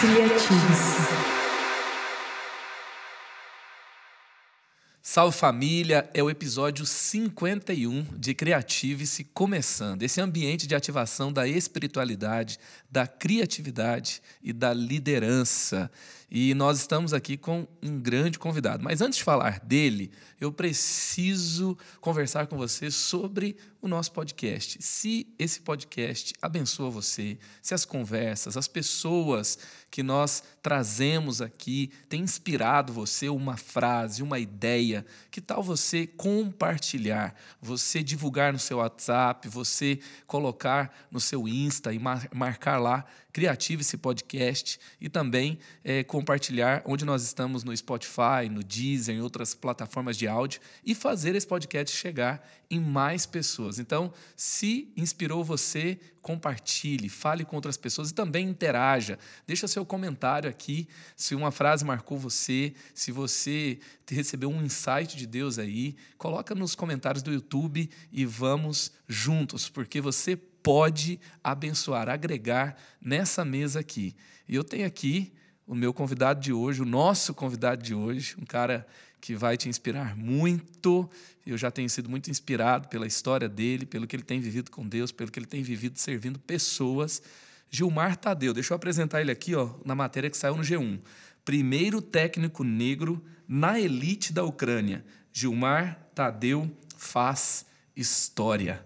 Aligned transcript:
Criativos. 0.00 1.22
Salve 5.00 5.36
família, 5.36 6.08
é 6.14 6.22
o 6.22 6.30
episódio 6.30 6.86
51 6.86 8.04
de 8.16 8.34
Criative-se 8.34 9.24
começando. 9.24 10.02
Esse 10.02 10.20
ambiente 10.20 10.66
de 10.66 10.74
ativação 10.74 11.32
da 11.32 11.46
espiritualidade, 11.48 12.58
da 12.90 13.06
criatividade 13.06 14.22
e 14.42 14.52
da 14.52 14.72
liderança. 14.72 15.90
E 16.34 16.54
nós 16.54 16.78
estamos 16.78 17.12
aqui 17.12 17.36
com 17.36 17.68
um 17.82 18.00
grande 18.00 18.38
convidado. 18.38 18.82
Mas 18.82 19.02
antes 19.02 19.18
de 19.18 19.22
falar 19.22 19.60
dele, 19.60 20.10
eu 20.40 20.50
preciso 20.50 21.76
conversar 22.00 22.46
com 22.46 22.56
você 22.56 22.90
sobre 22.90 23.54
o 23.82 23.86
nosso 23.86 24.12
podcast. 24.12 24.78
Se 24.80 25.26
esse 25.38 25.60
podcast 25.60 26.32
abençoa 26.40 26.88
você, 26.88 27.36
se 27.60 27.74
as 27.74 27.84
conversas, 27.84 28.56
as 28.56 28.66
pessoas 28.66 29.58
que 29.90 30.02
nós 30.02 30.42
trazemos 30.62 31.42
aqui 31.42 31.90
têm 32.08 32.22
inspirado 32.22 32.94
você 32.94 33.28
uma 33.28 33.58
frase, 33.58 34.22
uma 34.22 34.38
ideia, 34.38 35.04
que 35.30 35.40
tal 35.40 35.62
você 35.62 36.06
compartilhar, 36.06 37.34
você 37.60 38.02
divulgar 38.02 38.54
no 38.54 38.58
seu 38.58 38.78
WhatsApp, 38.78 39.48
você 39.48 39.98
colocar 40.26 40.96
no 41.10 41.20
seu 41.20 41.46
Insta 41.46 41.92
e 41.92 41.98
marcar 42.32 42.78
lá 42.78 43.04
Criative 43.32 43.80
esse 43.80 43.96
podcast 43.96 44.78
e 45.00 45.08
também 45.08 45.58
é, 45.82 46.04
compartilhar 46.04 46.82
onde 46.84 47.04
nós 47.04 47.22
estamos 47.22 47.64
no 47.64 47.74
Spotify, 47.76 48.48
no 48.50 48.62
Deezer, 48.62 49.14
em 49.14 49.20
outras 49.20 49.54
plataformas 49.54 50.16
de 50.16 50.28
áudio 50.28 50.60
e 50.84 50.94
fazer 50.94 51.34
esse 51.34 51.46
podcast 51.46 51.96
chegar 51.96 52.46
em 52.70 52.80
mais 52.80 53.26
pessoas. 53.26 53.78
Então, 53.78 54.12
se 54.36 54.92
inspirou 54.96 55.44
você, 55.44 55.98
compartilhe, 56.22 57.08
fale 57.08 57.44
com 57.44 57.56
outras 57.56 57.76
pessoas 57.76 58.10
e 58.10 58.14
também 58.14 58.48
interaja. 58.48 59.18
Deixa 59.46 59.68
seu 59.68 59.84
comentário 59.84 60.48
aqui 60.48 60.88
se 61.16 61.34
uma 61.34 61.50
frase 61.50 61.84
marcou 61.84 62.16
você, 62.16 62.72
se 62.94 63.10
você 63.12 63.78
recebeu 64.08 64.50
um 64.50 64.62
insight 64.62 65.16
de 65.16 65.26
Deus 65.26 65.58
aí, 65.58 65.96
coloca 66.16 66.54
nos 66.54 66.74
comentários 66.74 67.22
do 67.22 67.32
YouTube 67.32 67.90
e 68.12 68.24
vamos 68.24 68.92
juntos, 69.08 69.68
porque 69.68 70.00
você 70.00 70.38
pode 70.62 71.18
abençoar, 71.42 72.08
agregar 72.08 72.76
nessa 73.00 73.44
mesa 73.44 73.80
aqui. 73.80 74.14
E 74.48 74.54
eu 74.54 74.64
tenho 74.64 74.86
aqui 74.86 75.32
o 75.66 75.74
meu 75.74 75.92
convidado 75.92 76.40
de 76.40 76.52
hoje, 76.52 76.82
o 76.82 76.86
nosso 76.86 77.34
convidado 77.34 77.82
de 77.82 77.94
hoje, 77.94 78.36
um 78.38 78.44
cara 78.44 78.86
que 79.20 79.34
vai 79.34 79.56
te 79.56 79.68
inspirar 79.68 80.16
muito. 80.16 81.08
Eu 81.46 81.56
já 81.56 81.70
tenho 81.70 81.88
sido 81.88 82.10
muito 82.10 82.30
inspirado 82.30 82.88
pela 82.88 83.06
história 83.06 83.48
dele, 83.48 83.86
pelo 83.86 84.06
que 84.06 84.16
ele 84.16 84.22
tem 84.22 84.40
vivido 84.40 84.70
com 84.70 84.86
Deus, 84.86 85.12
pelo 85.12 85.30
que 85.30 85.38
ele 85.38 85.46
tem 85.46 85.62
vivido 85.62 85.98
servindo 85.98 86.38
pessoas. 86.38 87.22
Gilmar 87.70 88.16
Tadeu, 88.16 88.52
deixa 88.52 88.74
eu 88.74 88.76
apresentar 88.76 89.20
ele 89.20 89.30
aqui, 89.30 89.54
ó, 89.54 89.70
na 89.84 89.94
matéria 89.94 90.28
que 90.28 90.36
saiu 90.36 90.56
no 90.56 90.62
G1. 90.62 91.00
Primeiro 91.44 92.02
técnico 92.02 92.64
negro 92.64 93.24
na 93.48 93.78
elite 93.80 94.32
da 94.32 94.44
Ucrânia. 94.44 95.04
Gilmar 95.32 95.98
Tadeu 96.14 96.70
faz 96.96 97.64
história. 97.96 98.84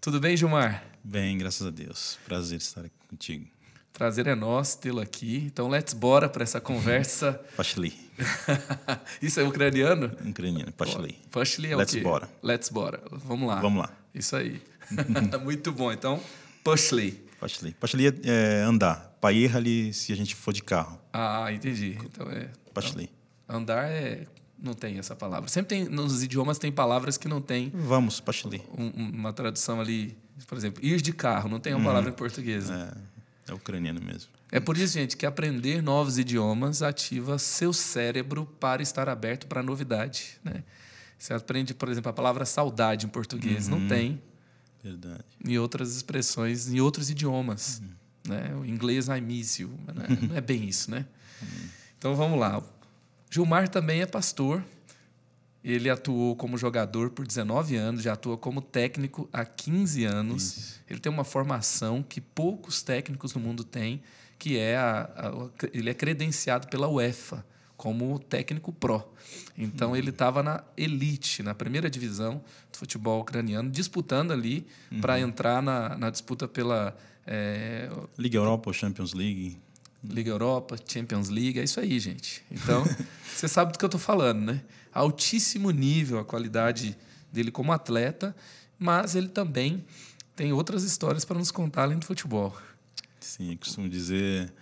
Tudo 0.00 0.20
bem, 0.20 0.36
Gilmar? 0.36 0.89
Bem, 1.02 1.38
graças 1.38 1.66
a 1.66 1.70
Deus. 1.70 2.18
Prazer 2.26 2.58
estar 2.58 2.82
aqui 2.82 2.94
contigo. 3.08 3.46
Prazer 3.92 4.26
é 4.26 4.34
nosso 4.34 4.78
tê-lo 4.78 5.00
aqui. 5.00 5.44
Então, 5.46 5.68
let's 5.68 5.92
bora 5.92 6.28
para 6.28 6.42
essa 6.42 6.60
conversa. 6.60 7.40
Pashli. 7.56 7.92
Isso 9.20 9.40
é 9.40 9.42
ucraniano? 9.42 10.12
Ucraniano, 10.26 10.72
Pashli. 10.72 11.18
Pashli 11.30 11.72
é 11.72 11.76
let's 11.76 11.92
o 11.92 11.96
quê? 11.96 12.02
bora. 12.02 12.28
Let's 12.42 12.68
bora. 12.68 13.02
Vamos 13.10 13.48
lá. 13.48 13.60
Vamos 13.60 13.82
lá. 13.82 13.90
Isso 14.14 14.36
aí. 14.36 14.62
Muito 15.42 15.72
bom. 15.72 15.90
Então, 15.90 16.20
Pashli. 16.62 17.12
Pashli. 17.40 17.72
Pashli 17.72 18.06
é, 18.06 18.12
é 18.24 18.62
andar. 18.62 19.16
Paierali 19.20 19.92
se 19.92 20.12
a 20.12 20.16
gente 20.16 20.34
for 20.34 20.52
de 20.52 20.62
carro. 20.62 20.98
Ah, 21.12 21.52
entendi. 21.52 21.98
Então 22.04 22.30
é. 22.30 22.50
Pashli. 22.72 23.10
Então, 23.44 23.56
andar 23.56 23.90
é 23.90 24.26
não 24.62 24.74
tem 24.74 24.98
essa 24.98 25.16
palavra. 25.16 25.48
Sempre 25.48 25.76
tem 25.76 25.88
nos 25.88 26.22
idiomas 26.22 26.58
tem 26.58 26.70
palavras 26.70 27.16
que 27.16 27.26
não 27.26 27.40
tem. 27.40 27.70
Vamos, 27.74 28.20
Pashli. 28.20 28.62
Um, 28.76 29.10
uma 29.10 29.32
tradução 29.32 29.80
ali 29.80 30.16
por 30.46 30.56
exemplo, 30.56 30.84
ir 30.84 31.00
de 31.00 31.12
carro, 31.12 31.48
não 31.48 31.60
tem 31.60 31.72
uma 31.72 31.80
uhum. 31.80 31.86
palavra 31.86 32.10
em 32.10 32.14
português. 32.14 32.70
É, 32.70 32.92
é 33.48 33.54
ucraniano 33.54 34.00
mesmo. 34.00 34.30
É 34.52 34.58
por 34.58 34.76
isso, 34.76 34.94
gente, 34.94 35.16
que 35.16 35.24
aprender 35.24 35.82
novos 35.82 36.18
idiomas 36.18 36.82
ativa 36.82 37.38
seu 37.38 37.72
cérebro 37.72 38.46
para 38.58 38.82
estar 38.82 39.08
aberto 39.08 39.46
para 39.46 39.60
a 39.60 39.62
novidade. 39.62 40.38
Né? 40.42 40.64
Você 41.18 41.32
aprende, 41.32 41.72
por 41.72 41.88
exemplo, 41.88 42.10
a 42.10 42.12
palavra 42.12 42.44
saudade 42.44 43.06
em 43.06 43.08
português, 43.08 43.68
uhum. 43.68 43.78
não 43.78 43.88
tem. 43.88 44.20
Verdade. 44.82 45.24
E 45.44 45.58
outras 45.58 45.94
expressões 45.94 46.68
em 46.68 46.80
outros 46.80 47.10
idiomas. 47.10 47.80
Uhum. 47.80 48.32
Né? 48.32 48.54
O 48.60 48.64
inglês 48.64 49.08
I 49.08 49.20
miss 49.20 49.58
you. 49.58 49.70
Né? 49.86 50.18
Não 50.28 50.36
é 50.36 50.40
bem 50.40 50.68
isso, 50.68 50.90
né? 50.90 51.06
Uhum. 51.40 51.68
Então 51.98 52.14
vamos 52.14 52.38
lá. 52.38 52.62
Gilmar 53.30 53.68
também 53.68 54.00
é 54.02 54.06
pastor 54.06 54.64
ele 55.62 55.90
atuou 55.90 56.34
como 56.34 56.56
jogador 56.56 57.10
por 57.10 57.26
19 57.26 57.76
anos, 57.76 58.02
já 58.02 58.14
atua 58.14 58.36
como 58.38 58.60
técnico 58.62 59.28
há 59.32 59.44
15 59.44 60.04
anos. 60.04 60.42
Isso. 60.42 60.80
Ele 60.88 61.00
tem 61.00 61.12
uma 61.12 61.24
formação 61.24 62.02
que 62.02 62.20
poucos 62.20 62.82
técnicos 62.82 63.34
no 63.34 63.40
mundo 63.40 63.62
têm, 63.62 64.02
que 64.38 64.56
é 64.56 64.76
a, 64.76 65.02
a, 65.02 65.68
ele 65.72 65.90
é 65.90 65.94
credenciado 65.94 66.68
pela 66.68 66.88
UEFA 66.88 67.44
como 67.76 68.18
técnico 68.18 68.72
pró. 68.72 69.10
Então 69.56 69.90
uhum. 69.90 69.96
ele 69.96 70.10
estava 70.10 70.42
na 70.42 70.62
elite, 70.76 71.42
na 71.42 71.54
primeira 71.54 71.88
divisão 71.88 72.42
do 72.70 72.78
futebol 72.78 73.20
ucraniano, 73.20 73.70
disputando 73.70 74.32
ali 74.32 74.66
uhum. 74.90 75.00
para 75.00 75.20
entrar 75.20 75.62
na, 75.62 75.96
na, 75.96 76.10
disputa 76.10 76.46
pela 76.48 76.96
é, 77.26 77.88
Liga 78.18 78.36
Europa 78.36 78.68
ou 78.70 78.74
Champions 78.74 79.14
League. 79.14 79.58
Liga 80.02 80.30
Europa, 80.30 80.76
Champions 80.86 81.28
League, 81.28 81.58
é 81.58 81.64
isso 81.64 81.78
aí, 81.78 81.98
gente. 81.98 82.42
Então, 82.50 82.84
você 83.34 83.46
sabe 83.46 83.72
do 83.72 83.78
que 83.78 83.84
eu 83.84 83.88
estou 83.88 84.00
falando, 84.00 84.40
né? 84.40 84.62
Altíssimo 84.92 85.70
nível 85.70 86.18
a 86.18 86.24
qualidade 86.24 86.96
dele 87.32 87.50
como 87.50 87.72
atleta, 87.72 88.34
mas 88.78 89.14
ele 89.14 89.28
também 89.28 89.84
tem 90.34 90.52
outras 90.52 90.82
histórias 90.82 91.24
para 91.24 91.38
nos 91.38 91.50
contar 91.50 91.82
além 91.82 91.98
do 91.98 92.06
futebol. 92.06 92.56
Sim, 93.20 93.56
costumo 93.56 93.88
dizer, 93.88 94.52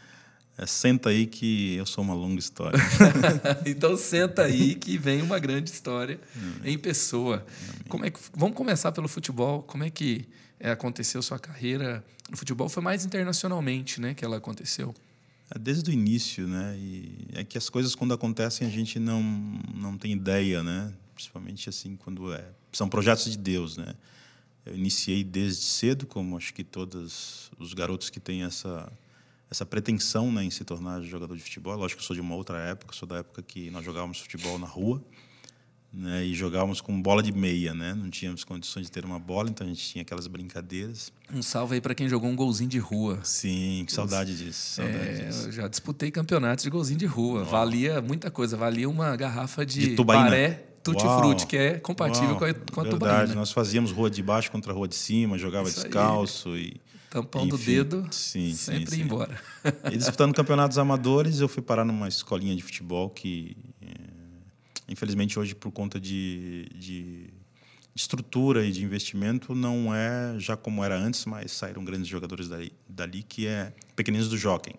é, 0.59 0.66
senta 0.66 1.11
aí 1.11 1.27
que 1.27 1.77
eu 1.77 1.87
sou 1.87 2.03
uma 2.03 2.15
longa 2.15 2.41
história. 2.41 2.78
então 3.65 3.97
senta 3.97 4.43
aí 4.43 4.75
que 4.75 4.99
vem 4.99 5.22
uma 5.22 5.39
grande 5.39 5.71
história 5.71 6.21
em 6.65 6.77
pessoa. 6.77 7.47
Como 7.89 8.05
é 8.05 8.10
que, 8.10 8.19
vamos 8.34 8.56
começar 8.56 8.91
pelo 8.91 9.06
futebol. 9.06 9.62
Como 9.62 9.84
é 9.84 9.91
que 9.91 10.28
é, 10.59 10.71
aconteceu 10.71 11.22
sua 11.22 11.39
carreira 11.39 12.05
no 12.28 12.37
futebol? 12.37 12.69
Foi 12.69 12.83
mais 12.83 13.05
internacionalmente, 13.05 14.00
né, 14.00 14.15
que 14.15 14.25
ela 14.25 14.39
aconteceu? 14.39 14.93
É, 15.54 15.59
desde 15.59 15.91
o 15.91 15.92
início, 15.92 16.47
né? 16.47 16.76
E 16.78 17.28
é 17.34 17.44
que 17.44 17.56
as 17.56 17.69
coisas 17.69 17.94
quando 17.94 18.14
acontecem 18.14 18.66
a 18.66 18.70
gente 18.70 18.98
não 18.98 19.22
não 19.75 19.97
tem 19.97 20.12
ideia, 20.12 20.62
né? 20.62 20.92
Principalmente 21.14 21.69
assim 21.69 21.97
quando 21.97 22.32
é 22.32 22.50
são 22.72 22.88
projetos 22.88 23.31
de 23.31 23.38
Deus, 23.38 23.76
né? 23.76 23.94
Eu 24.64 24.76
iniciei 24.76 25.25
desde 25.25 25.64
cedo, 25.64 26.06
como 26.06 26.36
acho 26.36 26.53
que 26.53 26.62
todos 26.62 27.50
os 27.59 27.72
garotos 27.72 28.10
que 28.10 28.20
têm 28.20 28.42
essa 28.42 28.92
essa 29.50 29.64
pretensão 29.64 30.31
né, 30.31 30.44
em 30.44 30.50
se 30.50 30.62
tornar 30.62 31.00
jogador 31.00 31.34
de 31.34 31.42
futebol. 31.42 31.75
Lógico 31.75 31.98
que 31.98 32.04
eu 32.04 32.06
sou 32.06 32.15
de 32.15 32.20
uma 32.20 32.34
outra 32.34 32.59
época, 32.59 32.94
sou 32.94 33.09
da 33.09 33.16
época 33.16 33.42
que 33.42 33.70
nós 33.70 33.82
jogávamos 33.82 34.19
futebol 34.20 34.59
na 34.59 34.66
rua 34.66 35.03
né, 35.93 36.25
e 36.25 36.34
jogávamos 36.34 36.81
com 36.81 37.00
bola 37.00 37.22
de 37.22 37.32
meia, 37.32 37.72
né? 37.72 37.94
Não 37.94 38.10
tínhamos 38.10 38.44
condições 38.44 38.87
de 38.87 38.93
ter 38.93 39.04
uma 39.04 39.19
bola, 39.19 39.49
então 39.49 39.66
a 39.66 39.71
gente 39.71 39.82
tinha 39.87 40.03
aquelas 40.03 40.26
brincadeiras. 40.26 41.10
Um 41.32 41.43
salve 41.43 41.76
aí 41.76 41.81
para 41.81 41.94
quem 41.94 42.09
jogou 42.09 42.28
um 42.28 42.37
golzinho 42.37 42.69
de 42.69 42.78
rua. 42.78 43.21
Sim, 43.22 43.84
que 43.87 43.93
saudade 43.93 44.37
disso. 44.37 44.75
Saudade 44.77 44.98
é, 44.98 45.27
disso. 45.27 45.48
Eu 45.48 45.53
já 45.53 45.69
disputei 45.69 46.10
campeonatos 46.10 46.65
de 46.65 46.71
golzinho 46.71 46.98
de 46.98 47.06
rua. 47.06 47.43
Oh. 47.43 47.44
Valia 47.44 48.03
muita 48.03 48.31
coisa, 48.31 48.56
valia 48.56 48.88
uma 48.88 49.16
garrafa 49.16 49.65
de, 49.65 49.91
de 49.91 49.97
tubaína. 49.97 50.25
paré 50.25 50.65
tutti-frutti, 50.82 51.47
que 51.47 51.56
é 51.56 51.78
compatível 51.78 52.31
Uau. 52.31 52.38
com 52.38 52.44
a, 52.44 52.54
com 52.54 52.81
a 52.81 52.84
Verdade, 52.84 52.98
tubaína. 52.98 53.34
nós 53.34 53.50
fazíamos 53.50 53.91
rua 53.91 54.10
de 54.10 54.22
baixo 54.22 54.50
contra 54.50 54.72
a 54.72 54.75
rua 54.75 54.88
de 54.88 54.94
cima, 54.94 55.36
jogava 55.36 55.68
Isso 55.68 55.83
descalço 55.83 56.51
aí. 56.51 56.74
e 56.74 56.80
tampão 57.10 57.42
Enfim, 57.42 57.51
do 57.51 57.59
dedo, 57.59 58.09
sim, 58.10 58.53
sempre 58.54 58.91
sim, 58.91 58.97
sim. 58.97 59.03
embora. 59.03 59.41
E 59.91 59.97
disputando 59.97 60.34
campeonatos 60.34 60.78
amadores, 60.78 61.41
eu 61.41 61.48
fui 61.48 61.62
parar 61.62 61.84
numa 61.84 62.09
escolinha 62.09 62.54
de 62.54 62.62
futebol 62.62 63.10
que 63.10 63.57
Infelizmente, 64.88 65.38
hoje, 65.38 65.54
por 65.54 65.70
conta 65.70 66.00
de, 66.00 66.66
de 66.74 67.30
estrutura 67.94 68.64
e 68.64 68.72
de 68.72 68.82
investimento, 68.82 69.54
não 69.54 69.94
é 69.94 70.38
já 70.38 70.56
como 70.56 70.82
era 70.82 70.96
antes, 70.96 71.24
mas 71.26 71.52
saíram 71.52 71.84
grandes 71.84 72.08
jogadores 72.08 72.48
dali, 72.48 72.72
dali 72.88 73.22
que 73.22 73.46
é 73.46 73.72
Pequeninos 73.94 74.28
do 74.28 74.36
Jockey. 74.36 74.74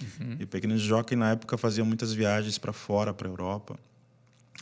Uhum. 0.00 0.36
E 0.40 0.46
Pequeninos 0.46 0.82
do 0.82 0.88
Jockey, 0.88 1.16
na 1.16 1.30
época, 1.30 1.56
faziam 1.56 1.86
muitas 1.86 2.12
viagens 2.12 2.58
para 2.58 2.72
fora, 2.72 3.14
para 3.14 3.28
a 3.28 3.30
Europa. 3.30 3.78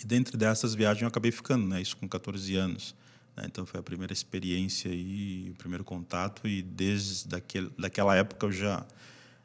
E 0.02 0.06
dentro 0.06 0.36
dessas 0.36 0.74
viagens 0.74 1.02
eu 1.02 1.08
acabei 1.08 1.32
ficando, 1.32 1.66
né? 1.66 1.80
isso 1.80 1.96
com 1.96 2.08
14 2.08 2.54
anos. 2.56 2.94
Né? 3.36 3.44
Então 3.46 3.64
foi 3.64 3.80
a 3.80 3.82
primeira 3.82 4.12
experiência 4.12 4.88
e 4.88 5.50
o 5.50 5.54
primeiro 5.54 5.84
contato. 5.84 6.46
E 6.46 6.62
desde 6.62 7.28
daquele, 7.28 7.70
daquela 7.78 8.14
época 8.16 8.46
eu 8.46 8.52
já 8.52 8.86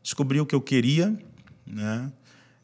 descobri 0.04 0.40
o 0.40 0.46
que 0.46 0.56
eu 0.56 0.62
queria, 0.62 1.18
né? 1.66 2.12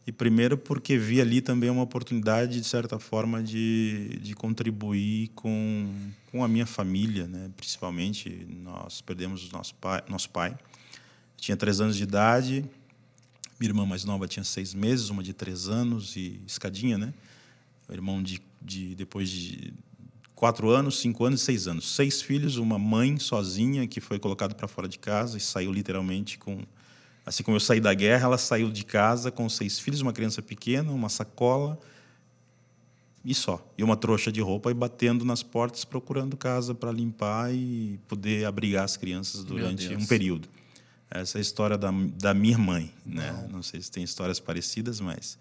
E 0.05 0.11
primeiro 0.11 0.57
porque 0.57 0.97
vi 0.97 1.21
ali 1.21 1.39
também 1.39 1.69
uma 1.69 1.81
oportunidade, 1.81 2.59
de 2.59 2.67
certa 2.67 2.99
forma, 2.99 3.41
de, 3.41 4.19
de 4.21 4.35
contribuir 4.35 5.29
com, 5.29 5.89
com 6.29 6.43
a 6.43 6.47
minha 6.47 6.65
família, 6.65 7.25
né? 7.25 7.49
principalmente. 7.55 8.45
Nós 8.49 8.99
perdemos 8.99 9.49
nosso 9.51 9.73
pai. 9.75 10.03
Nosso 10.09 10.29
pai. 10.29 10.57
Tinha 11.37 11.55
três 11.55 11.79
anos 11.79 11.95
de 11.95 12.03
idade, 12.03 12.65
minha 13.59 13.69
irmã 13.69 13.85
mais 13.85 14.03
nova 14.03 14.27
tinha 14.27 14.43
seis 14.43 14.73
meses, 14.73 15.09
uma 15.09 15.23
de 15.23 15.33
três 15.33 15.67
anos 15.67 16.15
e 16.15 16.41
escadinha, 16.45 16.97
né? 16.97 17.13
Irmão 17.89 18.21
de, 18.21 18.41
de 18.61 18.95
depois 18.95 19.29
de 19.29 19.73
quatro 20.35 20.69
anos, 20.69 20.99
cinco 20.99 21.23
anos 21.23 21.41
e 21.41 21.45
seis 21.45 21.67
anos. 21.67 21.95
Seis 21.95 22.21
filhos, 22.21 22.57
uma 22.57 22.79
mãe 22.79 23.17
sozinha 23.19 23.87
que 23.87 24.01
foi 24.01 24.19
colocada 24.19 24.53
para 24.53 24.67
fora 24.67 24.87
de 24.87 24.99
casa 24.99 25.37
e 25.37 25.41
saiu 25.41 25.71
literalmente 25.71 26.37
com 26.37 26.59
Assim 27.25 27.43
como 27.43 27.55
eu 27.55 27.59
saí 27.59 27.79
da 27.79 27.93
guerra, 27.93 28.25
ela 28.25 28.37
saiu 28.37 28.69
de 28.69 28.83
casa 28.83 29.31
com 29.31 29.47
seis 29.47 29.79
filhos, 29.79 30.01
uma 30.01 30.11
criança 30.11 30.41
pequena, 30.41 30.91
uma 30.91 31.09
sacola 31.09 31.79
e 33.23 33.33
só. 33.33 33.65
E 33.77 33.83
uma 33.83 33.95
trouxa 33.95 34.31
de 34.31 34.41
roupa 34.41 34.69
e 34.69 34.73
batendo 34.73 35.23
nas 35.23 35.41
portas 35.41 35.85
procurando 35.85 36.35
casa 36.35 36.75
para 36.75 36.91
limpar 36.91 37.53
e 37.53 37.97
poder 38.07 38.45
abrigar 38.45 38.83
as 38.83 38.97
crianças 38.97 39.43
durante 39.43 39.95
um 39.95 40.05
período. 40.05 40.49
Essa 41.09 41.37
é 41.37 41.39
a 41.39 41.41
história 41.41 41.77
da, 41.77 41.91
da 41.91 42.33
minha 42.33 42.57
mãe. 42.57 42.91
Né? 43.05 43.31
Não. 43.31 43.57
Não 43.57 43.63
sei 43.63 43.81
se 43.81 43.89
tem 43.89 44.03
histórias 44.03 44.39
parecidas, 44.39 44.99
mas 44.99 45.37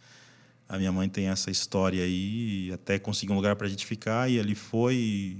a 0.69 0.78
minha 0.78 0.93
mãe 0.93 1.08
tem 1.08 1.28
essa 1.28 1.50
história 1.50 2.05
aí. 2.05 2.70
Até 2.73 2.99
conseguiu 2.99 3.32
um 3.32 3.37
lugar 3.37 3.56
para 3.56 3.67
a 3.67 3.70
gente 3.70 3.85
ficar 3.85 4.31
e 4.31 4.38
ali 4.38 4.55
foi 4.55 5.38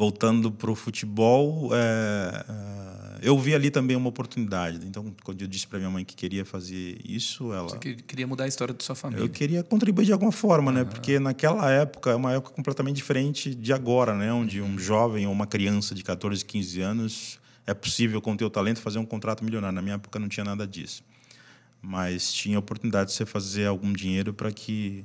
voltando 0.00 0.50
para 0.50 0.70
o 0.70 0.74
futebol, 0.74 1.74
é, 1.74 2.44
é, 2.48 3.18
eu 3.20 3.38
vi 3.38 3.54
ali 3.54 3.70
também 3.70 3.94
uma 3.94 4.08
oportunidade. 4.08 4.80
Então, 4.86 5.14
quando 5.22 5.42
eu 5.42 5.46
disse 5.46 5.66
para 5.66 5.78
minha 5.78 5.90
mãe 5.90 6.06
que 6.06 6.16
queria 6.16 6.42
fazer 6.42 6.98
isso, 7.04 7.52
ela. 7.52 7.68
Você 7.68 7.78
queria 7.78 8.26
mudar 8.26 8.44
a 8.44 8.48
história 8.48 8.72
da 8.72 8.82
sua 8.82 8.94
família? 8.94 9.22
Eu 9.22 9.28
queria 9.28 9.62
contribuir 9.62 10.06
de 10.06 10.12
alguma 10.14 10.32
forma, 10.32 10.72
né? 10.72 10.84
Porque 10.84 11.18
naquela 11.18 11.70
época 11.70 12.12
é 12.12 12.14
uma 12.14 12.32
época 12.32 12.54
completamente 12.54 12.96
diferente 12.96 13.54
de 13.54 13.74
agora, 13.74 14.14
né? 14.14 14.32
Onde 14.32 14.62
um 14.62 14.78
jovem 14.78 15.26
ou 15.26 15.32
uma 15.34 15.46
criança 15.46 15.94
de 15.94 16.02
14, 16.02 16.46
15 16.46 16.80
anos 16.80 17.38
é 17.66 17.74
possível, 17.74 18.22
com 18.22 18.32
o 18.32 18.36
teu 18.38 18.48
talento, 18.48 18.80
fazer 18.80 18.98
um 18.98 19.04
contrato 19.04 19.44
milionário. 19.44 19.74
Na 19.74 19.82
minha 19.82 19.96
época 19.96 20.18
não 20.18 20.30
tinha 20.30 20.44
nada 20.44 20.66
disso. 20.66 21.04
Mas 21.82 22.32
tinha 22.32 22.56
a 22.56 22.60
oportunidade 22.60 23.10
de 23.10 23.16
você 23.16 23.26
fazer 23.26 23.66
algum 23.66 23.92
dinheiro 23.92 24.32
para 24.32 24.50
que 24.50 25.04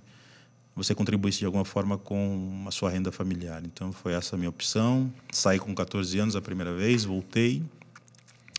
você 0.75 0.93
contribuísse 0.93 1.39
de 1.39 1.45
alguma 1.45 1.63
forma 1.63 1.97
com 1.97 2.65
a 2.67 2.71
sua 2.71 2.89
renda 2.89 3.11
familiar. 3.11 3.63
Então 3.65 3.93
foi 3.93 4.13
essa 4.13 4.35
a 4.35 4.37
minha 4.37 4.49
opção. 4.49 5.11
Saí 5.31 5.57
com 5.57 5.73
14 5.73 6.19
anos 6.19 6.35
a 6.35 6.41
primeira 6.41 6.73
vez, 6.73 7.05
voltei. 7.05 7.63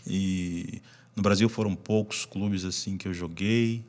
E 0.06 0.80
no 1.14 1.22
Brasil 1.22 1.48
foram 1.48 1.74
poucos 1.74 2.24
clubes 2.24 2.64
assim 2.64 2.96
que 2.96 3.06
eu 3.06 3.12
joguei, 3.12 3.84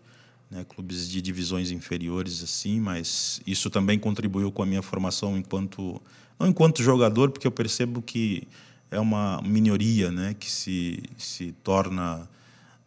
né, 0.50 0.66
clubes 0.68 1.10
de 1.10 1.22
divisões 1.22 1.72
inferiores 1.72 2.44
assim, 2.44 2.80
mas 2.80 3.42
isso 3.46 3.70
também 3.70 4.00
contribuiu 4.00 4.52
com 4.52 4.64
a 4.64 4.66
minha 4.66 4.82
formação 4.82 5.38
enquanto 5.38 6.02
não 6.40 6.48
enquanto 6.48 6.84
jogador, 6.84 7.32
porque 7.32 7.48
eu 7.48 7.52
percebo 7.52 8.02
que 8.02 8.48
é 8.90 9.00
uma 9.00 9.42
minoria, 9.42 10.12
né, 10.12 10.36
que 10.40 10.50
se 10.50 11.04
se 11.18 11.52
torna 11.64 12.28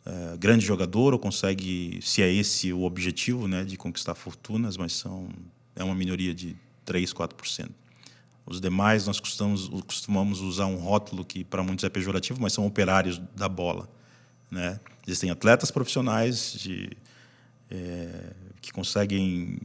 é, 0.04 0.36
grande 0.36 0.64
jogador 0.64 1.12
ou 1.12 1.18
consegue, 1.18 1.98
se 2.02 2.22
é 2.22 2.32
esse 2.32 2.72
o 2.72 2.82
objetivo, 2.82 3.46
né, 3.46 3.64
de 3.64 3.76
conquistar 3.76 4.14
fortunas, 4.14 4.76
mas 4.76 4.92
são 4.94 5.28
é 5.76 5.84
uma 5.84 5.94
minoria 5.94 6.34
de 6.34 6.56
3, 6.84 7.12
4%. 7.12 7.68
Os 8.46 8.60
demais 8.60 9.06
nós 9.06 9.20
costumamos, 9.20 9.68
costumamos 9.86 10.40
usar 10.40 10.66
um 10.66 10.76
rótulo 10.76 11.24
que 11.24 11.44
para 11.44 11.62
muitos 11.62 11.84
é 11.84 11.88
pejorativo, 11.88 12.40
mas 12.40 12.52
são 12.52 12.66
operários 12.66 13.20
da 13.36 13.48
bola, 13.48 13.88
né? 14.50 14.80
Existem 15.06 15.30
atletas 15.30 15.70
profissionais 15.70 16.54
de, 16.54 16.90
é, 17.70 18.32
que 18.60 18.72
conseguem 18.72 19.58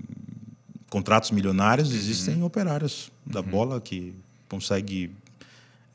contratos 0.90 1.31
milionários, 1.31 1.90
uhum. 1.90 1.96
existem 1.96 2.44
operários 2.44 3.12
da 3.26 3.40
uhum. 3.40 3.48
bola 3.48 3.81
que 3.81 4.14
conseguem 4.48 5.12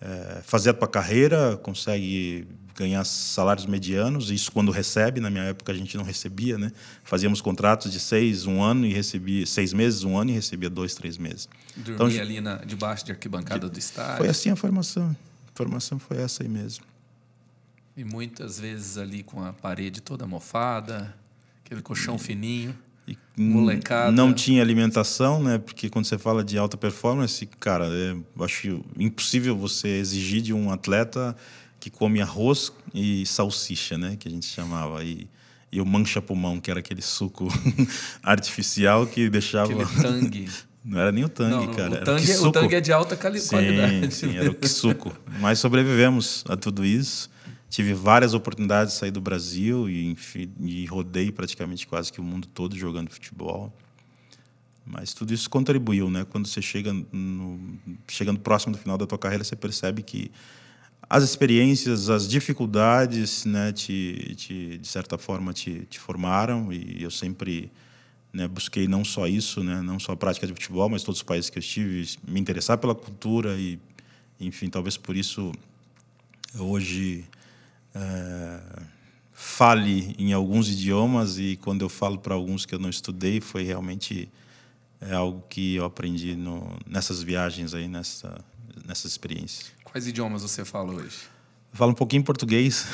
é, 0.01 0.41
fazer 0.43 0.71
a 0.71 0.75
tua 0.75 0.89
carreira, 0.89 1.57
consegue 1.59 2.47
ganhar 2.81 3.05
salários 3.05 3.67
medianos, 3.67 4.31
isso 4.31 4.51
quando 4.51 4.73
recebe, 4.73 5.21
na 5.21 5.29
minha 5.29 5.45
época 5.45 5.71
a 5.71 5.75
gente 5.75 5.97
não 5.99 6.05
recebia, 6.05 6.57
né? 6.57 6.73
Fazíamos 7.05 7.43
contratos 7.43 7.93
de 7.93 8.01
seis, 8.01 8.47
um 8.47 8.63
ano 8.63 8.87
e 8.87 8.93
recebia 8.93 9.45
seis 9.45 9.75
meses, 9.75 10.03
um 10.03 10.17
ano 10.17 10.31
e 10.31 10.33
recebia 10.33 10.71
dois, 10.71 10.95
três 10.95 11.19
meses. 11.19 11.47
Dormia 11.77 11.95
então, 11.95 12.23
ali 12.23 12.41
na, 12.41 12.57
debaixo 12.57 13.05
de 13.05 13.13
arquibancada 13.13 13.67
de, 13.67 13.73
do 13.73 13.79
estádio. 13.79 14.17
Foi 14.17 14.29
assim 14.29 14.49
a 14.49 14.57
formação. 14.57 15.15
A 15.49 15.57
formação 15.57 15.99
foi 15.99 16.17
essa 16.17 16.43
aí 16.43 16.49
mesmo. 16.49 16.85
E 17.95 18.03
muitas 18.03 18.59
vezes 18.59 18.97
ali 18.97 19.23
com 19.23 19.45
a 19.45 19.53
parede 19.53 20.01
toda 20.01 20.27
mofada, 20.27 21.15
aquele 21.65 21.83
colchão 21.83 22.19
fininho. 22.19 22.75
E 23.07 23.17
molecada. 23.37 24.13
Não 24.13 24.33
tinha 24.33 24.63
alimentação, 24.63 25.43
né? 25.43 25.59
Porque 25.59 25.91
quando 25.91 26.07
você 26.07 26.17
fala 26.17 26.43
de 26.43 26.57
alta 26.57 26.77
performance, 26.77 27.45
cara, 27.59 27.87
é, 27.87 28.17
acho 28.43 28.83
impossível 28.97 29.57
você 29.57 29.89
exigir 29.89 30.41
de 30.41 30.55
um 30.55 30.71
atleta 30.71 31.37
que 31.81 31.91
come 31.91 32.21
arroz 32.21 32.71
e 32.95 33.25
salsicha, 33.25 33.97
né? 33.97 34.17
Que 34.17 34.29
a 34.29 34.31
gente 34.31 34.47
chamava. 34.47 35.03
E, 35.03 35.27
e 35.73 35.81
o 35.81 35.87
mancha-pulmão, 35.87 36.61
que 36.61 36.71
era 36.71 36.81
aquele 36.81 37.01
suco 37.01 37.49
artificial 38.23 39.07
que 39.07 39.31
deixava... 39.31 39.73
Aquele 39.73 39.87
tangue. 40.03 40.49
Não 40.85 40.99
era 40.99 41.13
nem 41.13 41.25
o 41.25 41.29
tangue, 41.29 41.67
não, 41.67 41.75
cara. 41.75 42.03
O 42.03 42.05
tangue, 42.05 42.37
o 42.37 42.53
tangue, 42.53 42.75
é 42.75 42.81
de 42.81 42.93
alta 42.93 43.15
sim, 43.15 43.49
qualidade. 43.49 44.15
Sim, 44.15 44.37
era 44.37 44.51
o 44.51 44.69
suco. 44.69 45.15
Mas 45.39 45.59
sobrevivemos 45.59 46.45
a 46.49 46.57
tudo 46.57 46.85
isso. 46.85 47.31
Tive 47.69 47.95
várias 47.95 48.35
oportunidades 48.35 48.95
de 48.95 48.99
sair 48.99 49.11
do 49.11 49.21
Brasil 49.21 49.89
e, 49.89 50.11
enfim, 50.11 50.51
e 50.61 50.87
rodei 50.87 51.31
praticamente 51.31 51.87
quase 51.87 52.13
que 52.13 52.21
o 52.21 52.25
mundo 52.25 52.49
todo 52.49 52.77
jogando 52.77 53.11
futebol. 53.11 53.73
Mas 54.85 55.13
tudo 55.13 55.33
isso 55.33 55.49
contribuiu, 55.49 56.11
né? 56.11 56.27
Quando 56.29 56.49
você 56.49 56.61
chega 56.61 56.93
no, 56.93 57.79
chegando 58.09 58.41
próximo 58.41 58.73
do 58.73 58.79
final 58.79 58.99
da 58.99 59.07
tua 59.07 59.19
carreira, 59.19 59.45
você 59.45 59.55
percebe 59.55 60.03
que 60.03 60.33
as 61.11 61.25
experiências, 61.25 62.09
as 62.09 62.29
dificuldades, 62.29 63.45
né, 63.45 63.73
te, 63.73 64.33
te, 64.37 64.79
de 64.79 64.87
certa 64.87 65.19
forma, 65.19 65.53
te, 65.53 65.85
te 65.87 65.99
formaram 65.99 66.73
e 66.73 67.03
eu 67.03 67.11
sempre 67.11 67.69
né, 68.33 68.47
busquei 68.47 68.87
não 68.87 69.05
só 69.05 69.27
isso, 69.27 69.65
né, 69.65 69.83
não 69.83 69.99
só 69.99 70.13
a 70.13 70.17
prática 70.17 70.47
de 70.47 70.53
futebol, 70.53 70.89
mas 70.89 71.03
todos 71.03 71.19
os 71.19 71.25
países 71.25 71.51
que 71.51 71.59
eu 71.59 71.61
estive, 71.61 72.09
me 72.29 72.39
interessar 72.39 72.79
pela 72.79 72.95
cultura 72.95 73.57
e, 73.57 73.81
enfim, 74.39 74.71
talvez 74.71 74.97
por 74.97 75.17
isso 75.17 75.51
hoje 76.57 77.25
é, 77.93 78.61
fale 79.33 80.15
em 80.17 80.33
alguns 80.33 80.69
idiomas 80.69 81.41
e 81.41 81.59
quando 81.61 81.83
eu 81.83 81.89
falo 81.89 82.19
para 82.19 82.37
alguns 82.37 82.65
que 82.65 82.73
eu 82.73 82.79
não 82.79 82.89
estudei 82.89 83.41
foi 83.41 83.65
realmente 83.65 84.31
é 85.01 85.15
algo 85.15 85.43
que 85.49 85.75
eu 85.75 85.85
aprendi 85.85 86.37
no, 86.37 86.79
nessas 86.87 87.21
viagens 87.21 87.75
aí, 87.75 87.89
nessa, 87.89 88.45
nessas 88.87 89.11
experiências. 89.11 89.73
Quais 89.91 90.07
idiomas 90.07 90.43
você 90.43 90.65
fala 90.65 90.93
hoje? 90.93 91.19
falo 91.73 91.93
um 91.93 91.95
pouquinho 91.95 92.25
português, 92.25 92.87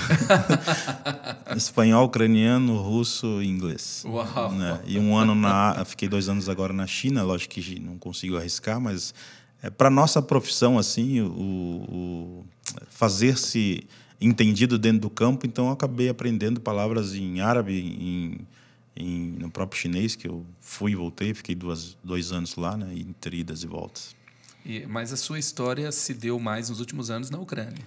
espanhol, 1.56 2.04
ucraniano, 2.06 2.76
russo 2.76 3.42
e 3.42 3.46
inglês. 3.46 4.04
Uau! 4.06 4.52
Né? 4.52 4.80
E 4.86 4.98
um 4.98 5.16
ano 5.16 5.34
na, 5.34 5.82
fiquei 5.86 6.08
dois 6.08 6.28
anos 6.28 6.48
agora 6.48 6.72
na 6.72 6.86
China. 6.86 7.22
Lógico 7.22 7.54
que 7.54 7.80
não 7.80 7.96
consigo 7.98 8.36
arriscar, 8.36 8.80
mas 8.80 9.14
é, 9.62 9.70
para 9.70 9.88
nossa 9.88 10.20
profissão 10.20 10.78
assim, 10.78 11.20
o, 11.22 11.26
o 11.26 12.46
fazer-se 12.90 13.86
entendido 14.20 14.78
dentro 14.78 15.00
do 15.00 15.10
campo. 15.10 15.46
Então, 15.46 15.66
eu 15.66 15.72
acabei 15.72 16.08
aprendendo 16.08 16.60
palavras 16.60 17.14
em 17.14 17.40
árabe, 17.40 17.78
em, 17.78 18.38
em, 18.94 19.36
no 19.38 19.50
próprio 19.50 19.80
chinês 19.80 20.14
que 20.14 20.28
eu 20.28 20.44
fui 20.60 20.92
e 20.92 20.94
voltei. 20.94 21.32
Fiquei 21.34 21.54
duas, 21.54 21.96
dois 22.04 22.32
anos 22.32 22.56
lá, 22.56 22.76
né? 22.76 22.92
Entre 22.94 23.38
idas 23.38 23.62
e 23.62 23.66
voltas. 23.66 24.14
E, 24.66 24.84
mas 24.86 25.12
a 25.12 25.16
sua 25.16 25.38
história 25.38 25.92
se 25.92 26.12
deu 26.12 26.40
mais 26.40 26.68
nos 26.68 26.80
últimos 26.80 27.08
anos 27.08 27.30
na 27.30 27.38
Ucrânia. 27.38 27.86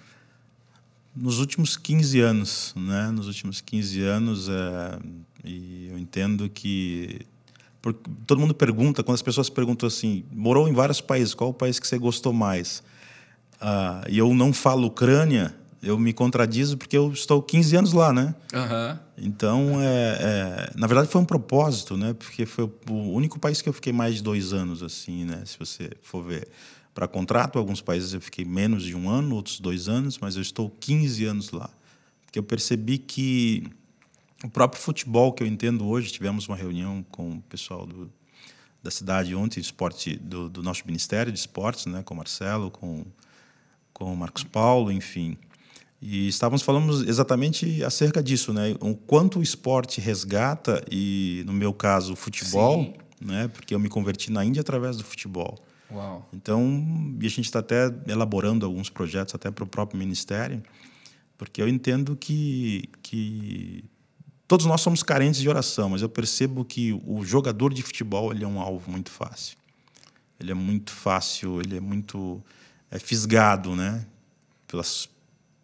Nos 1.14 1.40
últimos 1.40 1.76
15 1.76 2.22
anos, 2.22 2.74
né? 2.78 3.12
Nos 3.12 3.28
últimos 3.28 3.60
15 3.60 4.02
anos, 4.02 4.48
é, 4.48 5.00
e 5.44 5.90
eu 5.92 5.98
entendo 5.98 6.50
que 6.50 7.26
porque 7.82 8.10
todo 8.26 8.40
mundo 8.40 8.54
pergunta, 8.54 9.04
quando 9.04 9.16
as 9.16 9.22
pessoas 9.22 9.50
perguntam 9.50 9.88
assim, 9.88 10.24
morou 10.32 10.68
em 10.68 10.74
vários 10.74 11.00
países, 11.00 11.34
qual 11.34 11.50
o 11.50 11.54
país 11.54 11.80
que 11.80 11.88
você 11.88 11.98
gostou 11.98 12.34
mais? 12.34 12.84
Ah, 13.60 14.04
e 14.10 14.18
eu 14.18 14.34
não 14.34 14.52
falo 14.54 14.88
Ucrânia, 14.88 15.56
eu 15.82 15.98
me 15.98 16.12
contradizo 16.12 16.78
porque 16.78 16.98
eu 16.98 17.12
estou 17.12 17.42
15 17.42 17.76
anos 17.76 17.94
lá, 17.94 18.12
né? 18.12 18.36
Uhum. 18.54 19.00
Então, 19.18 19.82
é, 19.82 19.86
é, 19.86 20.72
na 20.76 20.88
verdade, 20.88 21.10
foi 21.10 21.22
um 21.22 21.26
propósito, 21.26 21.96
né? 21.96 22.14
Porque 22.14 22.46
foi 22.46 22.66
o 22.66 22.94
único 23.14 23.40
país 23.40 23.62
que 23.62 23.70
eu 23.70 23.74
fiquei 23.74 23.94
mais 23.94 24.16
de 24.16 24.24
dois 24.24 24.52
anos, 24.52 24.84
assim, 24.84 25.24
né? 25.24 25.44
Se 25.46 25.58
você 25.58 25.90
for 26.02 26.24
ver 26.24 26.48
para 26.94 27.08
contrato, 27.08 27.58
alguns 27.58 27.82
países 27.82 28.14
eu 28.14 28.20
fiquei 28.20 28.44
menos 28.44 28.84
de 28.84 28.96
um 28.96 29.10
ano, 29.10 29.36
outros 29.36 29.60
dois 29.60 29.88
anos, 29.88 30.18
mas 30.20 30.36
eu 30.36 30.42
estou 30.42 30.70
15 30.70 31.26
anos 31.26 31.52
lá. 31.52 31.70
Porque 32.26 32.38
eu 32.38 32.44
percebi 32.44 32.98
que 32.98 33.64
o 34.44 34.50
próprio 34.50 34.82
futebol 34.82 35.32
que 35.32 35.42
eu 35.42 35.48
entendo 35.48 35.88
hoje, 35.88 36.12
tivemos 36.12 36.48
uma 36.48 36.58
reunião 36.58 37.06
com 37.10 37.32
o 37.32 37.42
pessoal 37.44 37.86
do, 37.86 38.12
da 38.84 38.92
cidade 38.92 39.34
ontem, 39.34 39.62
esporte 39.62 40.18
do, 40.18 40.50
do 40.50 40.62
nosso 40.62 40.84
Ministério 40.86 41.32
de 41.32 41.40
Esportes, 41.40 41.86
né? 41.86 42.04
Com 42.04 42.16
o 42.16 42.18
Marcelo, 42.18 42.70
com, 42.70 43.06
com 43.94 44.14
o 44.14 44.18
Marcos 44.18 44.44
Paulo, 44.44 44.92
enfim 44.92 45.38
E 46.02 46.30
estávamos 46.30 46.62
falando 46.62 47.08
exatamente 47.10 47.84
acerca 47.84 48.24
disso, 48.24 48.54
né? 48.54 48.76
O 48.80 48.96
quanto 48.96 49.40
o 49.40 49.44
esporte 49.44 50.00
resgata 50.00 50.84
e 50.90 51.44
no 51.46 51.52
meu 51.52 51.74
caso 51.74 52.14
o 52.14 52.16
futebol, 52.16 52.84
Sim. 52.84 52.94
né? 53.26 53.48
Porque 53.50 53.76
eu 53.76 53.80
me 53.80 53.90
converti 53.90 54.32
na 54.32 54.46
Índia 54.46 54.62
através 54.62 54.96
do 54.96 55.04
futebol. 55.04 55.58
Uau. 55.92 56.28
Então, 56.32 57.18
e 57.20 57.26
a 57.26 57.30
gente 57.30 57.46
está 57.46 57.60
até 57.60 57.94
elaborando 58.08 58.66
alguns 58.66 58.90
projetos 58.90 59.36
até 59.36 59.52
para 59.52 59.64
o 59.64 59.68
próprio 59.68 60.00
ministério, 60.00 60.64
porque 61.38 61.62
eu 61.62 61.68
entendo 61.68 62.16
que, 62.16 62.90
que 63.02 63.84
todos 64.48 64.66
nós 64.66 64.82
somos 64.82 65.04
carentes 65.04 65.42
de 65.42 65.50
oração, 65.50 65.90
mas 65.90 66.02
eu 66.02 66.10
percebo 66.10 66.64
que 66.64 66.94
o 67.06 67.26
jogador 67.26 67.74
de 67.74 67.82
futebol 67.82 68.32
ele 68.32 68.44
é 68.44 68.48
um 68.48 68.62
alvo 68.62 68.90
muito 68.90 69.12
fácil. 69.12 69.58
Ele 70.40 70.52
é 70.52 70.56
muito 70.56 70.92
fácil, 70.92 71.60
ele 71.60 71.76
é 71.76 71.82
muito 71.82 72.42
é, 72.90 72.98
fisgado, 72.98 73.76
né? 73.76 74.06
Pelas, 74.68 75.10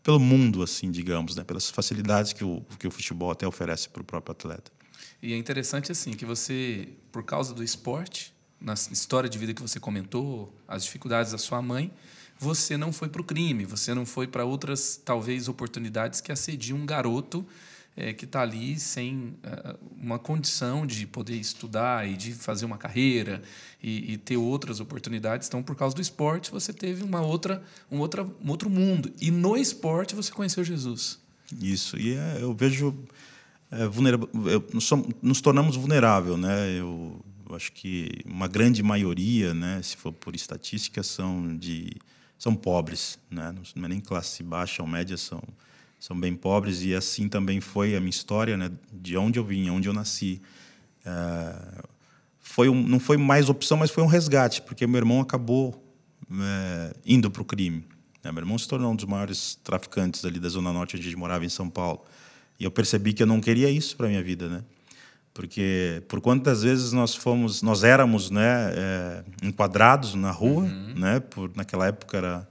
pelo 0.05 0.19
mundo, 0.19 0.61
assim, 0.61 0.91
digamos, 0.91 1.35
né? 1.35 1.43
Pelas 1.43 1.67
facilidades 1.67 2.31
que 2.31 2.43
o, 2.43 2.61
que 2.77 2.87
o 2.87 2.91
futebol 2.91 3.31
até 3.31 3.47
oferece 3.47 3.89
para 3.89 4.03
o 4.03 4.05
próprio 4.05 4.33
atleta. 4.33 4.71
E 5.19 5.33
é 5.33 5.37
interessante 5.37 5.91
assim 5.91 6.11
que 6.11 6.23
você, 6.23 6.89
por 7.11 7.23
causa 7.23 7.55
do 7.55 7.63
esporte, 7.63 8.31
na 8.61 8.75
história 8.75 9.27
de 9.27 9.35
vida 9.39 9.51
que 9.51 9.63
você 9.63 9.79
comentou, 9.79 10.53
as 10.67 10.83
dificuldades 10.83 11.31
da 11.31 11.39
sua 11.39 11.59
mãe, 11.59 11.91
você 12.37 12.77
não 12.77 12.93
foi 12.93 13.09
para 13.09 13.19
o 13.19 13.25
crime, 13.25 13.65
você 13.65 13.95
não 13.95 14.05
foi 14.05 14.27
para 14.27 14.45
outras, 14.45 14.95
talvez, 15.03 15.47
oportunidades 15.47 16.21
que 16.21 16.31
assediam 16.31 16.77
um 16.77 16.85
garoto 16.85 17.43
é, 17.97 18.13
que 18.13 18.25
está 18.25 18.41
ali 18.41 18.77
sem 18.79 19.37
uh, 19.43 19.77
uma 20.01 20.19
condição 20.19 20.85
de 20.85 21.07
poder 21.07 21.35
estudar 21.35 22.07
e 22.07 22.17
de 22.17 22.33
fazer 22.33 22.65
uma 22.65 22.77
carreira 22.77 23.41
e, 23.81 24.13
e, 24.13 24.17
ter 24.17 24.37
outras 24.37 24.79
oportunidades. 24.79 25.47
Então, 25.47 25.63
por 25.63 25.75
causa 25.75 25.95
do 25.95 26.01
esporte, 26.01 26.51
você 26.51 26.73
teve 26.73 27.03
uma 27.03 27.21
outra, 27.21 27.63
um, 27.89 27.99
outra, 27.99 28.23
um 28.23 28.49
outro 28.49 28.69
mundo. 28.69 29.11
E 29.21 29.31
no 29.31 29.55
esporte 29.55 30.13
você 30.13 30.31
conheceu 30.31 30.63
Jesus. 30.63 31.19
Isso. 31.61 31.97
E 31.97 32.15
é, 32.15 32.39
eu 32.41 32.53
vejo 32.53 32.93
é, 33.71 33.87
vulnerável, 33.87 34.29
nos, 34.73 34.83
somos, 34.83 35.07
nos 35.21 35.39
tornamos 35.39 35.77
vulnerável, 35.77 36.35
né? 36.35 36.71
Eu, 36.71 37.23
eu 37.47 37.55
acho 37.55 37.71
que 37.71 38.09
uma 38.25 38.47
grande 38.47 38.83
maioria, 38.83 39.53
né, 39.53 39.81
se 39.81 39.95
for 39.95 40.11
por 40.11 40.35
estatística, 40.35 41.01
são 41.03 41.55
de 41.55 41.91
são 42.37 42.53
pobres, 42.53 43.17
né? 43.31 43.55
Não 43.75 43.85
é 43.85 43.87
nem 43.87 44.01
classe 44.01 44.43
baixa 44.43 44.81
ou 44.83 44.87
média, 44.87 45.15
são 45.15 45.41
são 45.99 46.19
bem 46.19 46.35
pobres 46.35 46.81
e 46.83 46.93
assim 46.93 47.27
também 47.27 47.59
foi 47.59 47.95
a 47.95 47.99
minha 47.99 48.09
história, 48.09 48.55
né? 48.57 48.71
De 48.91 49.17
onde 49.17 49.39
eu 49.39 49.43
vim, 49.43 49.69
onde 49.69 49.87
eu 49.87 49.93
nasci. 49.93 50.41
É, 51.05 51.83
foi 52.39 52.69
um, 52.69 52.81
não 52.81 52.99
foi 52.99 53.17
mais 53.17 53.49
opção, 53.49 53.77
mas 53.77 53.91
foi 53.91 54.03
um 54.03 54.07
resgate, 54.07 54.61
porque 54.61 54.85
meu 54.85 54.97
irmão 54.97 55.19
acabou 55.19 55.83
é, 56.31 56.93
indo 57.05 57.29
para 57.29 57.41
o 57.41 57.45
crime. 57.45 57.85
Né? 58.23 58.31
Meu 58.31 58.41
irmão 58.41 58.57
se 58.57 58.67
tornou 58.67 58.91
um 58.91 58.95
dos 58.95 59.05
maiores 59.05 59.55
traficantes 59.63 60.23
ali 60.25 60.39
da 60.39 60.49
zona 60.49 60.71
norte 60.71 60.95
onde 60.95 61.05
a 61.07 61.09
gente 61.09 61.17
morava 61.17 61.45
em 61.45 61.49
São 61.49 61.69
Paulo. 61.69 62.03
E 62.59 62.63
eu 62.63 62.71
percebi 62.71 63.13
que 63.13 63.23
eu 63.23 63.27
não 63.27 63.41
queria 63.41 63.69
isso 63.69 63.97
para 63.97 64.07
minha 64.07 64.23
vida, 64.23 64.47
né? 64.47 64.63
Porque 65.33 66.01
por 66.07 66.21
quantas 66.21 66.63
vezes 66.63 66.93
nós 66.93 67.13
fomos, 67.13 67.61
nós 67.61 67.83
éramos, 67.83 68.31
né, 68.31 68.71
é, 68.73 69.23
enquadrados 69.43 70.15
na 70.15 70.31
rua, 70.31 70.63
uhum. 70.63 70.93
né? 70.95 71.19
Por 71.19 71.51
naquela 71.55 71.87
época 71.87 72.17
era 72.17 72.47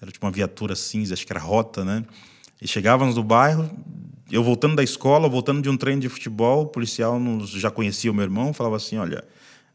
era 0.00 0.10
tipo 0.10 0.24
uma 0.24 0.32
viatura 0.32 0.76
cinza, 0.76 1.12
acho 1.14 1.26
que 1.26 1.32
era 1.32 1.40
rota, 1.40 1.84
né? 1.84 2.04
E 2.60 2.66
chegávamos 2.66 3.16
no 3.16 3.22
bairro, 3.22 3.70
eu 4.30 4.42
voltando 4.42 4.76
da 4.76 4.82
escola, 4.82 5.28
voltando 5.28 5.62
de 5.62 5.68
um 5.68 5.76
treino 5.76 6.00
de 6.00 6.08
futebol, 6.08 6.62
o 6.62 6.66
policial 6.66 7.18
nos, 7.18 7.50
já 7.50 7.70
conhecia 7.70 8.10
o 8.10 8.14
meu 8.14 8.24
irmão, 8.24 8.52
falava 8.52 8.76
assim, 8.76 8.98
olha, 8.98 9.24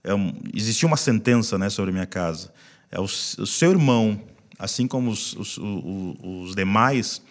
é 0.04 0.14
um, 0.14 0.34
existia 0.54 0.88
uma 0.88 0.98
sentença, 0.98 1.58
né, 1.58 1.70
sobre 1.70 1.90
a 1.90 1.94
minha 1.94 2.06
casa. 2.06 2.54
É 2.92 3.00
o, 3.00 3.04
o 3.04 3.08
seu 3.08 3.72
irmão, 3.72 4.22
assim 4.60 4.88
como 4.88 5.10
os, 5.10 5.34
os, 5.34 5.58
os, 5.58 6.16
os 6.22 6.56
demais, 6.56 7.22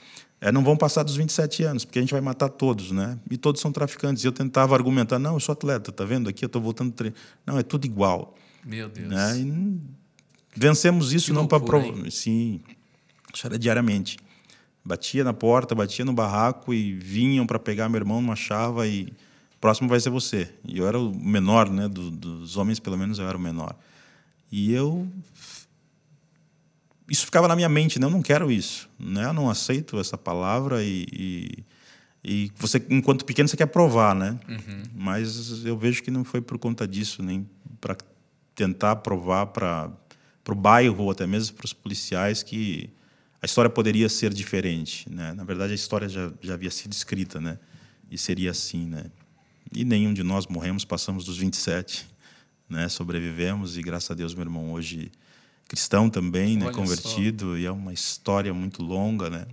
é, 0.40 0.50
não 0.50 0.64
vão 0.64 0.76
passar 0.76 1.04
dos 1.04 1.14
27 1.14 1.62
anos, 1.62 1.84
porque 1.84 2.00
a 2.00 2.02
gente 2.02 2.10
vai 2.10 2.20
matar 2.20 2.48
todos, 2.48 2.90
né? 2.90 3.16
E 3.30 3.36
todos 3.36 3.60
são 3.60 3.70
traficantes. 3.70 4.24
E 4.24 4.26
eu 4.26 4.32
tentava 4.32 4.74
argumentar, 4.74 5.20
não, 5.20 5.34
eu 5.34 5.40
sou 5.40 5.52
atleta, 5.52 5.92
tá 5.92 6.04
vendo? 6.04 6.28
Aqui 6.28 6.44
eu 6.44 6.48
estou 6.48 6.60
voltando 6.60 6.90
treino. 6.90 7.14
Não, 7.46 7.56
é 7.56 7.62
tudo 7.62 7.84
igual. 7.84 8.34
Meu 8.64 8.88
Deus. 8.88 9.08
Né? 9.08 9.78
Vencemos 10.52 11.12
isso 11.12 11.26
que 11.26 11.32
não 11.32 11.46
para 11.46 11.60
provar. 11.60 12.10
Sim, 12.10 12.60
isso 13.32 13.46
era 13.46 13.56
diariamente. 13.56 14.16
Batia 14.84 15.22
na 15.22 15.32
porta, 15.32 15.74
batia 15.74 16.04
no 16.04 16.12
barraco 16.12 16.74
e 16.74 16.92
vinham 16.94 17.46
para 17.46 17.58
pegar 17.58 17.88
meu 17.88 17.98
irmão, 17.98 18.20
não 18.20 18.32
achava 18.32 18.86
e 18.86 19.12
próximo 19.60 19.88
vai 19.88 20.00
ser 20.00 20.10
você. 20.10 20.52
E 20.64 20.78
eu 20.78 20.88
era 20.88 20.98
o 20.98 21.14
menor, 21.14 21.70
né? 21.70 21.88
Do, 21.88 22.10
dos 22.10 22.56
homens, 22.56 22.80
pelo 22.80 22.98
menos, 22.98 23.18
eu 23.18 23.28
era 23.28 23.36
o 23.36 23.40
menor. 23.40 23.76
E 24.50 24.72
eu 24.72 25.08
isso 27.08 27.26
ficava 27.26 27.46
na 27.46 27.54
minha 27.54 27.68
mente, 27.68 27.98
né? 27.98 28.06
Eu 28.06 28.10
não 28.10 28.22
quero 28.22 28.50
isso, 28.50 28.88
né? 28.98 29.26
Eu 29.26 29.32
não 29.34 29.50
aceito 29.50 30.00
essa 30.00 30.16
palavra 30.16 30.82
e, 30.82 31.06
e, 31.12 31.64
e 32.24 32.52
você, 32.56 32.82
enquanto 32.88 33.24
pequeno, 33.24 33.48
você 33.48 33.56
quer 33.56 33.66
provar, 33.66 34.14
né? 34.14 34.38
Uhum. 34.48 34.82
Mas 34.94 35.64
eu 35.64 35.76
vejo 35.76 36.02
que 36.02 36.10
não 36.10 36.24
foi 36.24 36.40
por 36.40 36.58
conta 36.58 36.88
disso, 36.88 37.22
nem 37.22 37.46
para 37.80 37.96
tentar 38.54 38.96
provar 38.96 39.46
para 39.46 39.92
o 40.48 40.54
bairro 40.54 41.04
ou 41.04 41.10
até 41.10 41.26
mesmo 41.26 41.54
para 41.56 41.66
os 41.66 41.72
policiais 41.72 42.42
que 42.42 42.88
a 43.42 43.46
história 43.46 43.68
poderia 43.68 44.08
ser 44.08 44.32
diferente, 44.32 45.10
né? 45.10 45.32
Na 45.32 45.42
verdade, 45.42 45.72
a 45.72 45.74
história 45.74 46.08
já, 46.08 46.32
já 46.40 46.54
havia 46.54 46.70
sido 46.70 46.92
escrita, 46.92 47.40
né? 47.40 47.58
E 48.08 48.16
seria 48.16 48.52
assim, 48.52 48.86
né? 48.86 49.06
E 49.74 49.84
nenhum 49.84 50.14
de 50.14 50.22
nós 50.22 50.46
morremos, 50.46 50.84
passamos 50.84 51.24
dos 51.24 51.38
27, 51.38 52.06
né? 52.68 52.88
Sobrevivemos 52.88 53.76
e 53.76 53.82
graças 53.82 54.10
a 54.12 54.14
Deus 54.14 54.32
meu 54.32 54.44
irmão 54.44 54.72
hoje 54.72 55.10
cristão 55.66 56.10
também, 56.10 56.58
né, 56.58 56.66
Olha 56.66 56.74
convertido, 56.74 57.52
só. 57.52 57.56
e 57.56 57.64
é 57.64 57.70
uma 57.70 57.94
história 57.94 58.52
muito 58.52 58.82
longa, 58.82 59.30
né? 59.30 59.46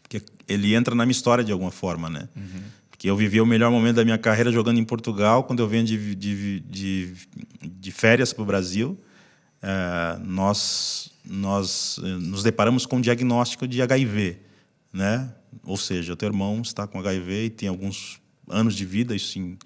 Porque 0.00 0.22
ele 0.46 0.72
entra 0.72 0.94
na 0.94 1.04
minha 1.04 1.12
história 1.12 1.42
de 1.42 1.50
alguma 1.50 1.72
forma, 1.72 2.08
né? 2.08 2.28
Uhum. 2.36 2.62
Porque 2.88 3.10
eu 3.10 3.16
vivi 3.16 3.40
o 3.40 3.46
melhor 3.46 3.70
momento 3.70 3.96
da 3.96 4.04
minha 4.04 4.18
carreira 4.18 4.52
jogando 4.52 4.78
em 4.78 4.84
Portugal, 4.84 5.42
quando 5.42 5.58
eu 5.58 5.68
venho 5.68 5.84
de, 5.84 6.14
de, 6.14 6.60
de, 6.60 7.14
de 7.60 7.90
férias 7.90 8.32
para 8.32 8.42
o 8.42 8.46
Brasil, 8.46 8.96
é, 9.62 10.18
nós 10.24 11.12
nós 11.24 12.00
eh, 12.02 12.06
nos 12.06 12.42
deparamos 12.42 12.84
com 12.84 12.96
um 12.96 13.00
diagnóstico 13.00 13.66
de 13.66 13.80
HIV, 13.80 14.40
né? 14.92 15.32
Ou 15.62 15.76
seja, 15.76 16.12
o 16.12 16.16
teu 16.16 16.28
irmão 16.28 16.60
está 16.60 16.86
com 16.86 16.98
HIV 16.98 17.44
e 17.44 17.50
tem 17.50 17.68
alguns 17.68 18.20
anos 18.48 18.74
de 18.74 18.84
vida, 18.84 19.14
isso 19.14 19.38
em 19.38 19.56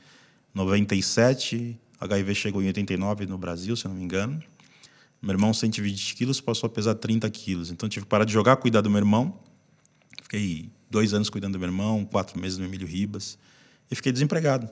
97, 0.55 1.79
HIV 2.01 2.35
chegou 2.35 2.63
em 2.63 2.67
89 2.67 3.27
no 3.27 3.39
Brasil, 3.39 3.75
se 3.77 3.87
eu 3.87 3.89
não 3.89 3.97
me 3.97 4.05
engano. 4.05 4.43
Meu 5.21 5.33
irmão, 5.33 5.53
120 5.53 6.15
quilos, 6.15 6.41
passou 6.41 6.67
a 6.67 6.71
pesar 6.71 6.95
30 6.95 7.29
quilos. 7.31 7.71
Então, 7.71 7.89
tive 7.89 8.05
que 8.05 8.11
parar 8.11 8.25
de 8.25 8.33
jogar, 8.33 8.57
cuidar 8.57 8.83
do 8.83 8.91
meu 8.91 8.99
irmão. 8.99 9.39
Fiquei 10.23 10.71
dois 10.91 11.15
anos 11.15 11.31
cuidando 11.31 11.55
do 11.55 11.59
meu 11.59 11.69
irmão, 11.69 12.05
quatro 12.05 12.39
meses 12.39 12.59
no 12.59 12.65
Emílio 12.65 12.87
Ribas. 12.87 13.39
E 13.91 13.95
fiquei 13.95 14.13
desempregado. 14.13 14.69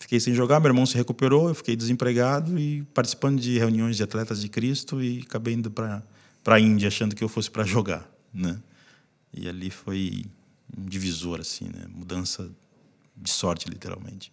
Fiquei 0.00 0.18
sem 0.18 0.34
jogar, 0.34 0.58
meu 0.60 0.70
irmão 0.70 0.86
se 0.86 0.96
recuperou, 0.96 1.48
eu 1.48 1.54
fiquei 1.54 1.76
desempregado 1.76 2.58
e 2.58 2.82
participando 2.94 3.38
de 3.38 3.58
reuniões 3.58 3.96
de 3.96 4.02
atletas 4.02 4.40
de 4.40 4.48
Cristo 4.48 5.02
e 5.02 5.20
acabei 5.20 5.52
indo 5.54 5.70
para 5.70 6.02
a 6.46 6.58
Índia 6.58 6.88
achando 6.88 7.14
que 7.14 7.22
eu 7.22 7.28
fosse 7.28 7.50
para 7.50 7.64
jogar, 7.64 8.10
né? 8.32 8.58
E 9.32 9.46
ali 9.46 9.70
foi 9.70 10.24
um 10.76 10.86
divisor 10.86 11.38
assim, 11.38 11.66
né? 11.66 11.84
Mudança 11.94 12.50
de 13.14 13.30
sorte 13.30 13.68
literalmente. 13.68 14.32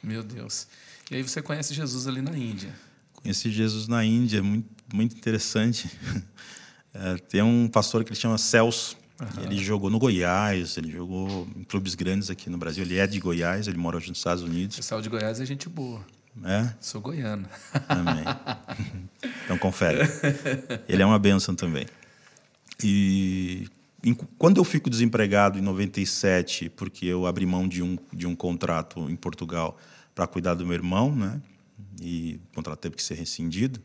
Meu 0.00 0.22
Deus. 0.22 0.68
E 1.10 1.16
aí 1.16 1.22
você 1.22 1.42
conhece 1.42 1.74
Jesus 1.74 2.06
ali 2.06 2.22
na 2.22 2.38
Índia? 2.38 2.72
Conheci 3.12 3.50
Jesus 3.50 3.88
na 3.88 4.04
Índia, 4.04 4.40
muito 4.40 4.78
muito 4.92 5.16
interessante. 5.16 5.90
É, 7.00 7.16
tem 7.16 7.42
um 7.42 7.68
pastor 7.68 8.02
que 8.02 8.10
ele 8.10 8.18
chama 8.18 8.38
Celso. 8.38 8.96
Aham. 9.20 9.42
Ele 9.44 9.58
jogou 9.58 9.90
no 9.90 9.98
Goiás, 9.98 10.76
ele 10.76 10.90
jogou 10.92 11.48
em 11.56 11.64
clubes 11.64 11.94
grandes 11.94 12.30
aqui 12.30 12.48
no 12.48 12.56
Brasil. 12.58 12.84
Ele 12.84 12.98
é 12.98 13.06
de 13.06 13.18
Goiás, 13.18 13.66
ele 13.66 13.76
mora 13.78 13.96
hoje 13.96 14.08
nos 14.10 14.18
Estados 14.18 14.42
O 14.42 14.46
Unidos. 14.46 14.76
pessoal 14.76 15.02
de 15.02 15.08
Goiás 15.08 15.40
é 15.40 15.46
gente 15.46 15.68
boa. 15.68 16.04
É, 16.44 16.72
Sou 16.80 17.00
goiano. 17.00 17.48
também. 17.88 18.22
então 19.44 19.58
confere. 19.58 19.98
Ele 20.88 21.02
é 21.02 21.06
uma 21.06 21.18
bênção 21.18 21.52
também. 21.52 21.84
E 22.84 23.66
em- 24.04 24.14
quando 24.14 24.58
eu 24.58 24.64
fico 24.64 24.88
desempregado 24.88 25.58
em 25.58 25.62
97, 25.62 26.68
porque 26.70 27.06
eu 27.06 27.26
abri 27.26 27.44
mão 27.44 27.66
de 27.66 27.82
um, 27.82 27.98
de 28.12 28.24
um 28.24 28.36
contrato 28.36 29.10
em 29.10 29.16
Portugal 29.16 29.76
para 30.14 30.28
cuidar 30.28 30.54
do 30.54 30.64
meu 30.64 30.74
irmão, 30.74 31.12
né? 31.12 31.40
E 32.00 32.40
o 32.52 32.54
contrato 32.54 32.78
teve 32.78 32.94
que 32.94 33.02
ser 33.02 33.14
rescindido. 33.14 33.80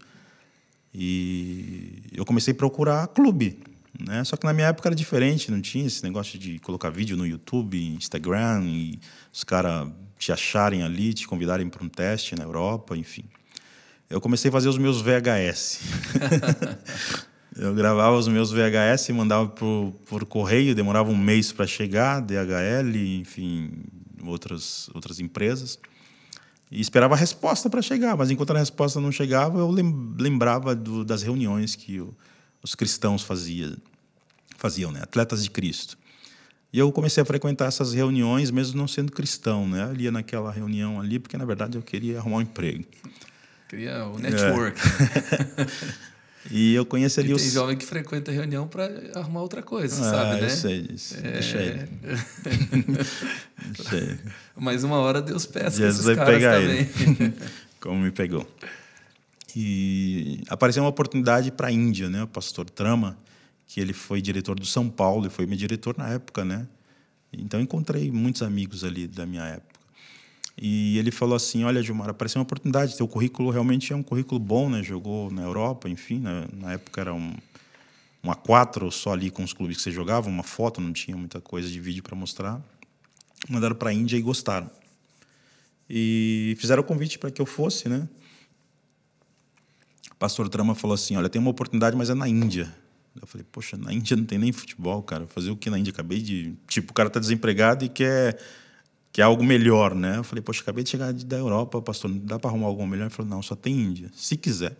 E 0.93 2.03
eu 2.11 2.23
comecei 2.23 2.53
a 2.53 2.55
procurar 2.55 3.07
clube, 3.07 3.57
né? 3.99 4.23
Só 4.23 4.35
que 4.35 4.45
na 4.45 4.53
minha 4.53 4.67
época 4.67 4.89
era 4.89 4.95
diferente, 4.95 5.51
não 5.51 5.61
tinha 5.61 5.85
esse 5.85 6.03
negócio 6.03 6.37
de 6.39 6.59
colocar 6.59 6.89
vídeo 6.89 7.15
no 7.15 7.25
YouTube, 7.27 7.77
Instagram 7.95 8.63
e 8.65 8.99
os 9.31 9.43
caras 9.43 9.89
te 10.17 10.31
acharem 10.31 10.83
ali, 10.83 11.13
te 11.13 11.27
convidarem 11.27 11.69
para 11.69 11.83
um 11.83 11.89
teste 11.89 12.35
na 12.35 12.43
Europa, 12.43 12.95
enfim. 12.97 13.23
Eu 14.09 14.19
comecei 14.21 14.49
a 14.49 14.51
fazer 14.51 14.69
os 14.69 14.77
meus 14.77 15.01
VHS. 15.01 15.79
eu 17.57 17.73
gravava 17.73 18.15
os 18.17 18.27
meus 18.27 18.51
VHS 18.51 19.09
e 19.09 19.13
mandava 19.13 19.47
por, 19.49 19.93
por 20.05 20.25
correio, 20.25 20.73
demorava 20.75 21.09
um 21.09 21.17
mês 21.17 21.51
para 21.51 21.65
chegar, 21.67 22.19
DHL, 22.21 22.95
enfim, 23.19 23.71
outras 24.25 24.89
outras 24.93 25.19
empresas. 25.19 25.77
E 26.71 26.81
esperava 26.81 27.13
a 27.13 27.17
resposta 27.17 27.69
para 27.69 27.81
chegar, 27.81 28.17
mas 28.17 28.31
enquanto 28.31 28.51
a 28.55 28.57
resposta 28.57 28.99
não 28.99 29.11
chegava, 29.11 29.59
eu 29.59 29.69
lem- 29.69 30.15
lembrava 30.19 30.75
do- 30.75 31.05
das 31.05 31.21
reuniões 31.21 31.75
que 31.75 31.99
o- 31.99 32.15
os 32.63 32.73
cristãos 32.75 33.21
fazia, 33.21 33.75
faziam, 34.57 34.91
né? 34.91 35.01
Atletas 35.03 35.43
de 35.43 35.51
Cristo. 35.51 35.97
E 36.71 36.79
eu 36.79 36.91
comecei 36.91 37.21
a 37.21 37.25
frequentar 37.25 37.67
essas 37.67 37.93
reuniões, 37.93 38.49
mesmo 38.49 38.77
não 38.77 38.87
sendo 38.87 39.11
cristão, 39.11 39.67
né? 39.67 39.91
Eu 39.93 40.01
ia 40.01 40.11
naquela 40.11 40.51
reunião 40.51 40.99
ali 40.99 41.19
porque 41.19 41.37
na 41.37 41.45
verdade 41.45 41.77
eu 41.77 41.83
queria 41.83 42.17
arrumar 42.17 42.37
um 42.37 42.41
emprego. 42.41 42.83
Queria 43.69 44.05
o 44.05 44.17
network. 44.17 44.79
É. 44.79 46.03
E 46.51 46.73
eu 46.75 46.85
conheci 46.85 47.19
ali 47.19 47.29
e 47.29 47.33
os. 47.33 47.41
Tem 47.41 47.51
jovem 47.51 47.77
que 47.77 47.85
frequenta 47.85 48.31
a 48.31 48.33
reunião 48.33 48.67
para 48.67 48.89
arrumar 49.15 49.41
outra 49.41 49.61
coisa, 49.61 50.05
ah, 50.05 50.09
sabe, 50.09 50.41
né? 50.41 50.47
Eu 50.47 50.49
sei 50.49 50.81
disso. 50.81 51.15
É... 51.23 51.31
Deixa 51.31 51.57
ele. 51.57 51.89
Mas 54.55 54.83
uma 54.83 54.97
hora 54.97 55.21
Deus 55.21 55.45
peça 55.45 55.77
Jesus 55.77 56.05
esses 56.05 56.15
caras 56.15 56.33
pegar 56.33 56.59
também. 56.59 56.79
ele. 56.79 57.33
Como 57.79 57.99
me 57.99 58.11
pegou. 58.11 58.45
E 59.55 60.41
apareceu 60.49 60.83
uma 60.83 60.89
oportunidade 60.89 61.51
para 61.51 61.67
a 61.67 61.71
Índia, 61.71 62.09
né? 62.09 62.23
O 62.23 62.27
pastor 62.27 62.69
Trama, 62.69 63.17
que 63.67 63.79
ele 63.79 63.93
foi 63.93 64.21
diretor 64.21 64.59
do 64.59 64.65
São 64.65 64.89
Paulo, 64.89 65.27
e 65.27 65.29
foi 65.29 65.45
meu 65.45 65.57
diretor 65.57 65.95
na 65.97 66.09
época, 66.09 66.43
né? 66.43 66.67
Então 67.31 67.59
encontrei 67.59 68.11
muitos 68.11 68.41
amigos 68.41 68.83
ali 68.83 69.07
da 69.07 69.25
minha 69.25 69.43
época. 69.43 69.79
E 70.57 70.97
ele 70.97 71.11
falou 71.11 71.35
assim: 71.35 71.63
Olha, 71.63 71.81
Gilmar, 71.81 72.09
apareceu 72.09 72.39
uma 72.39 72.43
oportunidade. 72.43 72.95
Teu 72.95 73.07
currículo 73.07 73.49
realmente 73.49 73.91
é 73.91 73.95
um 73.95 74.03
currículo 74.03 74.39
bom, 74.39 74.69
né? 74.69 74.83
Jogou 74.83 75.31
na 75.31 75.41
Europa, 75.41 75.89
enfim. 75.89 76.19
Né? 76.19 76.47
Na 76.53 76.73
época 76.73 77.01
era 77.01 77.13
um, 77.13 77.33
um 78.23 78.29
A4 78.29 78.91
só 78.91 79.13
ali 79.13 79.31
com 79.31 79.43
os 79.43 79.53
clubes 79.53 79.77
que 79.77 79.83
você 79.83 79.91
jogava, 79.91 80.29
uma 80.29 80.43
foto, 80.43 80.79
não 80.79 80.93
tinha 80.93 81.17
muita 81.17 81.41
coisa 81.41 81.67
de 81.67 81.79
vídeo 81.79 82.03
para 82.03 82.15
mostrar. 82.15 82.61
Mandaram 83.49 83.75
para 83.75 83.89
a 83.89 83.93
Índia 83.93 84.15
e 84.15 84.21
gostaram. 84.21 84.69
E 85.89 86.55
fizeram 86.59 86.81
o 86.81 86.85
convite 86.85 87.19
para 87.19 87.29
que 87.29 87.41
eu 87.41 87.45
fosse, 87.45 87.89
né? 87.89 88.07
O 90.23 90.25
pastor 90.25 90.47
Trama 90.47 90.73
falou 90.73 90.95
assim: 90.95 91.17
Olha, 91.17 91.27
tem 91.27 91.37
uma 91.37 91.51
oportunidade, 91.51 91.97
mas 91.97 92.09
é 92.09 92.13
na 92.13 92.29
Índia. 92.29 92.73
Eu 93.19 93.27
falei: 93.27 93.45
Poxa, 93.51 93.75
na 93.75 93.91
Índia 93.91 94.15
não 94.15 94.23
tem 94.23 94.37
nem 94.37 94.53
futebol, 94.53 95.03
cara. 95.03 95.27
Fazer 95.27 95.51
o 95.51 95.57
que 95.57 95.69
na 95.69 95.77
Índia? 95.77 95.91
Acabei 95.91 96.21
de. 96.21 96.53
Tipo, 96.65 96.91
o 96.91 96.93
cara 96.93 97.09
tá 97.09 97.19
desempregado 97.19 97.83
e 97.83 97.89
quer 97.89 98.39
que 99.11 99.19
é 99.19 99.23
algo 99.25 99.43
melhor, 99.43 99.93
né? 99.93 100.17
Eu 100.17 100.23
falei, 100.23 100.41
poxa, 100.41 100.61
acabei 100.61 100.81
de 100.81 100.91
chegar 100.91 101.11
da 101.11 101.37
Europa, 101.37 101.81
pastor, 101.81 102.09
não 102.09 102.17
dá 102.19 102.39
para 102.39 102.49
arrumar 102.49 102.67
algo 102.67 102.87
melhor? 102.87 103.03
Ele 103.03 103.13
falou, 103.13 103.29
não, 103.29 103.41
só 103.43 103.53
tem 103.53 103.75
Índia, 103.75 104.09
se 104.15 104.37
quiser. 104.37 104.75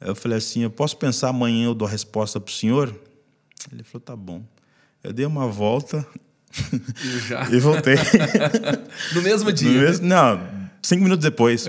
Eu 0.00 0.16
falei 0.16 0.36
assim, 0.36 0.62
eu 0.62 0.70
posso 0.70 0.96
pensar 0.96 1.28
amanhã, 1.28 1.66
eu 1.66 1.74
dou 1.74 1.86
a 1.86 1.90
resposta 1.90 2.38
para 2.38 2.50
o 2.50 2.52
senhor? 2.52 2.94
Ele 3.72 3.84
falou, 3.84 4.02
tá 4.04 4.16
bom. 4.16 4.42
Eu 5.02 5.12
dei 5.12 5.24
uma 5.24 5.46
volta 5.46 6.04
e 7.50 7.58
voltei. 7.60 7.94
no 9.14 9.22
mesmo 9.22 9.50
dia? 9.52 9.70
No 9.70 9.80
mesmo, 9.80 10.06
não, 10.06 10.70
cinco 10.82 11.04
minutos 11.04 11.22
depois. 11.22 11.66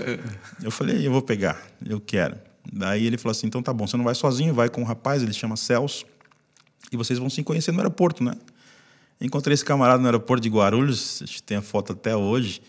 Eu 0.62 0.70
falei, 0.70 1.06
eu 1.06 1.12
vou 1.12 1.22
pegar, 1.22 1.62
eu 1.88 1.98
quero. 2.00 2.51
Daí 2.70 3.06
ele 3.06 3.18
falou 3.18 3.32
assim, 3.32 3.46
então 3.46 3.62
tá 3.62 3.72
bom, 3.72 3.86
você 3.86 3.96
não 3.96 4.04
vai 4.04 4.14
sozinho, 4.14 4.54
vai 4.54 4.68
com 4.68 4.82
um 4.82 4.84
rapaz, 4.84 5.22
ele 5.22 5.32
chama 5.32 5.56
Celso, 5.56 6.04
e 6.90 6.96
vocês 6.96 7.18
vão 7.18 7.30
se 7.30 7.42
conhecer 7.42 7.72
no 7.72 7.78
aeroporto, 7.78 8.22
né? 8.22 8.34
Encontrei 9.20 9.54
esse 9.54 9.64
camarada 9.64 10.00
no 10.00 10.06
aeroporto 10.06 10.42
de 10.42 10.48
Guarulhos, 10.48 11.20
a 11.22 11.26
gente 11.26 11.42
tem 11.42 11.56
a 11.56 11.62
foto 11.62 11.92
até 11.92 12.14
hoje, 12.14 12.60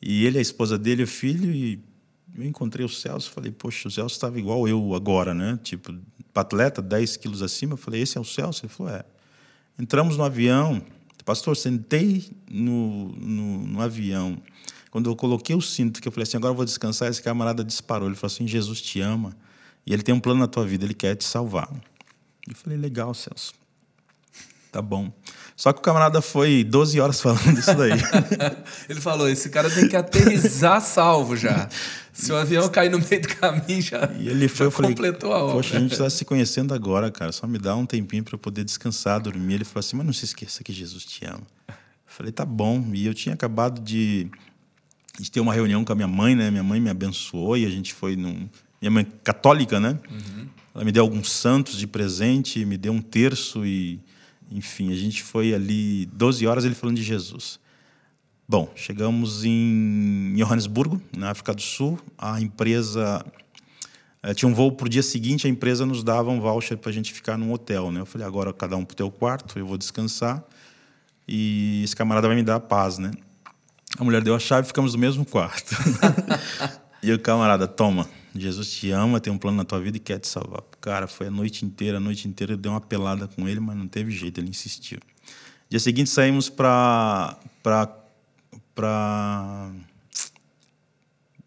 e 0.00 0.24
ele, 0.26 0.38
a 0.38 0.40
esposa 0.42 0.78
dele, 0.78 1.02
o 1.02 1.06
filho, 1.06 1.50
e 1.50 1.80
eu 2.36 2.44
encontrei 2.44 2.84
o 2.84 2.88
Celso, 2.88 3.30
falei, 3.30 3.50
poxa, 3.50 3.88
o 3.88 3.90
Celso 3.90 4.14
estava 4.14 4.38
igual 4.38 4.66
eu 4.68 4.94
agora, 4.94 5.32
né? 5.32 5.58
Tipo, 5.62 5.94
atleta, 6.34 6.82
10 6.82 7.16
quilos 7.16 7.42
acima, 7.42 7.74
eu 7.74 7.76
falei, 7.78 8.02
esse 8.02 8.18
é 8.18 8.20
o 8.20 8.24
Celso? 8.24 8.64
Ele 8.64 8.72
falou, 8.72 8.92
é. 8.92 9.04
Entramos 9.78 10.16
no 10.16 10.24
avião, 10.24 10.82
pastor, 11.24 11.56
sentei 11.56 12.30
no, 12.50 13.08
no, 13.16 13.66
no 13.66 13.80
avião, 13.80 14.36
quando 14.94 15.10
eu 15.10 15.16
coloquei 15.16 15.56
o 15.56 15.60
cinto, 15.60 16.00
que 16.00 16.06
eu 16.06 16.12
falei 16.12 16.22
assim, 16.22 16.36
agora 16.36 16.52
eu 16.52 16.56
vou 16.56 16.64
descansar, 16.64 17.10
esse 17.10 17.20
camarada 17.20 17.64
disparou, 17.64 18.06
ele 18.06 18.14
falou 18.14 18.32
assim, 18.32 18.46
Jesus 18.46 18.80
te 18.80 19.00
ama, 19.00 19.36
e 19.84 19.92
ele 19.92 20.04
tem 20.04 20.14
um 20.14 20.20
plano 20.20 20.38
na 20.38 20.46
tua 20.46 20.64
vida, 20.64 20.84
ele 20.84 20.94
quer 20.94 21.16
te 21.16 21.24
salvar. 21.24 21.68
Eu 22.48 22.54
falei, 22.54 22.78
legal, 22.78 23.12
Celso. 23.12 23.54
Tá 24.70 24.80
bom. 24.80 25.12
Só 25.56 25.72
que 25.72 25.80
o 25.80 25.82
camarada 25.82 26.22
foi 26.22 26.62
12 26.62 27.00
horas 27.00 27.20
falando 27.20 27.58
isso 27.58 27.74
daí. 27.74 27.90
Ele 28.88 29.00
falou: 29.00 29.28
esse 29.28 29.48
cara 29.48 29.70
tem 29.70 29.86
que 29.86 29.94
aterrizar 29.94 30.80
salvo 30.80 31.36
já. 31.36 31.68
Se 32.12 32.32
o 32.32 32.36
avião 32.36 32.68
cair 32.68 32.90
no 32.90 32.98
meio 32.98 33.22
do 33.22 33.28
caminho, 33.28 33.80
já, 33.80 34.10
e 34.18 34.28
ele 34.28 34.48
foi, 34.48 34.66
já 34.66 34.72
falei, 34.72 34.90
completou 34.90 35.32
a 35.32 35.44
obra. 35.44 35.54
Poxa, 35.54 35.76
a 35.76 35.80
gente 35.80 35.92
está 35.92 36.10
se 36.10 36.24
conhecendo 36.24 36.74
agora, 36.74 37.08
cara. 37.08 37.30
Só 37.30 37.46
me 37.46 37.56
dá 37.56 37.76
um 37.76 37.86
tempinho 37.86 38.24
para 38.24 38.34
eu 38.34 38.38
poder 38.38 38.64
descansar, 38.64 39.20
dormir. 39.20 39.54
Ele 39.54 39.64
falou 39.64 39.78
assim: 39.78 39.96
mas 39.96 40.06
não 40.06 40.12
se 40.12 40.24
esqueça 40.24 40.64
que 40.64 40.72
Jesus 40.72 41.04
te 41.04 41.24
ama. 41.24 41.46
Eu 41.68 41.74
falei: 42.04 42.32
tá 42.32 42.44
bom. 42.44 42.84
E 42.92 43.06
eu 43.06 43.14
tinha 43.14 43.32
acabado 43.36 43.80
de, 43.80 44.28
de 45.18 45.30
ter 45.30 45.40
uma 45.40 45.54
reunião 45.54 45.84
com 45.84 45.92
a 45.92 45.96
minha 45.96 46.08
mãe, 46.08 46.34
né? 46.34 46.50
Minha 46.50 46.62
mãe 46.62 46.80
me 46.80 46.90
abençoou 46.90 47.56
e 47.56 47.64
a 47.64 47.70
gente 47.70 47.94
foi 47.94 48.16
num. 48.16 48.48
Minha 48.80 48.90
mãe 48.90 49.06
católica, 49.22 49.80
né? 49.80 49.98
Uhum. 50.10 50.46
Ela 50.74 50.84
me 50.84 50.92
deu 50.92 51.02
alguns 51.02 51.30
santos 51.30 51.78
de 51.78 51.86
presente, 51.86 52.64
me 52.64 52.76
deu 52.76 52.92
um 52.92 53.00
terço 53.00 53.64
e 53.64 54.00
enfim, 54.50 54.92
a 54.92 54.96
gente 54.96 55.22
foi 55.22 55.54
ali 55.54 56.06
12 56.06 56.46
horas 56.46 56.64
ele 56.64 56.74
falando 56.74 56.96
de 56.96 57.02
Jesus. 57.02 57.58
Bom, 58.46 58.70
chegamos 58.76 59.44
em 59.44 60.34
Johannesburgo, 60.36 61.00
na 61.16 61.30
África 61.30 61.54
do 61.54 61.62
Sul. 61.62 61.98
A 62.18 62.40
empresa 62.40 63.24
é, 64.22 64.34
tinha 64.34 64.48
um 64.48 64.54
voo 64.54 64.70
para 64.70 64.86
o 64.86 64.88
dia 64.88 65.02
seguinte, 65.02 65.46
a 65.46 65.50
empresa 65.50 65.86
nos 65.86 66.04
dava 66.04 66.30
um 66.30 66.40
voucher 66.40 66.76
para 66.76 66.90
a 66.90 66.92
gente 66.92 67.12
ficar 67.12 67.38
num 67.38 67.52
hotel. 67.52 67.90
Né? 67.90 68.00
Eu 68.00 68.06
falei, 68.06 68.26
agora 68.26 68.52
cada 68.52 68.76
um 68.76 68.84
para 68.84 68.92
o 68.92 68.96
teu 68.96 69.10
quarto, 69.10 69.58
eu 69.58 69.66
vou 69.66 69.78
descansar 69.78 70.44
e 71.26 71.82
esse 71.82 71.96
camarada 71.96 72.28
vai 72.28 72.36
me 72.36 72.42
dar 72.42 72.56
a 72.56 72.60
paz. 72.60 72.98
Né? 72.98 73.12
A 73.98 74.04
mulher 74.04 74.22
deu 74.22 74.34
a 74.34 74.38
chave 74.38 74.64
e 74.64 74.68
ficamos 74.68 74.94
no 74.94 75.00
mesmo 75.00 75.24
quarto. 75.24 75.74
e 77.02 77.12
o 77.12 77.18
camarada, 77.18 77.68
toma, 77.68 78.08
Jesus 78.34 78.70
te 78.72 78.90
ama, 78.90 79.20
tem 79.20 79.32
um 79.32 79.38
plano 79.38 79.56
na 79.56 79.64
tua 79.64 79.80
vida 79.80 79.96
e 79.96 80.00
quer 80.00 80.18
te 80.18 80.26
salvar. 80.26 80.62
Cara, 80.80 81.06
foi 81.06 81.28
a 81.28 81.30
noite 81.30 81.64
inteira, 81.64 81.98
a 81.98 82.00
noite 82.00 82.26
inteira 82.26 82.54
eu 82.54 82.56
dei 82.56 82.70
uma 82.70 82.80
pelada 82.80 83.28
com 83.28 83.48
ele, 83.48 83.60
mas 83.60 83.76
não 83.76 83.86
teve 83.86 84.10
jeito, 84.10 84.40
ele 84.40 84.50
insistiu. 84.50 84.98
Dia 85.70 85.78
seguinte 85.78 86.10
saímos 86.10 86.50
para 86.50 87.38
para 88.74 89.70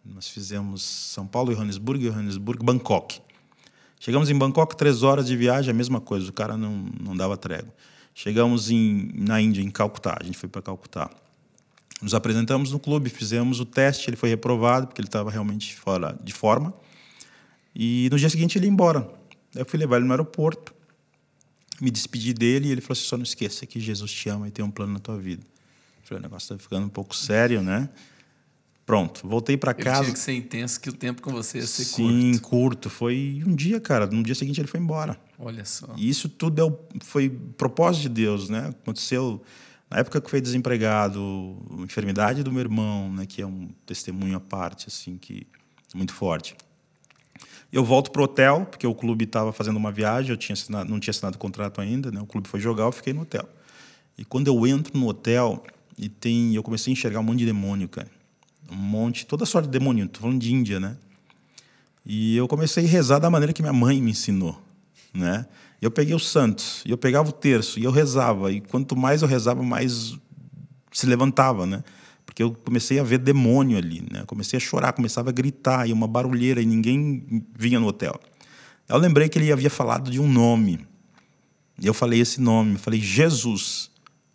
nós 0.06 0.30
fizemos 0.30 0.82
São 0.82 1.28
Paulo, 1.28 1.54
Johannesburgo, 1.54 2.04
Johannesburgo, 2.04 2.64
Bangkok. 2.64 3.22
Chegamos 4.00 4.30
em 4.30 4.38
Bangkok, 4.38 4.76
três 4.78 5.04
horas 5.04 5.28
de 5.28 5.36
viagem, 5.36 5.72
a 5.72 5.74
mesma 5.74 6.00
coisa, 6.00 6.30
o 6.30 6.34
cara 6.34 6.56
não, 6.56 6.86
não 7.00 7.16
dava 7.16 7.36
trégua. 7.36 7.74
Chegamos 8.14 8.72
em, 8.72 9.12
na 9.14 9.42
Índia, 9.42 9.62
em 9.62 9.70
Calcutá, 9.70 10.18
a 10.20 10.24
gente 10.24 10.38
foi 10.38 10.48
para 10.48 10.62
Calcutá. 10.62 11.10
Nos 12.02 12.14
apresentamos 12.14 12.72
no 12.72 12.80
clube, 12.80 13.10
fizemos 13.10 13.60
o 13.60 13.66
teste, 13.66 14.10
ele 14.10 14.18
foi 14.18 14.30
reprovado 14.30 14.88
porque 14.88 15.02
ele 15.02 15.08
estava 15.08 15.32
realmente 15.32 15.76
fora 15.76 16.18
de 16.24 16.32
forma. 16.32 16.74
E 17.76 18.08
no 18.12 18.18
dia 18.18 18.30
seguinte 18.30 18.58
ele 18.58 18.66
ia 18.66 18.72
embora. 18.72 19.10
Eu 19.56 19.66
fui 19.66 19.80
levar 19.80 19.98
ele 19.98 20.06
no 20.06 20.12
aeroporto, 20.12 20.74
me 21.82 21.90
despedi 21.90 22.34
dele 22.34 22.70
e 22.70 22.72
ele 22.72 22.82
falou 22.82 22.94
assim: 22.94 23.08
só 23.08 23.18
não 23.18 23.24
esqueça 23.24 23.66
que 23.66 23.80
Jesus 23.80 24.12
te 24.12 24.30
ama 24.30 24.48
e 24.48 24.52
tem 24.52 24.64
um 24.64 24.72
plano 24.72 24.94
na 24.94 25.00
tua 25.00 25.18
vida. 25.18 25.44
Eu 26.02 26.08
falei: 26.08 26.20
o 26.20 26.24
negócio 26.24 26.54
está 26.54 26.64
ficando 26.64 26.86
um 26.86 26.90
pouco 26.90 27.16
sério, 27.16 27.62
né? 27.62 27.90
Pronto, 28.86 29.28
voltei 29.28 29.58
para 29.58 29.74
casa. 29.74 30.04
Tinha 30.04 30.14
que 30.14 30.20
ser 30.20 30.34
intenso, 30.34 30.80
que 30.80 30.90
o 30.90 30.94
tempo 30.94 31.22
com 31.22 31.32
você 31.32 31.58
ia 31.58 31.68
ser 31.68 31.84
Sim, 31.84 32.04
curto. 32.04 32.34
Sim, 32.34 32.38
curto. 32.40 32.90
Foi 32.90 33.44
um 33.46 33.54
dia, 33.54 33.82
cara. 33.82 34.08
No 34.08 34.24
dia 34.24 34.34
seguinte 34.34 34.62
ele 34.62 34.68
foi 34.68 34.80
embora. 34.80 35.20
Olha 35.38 35.66
só. 35.66 35.94
E 35.98 36.10
isso 36.10 36.30
tudo 36.30 36.66
é 36.66 37.04
foi 37.04 37.30
propósito 37.30 38.04
de 38.04 38.10
Deus, 38.10 38.48
né? 38.48 38.70
Aconteceu 38.70 39.44
na 39.90 40.00
época 40.00 40.20
que 40.20 40.30
foi 40.30 40.42
desempregado, 40.42 41.58
a 41.72 41.82
enfermidade 41.82 42.44
do 42.44 42.52
meu 42.52 42.62
irmão, 42.62 43.12
né, 43.14 43.26
que 43.26 43.42
é 43.42 43.48
um 43.48 43.70
testemunho 43.86 44.36
à 44.36 44.40
parte, 44.40 44.88
assim, 44.88 45.18
que 45.18 45.48
é 45.94 45.98
muito 45.98 46.14
forte. 46.14 46.56
Eu 47.72 47.84
volto 47.84 48.12
pro 48.12 48.24
hotel, 48.24 48.66
porque 48.70 48.88
o 48.88 48.96
clube 48.96 49.26
estava 49.26 49.52
fazendo 49.52 49.78
uma 49.78 49.92
viagem, 49.92 50.32
eu 50.32 50.38
tinha 50.38 50.54
assinado, 50.54 50.90
não 50.90 51.00
tinha 51.00 51.12
assinado 51.12 51.38
contrato 51.38 51.82
ainda, 51.82 52.12
né? 52.12 52.22
O 52.22 52.26
clube 52.26 52.48
foi 52.48 52.60
jogar, 52.60 52.84
eu 52.84 52.92
fiquei 52.92 53.14
no 53.14 53.22
hotel. 53.22 53.48
E 54.18 54.26
quando 54.26 54.48
eu 54.48 54.66
entro 54.66 54.98
no 54.98 55.08
hotel, 55.08 55.64
e 55.98 56.08
tem, 56.08 56.56
eu 56.56 56.64
comecei 56.64 56.92
a 56.92 56.94
enxergar 56.94 57.20
um 57.20 57.24
monte 57.24 57.40
de 57.40 57.46
demônio, 57.46 57.90
cara. 57.90 58.10
Um 58.72 58.76
monte, 58.76 59.26
toda 59.26 59.46
sorte 59.46 59.66
de 59.66 59.72
demônio, 59.78 60.08
tô 60.08 60.22
falando 60.22 60.40
de 60.40 60.54
Índia, 60.54 60.80
né? 60.80 60.98
E 62.06 62.38
eu 62.38 62.48
comecei 62.48 62.86
a 62.86 62.88
rezar 62.88 63.20
da 63.20 63.30
maneira 63.30 63.52
que 63.52 63.62
minha 63.62 63.74
mãe 63.74 64.02
me 64.02 64.12
ensinou, 64.12 64.62
né? 65.14 65.46
Eu 65.82 65.92
peguei 65.92 66.16
o 66.16 66.20
Santos, 66.20 66.82
e 66.86 66.92
eu 66.92 66.98
pegava 66.98 67.30
o 67.30 67.32
terço, 67.32 67.80
e 67.80 67.84
eu 67.84 67.92
rezava. 67.92 68.52
E 68.52 68.62
quanto 68.62 68.96
mais 68.96 69.22
eu 69.22 69.28
rezava, 69.28 69.62
mais 69.62 70.18
se 70.92 71.06
levantava, 71.06 71.66
né? 71.66 71.84
Porque 72.26 72.42
eu 72.42 72.56
comecei 72.66 73.00
a 73.00 73.04
ver 73.04 73.20
demônio 73.20 73.78
ali, 73.78 74.04
né? 74.12 74.24
Comecei 74.26 74.58
a 74.58 74.60
chorar, 74.60 74.94
começava 74.94 75.30
a 75.30 75.32
gritar, 75.32 75.88
e 75.88 75.94
uma 75.94 76.08
barulheira, 76.08 76.62
e 76.62 76.66
ninguém 76.66 77.46
vinha 77.56 77.80
no 77.80 77.88
hotel. 77.88 78.20
Eu 78.90 78.98
lembrei 78.98 79.30
que 79.30 79.38
ele 79.38 79.52
havia 79.52 79.70
falado 79.70 80.10
de 80.10 80.20
um 80.20 80.32
nome. 80.32 80.86
E 81.80 81.86
eu 81.86 81.94
falei 81.94 82.20
esse 82.20 82.42
nome, 82.42 82.74
eu 82.74 82.80
falei 82.80 83.00
Jesus. 83.00 83.92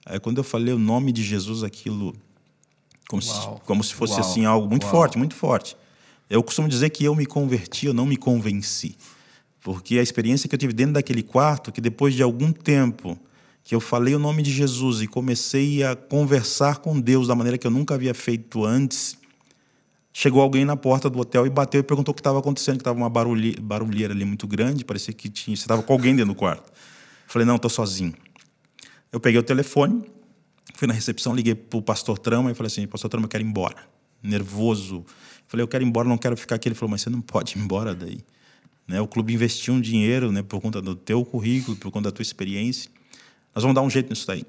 Aí 0.06 0.20
quando 0.20 0.38
eu 0.38 0.44
falei 0.44 0.72
o 0.74 0.78
nome 0.78 1.12
de 1.12 1.22
Jesus, 1.22 1.64
aquilo 1.64 2.14
como, 3.08 3.22
se, 3.22 3.32
como 3.66 3.84
se 3.84 3.94
fosse 3.94 4.14
Uau. 4.14 4.20
assim 4.20 4.44
algo 4.44 4.68
muito 4.68 4.84
Uau. 4.84 4.92
forte, 4.92 5.18
muito 5.18 5.34
forte. 5.34 5.76
Eu 6.30 6.42
costumo 6.42 6.68
dizer 6.68 6.90
que 6.90 7.04
eu 7.04 7.14
me 7.14 7.26
converti, 7.26 7.86
eu 7.86 7.94
não 7.94 8.06
me 8.06 8.16
convenci. 8.16 8.96
Porque 9.62 9.98
a 9.98 10.02
experiência 10.02 10.48
que 10.48 10.54
eu 10.54 10.58
tive 10.58 10.72
dentro 10.72 10.94
daquele 10.94 11.22
quarto, 11.22 11.70
que 11.70 11.80
depois 11.80 12.14
de 12.14 12.22
algum 12.22 12.52
tempo 12.52 13.18
que 13.64 13.74
eu 13.74 13.80
falei 13.80 14.14
o 14.14 14.18
nome 14.18 14.42
de 14.42 14.50
Jesus 14.50 15.00
e 15.00 15.06
comecei 15.06 15.84
a 15.84 15.94
conversar 15.94 16.78
com 16.78 17.00
Deus 17.00 17.28
da 17.28 17.34
maneira 17.34 17.56
que 17.56 17.66
eu 17.66 17.70
nunca 17.70 17.94
havia 17.94 18.12
feito 18.12 18.64
antes, 18.64 19.16
chegou 20.12 20.42
alguém 20.42 20.64
na 20.64 20.76
porta 20.76 21.08
do 21.08 21.18
hotel 21.20 21.46
e 21.46 21.50
bateu 21.50 21.80
e 21.80 21.84
perguntou 21.84 22.10
o 22.10 22.14
que 22.14 22.20
estava 22.20 22.40
acontecendo, 22.40 22.76
que 22.76 22.80
estava 22.80 22.98
uma 22.98 23.08
barulheira, 23.08 23.62
barulheira 23.62 24.12
ali 24.12 24.24
muito 24.24 24.48
grande, 24.48 24.84
parecia 24.84 25.14
que 25.14 25.28
tinha, 25.28 25.56
você 25.56 25.62
estava 25.62 25.80
com 25.80 25.92
alguém 25.92 26.16
dentro 26.16 26.34
do 26.34 26.36
quarto. 26.36 26.72
Falei, 27.28 27.46
não, 27.46 27.54
estou 27.54 27.70
sozinho. 27.70 28.14
Eu 29.12 29.20
peguei 29.20 29.38
o 29.38 29.44
telefone, 29.44 30.02
fui 30.74 30.88
na 30.88 30.94
recepção, 30.94 31.32
liguei 31.32 31.54
para 31.54 31.78
o 31.78 31.82
pastor 31.82 32.18
Trama 32.18 32.50
e 32.50 32.54
falei 32.54 32.66
assim, 32.66 32.84
pastor 32.88 33.08
Trama, 33.08 33.26
eu 33.26 33.28
quero 33.28 33.44
ir 33.44 33.46
embora. 33.46 33.76
Nervoso. 34.20 35.04
Falei, 35.46 35.62
eu 35.62 35.68
quero 35.68 35.84
ir 35.84 35.86
embora, 35.86 36.08
não 36.08 36.18
quero 36.18 36.36
ficar 36.36 36.56
aqui. 36.56 36.68
Ele 36.68 36.74
falou, 36.74 36.90
mas 36.90 37.02
você 37.02 37.10
não 37.10 37.20
pode 37.20 37.56
ir 37.56 37.60
embora 37.60 37.94
daí. 37.94 38.18
Né? 38.86 39.00
O 39.00 39.06
clube 39.06 39.32
investiu 39.32 39.74
um 39.74 39.80
dinheiro 39.80 40.32
né, 40.32 40.42
por 40.42 40.60
conta 40.60 40.80
do 40.80 40.94
teu 40.94 41.24
currículo, 41.24 41.76
por 41.76 41.90
conta 41.90 42.10
da 42.10 42.14
tua 42.14 42.22
experiência. 42.22 42.90
Nós 43.54 43.62
vamos 43.62 43.74
dar 43.74 43.82
um 43.82 43.90
jeito 43.90 44.10
nisso 44.10 44.26
daí. 44.26 44.44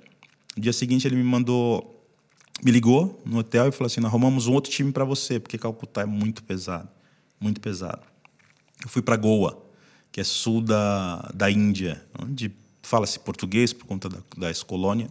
No 0.56 0.62
dia 0.62 0.74
seguinte, 0.74 1.08
ele 1.08 1.16
me 1.16 1.24
mandou, 1.24 2.08
me 2.64 2.72
ligou 2.72 3.22
no 3.26 3.40
hotel 3.40 3.68
e 3.68 3.72
falou 3.72 3.88
assim: 3.88 4.02
Nós 4.02 4.10
arrumamos 4.10 4.48
um 4.48 4.54
outro 4.54 4.72
time 4.72 4.92
para 4.92 5.04
você, 5.04 5.40
porque 5.40 5.58
Calcutá 5.58 6.02
é 6.02 6.06
muito 6.06 6.44
pesado. 6.44 6.90
Muito 7.40 7.60
pesado. 7.60 8.02
Eu 8.84 8.90
fui 8.90 9.02
para 9.02 9.16
Goa, 9.16 9.62
que 10.12 10.22
é 10.22 10.24
sul 10.24 10.62
da, 10.62 11.30
da 11.34 11.50
Índia, 11.50 12.04
onde 12.22 12.52
fala-se 12.82 13.20
português 13.20 13.74
por 13.74 13.86
conta 13.86 14.10
da, 14.10 14.18
da 14.38 14.48
ex-colônia. 14.50 15.10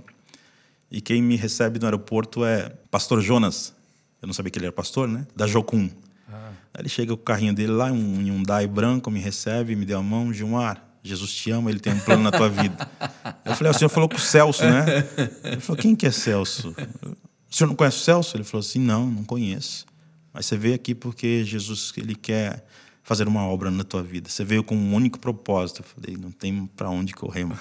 E 0.91 1.01
quem 1.01 1.23
me 1.23 1.37
recebe 1.37 1.79
no 1.79 1.87
aeroporto 1.87 2.45
é 2.45 2.69
Pastor 2.91 3.21
Jonas. 3.21 3.75
Eu 4.21 4.27
não 4.27 4.35
sabia 4.35 4.51
que 4.51 4.59
ele 4.59 4.67
era 4.67 4.73
pastor, 4.73 5.09
né? 5.09 5.27
Da 5.35 5.47
Jocum. 5.47 5.91
Aí 6.75 6.83
ele 6.83 6.89
chega 6.89 7.15
com 7.15 7.21
o 7.21 7.25
carrinho 7.25 7.55
dele 7.55 7.73
lá, 7.73 7.93
um 7.93 8.23
Hyundai 8.23 8.67
branco, 8.67 9.11
me 9.11 9.21
recebe, 9.21 9.77
me 9.77 9.85
deu 9.85 9.99
a 9.99 10.03
mão, 10.03 10.33
Gilmar, 10.33 10.83
Jesus 11.03 11.33
te 11.33 11.51
ama, 11.51 11.69
ele 11.71 11.81
tem 11.81 11.93
um 11.93 11.99
plano 11.99 12.23
na 12.23 12.31
tua 12.31 12.49
vida. 12.49 12.89
Eu 13.45 13.55
falei, 13.55 13.73
ah, 13.73 13.77
o 13.77 13.79
senhor 13.79 13.89
falou 13.89 14.09
com 14.09 14.17
o 14.17 14.21
Celso, 14.21 14.65
né? 14.65 14.85
Ele 15.45 15.61
falou, 15.61 15.81
quem 15.81 15.95
que 15.97 16.07
é 16.07 16.11
Celso? 16.11 16.75
O 17.51 17.55
senhor 17.55 17.69
não 17.69 17.75
conhece 17.75 17.99
o 17.99 18.01
Celso? 18.01 18.37
Ele 18.37 18.45
falou 18.45 18.61
assim, 18.61 18.79
não, 18.79 19.07
não 19.07 19.25
conheço. 19.25 19.85
Mas 20.33 20.47
você 20.47 20.57
veio 20.57 20.75
aqui 20.75 20.95
porque 20.95 21.45
Jesus 21.45 21.93
ele 21.97 22.15
quer 22.15 22.65
fazer 23.03 23.27
uma 23.27 23.45
obra 23.45 23.71
na 23.71 23.85
tua 23.85 24.03
vida. 24.03 24.31
Você 24.31 24.45
veio 24.45 24.63
com 24.63 24.77
um 24.77 24.95
único 24.95 25.19
propósito. 25.19 25.83
Eu 25.83 25.85
falei, 25.85 26.17
não 26.17 26.31
tem 26.31 26.67
para 26.77 26.89
onde 26.89 27.13
correr 27.13 27.45
mais. 27.45 27.61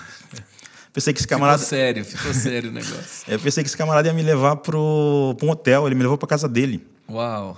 Pensei 0.94 1.14
que 1.14 1.20
esse 1.20 1.28
camarada. 1.28 1.58
Ficou 1.58 1.70
sério, 1.70 2.06
ficou 2.06 2.34
sério 2.34 2.70
o 2.70 2.74
negócio. 2.74 3.26
Eu 3.28 3.40
pensei 3.40 3.64
que 3.64 3.70
esse 3.70 3.78
camarada 3.78 4.08
ia 4.08 4.14
me 4.14 4.22
levar 4.22 4.58
para 4.58 4.78
um 4.78 5.50
hotel, 5.50 5.88
ele 5.88 5.96
me 5.96 6.04
levou 6.04 6.18
para 6.18 6.28
casa 6.28 6.48
dele. 6.48 6.86
Uau! 7.10 7.58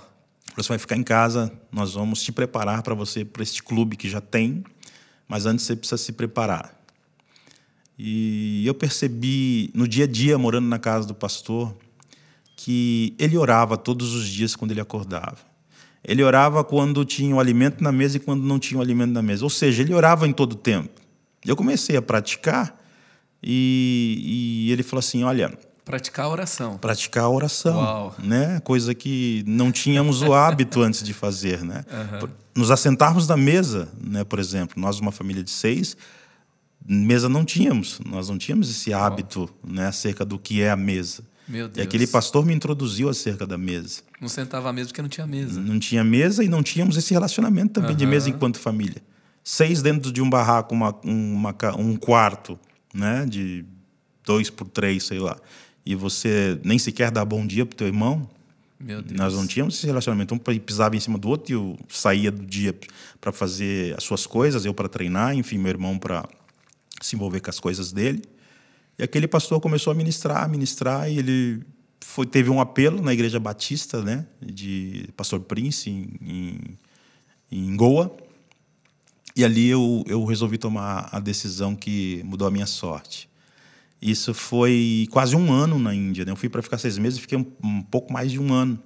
Você 0.56 0.68
vai 0.68 0.78
ficar 0.78 0.96
em 0.96 1.02
casa, 1.02 1.52
nós 1.72 1.94
vamos 1.94 2.22
te 2.22 2.30
preparar 2.30 2.82
para 2.82 2.94
você, 2.94 3.24
para 3.24 3.42
este 3.42 3.62
clube 3.62 3.96
que 3.96 4.08
já 4.08 4.20
tem, 4.20 4.62
mas 5.26 5.46
antes 5.46 5.64
você 5.64 5.74
precisa 5.74 5.98
se 5.98 6.12
preparar. 6.12 6.80
E 7.98 8.66
eu 8.66 8.74
percebi 8.74 9.70
no 9.74 9.86
dia 9.86 10.04
a 10.04 10.06
dia, 10.06 10.38
morando 10.38 10.66
na 10.68 10.78
casa 10.78 11.06
do 11.06 11.14
pastor, 11.14 11.76
que 12.56 13.14
ele 13.18 13.36
orava 13.36 13.76
todos 13.76 14.14
os 14.14 14.28
dias 14.28 14.54
quando 14.54 14.70
ele 14.70 14.80
acordava. 14.80 15.38
Ele 16.02 16.22
orava 16.22 16.62
quando 16.62 17.04
tinha 17.04 17.34
o 17.34 17.40
alimento 17.40 17.82
na 17.82 17.90
mesa 17.90 18.18
e 18.18 18.20
quando 18.20 18.42
não 18.42 18.58
tinha 18.58 18.78
o 18.78 18.82
alimento 18.82 19.12
na 19.12 19.22
mesa. 19.22 19.42
Ou 19.42 19.50
seja, 19.50 19.82
ele 19.82 19.94
orava 19.94 20.28
em 20.28 20.32
todo 20.32 20.52
o 20.52 20.56
tempo. 20.56 21.00
Eu 21.44 21.56
comecei 21.56 21.96
a 21.96 22.02
praticar 22.02 22.80
e, 23.42 24.66
e 24.66 24.72
ele 24.72 24.82
falou 24.82 25.00
assim: 25.00 25.24
Olha, 25.24 25.56
Praticar 25.84 26.24
a 26.24 26.28
oração. 26.30 26.78
Praticar 26.78 27.24
a 27.24 27.28
oração. 27.28 27.76
Uau. 27.76 28.16
Né? 28.18 28.58
Coisa 28.60 28.94
que 28.94 29.44
não 29.46 29.70
tínhamos 29.70 30.22
o 30.22 30.32
hábito 30.32 30.80
antes 30.80 31.02
de 31.02 31.12
fazer. 31.12 31.62
Né? 31.62 31.84
Uhum. 32.22 32.28
Nos 32.54 32.70
assentarmos 32.70 33.28
na 33.28 33.36
mesa, 33.36 33.88
né? 34.02 34.24
por 34.24 34.38
exemplo, 34.38 34.80
nós, 34.80 34.98
uma 34.98 35.12
família 35.12 35.42
de 35.42 35.50
seis, 35.50 35.94
mesa 36.86 37.28
não 37.28 37.44
tínhamos. 37.44 38.00
Nós 38.06 38.30
não 38.30 38.38
tínhamos 38.38 38.70
esse 38.70 38.94
hábito 38.94 39.50
né? 39.62 39.86
acerca 39.86 40.24
do 40.24 40.38
que 40.38 40.62
é 40.62 40.70
a 40.70 40.76
mesa. 40.76 41.22
Meu 41.46 41.68
Deus. 41.68 41.76
E 41.76 41.86
aquele 41.86 42.06
pastor 42.06 42.46
me 42.46 42.54
introduziu 42.54 43.10
acerca 43.10 43.46
da 43.46 43.58
mesa. 43.58 44.00
Não 44.18 44.28
sentava 44.28 44.70
à 44.70 44.72
mesa 44.72 44.88
porque 44.88 45.02
não 45.02 45.08
tinha 45.10 45.26
mesa. 45.26 45.60
Não 45.60 45.78
tinha 45.78 46.02
mesa 46.02 46.42
e 46.42 46.48
não 46.48 46.62
tínhamos 46.62 46.96
esse 46.96 47.12
relacionamento 47.12 47.74
também 47.74 47.90
uhum. 47.90 47.96
de 47.96 48.06
mesa 48.06 48.30
enquanto 48.30 48.58
família. 48.58 49.02
Seis 49.42 49.82
dentro 49.82 50.10
de 50.10 50.22
um 50.22 50.30
barraco, 50.30 50.74
uma, 50.74 50.94
uma, 51.04 51.54
um 51.76 51.94
quarto, 51.94 52.58
né? 52.94 53.26
De 53.26 53.66
dois 54.24 54.48
por 54.48 54.66
três, 54.66 55.04
sei 55.04 55.18
lá 55.18 55.36
e 55.84 55.94
você 55.94 56.58
nem 56.64 56.78
sequer 56.78 57.10
dá 57.10 57.24
bom 57.24 57.46
dia 57.46 57.66
pro 57.66 57.76
teu 57.76 57.86
irmão. 57.86 58.28
Meu 58.78 59.02
Deus. 59.02 59.18
Nós 59.18 59.34
não 59.34 59.46
tínhamos 59.46 59.76
esse 59.76 59.86
relacionamento. 59.86 60.34
Um 60.34 60.38
pisava 60.38 60.96
em 60.96 61.00
cima 61.00 61.18
do 61.18 61.28
outro 61.28 61.52
e 61.52 61.54
eu 61.54 61.78
saía 61.88 62.30
do 62.30 62.44
dia 62.44 62.74
para 63.20 63.32
fazer 63.32 63.96
as 63.96 64.04
suas 64.04 64.26
coisas, 64.26 64.64
eu 64.64 64.74
para 64.74 64.88
treinar, 64.88 65.34
enfim, 65.34 65.58
meu 65.58 65.70
irmão 65.70 65.98
para 65.98 66.28
se 67.00 67.16
envolver 67.16 67.40
com 67.40 67.50
as 67.50 67.60
coisas 67.60 67.92
dele. 67.92 68.22
E 68.98 69.02
aquele 69.02 69.26
pastor 69.26 69.60
começou 69.60 69.90
a 69.90 69.94
ministrar, 69.94 70.44
a 70.44 70.48
ministrar, 70.48 71.10
e 71.10 71.18
ele 71.18 71.62
foi, 72.00 72.26
teve 72.26 72.50
um 72.50 72.60
apelo 72.60 73.02
na 73.02 73.12
igreja 73.12 73.40
batista, 73.40 74.02
né, 74.02 74.26
de 74.40 75.08
Pastor 75.16 75.40
Prince, 75.40 75.90
em, 75.90 76.10
em, 76.20 76.78
em 77.50 77.76
Goa. 77.76 78.14
E 79.34 79.44
ali 79.44 79.68
eu, 79.68 80.04
eu 80.06 80.24
resolvi 80.24 80.58
tomar 80.58 81.08
a 81.10 81.18
decisão 81.18 81.74
que 81.74 82.22
mudou 82.24 82.46
a 82.46 82.50
minha 82.50 82.66
sorte. 82.66 83.28
Isso 84.04 84.34
foi 84.34 85.08
quase 85.10 85.34
um 85.34 85.50
ano 85.50 85.78
na 85.78 85.94
Índia. 85.94 86.26
Né? 86.26 86.32
Eu 86.32 86.36
fui 86.36 86.50
para 86.50 86.60
ficar 86.60 86.76
seis 86.76 86.98
meses 86.98 87.18
e 87.18 87.22
fiquei 87.22 87.38
um, 87.38 87.46
um, 87.64 87.80
pouco 87.80 88.12
mais 88.12 88.30
de 88.30 88.38
um 88.38 88.52
ano. 88.52 88.78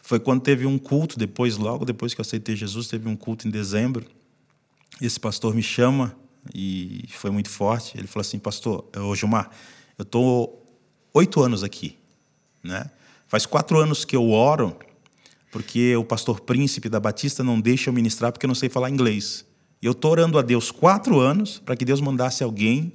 Foi 0.00 0.18
quando 0.18 0.40
teve 0.40 0.64
um 0.64 0.78
culto, 0.78 1.18
depois, 1.18 1.58
logo 1.58 1.84
depois 1.84 2.14
que 2.14 2.22
eu 2.22 2.22
aceitei 2.22 2.56
Jesus, 2.56 2.88
teve 2.88 3.06
um 3.06 3.16
culto 3.16 3.46
em 3.46 3.50
dezembro. 3.50 4.06
Esse 4.98 5.20
pastor 5.20 5.54
me 5.54 5.62
chama 5.62 6.16
e 6.54 7.04
foi 7.10 7.30
muito 7.30 7.50
forte. 7.50 7.98
Ele 7.98 8.06
falou 8.06 8.22
assim: 8.22 8.38
Pastor, 8.38 8.88
ô 8.96 9.14
Gilmar, 9.14 9.50
eu 9.98 10.04
estou 10.04 10.64
oito 11.12 11.42
anos 11.42 11.62
aqui. 11.62 11.98
Né? 12.62 12.90
Faz 13.28 13.44
quatro 13.44 13.78
anos 13.78 14.06
que 14.06 14.16
eu 14.16 14.30
oro, 14.30 14.74
porque 15.52 15.94
o 15.96 16.04
pastor 16.04 16.40
príncipe 16.40 16.88
da 16.88 16.98
Batista 16.98 17.44
não 17.44 17.60
deixa 17.60 17.90
eu 17.90 17.94
ministrar 17.94 18.32
porque 18.32 18.46
eu 18.46 18.48
não 18.48 18.54
sei 18.54 18.70
falar 18.70 18.88
inglês. 18.88 19.44
E 19.82 19.86
eu 19.86 19.92
estou 19.92 20.12
orando 20.12 20.38
a 20.38 20.42
Deus 20.42 20.70
quatro 20.70 21.20
anos 21.20 21.58
para 21.58 21.76
que 21.76 21.84
Deus 21.84 22.00
mandasse 22.00 22.42
alguém 22.42 22.94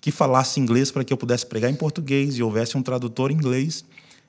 que 0.00 0.10
falasse 0.10 0.58
inglês 0.58 0.90
para 0.90 1.04
que 1.04 1.12
eu 1.12 1.16
pudesse 1.16 1.46
pregar 1.46 1.70
em 1.70 1.74
português 1.74 2.38
e 2.38 2.42
houvesse 2.42 2.76
um 2.76 2.82
tradutor 2.82 3.30
em 3.30 3.34
inglês 3.34 3.84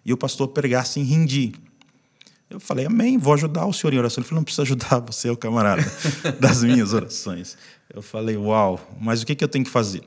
e 0.06 0.12
o 0.12 0.18
pastor 0.18 0.50
pregasse 0.50 1.00
em 1.00 1.14
hindi. 1.14 1.54
Eu 2.50 2.60
falei, 2.60 2.86
amém, 2.86 3.18
vou 3.18 3.34
ajudar 3.34 3.66
o 3.66 3.72
senhor 3.72 3.94
em 3.94 3.98
oração. 3.98 4.22
Ele 4.22 4.28
falou, 4.28 4.40
não 4.40 4.44
precisa 4.44 4.64
ajudar 4.64 5.00
você, 5.08 5.30
o 5.30 5.38
camarada 5.38 5.84
das 6.40 6.64
minhas 6.64 6.94
orações. 6.94 7.58
Eu 7.90 8.02
falei, 8.02 8.36
uau, 8.36 8.80
mas 9.00 9.22
o 9.22 9.26
que, 9.26 9.34
que 9.36 9.44
eu 9.44 9.48
tenho 9.48 9.64
que 9.64 9.72
fazer? 9.72 10.04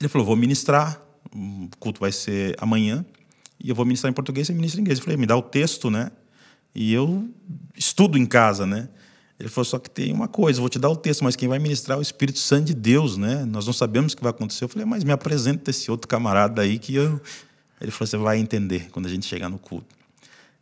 Ele 0.00 0.08
falou, 0.08 0.26
vou 0.26 0.36
ministrar, 0.36 1.00
o 1.34 1.68
culto 1.80 2.00
vai 2.00 2.12
ser 2.12 2.54
amanhã, 2.60 3.04
e 3.58 3.68
eu 3.68 3.74
vou 3.74 3.84
ministrar 3.84 4.10
em 4.10 4.14
português 4.14 4.48
e 4.48 4.52
ministro 4.52 4.80
em 4.80 4.82
inglês. 4.82 4.98
Eu 4.98 5.04
falei, 5.04 5.16
me 5.16 5.26
dá 5.26 5.36
o 5.36 5.42
texto, 5.42 5.90
né? 5.90 6.12
E 6.72 6.92
eu 6.92 7.28
estudo 7.76 8.18
em 8.18 8.26
casa, 8.26 8.66
né? 8.66 8.88
Ele 9.38 9.48
falou, 9.48 9.64
só 9.64 9.78
que 9.78 9.90
tem 9.90 10.12
uma 10.12 10.28
coisa, 10.28 10.60
vou 10.60 10.68
te 10.68 10.78
dar 10.78 10.88
o 10.88 10.96
texto, 10.96 11.24
mas 11.24 11.34
quem 11.34 11.48
vai 11.48 11.58
ministrar 11.58 11.96
é 11.96 11.98
o 11.98 12.02
Espírito 12.02 12.38
Santo 12.38 12.66
de 12.66 12.74
Deus, 12.74 13.16
né? 13.16 13.44
Nós 13.44 13.66
não 13.66 13.72
sabemos 13.72 14.12
o 14.12 14.16
que 14.16 14.22
vai 14.22 14.30
acontecer. 14.30 14.64
Eu 14.64 14.68
falei, 14.68 14.86
mas 14.86 15.02
me 15.02 15.12
apresenta 15.12 15.70
esse 15.70 15.90
outro 15.90 16.06
camarada 16.06 16.62
aí 16.62 16.78
que 16.78 16.94
eu... 16.94 17.20
Ele 17.80 17.90
falou, 17.90 18.06
você 18.06 18.16
vai 18.16 18.38
entender 18.38 18.88
quando 18.90 19.06
a 19.06 19.08
gente 19.08 19.26
chegar 19.26 19.48
no 19.48 19.58
culto. 19.58 19.94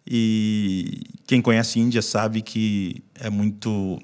E 0.07 1.03
quem 1.27 1.41
conhece 1.41 1.79
Índia 1.79 2.03
sabe 2.03 2.43
que 2.43 3.03
é 3.15 3.31
muito, 3.31 4.01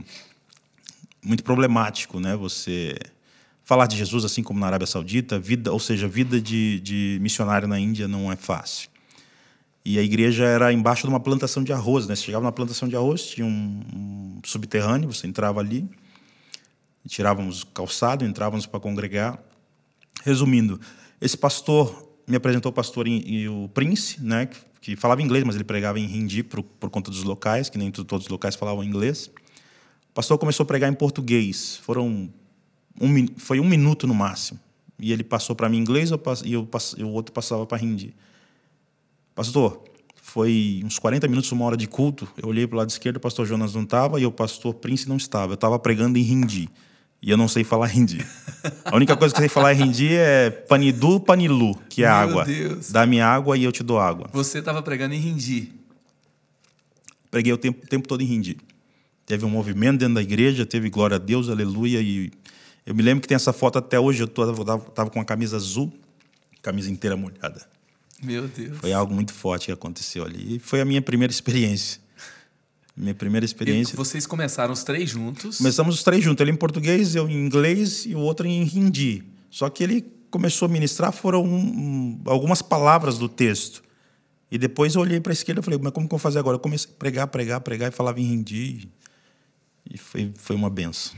muito 1.25 1.43
problemático, 1.43 2.21
né? 2.21 2.37
Você 2.37 2.95
falar 3.65 3.87
de 3.87 3.97
Jesus 3.97 4.25
assim 4.25 4.43
como 4.43 4.61
na 4.61 4.67
Arábia 4.67 4.87
Saudita, 4.87 5.39
vida, 5.39 5.73
ou 5.73 5.81
seja, 5.81 6.07
vida 6.07 6.41
de, 6.41 6.81
de 6.81 7.19
missionário 7.21 7.67
na 7.67 7.79
Índia 7.79 8.07
não 8.07 8.31
é 8.31 8.37
fácil. 8.37 8.89
E 9.89 9.99
a 9.99 10.03
igreja 10.03 10.45
era 10.45 10.71
embaixo 10.71 11.05
de 11.05 11.09
uma 11.09 11.19
plantação 11.19 11.65
de 11.65 11.73
arroz. 11.73 12.07
Né? 12.07 12.15
Você 12.15 12.25
chegava 12.25 12.45
na 12.45 12.53
plantação 12.53 12.87
de 12.87 12.95
arroz, 12.95 13.23
tinha 13.23 13.47
um, 13.47 13.81
um 13.95 14.41
subterrâneo, 14.45 15.11
você 15.11 15.27
entrava 15.27 15.61
ali, 15.61 15.89
tirávamos 17.09 17.65
calçado, 17.65 18.23
entrávamos 18.23 18.67
para 18.67 18.79
congregar. 18.81 19.43
Resumindo, 20.23 20.79
esse 21.23 21.39
pastor 21.39 22.07
me 22.27 22.37
apresentou 22.37 22.69
o 22.69 22.73
pastor 22.75 23.09
e 23.09 23.49
o 23.49 23.71
Prince, 23.73 24.23
né, 24.23 24.45
que, 24.45 24.59
que, 24.83 24.95
falava 24.95 25.23
inglês, 25.23 25.43
mas 25.43 25.55
ele 25.55 25.65
pregava 25.65 25.99
em 25.99 26.05
hindi 26.05 26.43
por, 26.43 26.63
por 26.63 26.91
conta 26.91 27.11
dos 27.11 27.23
locais, 27.23 27.71
que 27.71 27.79
nem 27.79 27.91
todos 27.91 28.27
os 28.27 28.29
locais 28.31 28.57
falavam 28.57 28.85
inglês. 28.85 29.31
O 30.11 30.13
pastor 30.13 30.37
começou 30.37 30.65
a 30.65 30.67
pregar 30.67 30.93
em 30.93 30.95
português. 30.95 31.79
Foram 31.79 32.29
um, 33.01 33.27
foi 33.39 33.59
um 33.59 33.67
minuto 33.67 34.07
no 34.07 34.13
máximo. 34.13 34.61
E 34.99 35.13
ele 35.13 35.25
passou 35.25 35.57
para 35.57 35.67
mim 35.67 35.79
inglês 35.79 36.11
e, 36.45 36.53
eu, 36.53 36.69
e 36.99 37.05
o 37.05 37.09
outro 37.09 37.33
passava 37.33 37.65
para 37.65 37.83
hindi. 37.83 38.15
Pastor, 39.39 39.85
foi 40.21 40.83
uns 40.85 40.99
40 40.99 41.29
minutos, 41.29 41.53
uma 41.53 41.65
hora 41.65 41.77
de 41.77 41.87
culto. 41.87 42.27
Eu 42.43 42.49
olhei 42.49 42.67
para 42.67 42.75
o 42.75 42.79
lado 42.79 42.91
esquerdo, 42.91 43.19
o 43.19 43.21
pastor 43.21 43.47
Jonas 43.47 43.73
não 43.73 43.85
estava 43.85 44.19
e 44.19 44.27
o 44.27 44.33
pastor 44.33 44.75
Prince 44.75 45.09
não 45.09 45.17
estava. 45.17 45.53
Eu 45.53 45.55
estava 45.55 45.79
pregando 45.79 46.19
em 46.19 46.23
hindi. 46.23 46.69
E 47.23 47.31
eu 47.31 47.37
não 47.37 47.47
sei 47.47 47.63
falar 47.63 47.97
hindi. 47.97 48.19
A 48.85 48.97
única 48.97 49.17
coisa 49.17 49.33
que 49.33 49.39
eu 49.39 49.43
sei 49.43 49.49
falar 49.49 49.75
em 49.75 49.83
hindi 49.83 50.13
é 50.13 50.51
panidu, 50.51 51.21
panilu, 51.21 51.77
que 51.89 52.03
é 52.03 52.09
Meu 52.09 52.17
água. 52.17 52.45
Deus. 52.45 52.91
Dá-me 52.91 53.21
água 53.21 53.57
e 53.57 53.63
eu 53.63 53.71
te 53.71 53.85
dou 53.85 54.01
água. 54.01 54.29
Você 54.33 54.59
estava 54.59 54.83
pregando 54.83 55.15
em 55.15 55.25
hindi? 55.25 55.73
Preguei 57.31 57.53
o 57.53 57.57
tempo, 57.57 57.85
o 57.85 57.89
tempo 57.89 58.09
todo 58.09 58.21
em 58.21 58.35
hindi. 58.35 58.59
Teve 59.25 59.45
um 59.45 59.51
movimento 59.51 60.01
dentro 60.01 60.17
da 60.17 60.23
igreja, 60.23 60.67
teve 60.67 60.91
glória 60.91 61.15
a 61.15 61.21
Deus, 61.21 61.49
aleluia. 61.49 62.01
E 62.01 62.33
eu 62.85 62.93
me 62.93 63.05
lembro 63.05 63.23
que 63.23 63.29
tem 63.29 63.37
essa 63.37 63.53
foto 63.53 63.79
até 63.79 64.01
hoje. 64.01 64.21
Eu 64.21 64.27
estava 64.27 65.11
com 65.11 65.21
a 65.21 65.25
camisa 65.25 65.55
azul, 65.55 65.93
camisa 66.61 66.91
inteira 66.91 67.17
molhada. 67.17 67.78
Meu 68.23 68.49
Deus. 68.49 68.79
Foi 68.79 68.93
algo 68.93 69.15
muito 69.15 69.33
forte 69.33 69.67
que 69.67 69.73
aconteceu 69.73 70.25
ali. 70.25 70.57
E 70.57 70.59
foi 70.59 70.81
a 70.81 70.85
minha 70.85 71.01
primeira 71.01 71.31
experiência. 71.31 72.01
Minha 72.97 73.15
primeira 73.15 73.45
experiência. 73.45 73.95
E 73.95 73.97
vocês 73.97 74.27
começaram 74.27 74.73
os 74.73 74.83
três 74.83 75.09
juntos? 75.09 75.59
Começamos 75.59 75.95
os 75.95 76.03
três 76.03 76.23
juntos. 76.23 76.41
Ele 76.41 76.51
em 76.51 76.57
português, 76.57 77.15
eu 77.15 77.29
em 77.29 77.35
inglês 77.35 78.05
e 78.05 78.15
o 78.15 78.19
outro 78.19 78.47
em 78.47 78.63
hindi. 78.63 79.23
Só 79.49 79.71
que 79.71 79.85
ele 79.85 80.05
começou 80.31 80.67
a 80.67 80.69
ministrar, 80.69 81.13
foram 81.13 81.45
um, 81.45 82.21
algumas 82.25 82.61
palavras 82.61 83.19
do 83.19 83.29
texto. 83.29 83.83
E 84.51 84.59
depois 84.59 84.95
eu 84.95 85.01
olhei 85.01 85.21
para 85.21 85.31
a 85.33 85.35
esquerda 85.35 85.61
e 85.61 85.65
falei, 85.65 85.79
mas 85.81 85.93
como 85.93 86.09
que 86.09 86.15
eu 86.15 86.19
vou 86.19 86.23
fazer 86.23 86.39
agora? 86.39 86.57
Eu 86.57 86.61
comecei 86.61 86.91
a 86.91 86.95
pregar, 86.99 87.27
pregar, 87.29 87.61
pregar 87.61 87.93
e 87.93 87.95
falava 87.95 88.19
em 88.21 88.33
hindi. 88.33 88.89
E 89.91 89.97
foi, 89.97 90.31
foi 90.37 90.55
uma 90.55 90.69
benção. 90.69 91.15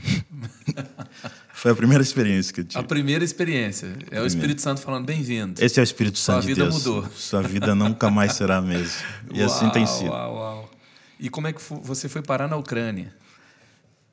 foi 1.53 1.71
a 1.71 1.75
primeira 1.75 2.01
experiência 2.01 2.53
que 2.53 2.61
eu 2.61 2.65
tive. 2.65 2.79
A 2.79 2.83
primeira 2.83 3.23
experiência. 3.23 3.97
É 4.09 4.21
o 4.21 4.25
Espírito 4.25 4.61
Santo 4.61 4.79
falando, 4.79 5.05
bem-vindo. 5.05 5.61
Esse 5.61 5.79
é 5.79 5.83
o 5.83 5.83
Espírito 5.83 6.17
Santo 6.17 6.43
Sua 6.43 6.47
vida 6.47 6.69
mudou. 6.69 7.05
Sua 7.09 7.41
vida 7.41 7.75
nunca 7.75 8.09
mais 8.09 8.33
será 8.33 8.57
a 8.57 8.61
mesma. 8.61 9.01
E 9.33 9.43
assim 9.43 9.69
tem 9.71 9.85
sido. 9.85 10.11
Uau, 10.11 10.35
uau. 10.35 10.71
E 11.19 11.29
como 11.29 11.47
é 11.47 11.53
que 11.53 11.61
você 11.83 12.07
foi 12.07 12.21
parar 12.21 12.47
na 12.47 12.55
Ucrânia? 12.55 13.13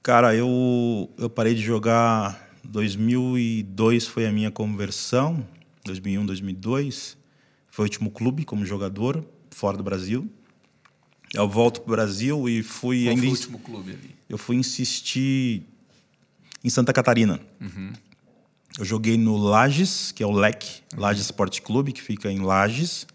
Cara, 0.02 0.34
eu, 0.34 1.08
eu 1.16 1.30
parei 1.30 1.54
de 1.54 1.62
jogar. 1.62 2.48
2002 2.64 4.08
foi 4.08 4.26
a 4.26 4.32
minha 4.32 4.50
conversão. 4.50 5.46
2001, 5.84 6.26
2002. 6.26 7.16
Foi 7.70 7.84
o 7.84 7.86
último 7.86 8.10
clube 8.10 8.44
como 8.44 8.66
jogador, 8.66 9.24
fora 9.52 9.76
do 9.76 9.84
Brasil. 9.84 10.28
Eu 11.32 11.48
volto 11.48 11.80
para 11.82 11.92
o 11.92 11.96
Brasil 11.96 12.48
e 12.48 12.62
fui 12.62 13.04
Qual 13.04 13.10
ainda. 13.10 13.20
foi 13.20 13.28
o 13.28 13.32
último 13.32 13.58
clube 13.60 13.92
ali? 13.92 14.17
Eu 14.28 14.36
fui 14.36 14.56
insistir 14.56 15.62
em 16.62 16.68
Santa 16.68 16.92
Catarina. 16.92 17.40
Eu 18.78 18.84
joguei 18.84 19.16
no 19.16 19.36
Lages, 19.36 20.12
que 20.12 20.22
é 20.22 20.26
o 20.26 20.30
LEC, 20.30 20.82
Lages 20.96 21.24
Sport 21.24 21.60
Clube, 21.62 21.92
que 21.92 22.02
fica 22.02 22.30
em 22.30 22.40
Lages. 22.40 23.06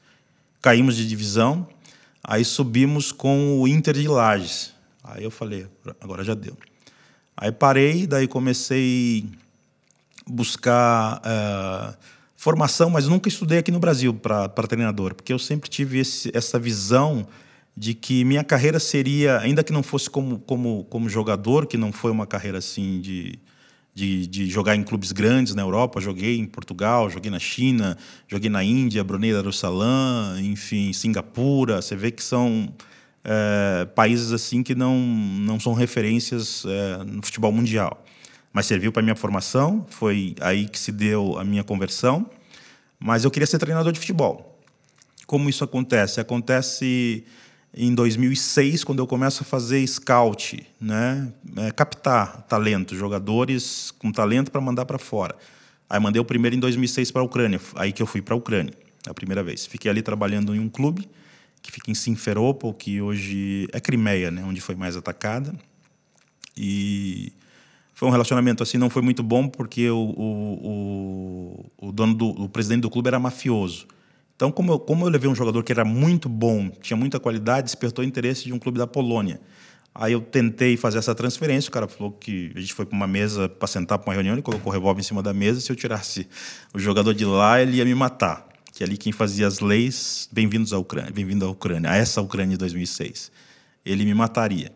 Caímos 0.62 0.96
de 0.96 1.08
divisão. 1.08 1.68
Aí 2.24 2.44
subimos 2.44 3.12
com 3.12 3.62
o 3.62 3.68
Inter 3.68 3.94
de 3.94 4.08
Lages. 4.08 4.74
Aí 5.04 5.24
eu 5.24 5.32
falei, 5.32 5.68
agora 6.02 6.24
já 6.24 6.34
deu. 6.34 6.58
Aí 7.36 7.52
parei, 7.52 8.08
daí 8.08 8.28
comecei 8.28 9.26
a 10.26 10.32
buscar 10.32 11.22
eh, 11.26 11.96
formação, 12.36 12.90
mas 12.90 13.08
nunca 13.08 13.28
estudei 13.28 13.58
aqui 13.58 13.72
no 13.72 13.80
Brasil 13.80 14.14
para 14.14 14.50
treinador, 14.68 15.16
porque 15.16 15.34
eu 15.34 15.40
sempre 15.40 15.70
tive 15.70 16.00
esse, 16.00 16.32
essa 16.34 16.60
visão 16.60 17.28
de 17.76 17.94
que 17.94 18.24
minha 18.24 18.44
carreira 18.44 18.80
seria, 18.80 19.40
ainda 19.40 19.64
que 19.64 19.74
não 19.74 19.82
fosse 19.82 20.10
como, 20.10 20.40
como, 20.40 20.86
como 20.86 21.10
jogador, 21.10 21.66
que 21.66 21.78
não 21.78 21.92
foi 21.92 22.12
uma 22.12 22.28
carreira 22.28 22.60
assim 22.60 23.02
de, 23.02 23.40
de, 23.96 24.28
de 24.28 24.50
jogar 24.50 24.76
em 24.76 24.84
clubes 24.84 25.12
grandes 25.12 25.56
na 25.56 25.64
Europa, 25.64 26.00
joguei 26.00 26.38
em 26.38 26.46
Portugal, 26.46 27.10
joguei 27.10 27.32
na 27.32 27.40
China, 27.40 27.98
joguei 28.28 28.50
na 28.50 28.64
Índia, 28.64 29.04
Brunei 29.04 29.34
Darussalam, 29.34 30.40
enfim, 30.40 30.94
Singapura. 30.94 31.82
Você 31.82 31.96
vê 31.96 32.12
que 32.12 32.24
são 32.24 32.72
é, 33.24 33.86
países 33.96 34.32
assim 34.32 34.62
que 34.62 34.76
não, 34.76 34.98
não 35.00 35.60
são 35.60 35.74
referências 35.74 36.64
é, 36.66 37.04
no 37.04 37.24
futebol 37.24 37.52
mundial. 37.52 38.04
Mas 38.52 38.68
serviu 38.68 38.92
para 38.92 39.02
minha 39.02 39.16
formação, 39.16 39.84
foi 39.90 40.36
aí 40.40 40.68
que 40.68 40.78
se 40.78 40.92
deu 40.92 41.40
a 41.40 41.44
minha 41.44 41.64
conversão. 41.64 42.30
Mas 43.00 43.24
eu 43.24 43.32
queria 43.32 43.48
ser 43.48 43.58
treinador 43.58 43.92
de 43.92 44.00
futebol. 44.00 44.62
Como 45.26 45.50
isso 45.50 45.64
acontece? 45.64 46.22
Acontece 46.22 47.26
em 47.76 47.94
2006, 47.94 48.84
quando 48.84 49.00
eu 49.00 49.08
começo 49.08 49.42
a 49.42 49.46
fazer 49.46 49.86
scout, 49.88 50.66
né? 50.80 51.32
É, 51.58 51.72
captar 51.72 52.44
talento, 52.44 52.96
jogadores 52.96 53.92
com 53.98 54.12
talento 54.12 54.52
para 54.52 54.62
mandar 54.62 54.86
para 54.86 55.00
fora. 55.00 55.36
Aí 55.90 56.00
mandei 56.00 56.22
o 56.22 56.26
primeiro 56.26 56.56
em 56.56 56.60
2006 56.60 57.12
para 57.12 57.22
a 57.22 57.26
Ucrânia, 57.26 57.60
aí 57.76 57.92
que 57.92 58.02
eu 58.02 58.08
fui 58.08 58.22
para 58.22 58.36
a 58.36 58.38
Ucrânia, 58.38 58.74
a 59.08 59.14
primeira 59.14 59.44
vez. 59.44 59.66
Fiquei 59.66 59.90
ali 59.90 60.02
trabalhando 60.02 60.56
em 60.56 60.60
um 60.60 60.70
clube 60.70 61.10
que 61.62 61.72
fica 61.72 61.90
em 61.90 61.96
Simferopol, 61.96 62.74
que 62.74 63.02
hoje 63.02 63.68
é 63.72 63.80
Crimeia, 63.80 64.30
né? 64.30 64.44
onde 64.44 64.60
foi 64.60 64.76
mais 64.76 64.98
atacada. 64.98 65.54
E 66.56 67.32
foi 67.94 68.08
um 68.08 68.12
relacionamento 68.12 68.62
assim, 68.62 68.78
não 68.78 68.90
foi 68.90 69.02
muito 69.02 69.24
bom, 69.24 69.48
porque 69.48 69.90
o, 69.90 69.98
o, 69.98 71.66
o, 71.80 71.88
o 71.88 71.92
dono 71.92 72.14
do 72.14 72.28
o 72.28 72.50
presidente 72.50 72.82
do 72.82 72.90
clube 72.90 73.08
era 73.08 73.18
mafioso. 73.18 73.88
Então, 74.36 74.52
como 74.52 74.72
eu, 74.72 74.80
como 74.80 75.06
eu 75.06 75.10
levei 75.10 75.30
um 75.30 75.36
jogador 75.36 75.64
que 75.64 75.72
era 75.72 75.86
muito 75.86 76.28
bom, 76.28 76.70
tinha 76.82 76.98
muita 76.98 77.20
qualidade, 77.20 77.66
despertou 77.66 78.04
interesse 78.04 78.46
de 78.46 78.54
um 78.54 78.60
clube 78.60 78.78
da 78.78 78.88
Polônia. 78.88 79.40
Aí 79.96 80.14
eu 80.14 80.22
tentei 80.22 80.76
fazer 80.76 80.98
essa 80.98 81.14
transferência, 81.14 81.70
o 81.70 81.72
cara 81.72 81.88
falou 81.88 82.12
que 82.12 82.52
a 82.56 82.60
gente 82.60 82.74
foi 82.74 82.84
para 82.84 82.96
uma 82.96 83.06
mesa 83.06 83.48
para 83.48 83.68
sentar 83.68 84.00
para 84.00 84.10
uma 84.10 84.14
reunião, 84.14 84.34
ele 84.34 84.42
colocou 84.42 84.72
o 84.72 84.74
revólver 84.74 85.02
em 85.02 85.04
cima 85.04 85.22
da 85.22 85.34
mesa, 85.34 85.62
se 85.62 85.72
eu 85.72 85.76
tirasse 85.76 86.28
o 86.74 86.80
jogador 86.80 87.14
de 87.14 87.26
lá, 87.26 87.62
ele 87.62 87.78
ia 87.78 87.86
me 87.86 87.94
matar. 87.94 88.48
Que 88.72 88.84
ali 88.84 88.98
quem 88.98 89.12
fazia 89.12 89.46
as 89.46 89.60
leis, 89.60 90.28
bem-vindos 90.32 90.74
à 90.74 90.80
Ucrânia, 90.80 91.12
bem-vindo 91.12 91.46
à 91.46 91.50
Ucrânia, 91.50 91.92
a 91.92 91.96
essa 91.96 92.20
Ucrânia 92.22 92.54
de 92.54 92.58
2006. 92.58 93.32
Ele 93.86 94.04
me 94.04 94.16
mataria. 94.16 94.72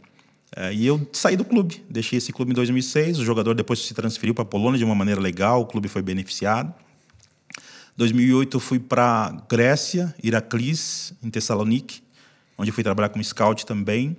É, 0.56 0.72
e 0.72 0.86
eu 0.86 1.10
saí 1.12 1.36
do 1.36 1.43
clube, 1.43 1.84
deixei 1.89 2.17
esse 2.17 2.32
clube 2.32 2.52
em 2.52 2.54
2006, 2.54 3.17
o 3.17 3.26
jogador 3.26 3.56
depois 3.56 3.80
se 3.80 3.96
transferiu 3.96 4.36
para 4.36 4.43
a 4.43 4.46
Polônia 4.46 4.78
de 4.78 4.86
uma 4.86 4.93
maneira 4.93 5.20
legal, 5.20 5.62
o 5.62 5.65
clube 5.65 5.88
foi 5.88 6.04
beneficiado. 6.04 6.72
2008 7.97 8.57
eu 8.57 8.60
fui 8.60 8.77
para 8.77 9.36
Grécia, 9.49 10.13
Heraclis, 10.23 11.13
em 11.23 11.31
Tessalonique, 11.31 12.03
onde 12.55 12.69
eu 12.69 12.73
fui 12.73 12.83
trabalhar 12.83 13.10
como 13.10 13.23
scout 13.23 13.65
também. 13.65 14.15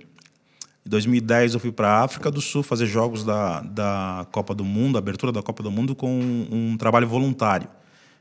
Em 0.85 0.89
2010 0.89 1.53
eu 1.53 1.61
fui 1.61 1.71
para 1.71 1.87
a 1.87 2.03
África 2.03 2.29
do 2.29 2.41
Sul 2.41 2.61
fazer 2.61 2.85
jogos 2.87 3.23
da, 3.23 3.61
da 3.61 4.27
Copa 4.33 4.53
do 4.53 4.65
Mundo, 4.65 4.97
abertura 4.97 5.31
da 5.31 5.41
Copa 5.41 5.63
do 5.63 5.71
Mundo, 5.71 5.95
com 5.95 6.11
um, 6.11 6.47
um 6.51 6.77
trabalho 6.77 7.07
voluntário, 7.07 7.69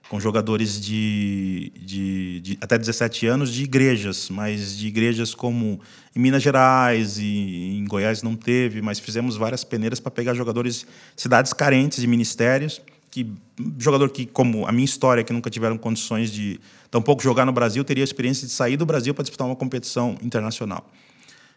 com 0.09 0.21
jogadores 0.21 0.81
de, 0.81 1.73
de, 1.77 2.41
de, 2.41 2.59
até 2.61 2.79
17 2.79 3.27
anos 3.27 3.53
de 3.53 3.65
igrejas, 3.65 4.31
mas 4.31 4.79
de 4.79 4.87
igrejas 4.87 5.35
como 5.35 5.81
em 6.15 6.21
Minas 6.21 6.43
Gerais 6.43 7.19
e 7.19 7.77
em 7.77 7.85
Goiás 7.85 8.23
não 8.23 8.37
teve, 8.37 8.81
mas 8.81 9.01
fizemos 9.01 9.37
várias 9.37 9.65
peneiras 9.65 9.99
para 9.99 10.13
pegar 10.13 10.35
jogadores 10.35 10.87
cidades 11.17 11.53
carentes 11.53 12.01
de 12.01 12.07
ministérios 12.07 12.81
que 13.25 13.35
jogador 13.79 14.11
que 14.11 14.27
como 14.27 14.67
a 14.67 14.73
minha 14.73 14.85
história 14.85 15.25
que 15.25 15.33
nunca 15.33 15.51
tiveram 15.51 15.77
condições 15.77 16.31
de 16.31 16.61
tampouco 16.91 17.23
jogar 17.23 17.45
no 17.45 17.53
Brasil 17.53 17.83
teria 17.85 18.03
a 18.03 18.07
experiência 18.07 18.47
de 18.47 18.53
sair 18.53 18.77
do 18.77 18.87
Brasil 18.87 19.13
para 19.13 19.23
disputar 19.23 19.47
uma 19.47 19.57
competição 19.57 20.17
internacional 20.23 20.89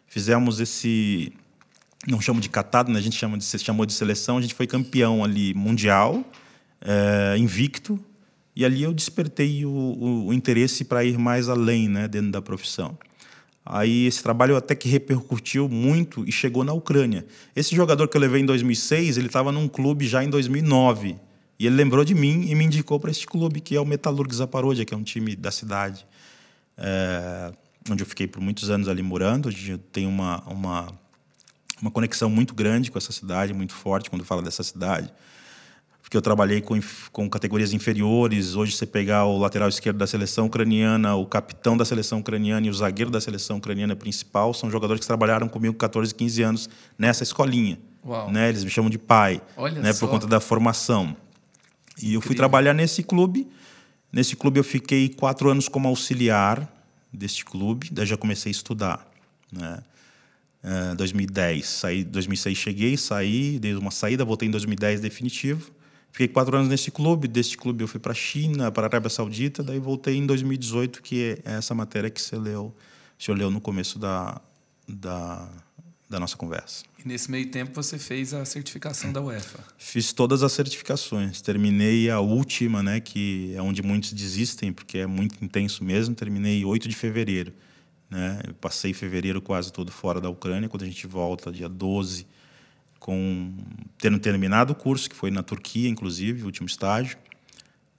fizemos 0.07 0.59
esse 0.59 1.31
não 2.07 2.19
chamo 2.19 2.41
de 2.41 2.49
catado 2.49 2.91
né? 2.91 2.97
a 2.97 3.01
gente 3.01 3.15
chama 3.15 3.37
de 3.37 3.45
chamou 3.59 3.85
de 3.85 3.93
seleção 3.93 4.37
a 4.37 4.41
gente 4.41 4.55
foi 4.55 4.65
campeão 4.65 5.23
ali 5.23 5.53
mundial 5.53 6.23
é, 6.81 7.37
invicto 7.37 7.99
e 8.55 8.65
ali 8.65 8.81
eu 8.81 8.93
despertei 8.93 9.63
o, 9.65 9.69
o, 9.69 10.27
o 10.27 10.33
interesse 10.33 10.83
para 10.83 11.05
ir 11.05 11.17
mais 11.17 11.47
além 11.47 11.87
né 11.87 12.07
dentro 12.07 12.31
da 12.31 12.41
profissão 12.41 12.97
Aí 13.63 14.07
esse 14.07 14.23
trabalho 14.23 14.55
até 14.55 14.73
que 14.73 14.89
repercutiu 14.89 15.69
muito 15.69 16.27
e 16.27 16.31
chegou 16.31 16.63
na 16.63 16.73
Ucrânia. 16.73 17.25
Esse 17.55 17.75
jogador 17.75 18.07
que 18.07 18.17
eu 18.17 18.21
levei 18.21 18.41
em 18.41 18.45
2006, 18.45 19.17
ele 19.17 19.27
estava 19.27 19.51
num 19.51 19.67
clube 19.67 20.07
já 20.07 20.23
em 20.23 20.29
2009. 20.29 21.15
E 21.61 21.67
ele 21.67 21.75
lembrou 21.75 22.03
de 22.03 22.15
mim 22.15 22.47
e 22.49 22.55
me 22.55 22.65
indicou 22.65 22.99
para 22.99 23.11
este 23.11 23.27
clube, 23.27 23.61
que 23.61 23.75
é 23.75 23.79
o 23.79 23.85
Metalurg 23.85 24.33
Zaparodia, 24.33 24.83
que 24.83 24.95
é 24.95 24.97
um 24.97 25.03
time 25.03 25.35
da 25.35 25.51
cidade, 25.51 26.07
é, 26.75 27.51
onde 27.87 28.01
eu 28.01 28.07
fiquei 28.07 28.25
por 28.25 28.41
muitos 28.41 28.71
anos 28.71 28.87
ali 28.87 29.03
morando. 29.03 29.47
Onde 29.47 29.73
eu 29.73 29.77
tenho 29.77 30.09
uma, 30.09 30.41
uma, 30.47 30.91
uma 31.79 31.91
conexão 31.91 32.31
muito 32.31 32.55
grande 32.55 32.89
com 32.89 32.97
essa 32.97 33.11
cidade, 33.11 33.53
muito 33.53 33.75
forte 33.75 34.09
quando 34.09 34.25
fala 34.25 34.41
dessa 34.41 34.63
cidade. 34.63 35.13
Porque 36.01 36.17
eu 36.17 36.21
trabalhei 36.23 36.61
com, 36.61 36.79
com 37.11 37.29
categorias 37.29 37.73
inferiores. 37.73 38.55
Hoje, 38.55 38.75
você 38.75 38.87
pegar 38.87 39.25
o 39.25 39.37
lateral 39.37 39.69
esquerdo 39.69 39.97
da 39.97 40.07
seleção 40.07 40.47
ucraniana, 40.47 41.13
o 41.13 41.27
capitão 41.27 41.77
da 41.77 41.85
seleção 41.85 42.21
ucraniana 42.21 42.65
e 42.65 42.71
o 42.71 42.73
zagueiro 42.73 43.11
da 43.11 43.21
seleção 43.21 43.57
ucraniana 43.57 43.95
principal, 43.95 44.51
são 44.55 44.71
jogadores 44.71 45.01
que 45.01 45.05
trabalharam 45.05 45.47
comigo 45.47 45.75
com 45.75 45.79
14, 45.79 46.15
15 46.15 46.41
anos 46.41 46.69
nessa 46.97 47.21
escolinha. 47.21 47.77
Né? 48.31 48.49
Eles 48.49 48.63
me 48.63 48.71
chamam 48.71 48.89
de 48.89 48.97
pai, 48.97 49.39
né? 49.79 49.93
por 49.93 50.09
conta 50.09 50.25
da 50.25 50.39
formação. 50.39 51.15
E 52.01 52.13
eu 52.13 52.21
fui 52.21 52.35
trabalhar 52.35 52.73
nesse 52.73 53.03
clube. 53.03 53.47
Nesse 54.11 54.35
clube 54.35 54.59
eu 54.59 54.63
fiquei 54.63 55.09
quatro 55.09 55.49
anos 55.49 55.67
como 55.67 55.87
auxiliar 55.87 56.69
deste 57.11 57.45
clube. 57.45 57.89
Daí 57.91 58.05
já 58.05 58.17
comecei 58.17 58.49
a 58.49 58.51
estudar, 58.51 59.07
né? 59.51 59.83
É, 60.63 60.93
2010, 60.93 61.67
saí, 61.67 62.03
2006 62.03 62.55
cheguei, 62.55 62.95
saí, 62.95 63.57
dei 63.57 63.73
uma 63.73 63.89
saída, 63.89 64.23
voltei 64.23 64.47
em 64.47 64.51
2010 64.51 65.01
definitivo. 65.01 65.71
Fiquei 66.11 66.27
quatro 66.27 66.55
anos 66.55 66.69
nesse 66.69 66.91
clube. 66.91 67.27
Deste 67.27 67.57
clube 67.57 67.83
eu 67.83 67.87
fui 67.87 67.99
para 67.99 68.11
a 68.11 68.15
China, 68.15 68.71
para 68.71 68.83
a 68.83 68.87
Arábia 68.87 69.09
Saudita. 69.09 69.63
Daí 69.63 69.79
voltei 69.79 70.17
em 70.17 70.25
2018, 70.25 71.01
que 71.01 71.39
é 71.43 71.51
essa 71.53 71.73
matéria 71.73 72.09
que 72.09 72.21
você 72.21 72.37
leu, 72.37 72.75
senhor 73.17 73.37
leu 73.37 73.49
no 73.49 73.61
começo 73.61 73.97
da, 73.97 74.41
da, 74.87 75.49
da 76.11 76.19
nossa 76.19 76.35
conversa. 76.35 76.83
E 77.03 77.07
nesse 77.07 77.31
meio 77.31 77.49
tempo 77.49 77.71
você 77.73 77.97
fez 77.97 78.33
a 78.33 78.43
certificação 78.43 79.11
da 79.11 79.21
UEFA. 79.21 79.59
Fiz 79.77 80.11
todas 80.11 80.43
as 80.43 80.51
certificações. 80.51 81.41
Terminei 81.41 82.09
a 82.09 82.19
última, 82.19 82.83
né, 82.83 82.99
que 82.99 83.53
é 83.55 83.61
onde 83.61 83.81
muitos 83.81 84.11
desistem, 84.11 84.73
porque 84.73 84.99
é 84.99 85.07
muito 85.07 85.43
intenso 85.43 85.83
mesmo. 85.83 86.13
Terminei 86.13 86.63
8 86.65 86.87
de 86.89 86.95
fevereiro. 86.95 87.53
Né? 88.09 88.41
Eu 88.45 88.53
passei 88.55 88.93
fevereiro 88.93 89.41
quase 89.41 89.71
todo 89.71 89.89
fora 89.89 90.19
da 90.19 90.29
Ucrânia. 90.29 90.67
Quando 90.67 90.83
a 90.83 90.85
gente 90.85 91.07
volta, 91.07 91.49
dia 91.49 91.69
12, 91.69 92.27
com 92.99 93.55
tendo 93.97 94.19
terminado 94.19 94.73
o 94.73 94.75
curso, 94.75 95.09
que 95.09 95.15
foi 95.15 95.31
na 95.31 95.41
Turquia, 95.41 95.89
inclusive, 95.89 96.43
o 96.43 96.45
último 96.45 96.67
estágio. 96.67 97.17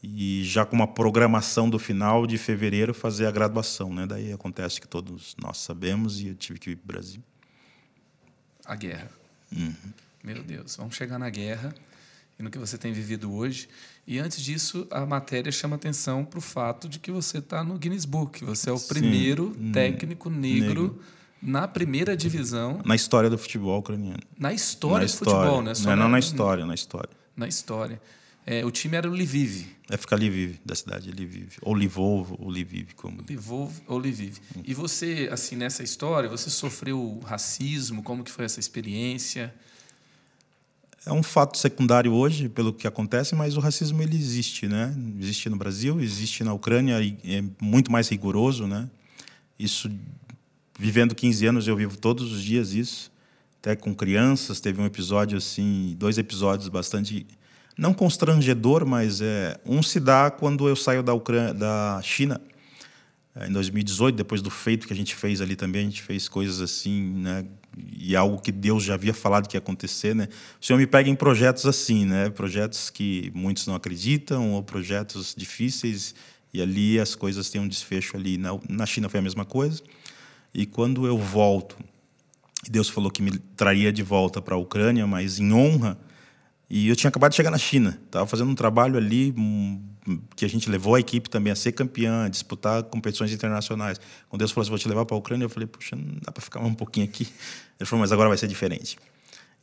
E 0.03 0.43
já 0.45 0.67
com 0.67 0.77
uma 0.77 0.87
programação 0.87 1.71
do 1.71 1.79
final 1.79 2.27
de 2.27 2.37
fevereiro 2.37 2.93
fazer 2.93 3.25
a 3.25 3.31
graduação. 3.31 3.95
Né? 3.95 4.07
Daí 4.07 4.33
acontece 4.33 4.79
que 4.79 4.87
todos 4.87 5.35
nós 5.43 5.57
sabemos 5.59 6.21
e 6.21 6.29
eu 6.29 6.35
tive 6.35 6.59
que 6.59 6.71
ir 6.71 6.77
para 6.77 6.85
o 6.85 6.87
Brasil. 6.89 7.23
A 8.65 8.75
guerra. 8.77 9.11
Uhum. 9.55 9.75
Meu 10.25 10.43
Deus, 10.43 10.77
vamos 10.77 10.95
chegar 10.97 11.19
na 11.19 11.29
guerra. 11.31 11.75
e 12.39 12.43
no 12.43 12.51
que 12.51 12.59
você 12.59 12.79
tem 12.79 12.93
vivido 12.93 13.33
hoje. 13.33 13.69
E 14.07 14.19
antes 14.19 14.41
disso, 14.43 14.87
a 14.91 15.05
matéria 15.05 15.53
chama 15.53 15.77
atenção 15.77 16.25
para 16.25 16.39
o 16.39 16.43
fato 16.43 16.89
de 16.89 16.99
que 16.99 17.11
você 17.13 17.39
está 17.39 17.63
no 17.63 17.77
Guinness 17.79 18.05
Book. 18.05 18.45
Você 18.45 18.71
é 18.71 18.73
o 18.73 18.81
primeiro 18.81 19.55
Hum, 19.59 19.71
técnico 19.71 20.31
negro, 20.31 20.83
negro. 20.83 21.03
na 21.43 21.69
primeira 21.69 22.17
divisão 22.17 22.81
Na 22.85 22.95
história 22.97 23.29
do 23.29 23.37
futebol 23.37 23.79
ucraniano. 23.79 24.19
na 24.39 24.53
história 24.53 25.07
na 25.07 25.13
do 25.13 25.17
futebol, 25.19 25.63
né? 25.63 25.75
Só 25.75 25.85
Não, 25.85 25.93
é 25.93 25.97
não 25.97 26.09
na 26.09 26.19
história, 26.19 26.65
na 26.67 26.75
história. 26.75 27.11
Na 27.37 27.47
história. 27.47 28.01
É, 28.45 28.65
o 28.65 28.71
time 28.71 28.97
era 28.97 29.09
o 29.09 29.13
Lviv. 29.13 29.67
É 29.89 29.97
ficar 29.97 30.17
Lviv, 30.17 30.59
da 30.65 30.75
cidade 30.75 31.11
de 31.11 31.23
Lviv. 31.23 31.59
Ou 31.63 31.75
Lvov, 31.75 32.35
ou 32.39 32.49
Lviv, 32.49 32.95
como... 32.97 33.23
Lvov 33.29 33.73
ou 33.87 33.99
Lviv. 33.99 34.39
E 34.65 34.75
você, 34.75 35.29
assim, 35.31 35.55
nessa 35.55 35.83
história, 35.83 36.29
você 36.29 36.51
sofreu 36.51 37.21
racismo? 37.25 38.03
Como 38.03 38.25
que 38.25 38.31
foi 38.31 38.45
essa 38.45 38.59
experiência? 38.59 39.55
É 41.05 41.13
um 41.13 41.23
fato 41.23 41.59
secundário 41.59 42.13
hoje, 42.13 42.49
pelo 42.49 42.73
que 42.73 42.87
acontece, 42.87 43.35
mas 43.35 43.57
o 43.57 43.61
racismo 43.61 44.03
ele 44.03 44.17
existe, 44.17 44.69
né? 44.69 44.95
Existe 45.21 45.49
no 45.49 45.57
Brasil, 45.57 46.01
existe 46.01 46.45
na 46.45 46.53
Ucrânia 46.53 47.01
e 47.01 47.19
é 47.25 47.45
muito 47.61 47.91
mais 47.91 48.09
rigoroso, 48.09 48.67
né? 48.67 48.89
Isso, 49.59 49.91
vivendo 50.79 51.15
15 51.15 51.47
anos, 51.47 51.69
eu 51.69 51.77
vivo 51.77 51.97
todos 51.97 52.33
os 52.33 52.43
dias 52.43 52.73
isso. 52.73 53.11
Até 53.61 53.77
com 53.77 53.95
crianças, 53.95 54.61
teve 54.61 54.81
um 54.81 54.87
episódio 54.87 55.39
assim, 55.39 55.95
dois 55.99 56.19
episódios 56.19 56.69
bastante 56.69 57.27
não 57.77 57.95
constrangedor, 57.95 58.87
mas 58.87 59.21
é 59.21 59.59
um 59.65 59.83
se 59.83 59.99
dá 59.99 60.31
quando 60.31 60.69
eu 60.69 60.77
saio 60.77 61.03
da 61.03 61.15
Ucrânia, 61.15 61.55
da 61.55 62.01
China 62.03 62.41
é, 63.35 63.49
em 63.49 63.53
2018, 63.53 64.15
depois 64.15 64.43
do 64.43 64.51
feito 64.51 64.87
que 64.87 64.93
a 64.93 64.97
gente 64.97 65.15
fez 65.15 65.41
ali 65.41 65.57
também, 65.57 65.83
a 65.83 65.85
gente 65.85 66.03
fez 66.03 66.29
coisas 66.29 66.61
assim, 66.61 67.03
né? 67.15 67.45
E 67.99 68.15
algo 68.15 68.39
que 68.39 68.53
Deus 68.53 68.85
já 68.85 68.95
havia 68.95 69.15
falado 69.15 69.49
que 69.49 69.57
ia 69.57 69.59
acontecer, 69.59 70.15
né? 70.15 70.29
O 70.61 70.65
Senhor 70.65 70.79
me 70.79 70.87
pega 70.87 71.09
em 71.09 71.15
projetos 71.15 71.65
assim, 71.65 72.05
né? 72.05 72.29
Projetos 72.29 72.91
que 72.91 73.33
muitos 73.35 73.67
não 73.67 73.75
acreditam 73.75 74.53
ou 74.53 74.63
projetos 74.63 75.35
difíceis 75.35 76.15
e 76.53 76.61
ali 76.61 77.01
as 77.01 77.15
coisas 77.15 77.49
têm 77.49 77.61
um 77.61 77.69
desfecho 77.69 78.17
ali. 78.19 78.37
Na, 78.37 78.51
na 78.69 78.85
China 78.85 79.09
foi 79.09 79.21
a 79.21 79.23
mesma 79.23 79.47
coisa. 79.47 79.83
E 80.53 80.67
quando 80.67 81.07
eu 81.07 81.17
volto, 81.17 81.79
Deus 82.69 82.91
falou 82.91 83.11
que 83.11 83.23
me 83.23 83.39
traria 83.57 83.91
de 83.91 84.03
volta 84.03 84.43
para 84.43 84.55
a 84.55 84.59
Ucrânia, 84.59 85.07
mas 85.07 85.39
em 85.41 85.51
honra. 85.55 85.97
E 86.75 86.89
eu 86.89 86.97
tinha 86.97 87.11
acabado 87.11 87.33
de 87.33 87.37
chegar 87.37 87.51
na 87.51 87.59
China, 87.59 88.01
estava 88.07 88.27
fazendo 88.27 88.51
um 88.51 88.55
trabalho 88.55 88.97
ali 88.97 89.35
um, 89.37 89.79
que 90.35 90.43
a 90.43 90.49
gente 90.49 90.71
levou 90.71 90.95
a 90.95 91.01
equipe 91.01 91.29
também 91.29 91.53
a 91.53 91.55
ser 91.55 91.73
campeã, 91.73 92.25
a 92.25 92.29
disputar 92.31 92.83
competições 92.85 93.31
internacionais. 93.31 94.01
Quando 94.31 94.39
Deus 94.39 94.53
falou 94.53 94.63
assim, 94.63 94.71
vou 94.71 94.79
te 94.79 94.89
levar 94.89 95.05
para 95.05 95.15
a 95.15 95.19
Ucrânia, 95.19 95.45
eu 95.45 95.51
falei, 95.51 95.67
puxa, 95.67 95.95
não 95.95 96.15
dá 96.23 96.33
para 96.33 96.43
ficar 96.43 96.61
um 96.61 96.73
pouquinho 96.73 97.05
aqui. 97.05 97.29
Ele 97.79 97.87
falou, 97.87 98.01
mas 98.01 98.11
agora 98.11 98.31
vai 98.31 98.39
ser 98.39 98.49
diferente. 98.49 98.97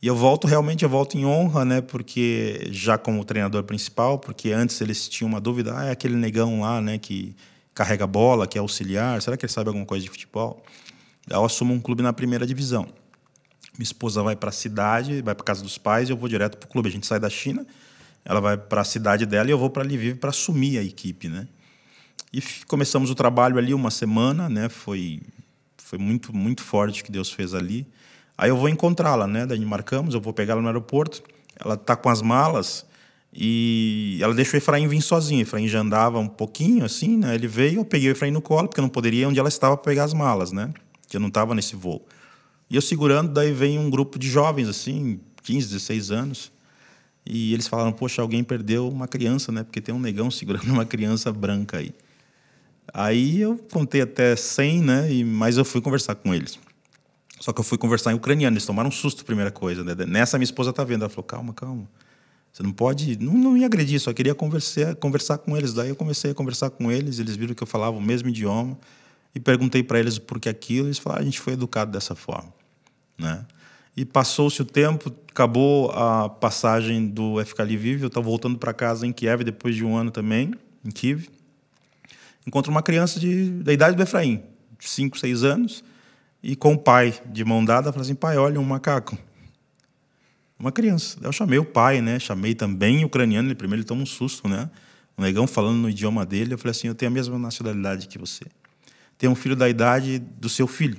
E 0.00 0.06
eu 0.06 0.14
volto, 0.14 0.46
realmente, 0.46 0.84
eu 0.84 0.88
volto 0.88 1.18
em 1.18 1.26
honra, 1.26 1.64
né? 1.64 1.80
Porque 1.80 2.68
já 2.70 2.96
como 2.96 3.24
treinador 3.24 3.64
principal, 3.64 4.16
porque 4.16 4.52
antes 4.52 4.80
eles 4.80 5.08
tinham 5.08 5.28
uma 5.28 5.40
dúvida, 5.40 5.76
ah, 5.76 5.86
é 5.86 5.90
aquele 5.90 6.14
negão 6.14 6.60
lá, 6.60 6.80
né, 6.80 6.96
que 6.96 7.34
carrega 7.74 8.06
bola, 8.06 8.46
que 8.46 8.56
é 8.56 8.60
auxiliar, 8.60 9.20
será 9.20 9.36
que 9.36 9.44
ele 9.44 9.52
sabe 9.52 9.66
alguma 9.66 9.84
coisa 9.84 10.04
de 10.04 10.10
futebol? 10.10 10.62
Eu 11.28 11.44
assumo 11.44 11.74
um 11.74 11.80
clube 11.80 12.04
na 12.04 12.12
primeira 12.12 12.46
divisão. 12.46 12.86
Minha 13.80 13.86
esposa 13.86 14.22
vai 14.22 14.36
para 14.36 14.50
a 14.50 14.52
cidade, 14.52 15.22
vai 15.22 15.34
para 15.34 15.42
casa 15.42 15.62
dos 15.62 15.78
pais 15.78 16.10
eu 16.10 16.16
vou 16.18 16.28
direto 16.28 16.58
para 16.58 16.66
o 16.66 16.70
clube. 16.70 16.90
A 16.90 16.92
gente 16.92 17.06
sai 17.06 17.18
da 17.18 17.30
China, 17.30 17.66
ela 18.22 18.38
vai 18.38 18.54
para 18.58 18.82
a 18.82 18.84
cidade 18.84 19.24
dela 19.24 19.48
e 19.48 19.52
eu 19.52 19.58
vou 19.58 19.70
para 19.70 19.82
Lviv 19.82 20.16
para 20.16 20.28
assumir 20.28 20.76
a 20.76 20.82
equipe, 20.82 21.30
né? 21.30 21.48
E 22.30 22.42
começamos 22.66 23.08
o 23.08 23.14
trabalho 23.14 23.56
ali 23.56 23.72
uma 23.72 23.90
semana, 23.90 24.50
né? 24.50 24.68
Foi 24.68 25.22
foi 25.78 25.98
muito 25.98 26.36
muito 26.36 26.62
forte 26.62 27.02
que 27.02 27.10
Deus 27.10 27.32
fez 27.32 27.54
ali. 27.54 27.86
Aí 28.36 28.50
eu 28.50 28.56
vou 28.58 28.68
encontrá-la, 28.68 29.26
né? 29.26 29.46
Daí 29.46 29.64
marcamos, 29.64 30.12
eu 30.12 30.20
vou 30.20 30.34
pegá-la 30.34 30.60
no 30.60 30.68
aeroporto. 30.68 31.22
Ela 31.58 31.74
tá 31.74 31.96
com 31.96 32.10
as 32.10 32.20
malas 32.20 32.84
e 33.32 34.18
ela 34.20 34.34
deixou 34.34 34.56
o 34.56 34.58
Efraim 34.58 34.88
vir 34.88 35.00
sozinho. 35.00 35.40
O 35.40 35.42
Efraim 35.44 35.66
já 35.66 35.80
andava 35.80 36.18
um 36.18 36.28
pouquinho 36.28 36.84
assim, 36.84 37.16
né? 37.16 37.34
Ele 37.34 37.48
veio, 37.48 37.80
eu 37.80 37.84
peguei 37.86 38.10
o 38.10 38.12
Efraim 38.12 38.30
no 38.30 38.42
colo, 38.42 38.68
porque 38.68 38.80
eu 38.80 38.82
não 38.82 38.90
poderia 38.90 39.26
onde 39.26 39.40
ela 39.40 39.48
estava 39.48 39.74
pegar 39.74 40.04
as 40.04 40.12
malas, 40.12 40.52
né? 40.52 40.70
Que 41.08 41.16
eu 41.16 41.20
não 41.20 41.28
estava 41.28 41.54
nesse 41.54 41.74
voo. 41.74 42.06
E 42.70 42.76
eu 42.76 42.82
segurando, 42.82 43.32
daí 43.32 43.52
vem 43.52 43.78
um 43.78 43.90
grupo 43.90 44.16
de 44.18 44.28
jovens, 44.28 44.68
assim, 44.68 45.18
15, 45.42 45.66
16 45.66 46.10
anos. 46.12 46.52
E 47.26 47.52
eles 47.52 47.66
falaram: 47.66 47.92
Poxa, 47.92 48.22
alguém 48.22 48.44
perdeu 48.44 48.88
uma 48.88 49.08
criança, 49.08 49.50
né? 49.50 49.64
Porque 49.64 49.80
tem 49.80 49.94
um 49.94 49.98
negão 49.98 50.30
segurando 50.32 50.70
uma 50.70 50.86
criança 50.86 51.32
branca 51.32 51.78
aí. 51.78 51.92
Aí 52.92 53.40
eu 53.40 53.56
contei 53.72 54.00
até 54.00 54.34
100, 54.34 54.82
né? 54.82 55.12
E, 55.12 55.24
mas 55.24 55.56
eu 55.56 55.64
fui 55.64 55.80
conversar 55.80 56.14
com 56.14 56.34
eles. 56.34 56.58
Só 57.40 57.52
que 57.52 57.60
eu 57.60 57.64
fui 57.64 57.78
conversar 57.78 58.12
em 58.12 58.14
ucraniano. 58.14 58.54
Eles 58.54 58.66
tomaram 58.66 58.88
um 58.88 58.92
susto, 58.92 59.24
primeira 59.24 59.50
coisa. 59.50 59.82
Né? 59.82 59.94
Nessa 60.06 60.38
minha 60.38 60.44
esposa 60.44 60.72
tá 60.72 60.84
vendo. 60.84 61.02
Ela 61.02 61.10
falou: 61.10 61.24
Calma, 61.24 61.52
calma. 61.52 61.88
Você 62.52 62.62
não 62.62 62.72
pode. 62.72 63.16
Não, 63.18 63.32
não 63.34 63.52
me 63.52 63.64
agredir, 63.64 64.00
só 64.00 64.12
queria 64.12 64.34
conversar, 64.34 64.94
conversar 64.96 65.38
com 65.38 65.56
eles. 65.56 65.72
Daí 65.72 65.88
eu 65.88 65.96
comecei 65.96 66.32
a 66.32 66.34
conversar 66.34 66.70
com 66.70 66.90
eles. 66.90 67.18
Eles 67.18 67.36
viram 67.36 67.54
que 67.54 67.62
eu 67.62 67.66
falava 67.66 67.96
o 67.96 68.00
mesmo 68.00 68.28
idioma. 68.28 68.78
E 69.34 69.38
perguntei 69.38 69.82
para 69.82 70.00
eles 70.00 70.18
por 70.18 70.40
que 70.40 70.48
aquilo. 70.48 70.88
Eles 70.88 70.98
falaram: 70.98 71.22
A 71.22 71.24
gente 71.24 71.40
foi 71.40 71.52
educado 71.52 71.92
dessa 71.92 72.14
forma. 72.14 72.59
Né? 73.20 73.44
E 73.96 74.04
passou-se 74.04 74.62
o 74.62 74.64
tempo, 74.64 75.14
acabou 75.30 75.90
a 75.90 76.28
passagem 76.28 77.06
do 77.06 77.44
FK 77.44 77.62
Lviv, 77.62 78.00
eu 78.00 78.06
estava 78.06 78.24
voltando 78.24 78.58
para 78.58 78.72
casa 78.72 79.06
em 79.06 79.12
Kiev 79.12 79.44
depois 79.44 79.76
de 79.76 79.84
um 79.84 79.96
ano 79.96 80.10
também, 80.10 80.54
em 80.84 80.90
Kiev. 80.90 81.28
Encontro 82.46 82.70
uma 82.70 82.82
criança 82.82 83.20
de, 83.20 83.50
da 83.62 83.72
idade 83.72 83.96
do 83.96 84.02
Efraim, 84.02 84.42
5, 84.78 85.18
6 85.18 85.44
anos, 85.44 85.84
e 86.42 86.56
com 86.56 86.72
o 86.72 86.78
pai 86.78 87.20
de 87.26 87.44
mão 87.44 87.62
dada, 87.62 87.92
falou 87.92 88.02
assim: 88.02 88.14
pai, 88.14 88.38
olha 88.38 88.58
um 88.58 88.64
macaco. 88.64 89.18
Uma 90.58 90.72
criança. 90.72 91.18
Eu 91.22 91.32
chamei 91.32 91.58
o 91.58 91.64
pai, 91.64 92.00
né? 92.00 92.18
Chamei 92.18 92.54
também 92.54 93.04
o 93.04 93.06
ucraniano, 93.06 93.48
ele 93.48 93.54
primeiro 93.54 93.80
ele 93.80 93.86
toma 93.86 94.02
um 94.02 94.06
susto, 94.06 94.48
né? 94.48 94.70
Um 95.18 95.22
negão 95.22 95.46
falando 95.46 95.76
no 95.76 95.90
idioma 95.90 96.24
dele. 96.24 96.54
Eu 96.54 96.58
falei 96.58 96.70
assim: 96.70 96.88
eu 96.88 96.94
tenho 96.94 97.10
a 97.10 97.14
mesma 97.14 97.38
nacionalidade 97.38 98.08
que 98.08 98.18
você. 98.18 98.44
Tenho 99.18 99.32
um 99.32 99.34
filho 99.34 99.54
da 99.54 99.68
idade 99.68 100.18
do 100.18 100.48
seu 100.48 100.66
filho. 100.66 100.98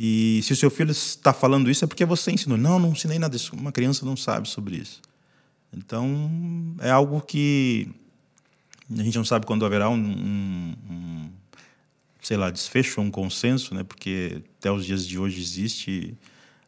E 0.00 0.40
se 0.44 0.52
o 0.52 0.56
seu 0.56 0.70
filho 0.70 0.92
está 0.92 1.32
falando 1.32 1.68
isso 1.68 1.84
é 1.84 1.88
porque 1.88 2.04
você 2.04 2.30
ensinou. 2.30 2.56
Não, 2.56 2.78
não 2.78 2.92
ensinei 2.92 3.18
nada 3.18 3.36
disso. 3.36 3.56
Uma 3.56 3.72
criança 3.72 4.06
não 4.06 4.16
sabe 4.16 4.48
sobre 4.48 4.76
isso. 4.76 5.02
Então, 5.76 6.30
é 6.78 6.88
algo 6.88 7.20
que 7.20 7.88
a 8.96 9.02
gente 9.02 9.16
não 9.16 9.24
sabe 9.24 9.44
quando 9.44 9.66
haverá 9.66 9.90
um, 9.90 9.96
um, 9.96 10.74
um 10.88 11.30
sei 12.22 12.36
lá, 12.36 12.48
desfecho, 12.48 13.00
um 13.00 13.10
consenso, 13.10 13.74
né? 13.74 13.82
Porque 13.82 14.40
até 14.60 14.70
os 14.70 14.86
dias 14.86 15.04
de 15.04 15.18
hoje 15.18 15.40
existe. 15.40 16.16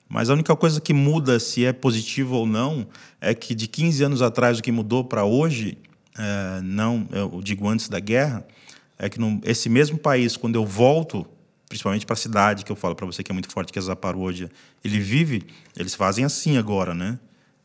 Mas 0.08 0.28
a 0.28 0.32
única 0.32 0.56
coisa 0.56 0.80
que 0.80 0.92
muda, 0.92 1.38
se 1.38 1.64
é 1.64 1.72
positivo 1.72 2.34
ou 2.34 2.46
não, 2.46 2.84
é 3.20 3.32
que 3.32 3.54
de 3.54 3.68
15 3.68 4.02
anos 4.02 4.22
atrás 4.22 4.58
o 4.58 4.62
que 4.62 4.72
mudou 4.72 5.04
para 5.04 5.24
hoje, 5.24 5.78
é, 6.18 6.60
não, 6.62 7.06
eu 7.12 7.40
digo 7.40 7.68
antes 7.68 7.88
da 7.88 8.00
guerra, 8.00 8.44
é 8.98 9.08
que 9.08 9.20
no, 9.20 9.40
esse 9.44 9.68
mesmo 9.68 9.96
país, 9.96 10.36
quando 10.36 10.56
eu 10.56 10.66
volto 10.66 11.24
principalmente 11.70 12.04
para 12.04 12.14
a 12.14 12.16
cidade, 12.16 12.64
que 12.64 12.72
eu 12.72 12.74
falo 12.74 12.96
para 12.96 13.06
você 13.06 13.22
que 13.22 13.30
é 13.30 13.32
muito 13.32 13.48
forte, 13.48 13.72
que 13.72 13.78
é 13.78 13.82
Zaparodia, 13.82 14.50
ele 14.84 14.98
vive, 14.98 15.46
eles 15.76 15.94
fazem 15.94 16.24
assim 16.24 16.56
agora, 16.56 16.92
né? 16.92 17.16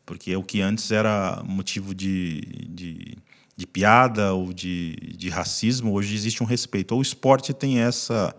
Porque 0.06 0.36
o 0.36 0.44
que 0.44 0.62
antes 0.62 0.92
era 0.92 1.42
motivo 1.44 1.96
de, 1.96 2.42
de, 2.70 3.18
de 3.58 3.66
piada 3.66 4.32
ou 4.32 4.54
de, 4.54 4.96
de 5.18 5.28
racismo, 5.30 5.92
hoje 5.92 6.14
existe 6.14 6.44
um 6.44 6.46
respeito. 6.46 6.96
O 6.96 7.02
esporte 7.02 7.52
tem 7.52 7.80
essa, 7.80 8.36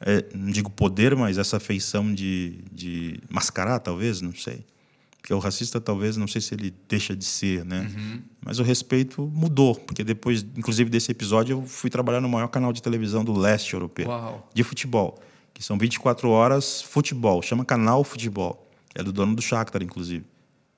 é, 0.00 0.24
não 0.34 0.50
digo 0.50 0.70
poder, 0.70 1.14
mas 1.14 1.36
essa 1.36 1.60
feição 1.60 2.14
de, 2.14 2.60
de 2.72 3.20
mascarar, 3.28 3.80
talvez, 3.80 4.22
não 4.22 4.34
sei. 4.34 4.64
Porque 5.24 5.32
o 5.32 5.38
racista, 5.38 5.80
talvez, 5.80 6.18
não 6.18 6.28
sei 6.28 6.38
se 6.42 6.52
ele 6.52 6.70
deixa 6.86 7.16
de 7.16 7.24
ser, 7.24 7.64
né? 7.64 7.90
Uhum. 7.96 8.20
Mas 8.44 8.58
o 8.58 8.62
respeito 8.62 9.22
mudou, 9.32 9.74
porque 9.74 10.04
depois, 10.04 10.44
inclusive, 10.54 10.90
desse 10.90 11.10
episódio, 11.10 11.56
eu 11.56 11.62
fui 11.66 11.88
trabalhar 11.88 12.20
no 12.20 12.28
maior 12.28 12.48
canal 12.48 12.74
de 12.74 12.82
televisão 12.82 13.24
do 13.24 13.32
leste 13.32 13.72
europeu, 13.72 14.06
Uau. 14.06 14.46
de 14.52 14.62
futebol, 14.62 15.18
que 15.54 15.64
são 15.64 15.78
24 15.78 16.28
horas 16.28 16.82
futebol, 16.82 17.40
chama 17.40 17.64
Canal 17.64 18.04
Futebol. 18.04 18.70
É 18.94 19.02
do 19.02 19.10
dono 19.14 19.34
do 19.34 19.40
Shakhtar, 19.40 19.82
inclusive. 19.82 20.26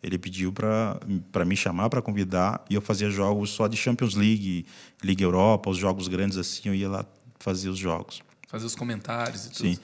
Ele 0.00 0.16
pediu 0.16 0.52
para 0.52 1.44
me 1.44 1.56
chamar, 1.56 1.90
para 1.90 2.00
convidar, 2.00 2.64
e 2.70 2.76
eu 2.76 2.80
fazia 2.80 3.10
jogos 3.10 3.50
só 3.50 3.66
de 3.66 3.76
Champions 3.76 4.14
League, 4.14 4.64
Liga 5.02 5.24
Europa, 5.24 5.70
os 5.70 5.76
jogos 5.76 6.06
grandes 6.06 6.38
assim, 6.38 6.68
eu 6.68 6.74
ia 6.76 6.88
lá 6.88 7.04
fazer 7.40 7.68
os 7.68 7.78
jogos. 7.80 8.22
Fazer 8.46 8.64
os 8.64 8.76
comentários 8.76 9.46
e 9.46 9.50
tudo. 9.50 9.70
Sim. 9.70 9.78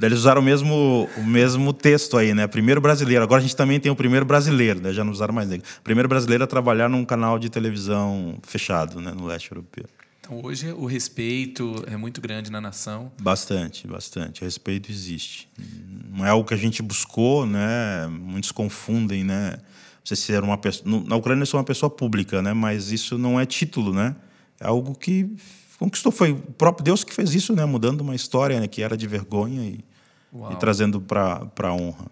Eles 0.00 0.20
usaram 0.20 0.40
o 0.40 0.44
mesmo, 0.44 1.08
o 1.16 1.24
mesmo 1.24 1.72
texto 1.72 2.16
aí, 2.16 2.32
né? 2.32 2.46
Primeiro 2.46 2.80
brasileiro. 2.80 3.22
Agora 3.24 3.40
a 3.40 3.42
gente 3.42 3.56
também 3.56 3.80
tem 3.80 3.90
o 3.90 3.96
primeiro 3.96 4.24
brasileiro, 4.24 4.80
né? 4.80 4.92
Já 4.92 5.02
não 5.02 5.12
usaram 5.12 5.34
mais 5.34 5.48
negro. 5.48 5.66
Primeiro 5.82 6.08
brasileiro 6.08 6.44
a 6.44 6.46
trabalhar 6.46 6.88
num 6.88 7.04
canal 7.04 7.38
de 7.38 7.48
televisão 7.48 8.38
fechado, 8.42 9.00
né? 9.00 9.12
No 9.12 9.26
leste 9.26 9.50
europeu. 9.50 9.84
Então 10.20 10.40
hoje 10.44 10.70
o 10.72 10.84
respeito 10.84 11.84
é 11.86 11.96
muito 11.96 12.20
grande 12.20 12.50
na 12.50 12.60
nação. 12.60 13.10
Bastante, 13.20 13.86
bastante. 13.86 14.42
O 14.42 14.44
respeito 14.44 14.92
existe. 14.92 15.48
Não 16.12 16.24
é 16.24 16.28
algo 16.28 16.46
que 16.46 16.54
a 16.54 16.58
gente 16.58 16.82
buscou, 16.82 17.46
né? 17.46 18.06
Muitos 18.08 18.52
confundem, 18.52 19.24
né? 19.24 19.56
Você 20.04 20.14
ser 20.14 20.42
uma 20.44 20.58
pessoa. 20.58 21.02
Na 21.06 21.16
Ucrânia 21.16 21.42
eu 21.42 21.46
sou 21.46 21.58
uma 21.58 21.64
pessoa 21.64 21.90
pública, 21.90 22.40
né? 22.40 22.52
Mas 22.52 22.92
isso 22.92 23.18
não 23.18 23.40
é 23.40 23.44
título, 23.44 23.92
né? 23.92 24.14
É 24.60 24.66
algo 24.66 24.94
que 24.94 25.34
conquistou. 25.78 26.10
Foi 26.12 26.32
o 26.32 26.36
próprio 26.36 26.84
Deus 26.84 27.04
que 27.04 27.14
fez 27.14 27.34
isso, 27.34 27.54
né? 27.54 27.64
Mudando 27.64 28.00
uma 28.00 28.14
história 28.14 28.58
né? 28.60 28.66
que 28.68 28.82
era 28.82 28.96
de 28.96 29.06
vergonha 29.06 29.62
e, 29.62 29.84
e 30.52 30.56
trazendo 30.58 31.00
para 31.00 31.50
a 31.58 31.72
honra. 31.74 32.06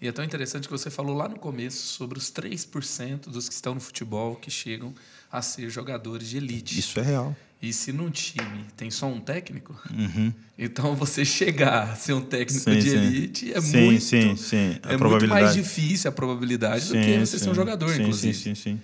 E 0.00 0.08
é 0.08 0.12
tão 0.12 0.24
interessante 0.24 0.66
que 0.66 0.72
você 0.72 0.90
falou 0.90 1.16
lá 1.16 1.28
no 1.28 1.38
começo 1.38 1.86
sobre 1.86 2.18
os 2.18 2.32
3% 2.32 3.28
dos 3.30 3.48
que 3.48 3.54
estão 3.54 3.72
no 3.74 3.80
futebol 3.80 4.34
que 4.34 4.50
chegam 4.50 4.92
a 5.30 5.40
ser 5.40 5.70
jogadores 5.70 6.28
de 6.28 6.38
elite. 6.38 6.76
Isso 6.78 6.98
é 6.98 7.02
real. 7.02 7.36
E 7.62 7.72
se 7.72 7.92
num 7.92 8.10
time 8.10 8.66
tem 8.76 8.90
só 8.90 9.06
um 9.06 9.20
técnico, 9.20 9.80
Uhum. 9.96 10.32
então 10.58 10.96
você 10.96 11.24
chegar 11.24 11.92
a 11.92 11.94
ser 11.94 12.14
um 12.14 12.20
técnico 12.20 12.64
Sim, 12.64 12.78
de 12.80 12.90
sim. 12.90 12.96
elite 12.96 13.54
é 13.54 13.60
sim, 13.60 13.84
muito 13.84 14.02
sim, 14.02 14.34
sim. 14.34 14.76
A 14.82 14.94
é 14.94 14.96
muito 14.96 15.28
mais 15.28 15.54
difícil 15.54 16.08
a 16.08 16.12
probabilidade 16.12 16.88
do 16.88 16.94
que 16.94 17.18
você 17.20 17.38
ser 17.38 17.48
um 17.50 17.54
jogador, 17.54 17.94
inclusive. 17.94 18.34
Sim, 18.34 18.56
sim, 18.56 18.72
sim. 18.72 18.80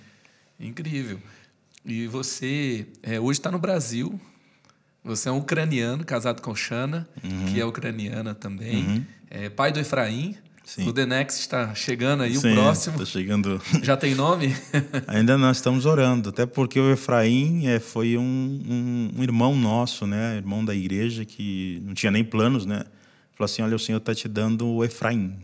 Incrível. 0.61 1.21
E 1.89 2.07
você 2.07 2.87
é, 3.03 3.19
hoje 3.19 3.41
está 3.41 3.51
no 3.51 3.59
Brasil. 3.59 4.21
Você 5.03 5.31
é 5.31 5.33
um 5.33 5.39
ucraniano, 5.39 6.05
casado 6.05 6.43
com 6.43 6.55
Shana, 6.55 7.09
que 7.51 7.59
é 7.59 7.65
ucraniana 7.65 8.35
também. 8.35 9.07
É, 9.31 9.49
pai 9.49 9.73
do 9.73 9.81
Efraim. 9.81 10.37
Sim. 10.67 10.87
O 10.87 10.93
The 10.93 11.07
Next 11.07 11.41
está 11.41 11.75
chegando 11.75 12.23
aí, 12.25 12.37
Sim, 12.37 12.51
o 12.51 12.55
próximo. 12.55 12.99
Tá 12.99 13.07
chegando. 13.07 13.59
Já 13.83 13.97
tem 13.97 14.15
nome? 14.15 14.55
Ainda 15.09 15.39
nós 15.39 15.57
estamos 15.57 15.87
orando, 15.87 16.29
até 16.29 16.45
porque 16.45 16.79
o 16.79 16.93
Efraim 16.93 17.67
é, 17.67 17.81
foi 17.81 18.19
um, 18.19 18.23
um, 18.23 19.11
um 19.19 19.23
irmão 19.23 19.57
nosso, 19.57 20.07
né? 20.07 20.37
Irmão 20.37 20.63
da 20.63 20.75
igreja 20.75 21.25
que 21.25 21.81
não 21.87 21.95
tinha 21.95 22.13
nem 22.13 22.23
planos, 22.23 22.67
né? 22.67 22.85
Falou 23.35 23.47
assim: 23.47 23.63
olha, 23.63 23.77
o 23.77 23.79
Senhor 23.79 23.97
está 23.97 24.15
te 24.15 24.29
dando 24.29 24.67
o 24.69 24.85
Efraim, 24.85 25.39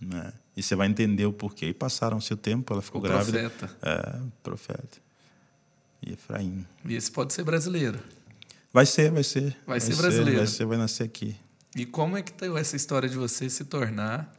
né? 0.00 0.32
E 0.56 0.62
você 0.62 0.76
vai 0.76 0.86
entender 0.86 1.26
o 1.26 1.32
porquê. 1.32 1.66
E 1.66 1.74
passaram-se 1.74 2.32
o 2.32 2.36
tempo, 2.36 2.72
ela 2.72 2.80
ficou 2.80 3.00
O 3.00 3.02
grávida. 3.02 3.50
profeta. 3.50 3.76
É, 3.82 4.20
profeta. 4.40 5.09
E 6.06 6.12
Efraim. 6.12 6.66
E 6.84 6.94
esse 6.94 7.10
pode 7.10 7.32
ser 7.32 7.44
brasileiro. 7.44 7.98
Vai 8.72 8.86
ser, 8.86 9.10
vai 9.10 9.22
ser. 9.24 9.56
Vai 9.66 9.80
ser 9.80 9.96
brasileiro. 9.96 10.38
Vai 10.38 10.46
ser, 10.46 10.64
vai 10.64 10.78
nascer 10.78 11.04
aqui. 11.04 11.36
E 11.76 11.84
como 11.84 12.16
é 12.16 12.22
que 12.22 12.32
deu 12.32 12.56
essa 12.56 12.74
história 12.76 13.08
de 13.08 13.16
você 13.16 13.48
se 13.50 13.64
tornar. 13.64 14.32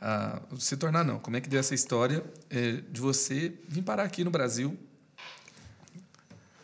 ah, 0.00 0.40
se 0.58 0.76
tornar, 0.76 1.04
não. 1.04 1.18
Como 1.18 1.36
é 1.36 1.40
que 1.40 1.48
deu 1.48 1.60
essa 1.60 1.74
história 1.74 2.24
eh, 2.50 2.82
de 2.90 3.00
você 3.00 3.52
vir 3.68 3.82
parar 3.82 4.02
aqui 4.04 4.22
no 4.24 4.30
Brasil 4.30 4.76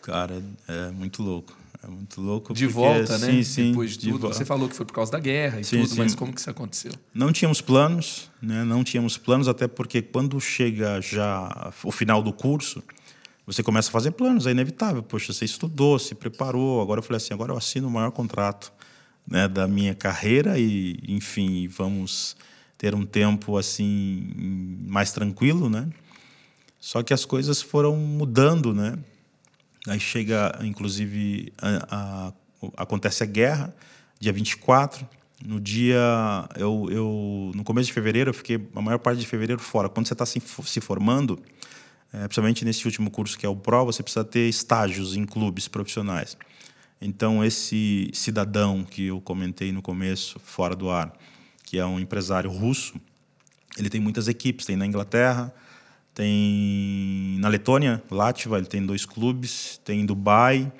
Cara, 0.02 0.42
é 0.66 0.90
muito 0.90 1.22
louco. 1.22 1.56
É 1.82 1.86
muito 1.86 2.20
louco. 2.20 2.52
de 2.52 2.66
porque- 2.66 2.74
volta, 2.74 3.18
né? 3.18 3.26
Sim, 3.32 3.42
sim. 3.42 3.68
Depois 3.70 3.96
de 3.96 4.10
tudo. 4.10 4.18
vo- 4.18 4.28
Você 4.34 4.44
falou 4.44 4.68
que 4.68 4.74
foi 4.76 4.84
por 4.84 4.92
causa 4.94 5.12
da 5.12 5.18
guerra 5.18 5.60
e 5.60 5.64
Sim, 5.64 5.78
tudo, 5.82 5.88
sim. 5.90 5.96
mas 5.98 6.14
como 6.14 6.32
que 6.32 6.40
isso 6.40 6.50
aconteceu? 6.50 6.92
Não 7.14 7.32
tínhamos 7.32 7.60
planos, 7.60 8.30
né? 8.42 8.64
Não 8.64 8.82
tínhamos 8.84 9.16
planos, 9.16 9.48
até 9.48 9.66
porque 9.68 10.02
quando 10.02 10.38
chega 10.40 11.00
já 11.00 11.72
o 11.82 11.90
final 11.92 12.22
do 12.22 12.32
curso, 12.32 12.82
você 13.52 13.62
começa 13.62 13.88
a 13.88 13.92
fazer 13.92 14.12
planos, 14.12 14.46
é 14.46 14.50
inevitável. 14.50 15.02
Poxa, 15.02 15.32
você 15.32 15.44
estudou, 15.44 15.98
se 15.98 16.14
preparou. 16.14 16.80
Agora 16.80 17.00
eu 17.00 17.02
falei 17.02 17.16
assim, 17.16 17.34
agora 17.34 17.52
eu 17.52 17.56
assino 17.56 17.88
o 17.88 17.90
maior 17.90 18.10
contrato, 18.10 18.72
né, 19.26 19.48
da 19.48 19.66
minha 19.66 19.94
carreira 19.94 20.58
e, 20.58 20.98
enfim, 21.08 21.66
vamos 21.68 22.36
ter 22.78 22.94
um 22.94 23.04
tempo 23.04 23.56
assim 23.58 24.32
mais 24.86 25.12
tranquilo, 25.12 25.68
né? 25.68 25.88
Só 26.78 27.02
que 27.02 27.12
as 27.12 27.24
coisas 27.24 27.60
foram 27.60 27.94
mudando, 27.96 28.72
né? 28.72 28.96
Aí 29.86 30.00
chega, 30.00 30.58
inclusive, 30.62 31.52
a- 31.60 31.86
a- 31.90 32.32
acontece 32.82 33.22
a 33.22 33.26
guerra, 33.26 33.74
dia 34.18 34.32
24. 34.32 35.06
No 35.44 35.58
dia. 35.58 35.98
Eu, 36.56 36.86
eu, 36.90 37.50
no 37.54 37.64
começo 37.64 37.86
de 37.86 37.92
fevereiro, 37.94 38.30
eu 38.30 38.34
fiquei 38.34 38.60
a 38.74 38.80
maior 38.82 38.98
parte 38.98 39.18
de 39.20 39.26
fevereiro 39.26 39.60
fora. 39.60 39.88
Quando 39.88 40.06
você 40.06 40.12
está 40.12 40.26
se, 40.26 40.40
se 40.64 40.80
formando, 40.82 41.38
é, 42.12 42.18
principalmente 42.20 42.64
nesse 42.64 42.84
último 42.86 43.10
curso 43.10 43.38
que 43.38 43.46
é 43.46 43.48
o 43.48 43.56
PRO, 43.56 43.86
você 43.86 44.02
precisa 44.02 44.24
ter 44.24 44.48
estágios 44.48 45.16
em 45.16 45.24
clubes 45.24 45.68
profissionais. 45.68 46.36
Então, 47.00 47.42
esse 47.42 48.10
cidadão 48.12 48.84
que 48.84 49.06
eu 49.06 49.20
comentei 49.20 49.72
no 49.72 49.80
começo, 49.80 50.38
fora 50.38 50.76
do 50.76 50.90
ar, 50.90 51.12
que 51.64 51.78
é 51.78 51.86
um 51.86 51.98
empresário 51.98 52.50
russo, 52.50 53.00
ele 53.78 53.88
tem 53.88 54.00
muitas 54.00 54.28
equipes. 54.28 54.66
Tem 54.66 54.76
na 54.76 54.84
Inglaterra, 54.84 55.54
tem 56.12 57.38
na 57.40 57.48
Letônia, 57.48 58.02
Latva, 58.10 58.58
ele 58.58 58.66
tem 58.66 58.84
dois 58.84 59.06
clubes, 59.06 59.80
tem 59.84 60.00
em 60.00 60.06
Dubai. 60.06 60.70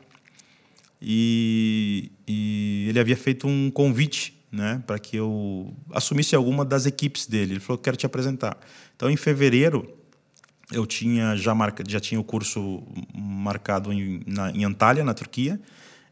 E, 1.01 2.13
e 2.29 2.87
ele 2.89 3.01
havia 3.01 3.17
feito 3.17 3.47
um 3.47 3.71
convite 3.71 4.39
né, 4.53 4.83
para 4.87 4.99
que 4.99 5.17
eu 5.17 5.75
assumisse 5.93 6.35
alguma 6.35 6.65
das 6.65 6.85
equipes 6.85 7.27
dele. 7.27 7.55
Ele 7.55 7.61
falou: 7.61 7.79
quero 7.79 7.97
te 7.97 8.05
apresentar. 8.05 8.59
Então, 8.95 9.09
em 9.09 9.17
fevereiro, 9.17 9.89
eu 10.73 10.87
tinha 10.87 11.37
já, 11.37 11.55
marca, 11.55 11.83
já 11.87 12.01
tinha 12.01 12.21
o 12.21 12.25
curso 12.25 12.83
marcado 13.15 13.93
em, 13.93 14.23
na, 14.27 14.51
em 14.51 14.65
Antalya, 14.65 15.05
na 15.05 15.15
Turquia. 15.15 15.61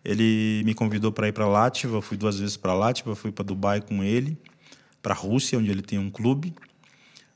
Ele 0.05 0.63
me 0.65 0.75
convidou 0.75 1.13
para 1.13 1.29
ir 1.29 1.33
para 1.33 1.45
eu 1.85 2.03
fui 2.03 2.17
duas 2.17 2.39
vezes 2.39 2.57
para 2.57 2.73
Latva, 2.73 3.15
fui 3.15 3.31
para 3.31 3.45
Dubai 3.45 3.81
com 3.81 4.03
ele, 4.03 4.39
para 5.03 5.13
a 5.13 5.17
Rússia, 5.17 5.59
onde 5.59 5.71
ele 5.71 5.83
tem 5.83 5.99
um 5.99 6.11
clube. 6.11 6.55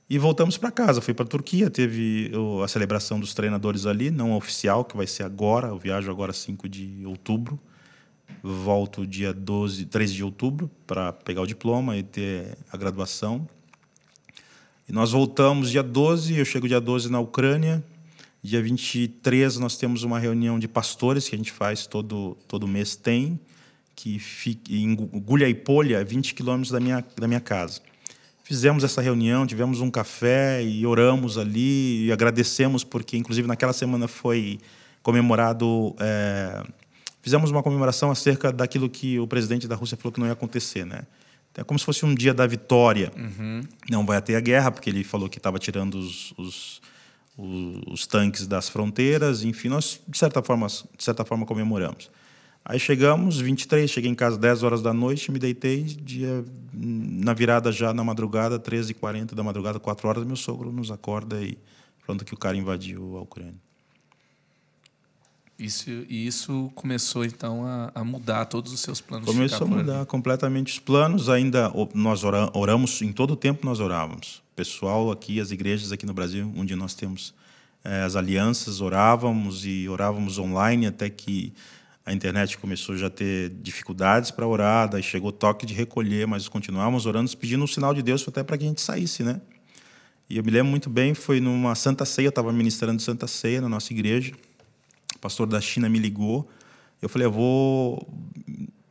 E 0.08 0.18
voltamos 0.18 0.58
para 0.58 0.70
casa. 0.70 1.00
Fui 1.00 1.14
para 1.14 1.24
a 1.24 1.28
Turquia, 1.28 1.70
teve 1.70 2.30
a 2.62 2.68
celebração 2.68 3.18
dos 3.18 3.34
treinadores 3.34 3.86
ali, 3.86 4.10
não 4.10 4.34
oficial, 4.34 4.84
que 4.84 4.96
vai 4.96 5.06
ser 5.06 5.22
agora. 5.22 5.68
Eu 5.68 5.78
viajo 5.78 6.10
agora 6.10 6.32
5 6.32 6.68
de 6.68 7.02
outubro. 7.06 7.58
Volto 8.42 9.06
dia 9.06 9.32
12, 9.32 9.86
13 9.86 10.14
de 10.14 10.24
outubro 10.24 10.70
para 10.86 11.12
pegar 11.12 11.42
o 11.42 11.46
diploma 11.46 11.96
e 11.96 12.02
ter 12.02 12.58
a 12.70 12.76
graduação. 12.76 13.48
Nós 14.93 15.11
voltamos 15.11 15.70
dia 15.70 15.82
12, 15.82 16.36
eu 16.38 16.45
chego 16.45 16.68
dia 16.68 16.78
12 16.78 17.11
na 17.11 17.18
Ucrânia. 17.18 17.82
Dia 18.43 18.61
23 18.61 19.57
nós 19.57 19.78
temos 19.78 20.03
uma 20.03 20.18
reunião 20.18 20.59
de 20.59 20.68
pastores 20.68 21.26
que 21.26 21.34
a 21.34 21.38
gente 21.38 21.51
faz 21.51 21.86
todo, 21.86 22.36
todo 22.47 22.68
mês 22.68 22.95
tem, 22.95 23.40
que 23.97 24.18
fica 24.18 24.70
em 24.70 24.95
Gulhaipolha, 24.95 26.05
20 26.05 26.34
quilômetros 26.34 26.70
da 26.70 26.78
minha, 26.78 27.03
da 27.16 27.26
minha 27.26 27.40
casa. 27.40 27.80
Fizemos 28.45 28.84
essa 28.84 29.01
reunião, 29.01 29.47
tivemos 29.47 29.80
um 29.80 29.90
café 29.90 30.62
e 30.62 30.84
oramos 30.84 31.38
ali 31.38 32.09
e 32.09 32.12
agradecemos 32.12 32.84
porque, 32.84 33.16
inclusive, 33.16 33.49
naquela 33.49 33.72
semana 33.72 34.07
foi 34.07 34.59
comemorado. 35.03 35.97
é, 36.01 36.62
fizemos 37.22 37.51
uma 37.51 37.62
comemoração 37.62 38.11
acerca 38.11 38.53
daquilo 38.53 38.90
que 38.90 39.18
o 39.18 39.26
presidente 39.26 39.66
da 39.66 39.74
Rússia 39.74 39.97
falou 39.97 40.12
que 40.12 40.20
não 40.20 40.26
ia 40.26 40.34
acontecer, 40.34 40.84
né? 40.84 41.01
É 41.57 41.62
como 41.64 41.78
se 41.78 41.84
fosse 41.84 42.05
um 42.05 42.14
dia 42.14 42.32
da 42.32 42.46
vitória. 42.46 43.12
Não 43.90 44.07
vai 44.07 44.20
ter 44.22 44.36
a 44.36 44.40
guerra, 44.40 44.70
porque 44.70 44.88
ele 44.88 45.05
falou 45.05 45.28
que 45.28 45.38
estava 45.38 45.59
tirando 45.59 45.96
os, 45.96 46.32
os, 46.38 46.82
os, 47.36 47.82
os 47.86 48.07
tanques 48.07 48.46
das 48.46 48.68
fronteiras. 48.68 49.44
Enfim, 49.44 49.68
nós, 49.68 50.00
de 50.09 50.16
certa 50.16 50.42
forma, 50.42 50.66
de 50.66 51.05
certa 51.05 51.24
forma 51.24 51.44
comemoramos. 51.44 52.11
Aí 52.64 52.78
chegamos, 52.78 53.40
23, 53.40 53.90
cheguei 53.90 54.11
em 54.11 54.14
casa 54.14 54.38
10 54.38 54.62
horas 54.62 54.82
da 54.82 54.94
noite, 54.94 55.32
me 55.32 55.38
deitei, 55.38 55.82
dia, 55.82 56.44
na 56.72 57.34
virada 57.34 57.72
já 57.72 57.92
na 57.92 58.05
madrugada, 58.05 58.59
13h40 58.59 59.34
da 59.34 59.42
madrugada, 59.42 59.80
4 59.80 60.09
horas, 60.09 60.24
meu 60.24 60.36
sogro 60.36 60.70
nos 60.70 60.88
acorda 60.92 61.42
e 61.42 61.59
falando 62.07 62.24
que 62.24 62.32
o 62.32 62.36
cara 62.36 62.57
invadiu 62.57 63.16
a 63.16 63.22
Ucrânia. 63.22 63.61
Isso, 65.59 65.88
e 66.09 66.26
isso 66.26 66.72
começou, 66.74 67.24
então, 67.24 67.64
a, 67.64 67.92
a 67.94 68.03
mudar 68.05 68.46
todos 68.46 68.72
os 68.72 68.80
seus 68.80 69.00
planos 69.00 69.26
Começou 69.26 69.66
a 69.66 69.68
por 69.70 69.78
ali. 69.78 69.84
mudar 69.86 70.07
completamente 70.07 70.72
os 70.72 70.78
planos. 70.78 71.28
Ainda 71.28 71.72
nós 71.94 72.24
ora- 72.24 72.50
oramos, 72.55 73.00
em 73.03 73.12
todo 73.12 73.32
o 73.32 73.36
tempo 73.36 73.64
nós 73.64 73.78
orávamos. 73.78 74.42
Pessoal 74.57 75.11
aqui, 75.11 75.38
as 75.40 75.50
igrejas 75.50 75.92
aqui 75.92 76.05
no 76.05 76.12
Brasil, 76.12 76.53
onde 76.57 76.74
nós 76.74 76.94
temos 76.94 77.32
eh, 77.84 78.03
as 78.03 78.16
alianças, 78.16 78.80
orávamos 78.80 79.64
e 79.64 79.88
orávamos 79.88 80.36
online 80.38 80.86
até 80.86 81.09
que 81.09 81.53
a 82.05 82.12
internet 82.12 82.59
começou 82.59 82.96
já 82.96 83.07
a 83.07 83.11
ter 83.11 83.50
dificuldades 83.62 84.32
para 84.32 84.44
orar, 84.46 84.88
daí 84.88 85.03
chegou 85.03 85.28
o 85.28 85.32
toque 85.32 85.64
de 85.64 85.72
recolher, 85.74 86.26
mas 86.26 86.48
continuávamos 86.48 87.07
orando, 87.07 87.34
pedindo 87.36 87.62
um 87.62 87.66
sinal 87.68 87.94
de 87.94 88.03
Deus 88.03 88.26
até 88.26 88.42
para 88.42 88.59
que 88.59 88.64
a 88.64 88.68
gente 88.68 88.80
saísse, 88.80 89.22
né? 89.22 89.40
E 90.28 90.36
eu 90.38 90.42
me 90.44 90.50
lembro 90.50 90.70
muito 90.70 90.90
bem, 90.90 91.14
foi 91.14 91.40
numa 91.40 91.74
Santa 91.76 92.05
Ceia, 92.05 92.26
eu 92.26 92.30
estava 92.30 92.53
ministrando 92.53 93.00
Santa 93.00 93.26
Ceia 93.28 93.61
na 93.61 93.68
nossa 93.68 93.92
igreja. 93.92 94.32
Pastor 95.22 95.46
da 95.46 95.60
China 95.60 95.88
me 95.88 96.00
ligou. 96.00 96.46
Eu 97.00 97.08
falei, 97.08 97.26
eu 97.26 97.32
vou 97.32 98.06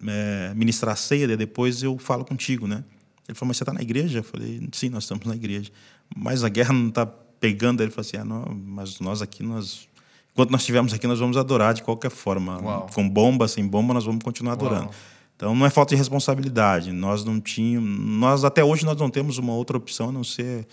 é, 0.08 0.54
ministrar 0.56 0.94
a 0.94 0.96
ceia, 0.96 1.36
depois 1.36 1.84
eu 1.84 1.98
falo 1.98 2.26
contigo, 2.26 2.66
né? 2.66 2.84
Ele 3.28 3.38
falou, 3.38 3.50
mas 3.50 3.58
você 3.58 3.64
está 3.64 3.74
na 3.74 3.82
igreja? 3.82 4.20
Eu 4.20 4.24
falei, 4.24 4.68
sim, 4.72 4.90
nós 4.90 5.04
estamos 5.04 5.26
na 5.26 5.36
igreja. 5.36 5.70
Mas 6.16 6.44
a 6.44 6.50
guerra 6.50 6.74
não 6.74 6.88
está 6.88 7.06
pegando. 7.06 7.84
Ele 7.84 7.92
falou 7.92 8.08
assim, 8.08 8.18
ah, 8.18 8.26
não, 8.26 8.46
mas 8.66 9.00
nós 9.00 9.22
aqui, 9.22 9.44
nós... 9.44 9.88
Enquanto 10.32 10.50
nós 10.52 10.62
estivermos 10.62 10.94
aqui, 10.94 11.06
nós 11.06 11.20
vamos 11.20 11.36
adorar 11.36 11.74
de 11.74 11.84
qualquer 11.84 12.10
forma. 12.10 12.62
Uau. 12.62 12.88
Com 12.94 13.08
bomba, 13.08 13.48
sem 13.50 13.68
bomba, 13.68 13.94
nós 13.94 14.06
vamos 14.06 14.24
continuar 14.24 14.54
adorando. 14.54 14.86
Uau. 14.86 14.96
Então 15.36 15.54
não 15.56 15.66
é 15.66 15.70
falta 15.70 15.96
de 15.96 15.98
responsabilidade. 15.98 16.92
Nós 16.92 17.26
não 17.26 17.42
tínhamos, 17.42 17.90
nós 18.00 18.46
até 18.46 18.64
hoje 18.64 18.86
nós 18.86 18.96
não 18.98 19.10
temos 19.10 19.38
uma 19.38 19.54
outra 19.54 19.76
opção 19.76 20.10
a 20.10 20.12
não 20.12 20.24
ser 20.24 20.66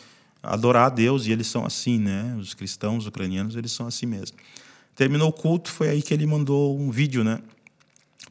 adorar 0.42 0.86
a 0.86 0.88
Deus 0.90 1.26
e 1.26 1.32
eles 1.32 1.48
são 1.48 1.64
assim, 1.64 1.98
né? 1.98 2.36
Os 2.38 2.54
cristãos 2.54 3.06
ucranianos 3.06 3.56
eles 3.56 3.72
são 3.72 3.86
assim 3.86 4.06
mesmo. 4.06 4.36
Terminou 4.99 5.28
o 5.28 5.32
culto, 5.32 5.70
foi 5.70 5.88
aí 5.88 6.03
que 6.03 6.12
ele 6.12 6.26
mandou 6.26 6.76
um 6.76 6.90
vídeo, 6.90 7.22
né? 7.22 7.40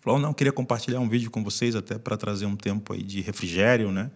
Falou, 0.02 0.20
não, 0.20 0.34
queria 0.34 0.52
compartilhar 0.52 1.00
um 1.00 1.08
vídeo 1.08 1.32
com 1.32 1.42
vocês 1.42 1.78
até 1.78 1.98
para 1.98 2.18
trazer 2.18 2.46
um 2.46 2.58
tempo 2.58 2.92
aí 2.92 3.02
de 3.02 3.22
refrigério, 3.22 3.90
né? 3.90 4.12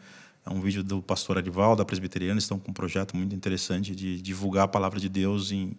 É 0.45 0.49
um 0.49 0.60
vídeo 0.60 0.84
do 0.84 1.02
pastor 1.02 1.38
Arival, 1.38 1.78
da 1.78 1.86
Presbiteriana, 1.86 2.39
estão 2.39 2.60
com 2.60 2.72
um 2.72 2.74
projeto 2.74 3.16
muito 3.16 3.34
interessante 3.34 3.95
de 3.95 4.22
divulgar 4.22 4.66
a 4.66 4.68
palavra 4.68 4.99
de 4.99 5.08
Deus 5.08 5.54
em 5.54 5.78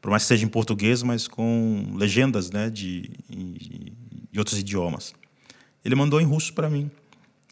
por 0.00 0.10
mais 0.10 0.22
que 0.22 0.28
seja 0.28 0.46
em 0.46 0.48
português, 0.48 1.02
mas 1.02 1.28
com 1.28 1.92
legendas, 1.94 2.50
né, 2.50 2.70
de 2.70 3.10
em, 3.28 3.92
em 4.32 4.38
outros 4.38 4.58
idiomas. 4.58 5.14
Ele 5.84 5.94
mandou 5.94 6.22
em 6.22 6.24
russo 6.24 6.54
para 6.54 6.70
mim. 6.70 6.90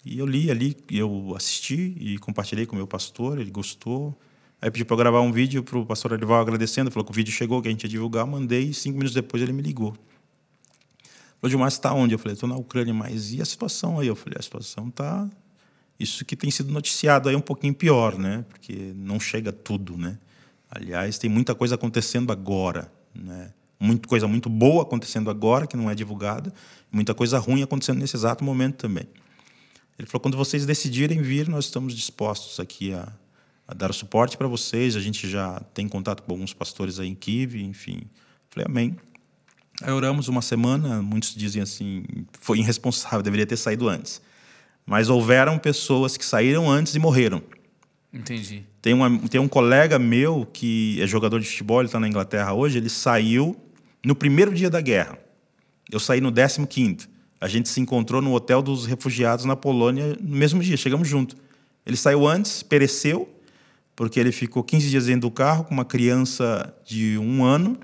E 0.03 0.19
eu 0.19 0.25
li 0.25 0.51
ali, 0.51 0.75
eu 0.91 1.35
assisti 1.37 1.95
e 2.01 2.17
compartilhei 2.17 2.65
com 2.65 2.73
o 2.73 2.77
meu 2.79 2.87
pastor, 2.87 3.39
ele 3.39 3.51
gostou. 3.51 4.19
Aí 4.63 4.71
pedi 4.71 4.85
para 4.85 4.97
gravar 4.97 5.21
um 5.23 5.33
vídeo 5.33 5.61
para 5.65 5.77
o 5.77 5.85
pastor 5.85 6.13
Arival 6.13 6.41
agradecendo, 6.41 6.89
falou 6.89 7.05
que 7.05 7.11
o 7.11 7.15
vídeo 7.15 7.33
chegou, 7.33 7.61
que 7.61 7.67
a 7.67 7.71
gente 7.73 7.83
ia 7.83 7.89
divulgar, 7.89 8.25
mandei, 8.25 8.69
e 8.69 8.73
cinco 8.73 8.97
minutos 8.97 9.13
depois 9.13 9.43
ele 9.43 9.53
me 9.53 9.61
ligou. 9.61 9.93
Falou, 11.41 11.51
Gilmar, 11.51 11.69
você 11.69 11.79
está 11.79 11.93
onde? 11.93 12.15
Eu 12.15 12.19
falei, 12.21 12.35
estou 12.35 12.49
na 12.49 12.55
Ucrânia, 12.55 12.95
mas 12.95 13.33
e 13.33 13.43
a 13.43 13.45
situação 13.45 13.99
aí? 13.99 14.07
Eu 14.07 14.15
falei, 14.15 14.37
a 14.39 14.43
situação 14.43 14.87
está... 14.87 15.29
Isso 15.99 16.25
que 16.25 16.37
tem 16.37 16.49
sido 16.49 16.73
noticiado 16.73 17.29
aí 17.29 17.35
é 17.35 17.39
um 17.39 17.43
pouquinho 17.43 17.75
pior, 17.75 18.17
né? 18.17 18.45
Porque 18.49 18.93
não 18.95 19.19
chega 19.19 19.53
tudo, 19.53 19.99
né? 19.99 20.17
Aliás, 20.71 21.19
tem 21.19 21.29
muita 21.29 21.57
coisa 21.57 21.75
acontecendo 21.75 22.31
agora, 22.31 22.91
né? 23.13 23.53
Muita 23.81 24.09
coisa 24.09 24.29
muito 24.29 24.49
boa 24.49 24.83
acontecendo 24.83 25.29
agora, 25.29 25.67
que 25.67 25.77
não 25.77 25.91
é 25.91 25.95
divulgada, 25.95 26.55
muita 26.91 27.13
coisa 27.15 27.37
ruim 27.41 27.63
acontecendo 27.63 27.99
nesse 27.99 28.15
exato 28.15 28.45
momento 28.45 28.77
também. 28.77 29.09
Ele 29.99 30.07
falou, 30.07 30.21
quando 30.21 30.37
vocês 30.37 30.65
decidirem 30.65 31.21
vir, 31.21 31.49
nós 31.49 31.65
estamos 31.65 31.95
dispostos 31.95 32.61
aqui 32.61 32.95
a 32.95 33.13
dar 33.75 33.91
o 33.91 33.95
suporte 33.95 34.37
para 34.37 34.47
vocês. 34.47 34.97
A 34.97 35.01
gente 35.01 35.29
já 35.29 35.61
tem 35.75 35.89
contato 35.89 36.23
com 36.23 36.33
alguns 36.33 36.53
pastores 36.53 36.99
aí 36.99 37.09
em 37.09 37.15
Kiev, 37.15 37.57
enfim. 37.57 38.03
Falei, 38.51 38.67
amém. 38.69 38.97
Aí 39.83 39.93
oramos 39.93 40.29
uma 40.29 40.43
semana, 40.43 41.03
muitos 41.03 41.35
dizem 41.35 41.63
assim, 41.63 42.05
foi 42.41 42.59
irresponsável, 42.59 43.23
deveria 43.23 43.47
ter 43.47 43.57
saído 43.57 43.89
antes. 43.89 44.21
Mas 44.85 45.09
houveram 45.09 45.59
pessoas 45.59 46.17
que 46.17 46.25
saíram 46.25 46.71
antes 46.71 46.95
e 46.95 46.99
morreram. 46.99 47.43
Entendi. 48.13 48.65
Tem, 48.83 48.93
uma, 48.93 49.19
tem 49.29 49.41
um 49.41 49.49
colega 49.49 49.99
meu 49.99 50.47
que 50.53 51.01
é 51.01 51.07
jogador 51.07 51.41
de 51.41 51.49
futebol, 51.49 51.81
ele 51.81 51.87
está 51.87 51.99
na 51.99 52.07
Inglaterra 52.07 52.53
hoje, 52.53 52.79
ele 52.79 52.91
saiu 52.91 53.57
no 54.05 54.15
primeiro 54.15 54.53
dia 54.53 54.69
da 54.69 54.81
guerra. 54.81 55.19
Eu 55.91 55.99
saí 55.99 56.21
no 56.21 56.33
15 56.33 57.09
A 57.41 57.49
gente 57.49 57.69
se 57.69 57.81
encontrou 57.81 58.21
no 58.21 58.33
hotel 58.35 58.61
dos 58.61 58.87
refugiados 58.87 59.45
na 59.45 59.57
Polônia 59.57 60.17
no 60.21 60.37
mesmo 60.37 60.63
dia, 60.63 60.77
chegamos 60.77 61.09
junto. 61.09 61.37
Ele 61.87 61.97
saiu 61.97 62.27
antes, 62.27 62.63
pereceu, 62.63 63.29
porque 63.95 64.19
ele 64.19 64.33
ficou 64.33 64.63
15 64.63 64.89
dias 64.89 65.07
dentro 65.07 65.23
do 65.23 65.31
carro 65.31 65.65
com 65.65 65.75
uma 65.75 65.85
criança 65.85 66.75
de 66.85 67.19
um 67.19 67.45
ano, 67.45 67.79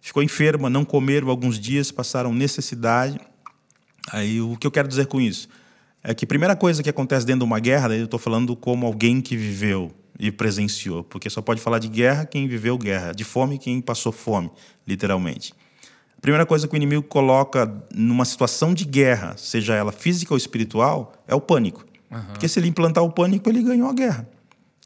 ficou 0.00 0.22
enferma, 0.22 0.68
não 0.70 0.84
comeram 0.84 1.28
alguns 1.28 1.58
dias, 1.58 1.90
passaram 1.90 2.32
necessidade. 2.32 3.18
Aí 4.12 4.40
o 4.40 4.56
que 4.56 4.66
eu 4.66 4.70
quero 4.70 4.86
dizer 4.86 5.06
com 5.06 5.20
isso? 5.20 5.48
É 6.02 6.14
que 6.14 6.24
a 6.24 6.28
primeira 6.28 6.54
coisa 6.54 6.82
que 6.82 6.90
acontece 6.90 7.24
dentro 7.24 7.40
de 7.40 7.44
uma 7.44 7.58
guerra, 7.58 7.94
eu 7.94 8.04
estou 8.04 8.20
falando 8.20 8.54
como 8.54 8.86
alguém 8.86 9.20
que 9.20 9.36
viveu 9.36 9.90
e 10.18 10.30
presenciou, 10.30 11.02
porque 11.02 11.28
só 11.30 11.40
pode 11.40 11.60
falar 11.60 11.78
de 11.78 11.88
guerra 11.88 12.26
quem 12.26 12.46
viveu 12.46 12.76
guerra, 12.78 13.12
de 13.12 13.24
fome 13.24 13.58
quem 13.58 13.80
passou 13.80 14.12
fome, 14.12 14.50
literalmente. 14.86 15.54
A 16.16 16.20
primeira 16.20 16.46
coisa 16.46 16.68
que 16.68 16.74
o 16.74 16.76
inimigo 16.76 17.02
coloca 17.02 17.70
numa 17.94 18.24
situação 18.24 18.72
de 18.72 18.84
guerra, 18.84 19.34
seja 19.36 19.74
ela 19.74 19.92
física 19.92 20.32
ou 20.32 20.38
espiritual, 20.38 21.12
é 21.26 21.34
o 21.34 21.40
pânico. 21.40 21.84
Uhum. 22.10 22.22
Porque 22.26 22.48
se 22.48 22.58
ele 22.58 22.68
implantar 22.68 23.02
o 23.02 23.10
pânico, 23.10 23.48
ele 23.48 23.62
ganhou 23.62 23.88
a 23.88 23.92
guerra. 23.92 24.28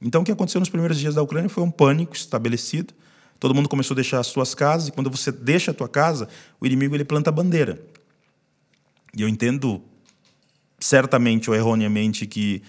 Então, 0.02 0.22
o 0.22 0.24
que 0.24 0.32
aconteceu 0.32 0.60
nos 0.60 0.68
primeiros 0.68 0.98
dias 0.98 1.14
da 1.14 1.22
Ucrânia 1.22 1.48
foi 1.48 1.62
um 1.62 1.70
pânico 1.70 2.14
estabelecido. 2.14 2.94
Todo 3.40 3.54
mundo 3.54 3.68
começou 3.68 3.94
a 3.94 3.96
deixar 3.96 4.20
as 4.20 4.26
suas 4.28 4.54
casas, 4.54 4.88
e 4.88 4.92
quando 4.92 5.10
você 5.10 5.30
deixa 5.32 5.70
a 5.70 5.74
tua 5.74 5.88
casa, 5.88 6.28
o 6.60 6.66
inimigo 6.66 6.94
ele 6.94 7.04
planta 7.04 7.30
a 7.30 7.32
bandeira. 7.32 7.80
E 9.16 9.22
eu 9.22 9.28
entendo 9.28 9.82
certamente 10.78 11.50
ou 11.50 11.56
erroneamente 11.56 12.26
que 12.26 12.62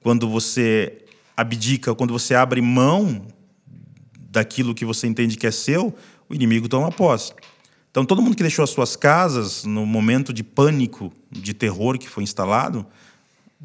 quando 0.00 0.28
você 0.28 1.04
abdica, 1.36 1.94
quando 1.94 2.12
você 2.12 2.34
abre 2.34 2.60
mão 2.60 3.26
daquilo 4.16 4.74
que 4.74 4.84
você 4.84 5.06
entende 5.06 5.36
que 5.36 5.46
é 5.46 5.50
seu, 5.50 5.94
o 6.28 6.34
inimigo 6.34 6.68
toma 6.68 6.90
posse. 6.90 7.32
Então, 7.90 8.04
todo 8.04 8.20
mundo 8.20 8.36
que 8.36 8.42
deixou 8.42 8.62
as 8.62 8.70
suas 8.70 8.96
casas 8.96 9.64
no 9.64 9.86
momento 9.86 10.32
de 10.32 10.42
pânico, 10.42 11.12
de 11.30 11.54
terror 11.54 11.96
que 11.96 12.08
foi 12.08 12.24
instalado, 12.24 12.84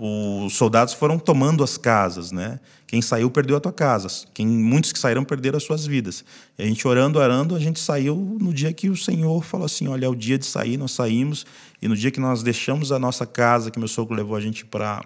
os 0.01 0.55
soldados 0.55 0.93
foram 0.93 1.19
tomando 1.19 1.63
as 1.63 1.77
casas, 1.77 2.31
né? 2.31 2.59
Quem 2.87 3.01
saiu 3.01 3.29
perdeu 3.29 3.57
a 3.57 3.59
tua 3.59 3.73
casa. 3.73 4.07
Quem 4.33 4.47
muitos 4.47 4.93
que 4.93 4.99
saíram 4.99 5.25
perderam 5.25 5.57
as 5.57 5.63
suas 5.63 5.85
vidas. 5.85 6.23
E 6.57 6.63
a 6.63 6.65
gente 6.65 6.87
orando, 6.87 7.19
orando, 7.19 7.55
a 7.55 7.59
gente 7.59 7.79
saiu 7.79 8.37
no 8.39 8.53
dia 8.53 8.71
que 8.71 8.89
o 8.89 8.95
Senhor 8.95 9.43
falou 9.43 9.65
assim: 9.65 9.87
"Olha, 9.87 10.05
é 10.05 10.09
o 10.09 10.15
dia 10.15 10.37
de 10.37 10.45
sair". 10.45 10.77
Nós 10.77 10.91
saímos 10.91 11.45
e 11.81 11.87
no 11.87 11.95
dia 11.95 12.11
que 12.11 12.19
nós 12.19 12.41
deixamos 12.41 12.91
a 12.91 12.99
nossa 12.99 13.25
casa, 13.25 13.69
que 13.69 13.77
meu 13.77 13.87
sogro 13.87 14.15
levou 14.15 14.37
a 14.37 14.39
gente 14.39 14.65
para 14.65 15.03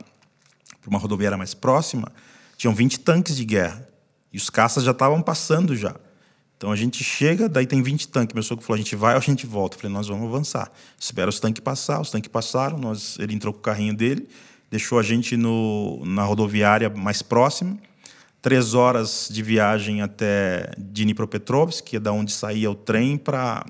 uma 0.86 1.00
rodoviária 1.00 1.38
mais 1.38 1.54
próxima, 1.54 2.12
tinham 2.56 2.74
20 2.74 3.00
tanques 3.00 3.36
de 3.36 3.46
guerra. 3.46 3.88
E 4.32 4.38
os 4.38 4.50
caças 4.50 4.84
já 4.84 4.92
estavam 4.92 5.22
passando 5.22 5.76
já. 5.76 5.96
Então 6.56 6.72
a 6.72 6.76
gente 6.76 7.04
chega, 7.04 7.50
daí 7.50 7.66
tem 7.66 7.82
20 7.82 8.08
tanques. 8.10 8.34
Meu 8.34 8.44
sogro 8.44 8.64
falou: 8.64 8.76
a 8.76 8.84
gente 8.84 8.96
vai 8.96 9.14
ou 9.14 9.18
a 9.18 9.22
gente 9.22 9.48
volta? 9.48 9.76
Eu 9.76 9.82
falei: 9.82 9.94
nós 9.96 10.08
vamos 10.08 10.28
avançar. 10.28 10.72
Espera 11.00 11.30
os 11.30 11.40
tanques 11.40 11.64
passar. 11.64 12.00
Os 12.00 12.12
tanques 12.12 12.30
passaram, 12.30 12.78
nós, 12.78 13.18
ele 13.20 13.34
entrou 13.34 13.52
com 13.52 13.60
o 13.60 13.64
carrinho 13.64 13.96
dele 13.96 14.28
deixou 14.74 14.98
a 14.98 15.04
gente 15.04 15.38
no, 15.38 16.04
na 16.04 16.24
rodoviária 16.24 16.90
mais 16.90 17.22
próxima, 17.22 17.78
três 18.42 18.74
horas 18.74 19.30
de 19.32 19.44
viagem 19.44 20.02
até 20.02 20.72
Dnipropetrovsk, 20.80 21.86
que 21.86 21.98
é 21.98 22.00
da 22.00 22.12
onde 22.12 22.32
saía 22.32 22.72
o 22.72 22.74
trem 22.74 23.16
para 23.16 23.64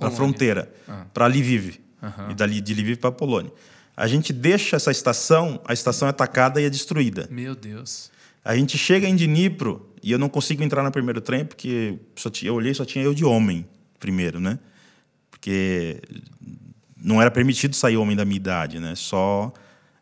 a 0.00 0.10
fronteira, 0.10 0.72
ah. 0.88 1.04
para 1.12 1.26
Lviv, 1.26 1.78
uhum. 2.02 2.30
e 2.30 2.34
dali 2.34 2.62
de 2.62 2.72
Lviv 2.72 2.96
para 2.96 3.10
a 3.10 3.12
Polônia. 3.12 3.52
A 3.94 4.06
gente 4.06 4.32
deixa 4.32 4.76
essa 4.76 4.90
estação, 4.90 5.60
a 5.66 5.74
estação 5.74 6.08
é 6.08 6.10
atacada 6.10 6.62
e 6.62 6.64
é 6.64 6.70
destruída. 6.70 7.28
Meu 7.30 7.54
Deus. 7.54 8.10
A 8.42 8.56
gente 8.56 8.78
chega 8.78 9.06
em 9.06 9.14
Dnipro 9.14 9.86
e 10.02 10.12
eu 10.12 10.18
não 10.18 10.30
consigo 10.30 10.62
entrar 10.62 10.82
no 10.82 10.90
primeiro 10.90 11.20
trem 11.20 11.44
porque 11.44 11.98
só 12.14 12.30
tinha, 12.30 12.48
eu 12.48 12.54
olhei 12.54 12.72
só 12.72 12.86
tinha 12.86 13.04
eu 13.04 13.12
de 13.12 13.24
homem 13.24 13.66
primeiro, 14.00 14.40
né? 14.40 14.58
Porque 15.30 16.00
não 16.96 17.20
era 17.20 17.30
permitido 17.30 17.76
sair 17.76 17.98
homem 17.98 18.16
da 18.16 18.24
minha 18.24 18.36
idade, 18.36 18.80
né? 18.80 18.94
Só 18.94 19.52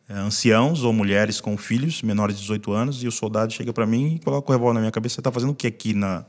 anciãos 0.09 0.83
ou 0.83 0.93
mulheres 0.93 1.41
com 1.41 1.57
filhos 1.57 2.03
menores 2.03 2.37
de 2.37 2.43
18 2.43 2.73
anos 2.73 3.03
e 3.03 3.09
o 3.09 3.13
soldado 3.13 3.53
chega 3.53 3.73
para 3.73 3.87
mim 3.87 4.17
e 4.17 4.19
coloca 4.19 4.51
o 4.51 4.53
revólver 4.53 4.75
na 4.75 4.81
minha 4.81 4.93
cabeça. 4.93 5.15
Você 5.15 5.21
está 5.21 5.33
fazendo 5.33 5.51
o 5.51 5.55
que 5.55 5.67
aqui 5.67 5.95
na, 5.95 6.25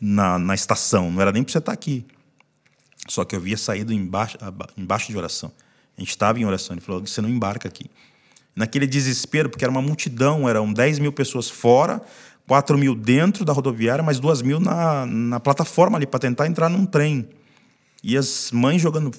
na, 0.00 0.38
na 0.38 0.54
estação? 0.54 1.10
Não 1.10 1.20
era 1.20 1.32
nem 1.32 1.42
para 1.42 1.52
você 1.52 1.58
estar 1.58 1.72
tá 1.72 1.74
aqui. 1.74 2.04
Só 3.08 3.24
que 3.24 3.34
eu 3.34 3.40
havia 3.40 3.56
saído 3.56 3.92
embaixo, 3.92 4.36
embaixo 4.76 5.10
de 5.10 5.16
oração. 5.16 5.50
A 5.96 6.00
gente 6.00 6.10
estava 6.10 6.38
em 6.38 6.44
oração. 6.44 6.74
Ele 6.74 6.80
falou: 6.80 7.00
você 7.00 7.20
não 7.20 7.28
embarca 7.28 7.66
aqui. 7.66 7.90
Naquele 8.54 8.86
desespero, 8.86 9.48
porque 9.48 9.64
era 9.64 9.70
uma 9.70 9.82
multidão, 9.82 10.48
eram 10.48 10.70
10 10.72 10.98
mil 10.98 11.12
pessoas 11.12 11.48
fora, 11.48 12.02
4 12.46 12.76
mil 12.76 12.94
dentro 12.94 13.44
da 13.44 13.52
rodoviária, 13.52 14.02
mais 14.02 14.18
2 14.18 14.42
mil 14.42 14.60
na, 14.60 15.06
na 15.06 15.40
plataforma 15.40 15.96
ali 15.96 16.06
para 16.06 16.20
tentar 16.20 16.46
entrar 16.46 16.68
num 16.68 16.84
trem. 16.84 17.28
E 18.02 18.16
as 18.16 18.50
mães 18.50 18.80
jogando 18.80 19.10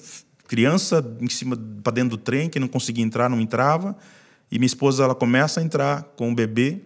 criança 0.52 1.02
em 1.18 1.30
cima 1.30 1.56
para 1.82 1.94
dentro 1.94 2.10
do 2.10 2.18
trem 2.18 2.46
que 2.46 2.60
não 2.60 2.68
conseguia 2.68 3.02
entrar, 3.02 3.30
não 3.30 3.40
entrava. 3.40 3.96
E 4.50 4.58
minha 4.58 4.66
esposa 4.66 5.02
ela 5.02 5.14
começa 5.14 5.60
a 5.60 5.62
entrar 5.62 6.02
com 6.14 6.30
o 6.30 6.34
bebê, 6.34 6.82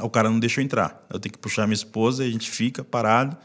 o 0.00 0.08
cara 0.08 0.30
não 0.30 0.38
deixou 0.38 0.62
entrar. 0.62 1.04
Eu 1.12 1.18
tenho 1.18 1.32
que 1.32 1.38
puxar 1.40 1.66
minha 1.66 1.74
esposa 1.74 2.24
e 2.24 2.28
a 2.28 2.30
gente 2.30 2.48
fica 2.48 2.84
parado. 2.84 3.36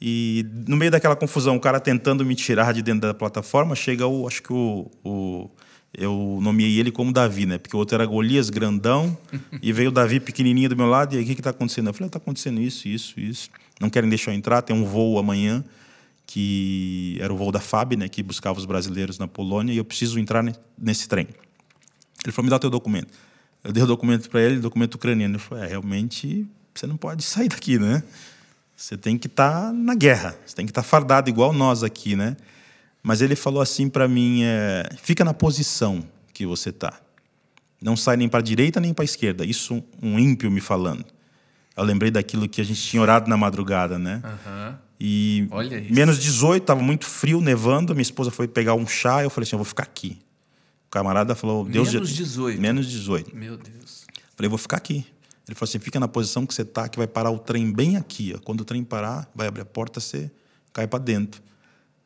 E 0.00 0.44
no 0.66 0.76
meio 0.76 0.90
daquela 0.90 1.14
confusão, 1.14 1.54
o 1.54 1.60
cara 1.60 1.78
tentando 1.78 2.26
me 2.26 2.34
tirar 2.34 2.74
de 2.74 2.82
dentro 2.82 3.02
da 3.02 3.14
plataforma, 3.14 3.76
chega 3.76 4.04
o, 4.04 4.26
acho 4.26 4.42
que 4.42 4.52
o, 4.52 4.90
o 5.04 5.48
eu 5.96 6.40
nomeei 6.42 6.80
ele 6.80 6.90
como 6.90 7.12
Davi, 7.12 7.46
né? 7.46 7.58
Porque 7.58 7.76
o 7.76 7.78
outro 7.78 7.94
era 7.94 8.04
Golias, 8.04 8.50
grandão, 8.50 9.16
e 9.62 9.72
veio 9.72 9.90
o 9.90 9.92
Davi 9.92 10.18
pequenininho 10.18 10.68
do 10.68 10.76
meu 10.76 10.86
lado, 10.86 11.14
e 11.14 11.18
aí 11.18 11.22
o 11.22 11.26
que 11.26 11.34
está 11.34 11.50
acontecendo? 11.50 11.86
Eu 11.86 11.94
falei, 11.94 12.08
está 12.08 12.18
acontecendo 12.18 12.60
isso, 12.60 12.88
isso, 12.88 13.20
isso. 13.20 13.48
Não 13.80 13.88
querem 13.88 14.08
deixar 14.08 14.32
eu 14.32 14.34
entrar, 14.34 14.60
tem 14.60 14.74
um 14.74 14.84
voo 14.84 15.20
amanhã 15.20 15.64
que 16.26 17.18
era 17.20 17.32
o 17.32 17.36
voo 17.36 17.52
da 17.52 17.60
FAB, 17.60 17.96
né, 17.96 18.08
que 18.08 18.22
buscava 18.22 18.58
os 18.58 18.64
brasileiros 18.64 19.18
na 19.18 19.28
Polônia, 19.28 19.72
e 19.72 19.76
eu 19.76 19.84
preciso 19.84 20.18
entrar 20.18 20.44
nesse 20.78 21.08
trem. 21.08 21.28
Ele 22.24 22.32
falou: 22.32 22.44
me 22.44 22.50
dá 22.50 22.58
teu 22.58 22.70
documento. 22.70 23.12
Eu 23.62 23.72
dei 23.72 23.82
o 23.82 23.86
documento 23.86 24.28
para 24.28 24.40
ele, 24.40 24.58
documento 24.58 24.94
ucraniano. 24.94 25.34
Ele 25.34 25.42
falou: 25.42 25.64
é, 25.64 25.68
realmente 25.68 26.46
você 26.74 26.86
não 26.86 26.96
pode 26.96 27.22
sair 27.22 27.48
daqui, 27.48 27.78
né? 27.78 28.02
Você 28.76 28.96
tem 28.96 29.16
que 29.18 29.26
estar 29.26 29.66
tá 29.66 29.72
na 29.72 29.94
guerra, 29.94 30.36
você 30.44 30.56
tem 30.56 30.66
que 30.66 30.70
estar 30.70 30.82
tá 30.82 30.88
fardado 30.88 31.28
igual 31.28 31.52
nós 31.52 31.82
aqui, 31.82 32.16
né? 32.16 32.36
Mas 33.02 33.20
ele 33.20 33.36
falou 33.36 33.60
assim 33.60 33.88
para 33.88 34.08
mim: 34.08 34.42
é, 34.42 34.88
fica 35.02 35.24
na 35.24 35.34
posição 35.34 36.04
que 36.32 36.46
você 36.46 36.70
está. 36.70 37.00
Não 37.80 37.96
sai 37.96 38.16
nem 38.16 38.28
para 38.28 38.38
a 38.38 38.42
direita 38.42 38.80
nem 38.80 38.94
para 38.94 39.02
a 39.02 39.06
esquerda. 39.06 39.44
Isso 39.44 39.82
um 40.00 40.18
ímpio 40.18 40.50
me 40.50 40.60
falando. 40.60 41.04
Eu 41.76 41.84
lembrei 41.84 42.10
daquilo 42.10 42.48
que 42.48 42.60
a 42.60 42.64
gente 42.64 42.80
tinha 42.80 43.00
orado 43.02 43.28
na 43.28 43.36
madrugada, 43.36 43.98
né? 43.98 44.22
Uhum. 44.24 44.74
E 45.00 45.48
menos 45.90 46.18
18, 46.18 46.62
estava 46.62 46.82
muito 46.82 47.06
frio, 47.06 47.40
nevando. 47.40 47.94
Minha 47.94 48.02
esposa 48.02 48.30
foi 48.30 48.46
pegar 48.46 48.74
um 48.74 48.86
chá. 48.86 49.22
Eu 49.22 49.30
falei 49.30 49.46
assim: 49.46 49.56
eu 49.56 49.58
vou 49.58 49.64
ficar 49.64 49.82
aqui. 49.82 50.18
O 50.86 50.90
camarada 50.90 51.34
falou: 51.34 51.64
Deus. 51.64 51.92
Menos 51.92 52.10
18. 52.10 52.60
Menos 52.60 52.86
18. 52.88 53.34
Meu 53.34 53.56
Deus. 53.56 54.04
Falei: 54.36 54.48
vou 54.48 54.58
ficar 54.58 54.76
aqui. 54.76 55.06
Ele 55.48 55.56
falou 55.56 55.68
assim: 55.68 55.78
fica 55.78 55.98
na 55.98 56.06
posição 56.06 56.46
que 56.46 56.54
você 56.54 56.62
está, 56.62 56.88
que 56.88 56.98
vai 56.98 57.06
parar 57.06 57.30
o 57.30 57.38
trem 57.38 57.72
bem 57.72 57.96
aqui. 57.96 58.32
Ó. 58.36 58.38
Quando 58.40 58.60
o 58.60 58.64
trem 58.64 58.84
parar, 58.84 59.28
vai 59.34 59.48
abrir 59.48 59.62
a 59.62 59.66
porta, 59.66 59.98
você 59.98 60.30
cai 60.72 60.86
para 60.86 60.98
dentro. 60.98 61.42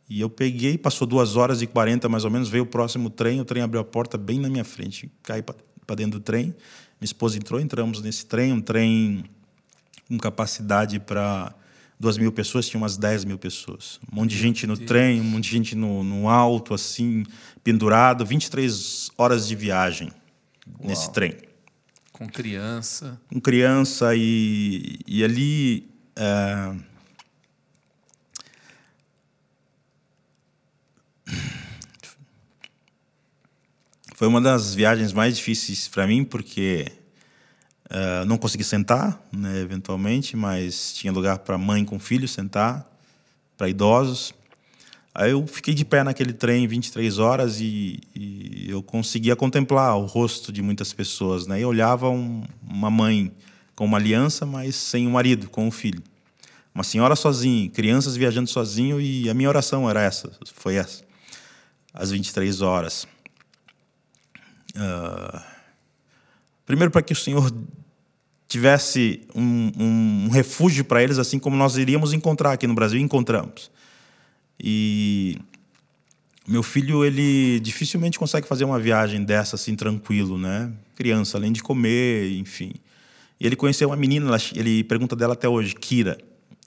E 0.08 0.20
eu 0.20 0.30
peguei, 0.30 0.78
passou 0.78 1.06
duas 1.06 1.36
horas 1.36 1.60
e 1.62 1.66
quarenta 1.66 2.08
mais 2.08 2.24
ou 2.24 2.30
menos, 2.30 2.48
veio 2.48 2.62
o 2.62 2.66
próximo 2.66 3.10
trem, 3.10 3.40
o 3.40 3.44
trem 3.44 3.62
abriu 3.62 3.80
a 3.80 3.84
porta 3.84 4.16
bem 4.16 4.38
na 4.38 4.48
minha 4.48 4.64
frente, 4.64 5.10
caí 5.22 5.42
para 5.42 5.96
dentro 5.96 6.20
do 6.20 6.22
trem. 6.22 6.44
Minha 6.44 6.54
esposa 7.02 7.36
entrou, 7.36 7.60
entramos 7.60 8.00
nesse 8.00 8.24
trem, 8.24 8.52
um 8.52 8.60
trem 8.60 9.24
com 10.08 10.18
capacidade 10.18 11.00
para 11.00 11.54
duas 11.98 12.18
mil 12.18 12.30
pessoas, 12.30 12.68
tinha 12.68 12.80
umas 12.80 12.96
10 12.96 13.24
mil 13.24 13.38
pessoas. 13.38 13.98
Um 14.10 14.16
monte 14.16 14.30
de 14.30 14.38
gente 14.38 14.66
no 14.66 14.76
trem, 14.76 15.20
um 15.20 15.24
monte 15.24 15.44
de 15.44 15.50
gente 15.50 15.74
no, 15.74 16.04
no 16.04 16.28
alto, 16.28 16.74
assim, 16.74 17.24
pendurado. 17.64 18.24
23 18.24 19.10
horas 19.16 19.48
de 19.48 19.56
viagem 19.56 20.12
nesse 20.80 21.12
trem. 21.12 21.34
Com 22.12 22.28
criança. 22.28 23.20
Com 23.28 23.40
criança 23.40 24.14
e, 24.14 24.98
e 25.06 25.24
ali... 25.24 25.90
É... 26.14 26.74
Foi 34.14 34.26
uma 34.26 34.40
das 34.40 34.74
viagens 34.74 35.12
mais 35.12 35.36
difíceis 35.36 35.88
para 35.88 36.06
mim, 36.06 36.24
porque 36.24 36.90
uh, 37.90 38.24
não 38.24 38.36
consegui 38.36 38.64
sentar, 38.64 39.20
né, 39.32 39.60
eventualmente, 39.60 40.36
mas 40.36 40.92
tinha 40.94 41.12
lugar 41.12 41.38
para 41.38 41.56
mãe 41.58 41.84
com 41.84 41.98
filho 41.98 42.26
sentar, 42.26 42.86
para 43.56 43.68
idosos. 43.68 44.34
Aí 45.14 45.30
eu 45.30 45.46
fiquei 45.46 45.72
de 45.72 45.84
pé 45.84 46.04
naquele 46.04 46.32
trem 46.32 46.66
23 46.66 47.18
horas 47.18 47.58
e, 47.60 48.00
e 48.14 48.66
eu 48.68 48.82
conseguia 48.82 49.34
contemplar 49.34 49.96
o 49.96 50.04
rosto 50.04 50.52
de 50.52 50.60
muitas 50.60 50.92
pessoas. 50.92 51.46
Né? 51.46 51.60
Eu 51.60 51.68
olhava 51.68 52.10
um, 52.10 52.44
uma 52.62 52.90
mãe 52.90 53.32
com 53.74 53.86
uma 53.86 53.96
aliança, 53.96 54.44
mas 54.44 54.74
sem 54.74 55.06
um 55.06 55.12
marido, 55.12 55.48
com 55.48 55.66
um 55.66 55.70
filho. 55.70 56.02
Uma 56.74 56.84
senhora 56.84 57.16
sozinha, 57.16 57.70
crianças 57.70 58.14
viajando 58.14 58.50
sozinho 58.50 59.00
e 59.00 59.30
a 59.30 59.34
minha 59.34 59.48
oração 59.48 59.88
era 59.88 60.02
essa, 60.02 60.30
foi 60.52 60.74
essa, 60.74 61.02
às 61.94 62.10
23 62.10 62.60
horas. 62.60 63.06
Uh, 64.74 65.55
primeiro, 66.66 66.90
para 66.90 67.00
que 67.00 67.12
o 67.12 67.16
Senhor 67.16 67.50
tivesse 68.48 69.22
um, 69.34 69.72
um 69.78 70.28
refúgio 70.28 70.84
para 70.84 71.02
eles, 71.02 71.18
assim 71.18 71.38
como 71.38 71.56
nós 71.56 71.76
iríamos 71.76 72.12
encontrar 72.12 72.52
aqui 72.52 72.66
no 72.66 72.74
Brasil, 72.74 73.00
encontramos. 73.00 73.70
E 74.58 75.38
meu 76.46 76.62
filho, 76.62 77.04
ele 77.04 77.58
dificilmente 77.60 78.18
consegue 78.18 78.46
fazer 78.46 78.64
uma 78.64 78.78
viagem 78.78 79.24
dessa 79.24 79.56
assim 79.56 79.74
tranquilo, 79.74 80.38
né? 80.38 80.72
Criança, 80.94 81.36
além 81.36 81.52
de 81.52 81.62
comer, 81.62 82.30
enfim. 82.38 82.72
E 83.40 83.46
ele 83.46 83.56
conheceu 83.56 83.88
uma 83.88 83.96
menina, 83.96 84.36
ele 84.54 84.84
pergunta 84.84 85.14
dela 85.16 85.34
até 85.34 85.48
hoje, 85.48 85.74
Kira. 85.74 86.16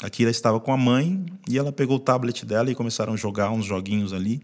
A 0.01 0.09
Kira 0.09 0.29
estava 0.29 0.59
com 0.59 0.71
a 0.71 0.77
mãe 0.77 1.25
e 1.47 1.57
ela 1.57 1.71
pegou 1.71 1.97
o 1.97 1.99
tablet 1.99 2.45
dela 2.45 2.69
e 2.69 2.75
começaram 2.75 3.13
a 3.13 3.15
jogar 3.15 3.51
uns 3.51 3.65
joguinhos 3.65 4.13
ali. 4.13 4.41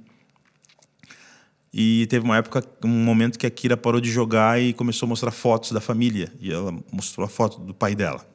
E 1.78 2.08
teve 2.08 2.24
uma 2.24 2.38
época, 2.38 2.64
um 2.86 3.04
momento 3.04 3.38
que 3.38 3.46
a 3.46 3.50
Kira 3.50 3.76
parou 3.76 4.00
de 4.00 4.10
jogar 4.10 4.62
e 4.62 4.72
começou 4.72 5.08
a 5.08 5.10
mostrar 5.10 5.32
fotos 5.32 5.74
da 5.74 5.82
família. 5.82 6.32
E 6.40 6.50
ela 6.50 6.74
mostrou 6.90 7.26
a 7.26 7.28
foto 7.28 7.60
do 7.60 7.74
pai 7.74 7.94
dela. 7.94 8.26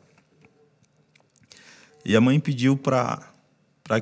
E 2.05 2.15
a 2.15 2.21
mãe 2.21 2.39
pediu 2.39 2.77
para 2.77 3.33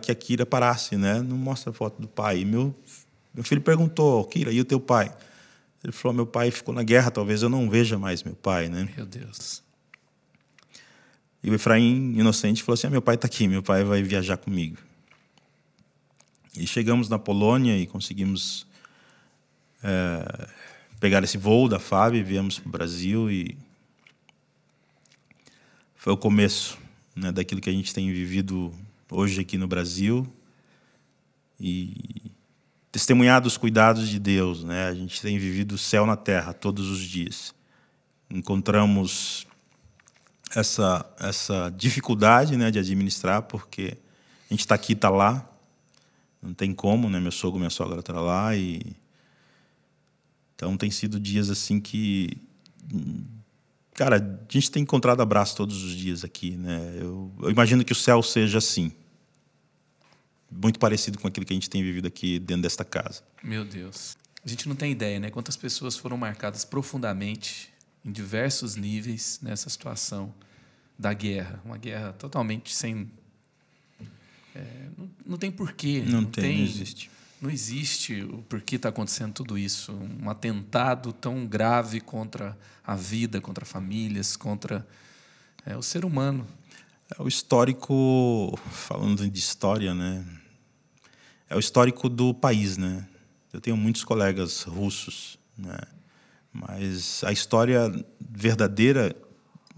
que 0.02 0.10
a 0.10 0.14
Kira 0.16 0.44
parasse, 0.44 0.96
né? 0.96 1.22
Não 1.22 1.36
mostra 1.36 1.70
a 1.70 1.72
foto 1.72 2.02
do 2.02 2.08
pai. 2.08 2.40
E 2.40 2.44
meu 2.44 2.74
meu 3.32 3.44
filho 3.44 3.60
perguntou, 3.60 4.24
Kira, 4.24 4.50
e 4.50 4.60
o 4.60 4.64
teu 4.64 4.80
pai? 4.80 5.14
Ele 5.84 5.92
falou, 5.92 6.12
meu 6.12 6.26
pai 6.26 6.50
ficou 6.50 6.74
na 6.74 6.82
guerra, 6.82 7.08
talvez 7.08 7.40
eu 7.40 7.48
não 7.48 7.70
veja 7.70 7.96
mais 7.96 8.24
meu 8.24 8.34
pai, 8.34 8.68
né? 8.68 8.88
Meu 8.96 9.06
Deus. 9.06 9.62
E 11.44 11.48
o 11.48 11.54
Efraim, 11.54 12.18
inocente, 12.18 12.64
falou 12.64 12.74
assim, 12.74 12.88
ah, 12.88 12.90
meu 12.90 13.00
pai 13.00 13.14
está 13.14 13.28
aqui, 13.28 13.46
meu 13.46 13.62
pai 13.62 13.84
vai 13.84 14.02
viajar 14.02 14.36
comigo. 14.36 14.78
E 16.56 16.66
chegamos 16.66 17.08
na 17.08 17.20
Polônia 17.20 17.78
e 17.78 17.86
conseguimos 17.86 18.66
é, 19.82 20.48
pegar 21.00 21.22
esse 21.22 21.38
voo 21.38 21.68
da 21.68 21.78
FAB, 21.78 22.22
viemos 22.22 22.58
para 22.58 22.68
o 22.68 22.72
Brasil 22.72 23.30
e 23.30 23.56
foi 25.94 26.12
o 26.12 26.16
começo 26.16 26.78
né, 27.14 27.32
daquilo 27.32 27.60
que 27.60 27.70
a 27.70 27.72
gente 27.72 27.92
tem 27.92 28.12
vivido 28.12 28.72
hoje 29.10 29.40
aqui 29.40 29.58
no 29.58 29.66
Brasil 29.66 30.26
e 31.60 32.30
testemunhar 32.90 33.40
dos 33.40 33.56
cuidados 33.56 34.08
de 34.08 34.18
Deus, 34.18 34.64
né? 34.64 34.88
A 34.88 34.94
gente 34.94 35.20
tem 35.20 35.38
vivido 35.38 35.72
o 35.72 35.78
céu 35.78 36.06
na 36.06 36.16
terra 36.16 36.52
todos 36.52 36.88
os 36.88 37.00
dias. 37.00 37.54
Encontramos 38.30 39.46
essa 40.54 41.04
essa 41.18 41.72
dificuldade, 41.76 42.56
né, 42.56 42.70
de 42.70 42.78
administrar 42.78 43.42
porque 43.42 43.98
a 44.50 44.54
gente 44.54 44.60
está 44.60 44.74
aqui, 44.74 44.94
está 44.94 45.10
lá, 45.10 45.48
não 46.42 46.54
tem 46.54 46.72
como, 46.72 47.10
né? 47.10 47.20
Meu 47.20 47.32
sogro, 47.32 47.58
minha 47.58 47.70
sogra 47.70 48.00
estão 48.00 48.14
tá 48.14 48.20
lá 48.20 48.56
e 48.56 48.80
então 50.58 50.76
tem 50.76 50.90
sido 50.90 51.20
dias 51.20 51.50
assim 51.50 51.80
que 51.80 52.36
cara, 53.94 54.16
a 54.16 54.52
gente 54.52 54.72
tem 54.72 54.82
encontrado 54.82 55.20
abraço 55.20 55.56
todos 55.56 55.84
os 55.84 55.92
dias 55.92 56.24
aqui, 56.24 56.56
né? 56.56 56.96
Eu, 56.96 57.32
eu, 57.40 57.50
imagino 57.50 57.84
que 57.84 57.92
o 57.92 57.96
céu 57.96 58.20
seja 58.24 58.58
assim. 58.58 58.90
Muito 60.50 60.80
parecido 60.80 61.16
com 61.16 61.28
aquilo 61.28 61.46
que 61.46 61.52
a 61.52 61.56
gente 61.56 61.70
tem 61.70 61.80
vivido 61.80 62.08
aqui 62.08 62.40
dentro 62.40 62.62
desta 62.62 62.84
casa. 62.84 63.22
Meu 63.40 63.64
Deus. 63.64 64.16
A 64.44 64.48
gente 64.48 64.68
não 64.68 64.74
tem 64.74 64.90
ideia, 64.90 65.20
né? 65.20 65.30
Quantas 65.30 65.56
pessoas 65.56 65.96
foram 65.96 66.16
marcadas 66.16 66.64
profundamente 66.64 67.70
em 68.04 68.10
diversos 68.10 68.74
níveis 68.74 69.38
nessa 69.40 69.70
situação 69.70 70.34
da 70.98 71.12
guerra, 71.12 71.60
uma 71.64 71.78
guerra 71.78 72.12
totalmente 72.14 72.74
sem 72.74 73.08
é, 74.54 74.88
não, 74.96 75.10
não, 75.24 75.38
tem 75.38 75.52
porquê, 75.52 76.02
não, 76.04 76.22
não 76.22 76.24
tem, 76.24 76.42
tem, 76.42 76.56
não 76.56 76.64
existe 76.64 77.10
não 77.40 77.50
existe 77.50 78.22
o 78.22 78.42
porquê 78.48 78.76
está 78.76 78.88
acontecendo 78.88 79.32
tudo 79.32 79.56
isso. 79.56 79.92
Um 79.92 80.28
atentado 80.28 81.12
tão 81.12 81.46
grave 81.46 82.00
contra 82.00 82.58
a 82.84 82.94
vida, 82.96 83.40
contra 83.40 83.64
famílias, 83.64 84.36
contra 84.36 84.86
é, 85.64 85.76
o 85.76 85.82
ser 85.82 86.04
humano. 86.04 86.46
É 87.16 87.22
o 87.22 87.28
histórico, 87.28 88.58
falando 88.70 89.28
de 89.28 89.38
história, 89.38 89.94
né? 89.94 90.24
É 91.48 91.56
o 91.56 91.58
histórico 91.58 92.08
do 92.08 92.34
país, 92.34 92.76
né? 92.76 93.06
Eu 93.52 93.60
tenho 93.60 93.76
muitos 93.76 94.04
colegas 94.04 94.62
russos, 94.62 95.38
né? 95.56 95.78
Mas 96.52 97.22
a 97.24 97.32
história 97.32 97.90
verdadeira, 98.20 99.14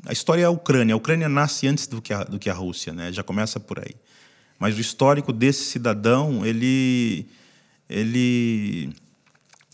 a 0.07 0.13
história 0.13 0.43
é 0.43 0.47
a 0.47 0.51
Ucrânia. 0.51 0.95
A 0.95 0.97
Ucrânia 0.97 1.29
nasce 1.29 1.69
antes 1.69 1.87
do 1.87 2.01
que 2.01 2.13
a, 2.13 2.25
do 2.25 2.39
que 2.39 2.49
a 2.49 2.55
Rússia, 2.55 2.93
né? 2.93 3.13
Já 3.13 3.23
começa 3.23 3.61
por 3.61 3.79
aí. 3.79 3.95
Mas 4.59 4.77
o 4.77 4.81
histórico 4.81 5.33
desse 5.33 5.65
cidadão, 5.65 6.45
ele 6.45 7.29
ele, 7.91 8.95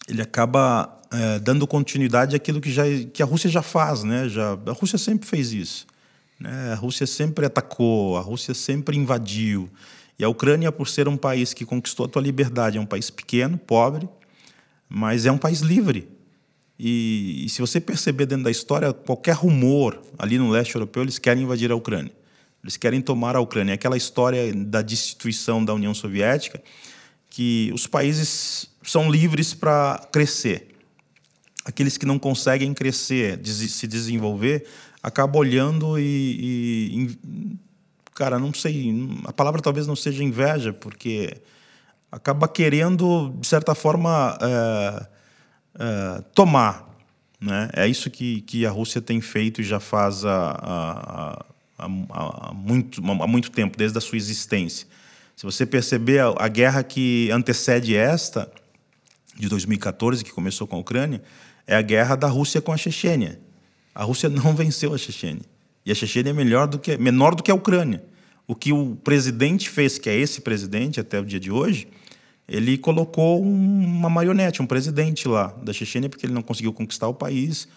ele 0.08 0.22
acaba 0.22 1.02
é, 1.12 1.38
dando 1.38 1.66
continuidade 1.66 2.34
àquilo 2.34 2.60
que, 2.60 2.72
já, 2.72 2.84
que 3.12 3.22
a 3.22 3.26
Rússia 3.26 3.50
já 3.50 3.60
faz. 3.60 4.02
Né? 4.02 4.26
Já, 4.28 4.58
a 4.66 4.72
Rússia 4.72 4.98
sempre 4.98 5.28
fez 5.28 5.52
isso. 5.52 5.86
Né? 6.40 6.72
A 6.72 6.74
Rússia 6.74 7.06
sempre 7.06 7.44
atacou, 7.44 8.16
a 8.16 8.22
Rússia 8.22 8.54
sempre 8.54 8.96
invadiu. 8.96 9.68
E 10.18 10.24
a 10.24 10.28
Ucrânia, 10.30 10.72
por 10.72 10.88
ser 10.88 11.06
um 11.08 11.16
país 11.16 11.52
que 11.52 11.66
conquistou 11.66 12.06
a 12.06 12.08
sua 12.10 12.22
liberdade, 12.22 12.78
é 12.78 12.80
um 12.80 12.86
país 12.86 13.10
pequeno, 13.10 13.58
pobre, 13.58 14.08
mas 14.88 15.26
é 15.26 15.30
um 15.30 15.36
país 15.36 15.60
livre. 15.60 16.08
E, 16.78 17.44
e, 17.44 17.48
se 17.50 17.60
você 17.60 17.80
perceber 17.80 18.26
dentro 18.26 18.44
da 18.44 18.50
história, 18.50 18.92
qualquer 18.92 19.34
rumor 19.34 20.00
ali 20.18 20.38
no 20.38 20.50
leste 20.50 20.74
europeu, 20.74 21.02
eles 21.02 21.18
querem 21.18 21.42
invadir 21.42 21.70
a 21.70 21.74
Ucrânia. 21.74 22.12
Eles 22.62 22.76
querem 22.76 23.00
tomar 23.00 23.36
a 23.36 23.40
Ucrânia. 23.40 23.74
Aquela 23.74 23.96
história 23.96 24.52
da 24.54 24.82
destituição 24.82 25.64
da 25.64 25.72
União 25.72 25.94
Soviética 25.94 26.62
que 27.36 27.70
os 27.74 27.86
países 27.86 28.66
são 28.82 29.10
livres 29.10 29.52
para 29.52 30.08
crescer. 30.10 30.74
Aqueles 31.66 31.98
que 31.98 32.06
não 32.06 32.18
conseguem 32.18 32.72
crescer, 32.72 33.38
se 33.44 33.86
desenvolver, 33.86 34.66
acabam 35.02 35.40
olhando 35.40 35.98
e, 35.98 37.12
e, 37.22 37.58
cara, 38.14 38.38
não 38.38 38.54
sei, 38.54 38.90
a 39.26 39.34
palavra 39.34 39.60
talvez 39.60 39.86
não 39.86 39.94
seja 39.94 40.24
inveja, 40.24 40.72
porque 40.72 41.36
acaba 42.10 42.48
querendo 42.48 43.28
de 43.38 43.46
certa 43.46 43.74
forma 43.74 44.38
é, 44.40 45.06
é, 45.78 46.22
tomar, 46.34 46.88
né? 47.38 47.68
É 47.74 47.86
isso 47.86 48.08
que, 48.08 48.40
que 48.40 48.64
a 48.64 48.70
Rússia 48.70 49.02
tem 49.02 49.20
feito 49.20 49.60
e 49.60 49.64
já 49.64 49.78
faz 49.78 50.24
há, 50.24 50.56
há, 50.58 51.44
há, 51.80 52.48
há 52.48 52.54
muito, 52.54 53.02
há 53.04 53.26
muito 53.26 53.50
tempo, 53.50 53.76
desde 53.76 53.98
a 53.98 54.00
sua 54.00 54.16
existência. 54.16 54.88
Se 55.36 55.44
você 55.44 55.66
perceber 55.66 56.18
a, 56.20 56.34
a 56.38 56.48
guerra 56.48 56.82
que 56.82 57.30
antecede 57.30 57.94
esta, 57.94 58.50
de 59.36 59.50
2014, 59.50 60.24
que 60.24 60.32
começou 60.32 60.66
com 60.66 60.76
a 60.76 60.78
Ucrânia, 60.78 61.22
é 61.66 61.76
a 61.76 61.82
guerra 61.82 62.16
da 62.16 62.26
Rússia 62.26 62.62
com 62.62 62.72
a 62.72 62.76
Chechênia. 62.78 63.38
A 63.94 64.02
Rússia 64.02 64.30
não 64.30 64.56
venceu 64.56 64.94
a 64.94 64.98
Chechênia. 64.98 65.42
E 65.84 65.92
a 65.92 65.94
Chechênia 65.94 66.30
é 66.30 66.66
do 66.66 66.78
que, 66.78 66.96
menor 66.96 67.34
do 67.34 67.42
que 67.42 67.50
a 67.50 67.54
Ucrânia. 67.54 68.02
O 68.46 68.54
que 68.54 68.72
o 68.72 68.96
presidente 68.96 69.68
fez, 69.68 69.98
que 69.98 70.08
é 70.08 70.16
esse 70.16 70.40
presidente 70.40 70.98
até 70.98 71.20
o 71.20 71.24
dia 71.24 71.38
de 71.38 71.50
hoje, 71.50 71.86
ele 72.48 72.78
colocou 72.78 73.42
uma 73.42 74.08
marionete, 74.08 74.62
um 74.62 74.66
presidente 74.66 75.28
lá 75.28 75.48
da 75.62 75.72
Chechênia, 75.72 76.08
porque 76.08 76.24
ele 76.24 76.32
não 76.32 76.42
conseguiu 76.42 76.72
conquistar 76.72 77.08
o 77.08 77.14
país. 77.14 77.68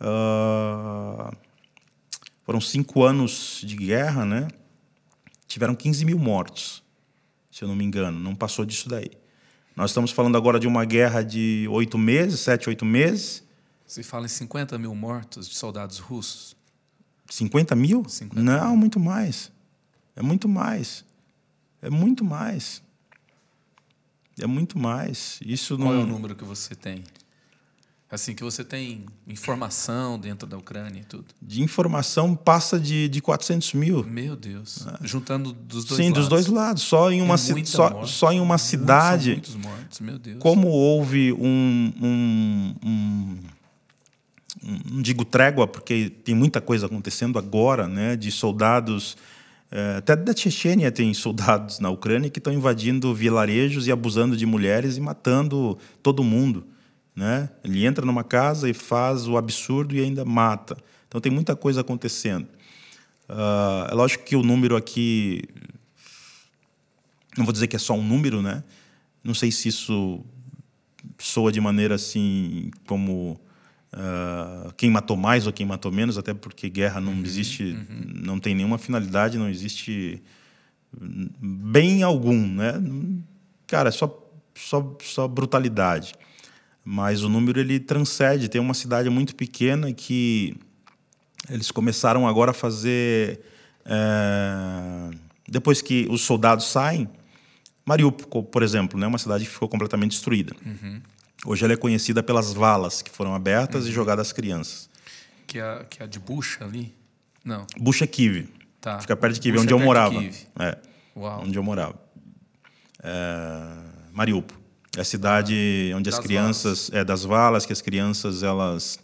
Uh, 0.00 1.34
foram 2.44 2.60
cinco 2.60 3.02
anos 3.02 3.60
de 3.64 3.74
guerra, 3.74 4.24
né? 4.24 4.46
Tiveram 5.48 5.74
15 5.74 6.04
mil 6.04 6.18
mortos 6.18 6.81
se 7.52 7.62
eu 7.62 7.68
não 7.68 7.76
me 7.76 7.84
engano. 7.84 8.18
Não 8.18 8.34
passou 8.34 8.64
disso 8.64 8.88
daí. 8.88 9.10
Nós 9.76 9.90
estamos 9.90 10.10
falando 10.10 10.36
agora 10.36 10.58
de 10.58 10.66
uma 10.66 10.84
guerra 10.84 11.22
de 11.22 11.68
oito 11.70 11.96
meses, 11.96 12.40
sete, 12.40 12.68
oito 12.68 12.84
meses. 12.84 13.44
Se 13.86 14.02
fala 14.02 14.24
em 14.24 14.28
50 14.28 14.78
mil 14.78 14.94
mortos 14.94 15.48
de 15.48 15.54
soldados 15.54 15.98
russos. 15.98 16.56
50 17.28 17.76
mil? 17.76 18.04
50 18.08 18.42
não, 18.42 18.68
mil. 18.68 18.76
muito 18.76 18.98
mais. 18.98 19.52
É 20.16 20.22
muito 20.22 20.48
mais. 20.48 21.04
É 21.80 21.90
muito 21.90 22.24
mais. 22.24 22.82
É 24.40 24.46
muito 24.46 24.78
mais. 24.78 25.38
Isso 25.44 25.76
Qual 25.76 25.92
não. 25.92 26.00
é 26.00 26.04
o 26.04 26.06
número 26.06 26.34
que 26.34 26.44
você 26.44 26.74
tem? 26.74 27.04
Assim, 28.12 28.34
que 28.34 28.44
você 28.44 28.62
tem 28.62 29.06
informação 29.26 30.18
dentro 30.18 30.46
da 30.46 30.58
Ucrânia 30.58 31.00
e 31.00 31.04
tudo. 31.04 31.24
De 31.40 31.62
informação 31.62 32.34
passa 32.36 32.78
de, 32.78 33.08
de 33.08 33.22
400 33.22 33.72
mil. 33.72 34.04
Meu 34.04 34.36
Deus. 34.36 34.86
Juntando 35.00 35.50
dos 35.50 35.86
dois 35.86 35.96
Sim, 35.96 36.08
lados. 36.10 36.18
dos 36.20 36.28
dois 36.28 36.46
lados. 36.46 36.82
Só 36.82 37.10
em 37.10 37.22
uma, 37.22 37.34
É 37.34 37.38
ci- 37.38 37.64
só, 37.64 37.88
morte. 37.90 38.10
só 38.12 38.30
em 38.30 38.36
uma 38.38 38.48
Muitos- 38.48 38.66
cidade. 38.66 39.24
São 39.24 39.32
muitos 39.32 39.54
mortos, 39.56 40.00
meu 40.00 40.18
Deus. 40.18 40.36
Como 40.40 40.68
houve 40.68 41.32
um, 41.32 41.92
um, 42.02 42.74
um, 42.84 43.36
um- 44.62 44.82
não 44.92 45.00
digo 45.00 45.24
trégua, 45.24 45.66
porque 45.66 46.10
tem 46.22 46.34
muita 46.34 46.60
coisa 46.60 46.84
acontecendo 46.84 47.38
agora, 47.38 47.88
né, 47.88 48.14
de 48.14 48.30
soldados, 48.30 49.16
eh, 49.70 49.94
até 49.96 50.14
da 50.14 50.36
Chechênia 50.36 50.92
tem 50.92 51.14
soldados 51.14 51.78
na 51.78 51.88
Ucrânia 51.88 52.28
que 52.28 52.38
estão 52.38 52.52
invadindo 52.52 53.14
vilarejos 53.14 53.86
e 53.86 53.90
abusando 53.92 54.36
de 54.36 54.44
mulheres 54.44 54.98
e 54.98 55.00
matando 55.00 55.78
todo 56.02 56.22
mundo. 56.22 56.66
Né? 57.14 57.48
Ele 57.62 57.84
entra 57.84 58.06
numa 58.06 58.24
casa 58.24 58.68
e 58.68 58.74
faz 58.74 59.28
o 59.28 59.36
absurdo 59.36 59.94
e 59.94 60.00
ainda 60.00 60.24
mata. 60.24 60.76
Então 61.08 61.20
tem 61.20 61.30
muita 61.30 61.54
coisa 61.54 61.82
acontecendo. 61.82 62.46
Ah, 63.28 63.88
é 63.90 63.94
lógico 63.94 64.24
que 64.24 64.36
o 64.36 64.42
número 64.42 64.76
aqui 64.76 65.42
não 67.36 67.44
vou 67.44 67.52
dizer 67.52 67.66
que 67.66 67.76
é 67.76 67.78
só 67.78 67.94
um 67.94 68.02
número, 68.02 68.42
né? 68.42 68.62
Não 69.22 69.34
sei 69.34 69.50
se 69.50 69.68
isso 69.68 70.24
soa 71.18 71.52
de 71.52 71.60
maneira 71.60 71.94
assim 71.94 72.70
como 72.86 73.40
ah, 73.92 74.72
quem 74.76 74.90
matou 74.90 75.16
mais 75.16 75.46
ou 75.46 75.52
quem 75.52 75.66
matou 75.66 75.92
menos, 75.92 76.16
até 76.18 76.32
porque 76.34 76.68
guerra 76.68 77.00
não 77.00 77.22
existe, 77.22 77.76
não 78.14 78.38
tem 78.38 78.54
nenhuma 78.54 78.78
finalidade, 78.78 79.38
não 79.38 79.48
existe 79.48 80.22
bem 80.98 82.02
algum, 82.02 82.46
né? 82.46 82.74
Cara, 83.66 83.88
é 83.88 83.92
só, 83.92 84.30
só, 84.54 84.96
só 85.02 85.26
brutalidade. 85.26 86.14
Mas 86.84 87.22
o 87.22 87.28
número 87.28 87.60
ele 87.60 87.78
transcende. 87.78 88.48
Tem 88.48 88.60
uma 88.60 88.74
cidade 88.74 89.08
muito 89.08 89.34
pequena 89.36 89.92
que 89.92 90.56
eles 91.48 91.70
começaram 91.70 92.26
agora 92.26 92.50
a 92.50 92.54
fazer 92.54 93.40
é, 93.84 95.10
depois 95.48 95.80
que 95.82 96.06
os 96.10 96.22
soldados 96.22 96.66
saem. 96.66 97.08
Mariupol, 97.84 98.42
por 98.44 98.62
exemplo, 98.62 98.98
né, 98.98 99.06
uma 99.06 99.18
cidade 99.18 99.44
que 99.44 99.50
ficou 99.50 99.68
completamente 99.68 100.12
destruída. 100.12 100.54
Hoje 101.44 101.64
ela 101.64 101.72
é 101.72 101.76
conhecida 101.76 102.22
pelas 102.22 102.52
valas 102.52 103.02
que 103.02 103.10
foram 103.10 103.34
abertas 103.34 103.86
e 103.86 103.92
jogadas 103.92 104.28
às 104.28 104.32
crianças. 104.32 104.88
Que 105.46 105.58
é, 105.58 105.62
a- 105.62 105.84
que 105.84 106.00
é 106.00 106.04
a 106.04 106.08
de 106.08 106.18
bucha 106.20 106.64
ali? 106.64 106.94
Não. 107.44 107.66
Bucha 107.76 108.06
Kiev. 108.06 108.48
Tá. 108.80 109.00
Fica 109.00 109.16
perto 109.16 109.34
de 109.34 109.40
Kiev, 109.40 109.54
Bucha 109.56 109.64
onde 109.64 109.72
eu 109.74 109.78
perto 109.78 110.10
de 110.10 110.16
morava. 110.56 110.70
É, 110.70 110.78
Uau. 111.16 111.42
onde 111.44 111.58
eu 111.58 111.62
morava. 111.62 112.00
É, 113.02 113.78
Mariupol. 114.12 114.56
É 114.96 115.00
a 115.00 115.04
cidade 115.04 115.92
onde 115.96 116.08
as 116.08 116.16
Das 116.16 116.24
crianças... 116.24 116.90
É, 116.92 117.04
das 117.04 117.24
valas, 117.24 117.64
que 117.64 117.72
as 117.72 117.80
crianças, 117.80 118.42
elas... 118.42 118.98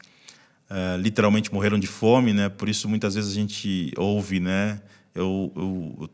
é, 0.69 0.97
literalmente 0.99 1.53
morreram 1.53 1.79
de 1.79 1.87
fome, 1.87 2.33
né? 2.33 2.49
Por 2.49 2.69
isso 2.69 2.89
muitas 2.89 3.15
vezes 3.15 3.33
a 3.33 3.35
gente 3.35 3.93
ouve, 3.97 4.39
né? 4.41 4.81
Eu 5.15 5.53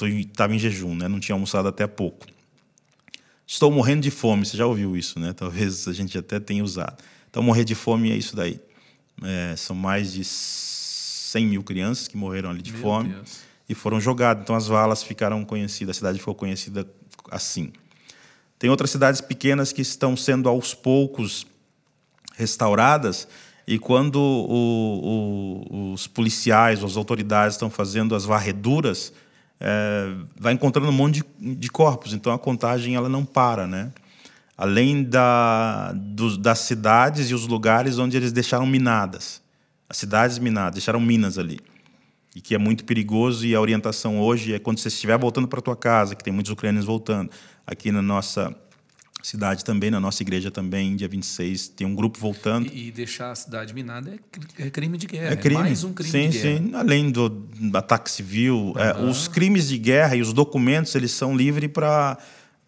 estava 0.00 0.54
em 0.54 0.58
jejum, 0.58 0.94
né? 0.94 1.08
Não 1.08 1.20
tinha 1.20 1.34
almoçado 1.34 1.68
até 1.68 1.86
pouco. 1.86 2.26
Estou 3.46 3.70
morrendo 3.70 4.02
de 4.02 4.10
fome. 4.10 4.46
Você 4.46 4.56
já 4.56 4.66
ouviu 4.66 4.96
isso, 4.96 5.18
né? 5.18 5.32
Talvez 5.36 5.86
a 5.88 5.92
gente 5.92 6.16
até 6.16 6.40
tenha 6.40 6.64
usado. 6.64 7.02
Então 7.28 7.42
morrer 7.42 7.64
de 7.64 7.74
fome 7.74 8.10
é 8.10 8.16
isso 8.16 8.34
daí. 8.34 8.60
É, 9.22 9.54
são 9.56 9.76
mais 9.76 10.12
de 10.12 10.24
100 10.24 11.46
mil 11.46 11.62
crianças 11.62 12.08
que 12.08 12.16
morreram 12.16 12.50
ali 12.50 12.62
de 12.62 12.72
Meu 12.72 12.80
fome 12.80 13.10
Deus. 13.10 13.40
e 13.68 13.74
foram 13.74 14.00
jogadas. 14.00 14.42
Então 14.42 14.56
as 14.56 14.66
valas 14.66 15.02
ficaram 15.02 15.44
conhecidas, 15.44 15.96
a 15.96 15.98
cidade 15.98 16.18
ficou 16.18 16.34
conhecida 16.34 16.86
assim. 17.30 17.72
Tem 18.58 18.70
outras 18.70 18.90
cidades 18.90 19.20
pequenas 19.20 19.72
que 19.72 19.82
estão 19.82 20.16
sendo 20.16 20.48
aos 20.48 20.74
poucos 20.74 21.46
restauradas 22.36 23.28
e 23.66 23.78
quando 23.78 24.16
o- 24.16 25.64
o- 25.70 25.92
os 25.92 26.06
policiais, 26.06 26.82
as 26.82 26.96
autoridades 26.96 27.54
estão 27.54 27.70
fazendo 27.70 28.14
as 28.14 28.24
varreduras, 28.24 29.12
é, 29.60 30.14
vai 30.38 30.52
encontrando 30.52 30.88
um 30.88 30.92
monte 30.92 31.22
de, 31.38 31.54
de 31.54 31.68
corpos. 31.70 32.12
Então 32.12 32.32
a 32.32 32.38
contagem 32.38 32.94
ela 32.94 33.08
não 33.08 33.24
para, 33.24 33.66
né? 33.66 33.92
Além 34.56 35.02
da, 35.02 35.92
dos- 35.92 36.36
das 36.38 36.60
cidades 36.60 37.30
e 37.30 37.34
os 37.34 37.46
lugares 37.46 37.98
onde 37.98 38.16
eles 38.16 38.32
deixaram 38.32 38.66
minadas, 38.66 39.42
as 39.88 39.96
cidades 39.96 40.38
minadas, 40.38 40.74
deixaram 40.74 41.00
minas 41.00 41.38
ali 41.38 41.58
e 42.34 42.40
que 42.40 42.54
é 42.54 42.58
muito 42.58 42.84
perigoso 42.84 43.46
e 43.46 43.54
a 43.54 43.60
orientação 43.60 44.20
hoje 44.20 44.52
é 44.52 44.58
quando 44.58 44.78
você 44.78 44.88
estiver 44.88 45.16
voltando 45.16 45.46
para 45.46 45.60
tua 45.60 45.76
casa, 45.76 46.14
que 46.14 46.24
tem 46.24 46.32
muitos 46.32 46.50
ucranianos 46.50 46.84
voltando. 46.84 47.30
Aqui 47.66 47.92
na 47.92 48.02
nossa 48.02 48.54
cidade 49.22 49.64
também, 49.64 49.90
na 49.90 50.00
nossa 50.00 50.22
igreja 50.22 50.50
também, 50.50 50.96
dia 50.96 51.08
26, 51.08 51.68
tem 51.68 51.86
um 51.86 51.94
grupo 51.94 52.18
voltando. 52.18 52.70
E, 52.72 52.88
e 52.88 52.90
deixar 52.90 53.30
a 53.30 53.34
cidade 53.34 53.72
minada 53.72 54.12
é, 54.58 54.66
é 54.66 54.70
crime 54.70 54.98
de 54.98 55.06
guerra. 55.06 55.32
É 55.32 55.36
crime. 55.36 55.60
mais 55.62 55.84
um 55.84 55.92
crime 55.92 56.10
sim, 56.10 56.28
de 56.28 56.38
guerra. 56.38 56.58
sim. 56.58 56.74
Além 56.74 57.10
do, 57.10 57.48
ataque 57.72 58.10
civil, 58.10 58.74
é, 58.76 59.00
os 59.02 59.28
crimes 59.28 59.68
de 59.68 59.78
guerra 59.78 60.16
e 60.16 60.20
os 60.20 60.32
documentos 60.32 60.94
eles 60.94 61.12
são 61.12 61.36
livres 61.36 61.70
para 61.70 62.18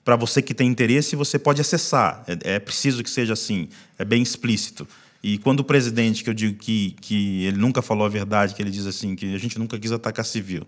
para 0.04 0.14
você 0.14 0.40
que 0.40 0.54
tem 0.54 0.68
interesse, 0.68 1.16
você 1.16 1.36
pode 1.36 1.60
acessar. 1.60 2.22
É, 2.28 2.54
é 2.54 2.58
preciso 2.60 3.02
que 3.02 3.10
seja 3.10 3.32
assim. 3.32 3.68
É 3.98 4.04
bem 4.04 4.22
explícito. 4.22 4.86
E 5.26 5.38
quando 5.38 5.58
o 5.58 5.64
presidente, 5.64 6.22
que 6.22 6.30
eu 6.30 6.34
digo 6.34 6.56
que, 6.56 6.92
que 7.00 7.44
ele 7.46 7.56
nunca 7.56 7.82
falou 7.82 8.06
a 8.06 8.08
verdade, 8.08 8.54
que 8.54 8.62
ele 8.62 8.70
diz 8.70 8.86
assim, 8.86 9.16
que 9.16 9.34
a 9.34 9.38
gente 9.38 9.58
nunca 9.58 9.76
quis 9.76 9.90
atacar 9.90 10.24
civil. 10.24 10.64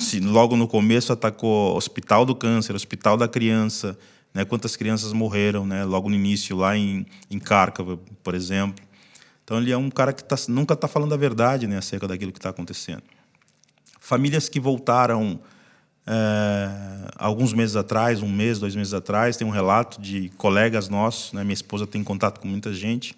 Se 0.00 0.18
logo 0.18 0.56
no 0.56 0.66
começo 0.66 1.12
atacou 1.12 1.76
Hospital 1.76 2.26
do 2.26 2.34
Câncer, 2.34 2.74
Hospital 2.74 3.16
da 3.16 3.28
Criança, 3.28 3.96
né? 4.34 4.44
quantas 4.44 4.74
crianças 4.74 5.12
morreram 5.12 5.64
né? 5.64 5.84
logo 5.84 6.08
no 6.08 6.16
início, 6.16 6.56
lá 6.56 6.76
em, 6.76 7.06
em 7.30 7.38
Kharkov, 7.38 7.96
por 8.24 8.34
exemplo. 8.34 8.84
Então 9.44 9.58
ele 9.58 9.70
é 9.70 9.76
um 9.76 9.88
cara 9.88 10.12
que 10.12 10.24
tá, 10.24 10.34
nunca 10.48 10.74
está 10.74 10.88
falando 10.88 11.14
a 11.14 11.16
verdade 11.16 11.68
né? 11.68 11.76
acerca 11.76 12.08
daquilo 12.08 12.32
que 12.32 12.40
está 12.40 12.50
acontecendo. 12.50 13.04
Famílias 14.00 14.48
que 14.48 14.58
voltaram 14.58 15.38
é, 16.04 16.68
alguns 17.16 17.52
meses 17.52 17.76
atrás, 17.76 18.20
um 18.20 18.28
mês, 18.28 18.58
dois 18.58 18.74
meses 18.74 18.92
atrás, 18.92 19.36
tem 19.36 19.46
um 19.46 19.52
relato 19.52 20.00
de 20.00 20.28
colegas 20.30 20.88
nossos, 20.88 21.32
né? 21.32 21.44
minha 21.44 21.54
esposa 21.54 21.86
tem 21.86 22.02
contato 22.02 22.40
com 22.40 22.48
muita 22.48 22.74
gente, 22.74 23.16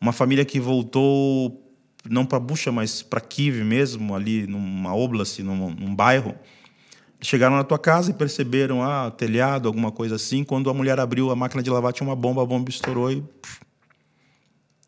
uma 0.00 0.12
família 0.12 0.44
que 0.44 0.60
voltou 0.60 1.62
não 2.08 2.24
para 2.24 2.38
Bucha, 2.38 2.70
mas 2.70 3.02
para 3.02 3.20
Kiev 3.20 3.64
mesmo, 3.64 4.14
ali 4.14 4.46
numa 4.46 4.94
oblast, 4.94 5.42
num, 5.42 5.70
num 5.70 5.94
bairro. 5.94 6.34
Chegaram 7.20 7.56
na 7.56 7.64
tua 7.64 7.78
casa 7.78 8.10
e 8.10 8.14
perceberam, 8.14 8.82
ah, 8.82 9.10
telhado, 9.10 9.66
alguma 9.66 9.90
coisa 9.90 10.16
assim. 10.16 10.44
Quando 10.44 10.68
a 10.70 10.74
mulher 10.74 11.00
abriu 11.00 11.30
a 11.30 11.36
máquina 11.36 11.62
de 11.62 11.70
lavar, 11.70 11.92
tinha 11.92 12.06
uma 12.06 12.16
bomba, 12.16 12.42
a 12.42 12.46
bomba 12.46 12.70
estourou 12.70 13.10
e. 13.10 13.24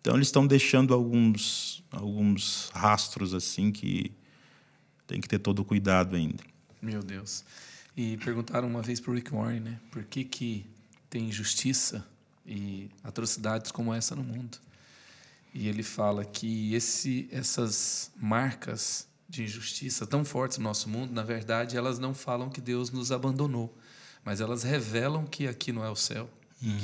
Então 0.01 0.15
eles 0.15 0.29
estão 0.29 0.47
deixando 0.47 0.95
alguns, 0.95 1.83
alguns 1.91 2.71
rastros 2.73 3.35
assim 3.35 3.73
que 3.73 4.13
tem 5.07 5.21
que 5.21 5.29
ter 5.29 5.39
todo 5.39 5.61
o 5.61 5.65
cuidado 5.65 6.17
ainda. 6.17 6.43
Meu 6.81 7.03
Deus. 7.03 7.45
E 7.97 8.17
perguntaram 8.19 8.69
uma 8.69 8.81
vez 8.81 9.01
para 9.01 9.11
o 9.11 9.15
Rick 9.15 9.35
Warren, 9.35 9.61
né? 9.61 9.81
Por 9.91 10.05
que, 10.05 10.23
que 10.23 10.65
tem 11.11 11.29
injustiça 11.29 12.07
e 12.47 12.89
atrocidades 13.03 13.73
como 13.73 13.93
essa 13.93 14.15
no 14.15 14.23
mundo? 14.23 14.59
E 15.59 15.67
ele 15.67 15.83
fala 15.83 16.25
que 16.25 16.73
esse, 16.73 17.29
essas 17.33 18.13
marcas 18.17 19.09
de 19.29 19.43
injustiça 19.43 20.07
tão 20.07 20.25
fortes 20.25 20.57
no 20.57 20.63
nosso 20.63 20.89
mundo, 20.89 21.13
na 21.13 21.25
verdade, 21.25 21.77
elas 21.77 21.99
não 21.99 22.15
falam 22.15 22.49
que 22.49 22.61
Deus 22.61 22.93
nos 22.93 23.11
abandonou, 23.11 23.77
mas 24.25 24.41
elas 24.41 24.63
revelam 24.63 25.27
que 25.27 25.49
aqui 25.49 25.73
não 25.73 25.85
é 25.85 25.91
o 25.91 25.97
céu, 25.97 26.31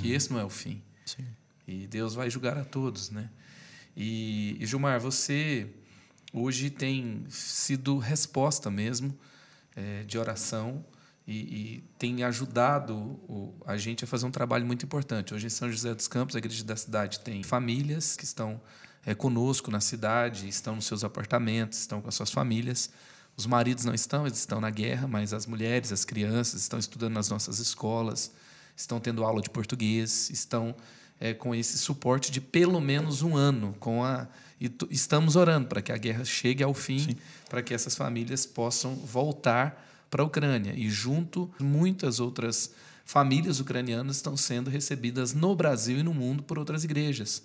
que 0.01 0.11
esse 0.11 0.33
não 0.33 0.41
é 0.41 0.45
o 0.45 0.51
fim. 0.51 0.83
Sim. 1.07 1.25
E 1.68 1.87
Deus 1.87 2.16
vai 2.16 2.29
julgar 2.29 2.59
a 2.59 2.64
todos, 2.64 3.11
né? 3.11 3.31
E, 3.97 4.57
e 4.59 4.66
Gilmar, 4.66 4.99
você 4.99 5.70
hoje 6.33 6.68
tem 6.68 7.25
sido 7.29 7.97
resposta 7.99 8.72
mesmo 8.72 9.16
é, 9.77 10.03
de 10.03 10.18
oração 10.18 10.85
e, 11.27 11.33
e 11.37 11.85
tem 11.99 12.22
ajudado 12.22 12.95
o, 12.97 13.55
a 13.66 13.77
gente 13.77 14.05
a 14.05 14.07
fazer 14.07 14.27
um 14.27 14.31
trabalho 14.31 14.66
muito 14.66 14.85
importante. 14.85 15.33
Hoje 15.33 15.47
em 15.47 15.51
São 15.51 15.70
José 15.70 15.95
dos 15.95 16.07
Campos, 16.07 16.37
a 16.37 16.39
igreja 16.39 16.64
da 16.64 16.77
cidade 16.77 17.20
tem 17.20 17.43
famílias 17.43 18.14
que 18.16 18.25
estão 18.25 18.61
é, 19.07 19.14
conosco 19.14 19.70
na 19.70 19.81
cidade, 19.81 20.49
estão 20.49 20.77
nos 20.77 20.85
seus 20.85 21.03
apartamentos, 21.03 21.79
estão 21.79 22.01
com 22.03 22.09
as 22.09 22.14
suas 22.14 22.31
famílias. 22.31 22.91
Os 23.37 23.47
maridos 23.47 23.85
não 23.85 23.95
estão, 23.95 24.27
eles 24.27 24.39
estão 24.39 24.61
na 24.61 24.70
guerra, 24.70 25.09
mas 25.09 25.33
as 25.33 25.47
mulheres, 25.47 25.93
as 25.93 26.05
crianças 26.05 26.61
estão 26.61 26.79
estudando 26.79 27.14
nas 27.14 27.29
nossas 27.31 27.59
escolas, 27.59 28.31
estão 28.77 29.01
tendo 29.01 29.25
aula 29.25 29.41
de 29.41 29.51
português, 29.51 30.29
estão 30.31 30.75
é, 31.18 31.33
com 31.33 31.55
esse 31.55 31.79
suporte 31.79 32.31
de 32.31 32.41
pelo 32.41 32.81
menos 32.81 33.22
um 33.22 33.35
ano. 33.35 33.75
Com 33.81 34.05
a, 34.05 34.29
e 34.61 34.70
estamos 34.91 35.37
orando 35.37 35.68
para 35.68 35.81
que 35.81 35.91
a 35.91 35.97
guerra 35.97 36.25
chegue 36.25 36.62
ao 36.62 36.75
fim, 36.75 37.16
para 37.49 37.62
que 37.62 37.72
essas 37.72 37.97
famílias 37.97 38.47
possam 38.47 38.95
voltar 38.95 39.83
para 40.15 40.23
a 40.23 40.27
Ucrânia. 40.27 40.73
E 40.77 40.89
junto, 40.89 41.51
muitas 41.59 42.21
outras 42.21 42.73
famílias 43.05 43.59
ucranianas 43.59 44.15
estão 44.15 44.37
sendo 44.37 44.71
recebidas 44.71 45.35
no 45.35 45.57
Brasil 45.57 45.99
e 45.99 46.03
no 46.05 46.15
mundo 46.15 46.41
por 46.41 46.57
outras 46.57 46.85
igrejas. 46.85 47.43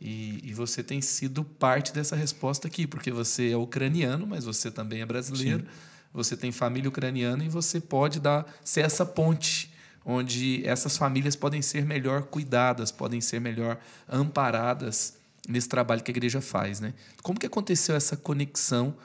E, 0.00 0.40
e, 0.42 0.52
você 0.52 0.82
tem 0.82 1.00
sido 1.00 1.44
parte 1.44 1.92
dessa 1.92 2.16
resposta 2.16 2.66
aqui, 2.66 2.88
porque 2.88 3.12
você 3.12 3.52
é 3.52 3.56
ucraniano, 3.56 4.26
mas 4.26 4.44
você 4.44 4.68
também 4.68 5.00
é 5.00 5.06
brasileiro. 5.06 5.60
Sim. 5.60 5.68
você 6.12 6.36
tem 6.36 6.50
família 6.50 6.88
ucraniana 6.88 7.44
e 7.44 7.48
você 7.48 7.80
pode 7.80 8.18
dar 8.18 8.52
ser 8.64 8.80
essa 8.80 9.06
ponte 9.06 9.72
onde 10.04 10.66
essas 10.66 10.96
famílias 10.96 11.36
podem 11.36 11.62
ser 11.62 11.86
melhor 11.86 12.24
cuidadas, 12.24 12.90
podem 12.90 13.20
ser 13.20 13.40
melhor 13.40 13.78
amparadas 14.08 15.18
nesse 15.48 15.68
trabalho 15.68 16.02
que 16.02 16.10
a 16.10 16.14
igreja 16.14 16.40
faz, 16.40 16.80
né? 16.80 16.94
Como 17.22 17.38
que 17.38 17.46
aconteceu 17.46 17.94
essa 17.94 18.16
conexão 18.16 18.96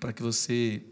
para 0.00 0.10
que 0.10 0.22
você 0.22 0.82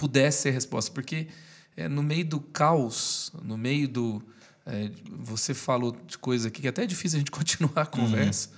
pudesse 0.00 0.42
ser 0.42 0.52
resposta? 0.52 0.90
Porque 0.90 1.28
é, 1.76 1.86
no 1.86 2.02
meio 2.02 2.24
do 2.24 2.40
caos, 2.40 3.30
no 3.44 3.58
meio 3.58 3.86
do 3.86 4.22
é, 4.64 4.90
você 5.10 5.52
falou 5.52 5.94
de 6.06 6.16
coisa 6.16 6.48
aqui 6.48 6.62
que 6.62 6.68
até 6.68 6.84
é 6.84 6.86
difícil 6.86 7.18
a 7.18 7.20
gente 7.20 7.30
continuar 7.30 7.82
a 7.82 7.86
conversa, 7.86 8.48
uhum. 8.48 8.54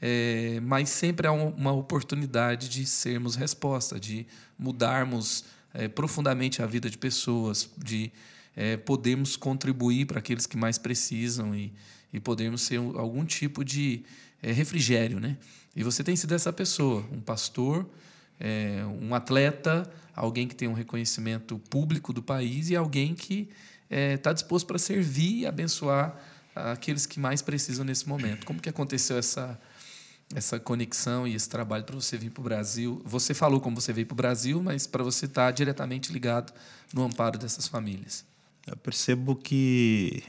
é, 0.00 0.60
mas 0.60 0.88
sempre 0.88 1.26
há 1.26 1.32
uma 1.32 1.72
oportunidade 1.72 2.68
de 2.68 2.86
sermos 2.86 3.34
resposta, 3.34 3.98
de 3.98 4.24
mudarmos 4.56 5.44
profundamente 5.94 6.62
a 6.62 6.66
vida 6.66 6.88
de 6.88 6.96
pessoas, 6.96 7.68
de 7.76 8.10
podermos 8.84 9.36
contribuir 9.36 10.06
para 10.06 10.18
aqueles 10.18 10.46
que 10.46 10.56
mais 10.56 10.78
precisam 10.78 11.54
e, 11.54 11.72
e 12.12 12.18
podermos 12.18 12.62
ser 12.62 12.78
algum 12.78 13.24
tipo 13.24 13.62
de 13.62 14.02
refrigério. 14.42 15.20
Né? 15.20 15.36
E 15.76 15.84
você 15.84 16.02
tem 16.02 16.16
sido 16.16 16.34
essa 16.34 16.52
pessoa, 16.52 17.06
um 17.12 17.20
pastor, 17.20 17.86
é, 18.40 18.84
um 19.00 19.14
atleta, 19.14 19.90
alguém 20.14 20.46
que 20.46 20.54
tem 20.54 20.68
um 20.68 20.72
reconhecimento 20.72 21.58
público 21.70 22.12
do 22.12 22.22
país 22.22 22.70
e 22.70 22.76
alguém 22.76 23.14
que 23.14 23.48
está 23.90 24.30
é, 24.30 24.34
disposto 24.34 24.66
para 24.66 24.78
servir 24.78 25.40
e 25.40 25.46
abençoar 25.46 26.16
aqueles 26.54 27.06
que 27.06 27.20
mais 27.20 27.40
precisam 27.40 27.84
nesse 27.84 28.08
momento. 28.08 28.44
Como 28.44 28.60
que 28.60 28.68
aconteceu 28.68 29.16
essa 29.18 29.58
essa 30.34 30.60
conexão 30.60 31.26
e 31.26 31.34
esse 31.34 31.48
trabalho 31.48 31.84
para 31.84 31.94
você 31.94 32.18
vir 32.18 32.30
para 32.30 32.40
o 32.40 32.44
Brasil? 32.44 33.00
Você 33.04 33.32
falou 33.32 33.60
como 33.60 33.80
você 33.80 33.92
veio 33.92 34.06
para 34.06 34.12
o 34.12 34.16
Brasil, 34.16 34.62
mas 34.62 34.86
para 34.86 35.02
você 35.02 35.24
estar 35.24 35.46
tá 35.46 35.50
diretamente 35.50 36.12
ligado 36.12 36.52
no 36.92 37.02
amparo 37.02 37.38
dessas 37.38 37.66
famílias. 37.66 38.26
Eu 38.66 38.76
percebo 38.76 39.34
que 39.34 40.22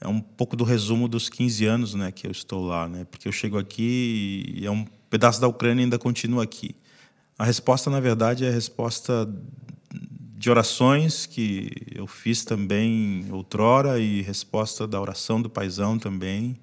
é 0.00 0.06
um 0.06 0.20
pouco 0.20 0.56
do 0.56 0.62
resumo 0.62 1.08
dos 1.08 1.28
15 1.28 1.66
anos 1.66 1.94
né, 1.94 2.12
que 2.12 2.26
eu 2.26 2.30
estou 2.30 2.64
lá, 2.64 2.88
né? 2.88 3.04
porque 3.04 3.26
eu 3.26 3.32
chego 3.32 3.58
aqui 3.58 4.44
e 4.46 4.64
é 4.64 4.70
um 4.70 4.86
pedaço 5.10 5.40
da 5.40 5.48
Ucrânia 5.48 5.84
ainda 5.84 5.98
continua 5.98 6.44
aqui. 6.44 6.74
A 7.36 7.44
resposta, 7.44 7.90
na 7.90 8.00
verdade, 8.00 8.44
é 8.44 8.48
a 8.48 8.52
resposta 8.52 9.28
de 10.36 10.48
orações 10.48 11.26
que 11.26 11.70
eu 11.92 12.06
fiz 12.06 12.44
também 12.44 13.26
outrora 13.30 13.98
e 13.98 14.22
resposta 14.22 14.86
da 14.86 14.98
oração 14.98 15.42
do 15.42 15.50
paisão 15.50 15.98
também. 15.98 16.56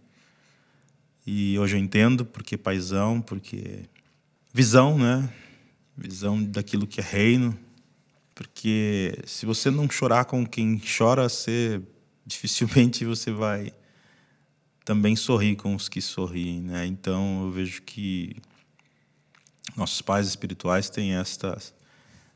E 1.25 1.59
hoje 1.59 1.75
eu 1.75 1.79
entendo 1.79 2.25
porque 2.25 2.57
paisão, 2.57 3.21
porque 3.21 3.81
visão, 4.53 4.97
né? 4.97 5.29
Visão 5.95 6.41
daquilo 6.41 6.87
que 6.87 7.01
é 7.01 7.03
reino, 7.03 7.57
porque 8.33 9.19
se 9.25 9.45
você 9.45 9.69
não 9.69 9.89
chorar 9.89 10.25
com 10.25 10.45
quem 10.45 10.79
chora, 10.79 11.27
você 11.27 11.81
dificilmente 12.25 13.03
você 13.03 13.31
vai 13.31 13.73
também 14.87 15.17
sorrir 15.17 15.57
com 15.57 15.75
os 15.75 15.89
que 15.89 16.01
sorriem, 16.01 16.61
né? 16.61 16.85
Então 16.85 17.43
eu 17.43 17.51
vejo 17.51 17.81
que 17.81 18.37
nossos 19.75 20.01
pais 20.01 20.25
espirituais 20.25 20.89
têm 20.89 21.13
esta 21.15 21.57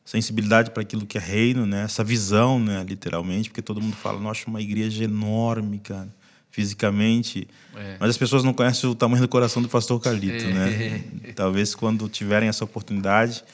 sensibilidade 0.03 0.71
para 0.71 0.81
aquilo 0.81 1.05
que 1.05 1.17
é 1.17 1.21
reino, 1.21 1.65
né? 1.65 1.83
Essa 1.83 2.03
visão, 2.03 2.59
né? 2.59 2.83
Literalmente, 2.85 3.49
porque 3.49 3.61
todo 3.61 3.79
mundo 3.79 3.95
fala, 3.95 4.19
nossa, 4.19 4.49
uma 4.49 4.59
igreja 4.59 5.05
enorme, 5.05 5.79
cara, 5.79 6.13
fisicamente, 6.49 7.47
é. 7.73 7.95
mas 7.97 8.09
as 8.09 8.17
pessoas 8.17 8.43
não 8.43 8.53
conhecem 8.53 8.89
o 8.89 8.95
tamanho 8.95 9.21
do 9.21 9.29
coração 9.29 9.61
do 9.61 9.69
Pastor 9.69 9.97
Carlito, 10.01 10.43
é. 10.43 10.53
né? 10.53 11.03
Talvez 11.33 11.73
quando 11.73 12.09
tiverem 12.09 12.49
essa 12.49 12.65
oportunidade 12.65 13.45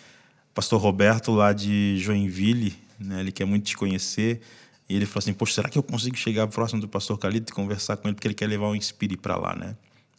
pastor 0.55 0.81
Roberto, 0.81 1.33
lá 1.33 1.53
de 1.53 1.99
Joinville, 1.99 2.75
né? 2.99 3.19
ele 3.19 3.31
quer 3.31 3.45
muito 3.45 3.65
te 3.65 3.77
conhecer. 3.77 4.41
E 4.89 4.95
ele 4.95 5.05
falou 5.05 5.19
assim: 5.19 5.33
Poxa, 5.33 5.53
será 5.53 5.69
que 5.69 5.77
eu 5.77 5.83
consigo 5.83 6.15
chegar 6.15 6.47
próximo 6.47 6.81
do 6.81 6.87
pastor 6.87 7.17
Calito 7.17 7.51
e 7.51 7.55
conversar 7.55 7.97
com 7.97 8.07
ele? 8.07 8.15
Porque 8.15 8.27
ele 8.27 8.33
quer 8.33 8.47
levar 8.47 8.69
um 8.69 8.75
Inspire 8.75 9.17
para 9.17 9.35
lá, 9.35 9.55
né? 9.55 9.75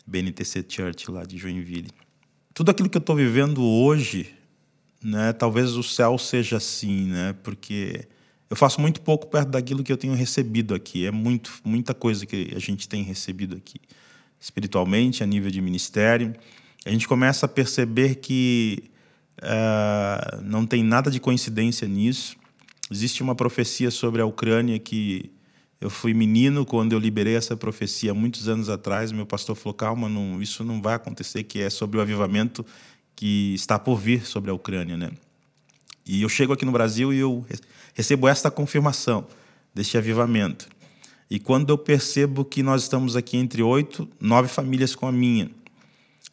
BNTC 0.07 0.65
Church, 0.69 1.11
lá 1.11 1.25
de 1.25 1.37
Joinville. 1.37 1.91
Tudo 2.55 2.71
aquilo 2.71 2.89
que 2.89 2.97
eu 2.97 3.01
estou 3.01 3.17
vivendo 3.17 3.63
hoje, 3.63 4.35
né? 5.03 5.33
Talvez 5.33 5.77
o 5.77 5.83
céu 5.83 6.19
seja 6.19 6.57
assim, 6.57 7.07
né? 7.07 7.35
Porque 7.43 8.07
eu 8.51 8.57
faço 8.57 8.81
muito 8.81 9.01
pouco 9.01 9.27
perto 9.27 9.51
daquilo 9.51 9.83
que 9.83 9.93
eu 9.93 9.97
tenho 9.97 10.15
recebido 10.15 10.75
aqui. 10.75 11.07
É 11.07 11.11
muito, 11.11 11.53
muita 11.65 11.95
coisa 11.95 12.27
que 12.27 12.53
a 12.55 12.59
gente 12.59 12.89
tem 12.89 13.03
recebido 13.03 13.57
aqui, 13.57 13.81
espiritualmente, 14.41 15.23
a 15.23 15.27
nível 15.27 15.51
de 15.51 15.61
ministério. 15.61 16.35
A 16.85 16.91
gente 16.91 17.07
começa 17.07 17.47
a 17.47 17.49
perceber 17.49 18.17
que 18.17 18.91
Uh, 19.39 20.43
não 20.43 20.67
tem 20.67 20.83
nada 20.83 21.11
de 21.11 21.21
coincidência 21.21 21.87
nisso. 21.87 22.37
Existe 22.91 23.23
uma 23.23 23.35
profecia 23.35 23.91
sobre 23.91 24.23
a 24.23 24.27
Ucrânia 24.27 24.79
que 24.79 25.31
eu 25.81 25.91
fui 25.91 26.13
menino 26.13 26.65
quando 26.65 26.93
eu 26.93 26.99
liberei 26.99 27.37
essa 27.37 27.57
profecia 27.57 28.13
muitos 28.13 28.49
anos 28.49 28.69
atrás. 28.69 29.13
Meu 29.13 29.27
pastor 29.27 29.55
falou: 29.55 29.75
calma, 29.75 30.09
não, 30.09 30.41
isso 30.43 30.65
não 30.65 30.81
vai 30.81 30.95
acontecer, 30.95 31.45
que 31.45 31.61
é 31.61 31.71
sobre 31.71 31.99
o 31.99 32.01
avivamento 32.01 32.65
que 33.15 33.55
está 33.55 33.79
por 33.79 33.97
vir 33.97 34.27
sobre 34.27 34.51
a 34.51 34.55
Ucrânia. 34.55 34.97
Né? 34.97 35.11
E 36.07 36.23
eu 36.23 36.29
chego 36.29 36.53
aqui 36.53 36.65
no 36.65 36.73
Brasil 36.73 37.13
e 37.13 37.19
eu 37.19 37.45
recebo 37.95 38.27
esta 38.27 38.51
confirmação 38.51 39.27
deste 39.75 39.99
avivamento. 39.99 40.69
E 41.31 41.39
quando 41.39 41.71
eu 41.71 41.77
percebo 41.77 42.45
que 42.45 42.63
nós 42.63 42.83
estamos 42.83 43.15
aqui 43.15 43.37
entre 43.37 43.63
oito, 43.63 44.09
nove 44.19 44.49
famílias 44.49 44.95
com 44.95 45.07
a 45.07 45.13
minha, 45.13 45.51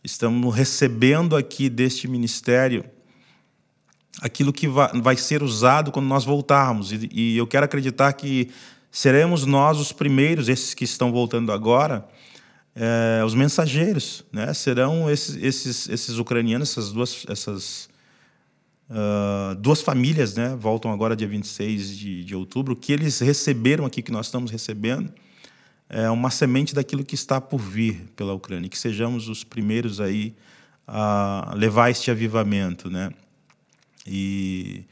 estamos 0.03 0.55
recebendo 0.55 1.35
aqui 1.35 1.69
deste 1.69 2.07
ministério 2.07 2.85
aquilo 4.22 4.53
que 4.53 4.68
vai 4.68 5.18
ser 5.18 5.43
usado 5.43 5.91
quando 5.91 6.07
nós 6.07 6.24
voltarmos. 6.24 6.91
E, 6.91 7.38
eu 7.38 7.47
quero 7.47 7.66
acreditar 7.66 8.13
que 8.13 8.49
seremos 8.91 9.45
nós 9.45 9.80
os 9.80 9.91
primeiros, 9.91 10.47
esses 10.47 10.74
que 10.74 10.84
estão 10.84 11.11
voltando 11.11 11.51
agora, 11.51 12.07
é, 12.76 13.24
os 13.24 13.34
mensageiros, 13.34 14.26
né? 14.32 14.53
Serão 14.53 15.09
esses, 15.09 15.36
esses, 15.41 15.89
esses 15.89 16.18
ucranianos, 16.18 16.72
essas 16.72 16.91
duas, 16.91 17.26
essas 17.30 17.89
uh, 18.89 19.55
duas 19.55 19.82
famílias, 19.82 20.36
né? 20.36 20.55
Voltam 20.59 20.91
agora 20.91 21.16
dia 21.16 21.28
26 21.28 21.97
de, 21.97 22.24
de 22.24 22.36
outubro, 22.36 22.76
que 22.76 22.91
eles 22.91 23.20
receberam 23.20 23.86
aqui, 23.86 24.01
que 24.01 24.11
nós 24.11 24.28
estamos 24.28 24.51
recebendo, 24.51 25.11
é 25.89 26.09
uma 26.09 26.30
semente 26.30 26.74
daquilo 26.74 27.03
que 27.03 27.16
está 27.16 27.39
por 27.39 27.59
vir 27.59 28.11
pela 28.16 28.34
Ucrânia, 28.34 28.70
que 28.70 28.78
sejamos 28.78 29.30
os 29.30 29.43
primeiros 29.43 30.01
aí 30.01 30.36
a 30.88 31.53
levar 31.55 31.89
este 31.89 32.11
avivamento, 32.11 32.89
né? 32.89 33.11
E 34.05 34.85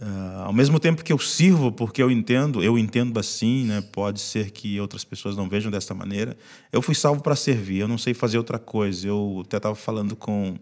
uh, 0.00 0.44
ao 0.44 0.52
mesmo 0.52 0.80
tempo 0.80 1.04
que 1.04 1.12
eu 1.12 1.18
sirvo, 1.18 1.70
porque 1.70 2.02
eu 2.02 2.10
entendo, 2.10 2.62
eu 2.62 2.78
entendo 2.78 3.18
assim, 3.18 3.64
né? 3.64 3.80
Pode 3.80 4.20
ser 4.20 4.50
que 4.50 4.80
outras 4.80 5.04
pessoas 5.04 5.36
não 5.36 5.48
vejam 5.48 5.70
dessa 5.70 5.94
maneira. 5.94 6.36
Eu 6.72 6.80
fui 6.80 6.94
salvo 6.94 7.22
para 7.22 7.36
servir. 7.36 7.78
Eu 7.78 7.88
não 7.88 7.98
sei 7.98 8.14
fazer 8.14 8.38
outra 8.38 8.58
coisa. 8.58 9.06
Eu 9.06 9.42
até 9.44 9.56
estava 9.56 9.74
falando 9.74 10.16
com 10.16 10.56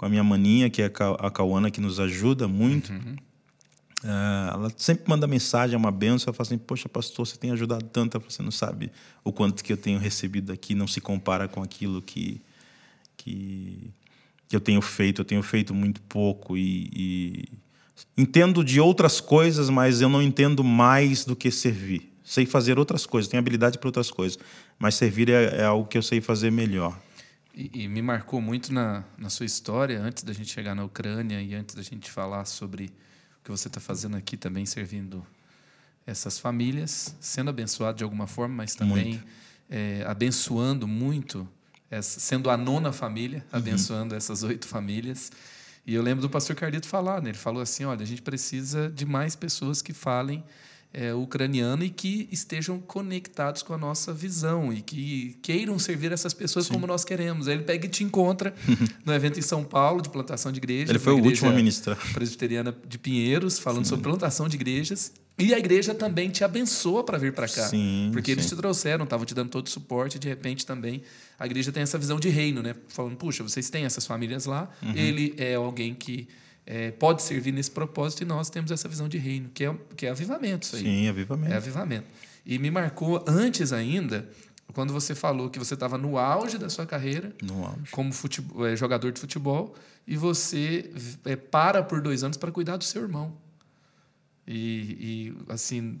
com 0.00 0.06
a 0.06 0.08
minha 0.08 0.24
maninha, 0.24 0.70
que 0.70 0.80
é 0.80 0.86
a 0.86 1.30
Cauana, 1.30 1.70
que 1.70 1.78
nos 1.78 2.00
ajuda 2.00 2.48
muito. 2.48 2.90
Uhum. 2.90 3.16
Uh, 4.02 4.54
ela 4.54 4.72
sempre 4.74 5.04
manda 5.06 5.26
mensagem, 5.26 5.74
é 5.74 5.76
uma 5.76 5.90
benção. 5.90 6.30
Ela 6.30 6.34
fala 6.34 6.46
assim: 6.46 6.56
Poxa, 6.56 6.88
pastor, 6.88 7.26
você 7.26 7.36
tem 7.36 7.50
ajudado 7.50 7.84
tanto. 7.84 8.18
Você 8.20 8.42
não 8.42 8.50
sabe 8.50 8.90
o 9.22 9.30
quanto 9.30 9.62
que 9.62 9.70
eu 9.70 9.76
tenho 9.76 9.98
recebido 9.98 10.52
aqui, 10.52 10.74
não 10.74 10.86
se 10.86 11.02
compara 11.02 11.46
com 11.46 11.62
aquilo 11.62 12.00
que, 12.00 12.40
que, 13.14 13.92
que 14.50 14.56
eu 14.56 14.60
tenho 14.60 14.82
feito. 14.82 15.20
Eu 15.20 15.24
tenho 15.24 15.42
feito 15.44 15.72
muito 15.72 16.02
pouco 16.02 16.56
e, 16.56 16.90
e 16.92 17.44
entendo 18.18 18.64
de 18.64 18.80
outras 18.80 19.20
coisas, 19.20 19.70
mas 19.70 20.00
eu 20.00 20.08
não 20.08 20.20
entendo 20.20 20.64
mais 20.64 21.24
do 21.24 21.36
que 21.36 21.52
servir. 21.52 22.12
Sei 22.24 22.44
fazer 22.44 22.76
outras 22.76 23.06
coisas, 23.06 23.30
tenho 23.30 23.40
habilidade 23.40 23.78
para 23.78 23.88
outras 23.88 24.10
coisas, 24.10 24.38
mas 24.78 24.96
servir 24.96 25.30
é, 25.30 25.60
é 25.60 25.64
algo 25.64 25.88
que 25.88 25.96
eu 25.96 26.02
sei 26.02 26.20
fazer 26.20 26.50
melhor. 26.50 27.00
E, 27.54 27.84
e, 27.84 27.88
me 27.88 28.02
marcou 28.02 28.40
muito 28.40 28.72
na, 28.72 29.04
na 29.16 29.30
sua 29.30 29.46
história, 29.46 30.00
antes 30.00 30.22
da 30.22 30.32
gente 30.32 30.50
chegar 30.50 30.74
na 30.74 30.84
Ucrânia 30.84 31.40
e 31.40 31.54
antes 31.54 31.74
da 31.74 31.82
gente 31.82 32.10
falar 32.10 32.44
sobre 32.44 32.86
o 32.86 33.44
que 33.44 33.50
você 33.50 33.68
está 33.68 33.80
fazendo 33.80 34.16
aqui 34.16 34.36
também, 34.36 34.66
servindo 34.66 35.24
essas 36.06 36.38
famílias, 36.38 37.14
sendo 37.20 37.50
abençoado 37.50 37.98
de 37.98 38.04
alguma 38.04 38.26
forma, 38.26 38.56
mas 38.56 38.74
também 38.74 39.20
é, 39.68 40.04
abençoando 40.06 40.86
muito 40.88 41.48
sendo 42.02 42.50
a 42.50 42.56
nona 42.56 42.92
família, 42.92 43.44
uhum. 43.52 43.58
abençoando 43.58 44.14
essas 44.14 44.42
oito 44.42 44.68
famílias. 44.68 45.30
E 45.86 45.94
eu 45.94 46.02
lembro 46.02 46.22
do 46.22 46.30
pastor 46.30 46.54
Carlito 46.54 46.86
falar, 46.86 47.20
né? 47.20 47.30
ele 47.30 47.38
falou 47.38 47.62
assim: 47.62 47.84
olha, 47.84 48.02
a 48.02 48.06
gente 48.06 48.22
precisa 48.22 48.90
de 48.90 49.04
mais 49.04 49.34
pessoas 49.34 49.82
que 49.82 49.92
falem 49.92 50.44
é, 50.92 51.14
ucraniano 51.14 51.84
e 51.84 51.90
que 51.90 52.28
estejam 52.32 52.78
conectados 52.80 53.62
com 53.62 53.72
a 53.72 53.78
nossa 53.78 54.12
visão 54.12 54.72
e 54.72 54.82
que 54.82 55.36
queiram 55.40 55.78
servir 55.78 56.12
essas 56.12 56.34
pessoas 56.34 56.66
Sim. 56.66 56.74
como 56.74 56.86
nós 56.86 57.04
queremos. 57.04 57.48
Aí 57.48 57.54
ele 57.54 57.62
pega 57.62 57.86
e 57.86 57.88
te 57.88 58.02
encontra 58.02 58.54
no 59.04 59.12
evento 59.12 59.38
em 59.38 59.42
São 59.42 59.64
Paulo 59.64 60.02
de 60.02 60.08
plantação 60.08 60.50
de 60.50 60.58
igrejas. 60.58 60.90
Ele 60.90 60.98
foi 60.98 61.12
o 61.12 61.22
último 61.22 61.50
a 61.50 61.52
ministrar. 61.52 61.96
Presbiteriana 62.12 62.74
de 62.86 62.98
Pinheiros, 62.98 63.58
falando 63.58 63.84
Sim. 63.84 63.90
sobre 63.90 64.04
plantação 64.04 64.48
de 64.48 64.56
igrejas. 64.56 65.12
E 65.40 65.54
a 65.54 65.58
igreja 65.58 65.94
também 65.94 66.28
te 66.30 66.44
abençoa 66.44 67.02
para 67.02 67.18
vir 67.18 67.32
para 67.32 67.48
cá. 67.48 67.66
Sim, 67.68 68.10
porque 68.12 68.30
sim. 68.30 68.32
eles 68.32 68.46
te 68.46 68.56
trouxeram, 68.56 69.04
estavam 69.04 69.24
te 69.24 69.34
dando 69.34 69.50
todo 69.50 69.66
o 69.66 69.70
suporte, 69.70 70.16
e 70.16 70.18
de 70.18 70.28
repente 70.28 70.66
também 70.66 71.02
a 71.38 71.46
igreja 71.46 71.72
tem 71.72 71.82
essa 71.82 71.98
visão 71.98 72.20
de 72.20 72.28
reino, 72.28 72.62
né? 72.62 72.74
Falando, 72.88 73.16
puxa, 73.16 73.42
vocês 73.42 73.70
têm 73.70 73.84
essas 73.84 74.06
famílias 74.06 74.46
lá, 74.46 74.68
uhum. 74.82 74.92
ele 74.94 75.34
é 75.38 75.54
alguém 75.54 75.94
que 75.94 76.28
é, 76.66 76.90
pode 76.92 77.22
servir 77.22 77.52
nesse 77.52 77.70
propósito 77.70 78.22
e 78.22 78.26
nós 78.26 78.50
temos 78.50 78.70
essa 78.70 78.88
visão 78.88 79.08
de 79.08 79.18
reino, 79.18 79.50
que 79.52 79.64
é, 79.64 79.74
que 79.96 80.06
é 80.06 80.10
avivamento 80.10 80.66
isso 80.66 80.76
aí. 80.76 80.82
Sim, 80.82 81.08
avivamento. 81.08 81.52
É 81.52 81.56
avivamento. 81.56 82.06
E 82.44 82.58
me 82.58 82.70
marcou 82.70 83.24
antes 83.26 83.72
ainda, 83.72 84.28
quando 84.72 84.92
você 84.92 85.14
falou 85.14 85.50
que 85.50 85.58
você 85.58 85.74
estava 85.74 85.98
no 85.98 86.16
auge 86.16 86.58
da 86.58 86.68
sua 86.68 86.86
carreira, 86.86 87.34
No 87.42 87.64
auge. 87.64 87.90
como 87.90 88.12
futebol, 88.12 88.66
é, 88.66 88.76
jogador 88.76 89.10
de 89.10 89.20
futebol, 89.20 89.74
e 90.06 90.16
você 90.16 90.90
é, 91.24 91.36
para 91.36 91.82
por 91.82 92.00
dois 92.00 92.22
anos 92.22 92.36
para 92.36 92.50
cuidar 92.50 92.76
do 92.76 92.84
seu 92.84 93.02
irmão. 93.02 93.36
E, 94.46 95.32
e, 95.48 95.52
assim, 95.52 96.00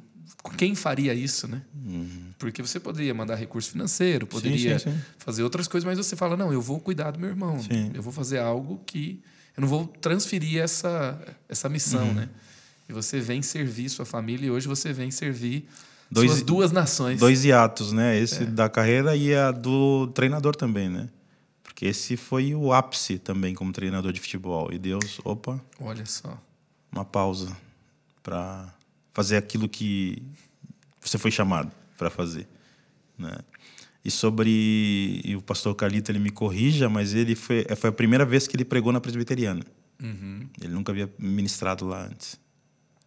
quem 0.56 0.74
faria 0.74 1.14
isso, 1.14 1.46
né? 1.46 1.62
Porque 2.38 2.62
você 2.62 2.80
poderia 2.80 3.12
mandar 3.14 3.34
recurso 3.36 3.70
financeiro, 3.70 4.26
poderia 4.26 4.72
Uhum. 4.74 4.78
sim, 4.78 4.90
sim. 4.92 4.98
fazer 5.18 5.42
outras 5.42 5.68
coisas, 5.68 5.84
mas 5.86 5.98
você 5.98 6.16
fala, 6.16 6.36
não, 6.36 6.52
eu 6.52 6.60
vou 6.60 6.80
cuidar 6.80 7.10
do 7.12 7.18
meu 7.18 7.28
irmão. 7.30 7.60
Sim. 7.62 7.90
Eu 7.94 8.02
vou 8.02 8.12
fazer 8.12 8.38
algo 8.38 8.80
que... 8.86 9.20
Eu 9.56 9.60
não 9.62 9.68
vou 9.68 9.86
transferir 9.86 10.60
essa, 10.60 11.20
essa 11.48 11.68
missão, 11.68 12.06
Uhum. 12.08 12.14
né? 12.14 12.28
E 12.88 12.92
você 12.92 13.20
vem 13.20 13.40
servir 13.42 13.88
sua 13.88 14.04
família 14.04 14.46
e 14.46 14.50
hoje 14.50 14.66
você 14.66 14.92
vem 14.92 15.10
servir 15.12 15.68
Dois- 16.10 16.30
suas 16.30 16.42
duas 16.42 16.72
nações. 16.72 17.20
Dois 17.20 17.44
hiatos, 17.44 17.92
né? 17.92 18.16
É. 18.16 18.20
Esse 18.20 18.44
da 18.44 18.68
carreira 18.68 19.14
e 19.14 19.32
a 19.34 19.52
do 19.52 20.08
treinador 20.08 20.56
também, 20.56 20.88
né? 20.88 21.08
Porque 21.62 21.86
esse 21.86 22.16
foi 22.16 22.52
o 22.54 22.72
ápice 22.72 23.16
também 23.18 23.54
como 23.54 23.72
treinador 23.72 24.12
de 24.12 24.18
futebol. 24.20 24.72
E 24.72 24.78
Deus, 24.78 25.20
opa, 25.24 25.60
Olha 25.78 26.04
só. 26.04 26.36
uma 26.90 27.04
pausa 27.04 27.56
para 28.22 28.72
fazer 29.12 29.36
aquilo 29.36 29.68
que 29.68 30.22
você 31.00 31.18
foi 31.18 31.30
chamado 31.30 31.70
para 31.96 32.10
fazer, 32.10 32.46
né? 33.18 33.36
E 34.04 34.10
sobre 34.10 35.20
e 35.24 35.36
o 35.36 35.42
pastor 35.42 35.74
Carlito 35.74 36.10
ele 36.10 36.18
me 36.18 36.30
corrija, 36.30 36.88
mas 36.88 37.14
ele 37.14 37.34
foi 37.34 37.66
foi 37.76 37.90
a 37.90 37.92
primeira 37.92 38.24
vez 38.24 38.46
que 38.46 38.56
ele 38.56 38.64
pregou 38.64 38.92
na 38.92 39.00
presbiteriana. 39.00 39.62
Uhum. 40.02 40.48
Ele 40.60 40.72
nunca 40.72 40.92
havia 40.92 41.12
ministrado 41.18 41.86
lá 41.86 42.06
antes. 42.06 42.40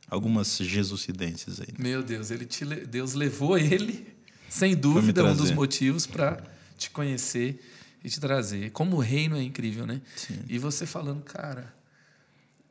Algumas 0.08 0.58
jesucidências 0.58 1.60
aí. 1.60 1.70
Meu 1.80 2.04
Deus, 2.04 2.30
ele 2.30 2.46
te 2.46 2.64
Deus 2.66 3.16
levou 3.16 3.58
ele, 3.58 4.06
sem 4.48 4.76
dúvida, 4.76 5.24
um 5.26 5.36
dos 5.36 5.50
motivos 5.50 6.06
para 6.06 6.44
te 6.78 6.92
conhecer 6.92 7.60
e 8.04 8.10
te 8.10 8.20
trazer. 8.20 8.70
Como 8.72 8.98
o 8.98 9.00
reino 9.00 9.36
é 9.36 9.42
incrível, 9.42 9.88
né? 9.88 10.02
Sim. 10.16 10.40
E 10.48 10.60
você 10.60 10.86
falando, 10.86 11.24
cara, 11.24 11.74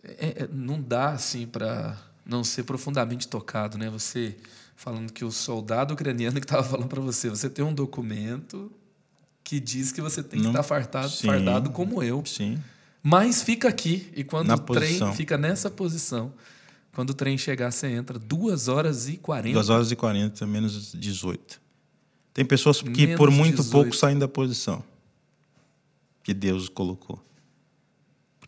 é- 0.04 0.44
é- 0.44 0.48
não 0.52 0.80
dá 0.80 1.10
assim 1.10 1.46
para 1.46 1.98
não 2.24 2.42
ser 2.44 2.62
profundamente 2.64 3.28
tocado, 3.28 3.76
né? 3.78 3.90
Você 3.90 4.36
falando 4.76 5.12
que 5.12 5.24
o 5.24 5.30
soldado 5.30 5.94
ucraniano 5.94 6.40
que 6.40 6.44
estava 6.46 6.64
falando 6.64 6.88
para 6.88 7.00
você, 7.00 7.28
você 7.28 7.48
tem 7.48 7.64
um 7.64 7.72
documento 7.74 8.70
que 9.44 9.60
diz 9.60 9.92
que 9.92 10.00
você 10.00 10.22
tem 10.22 10.40
que 10.40 10.46
estar 10.46 10.62
fardado, 10.62 11.10
Sim. 11.10 11.26
fardado 11.26 11.70
como 11.70 12.02
eu. 12.02 12.24
Sim. 12.24 12.58
Mas 13.02 13.42
fica 13.42 13.68
aqui 13.68 14.10
e 14.14 14.22
quando 14.24 14.48
Na 14.48 14.54
o 14.54 14.58
trem 14.58 14.88
posição. 14.88 15.14
fica 15.14 15.36
nessa 15.36 15.68
posição, 15.68 16.32
quando 16.92 17.10
o 17.10 17.14
trem 17.14 17.36
chegar, 17.36 17.70
você 17.72 17.88
entra 17.88 18.18
duas 18.18 18.68
horas 18.68 19.08
e 19.08 19.16
40. 19.16 19.54
2 19.54 19.68
horas 19.70 19.90
e 19.90 19.96
40, 19.96 20.46
menos 20.46 20.92
18. 20.92 21.60
Tem 22.32 22.44
pessoas 22.44 22.80
que 22.80 22.88
Menos 23.06 23.16
por 23.16 23.30
muito 23.30 23.56
18. 23.56 23.70
pouco 23.72 23.94
saem 23.96 24.18
da 24.18 24.28
posição 24.28 24.82
que 26.22 26.32
Deus 26.32 26.68
colocou. 26.68 27.20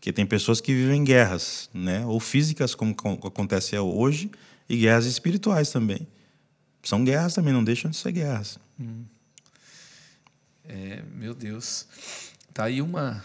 Porque 0.05 0.13
tem 0.13 0.23
pessoas 0.27 0.61
que 0.61 0.71
vivem 0.71 1.03
guerras, 1.03 1.67
né? 1.73 2.05
ou 2.05 2.19
físicas, 2.19 2.75
como 2.75 2.93
co- 2.93 3.27
acontece 3.27 3.75
hoje, 3.75 4.29
e 4.69 4.77
guerras 4.77 5.07
espirituais 5.07 5.71
também. 5.71 6.07
São 6.83 7.03
guerras 7.03 7.33
também, 7.33 7.51
não 7.51 7.63
deixam 7.63 7.89
de 7.89 7.97
ser 7.97 8.11
guerras. 8.11 8.59
É, 10.63 11.01
meu 11.15 11.33
Deus. 11.33 11.87
Tá 12.53 12.65
aí 12.65 12.83
uma. 12.83 13.23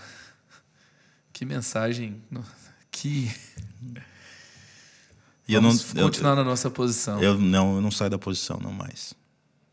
Que 1.34 1.44
mensagem. 1.44 2.22
Que. 2.90 3.30
E 5.46 5.52
eu 5.54 5.60
não, 5.60 5.70
Vamos 5.70 5.94
eu, 5.96 6.04
continuar 6.04 6.36
na 6.36 6.44
nossa 6.44 6.70
posição. 6.70 7.20
eu 7.20 7.36
não, 7.36 7.74
eu 7.74 7.80
não 7.82 7.90
saio 7.90 8.08
da 8.10 8.18
posição, 8.18 8.58
não 8.62 8.72
mais. 8.72 9.12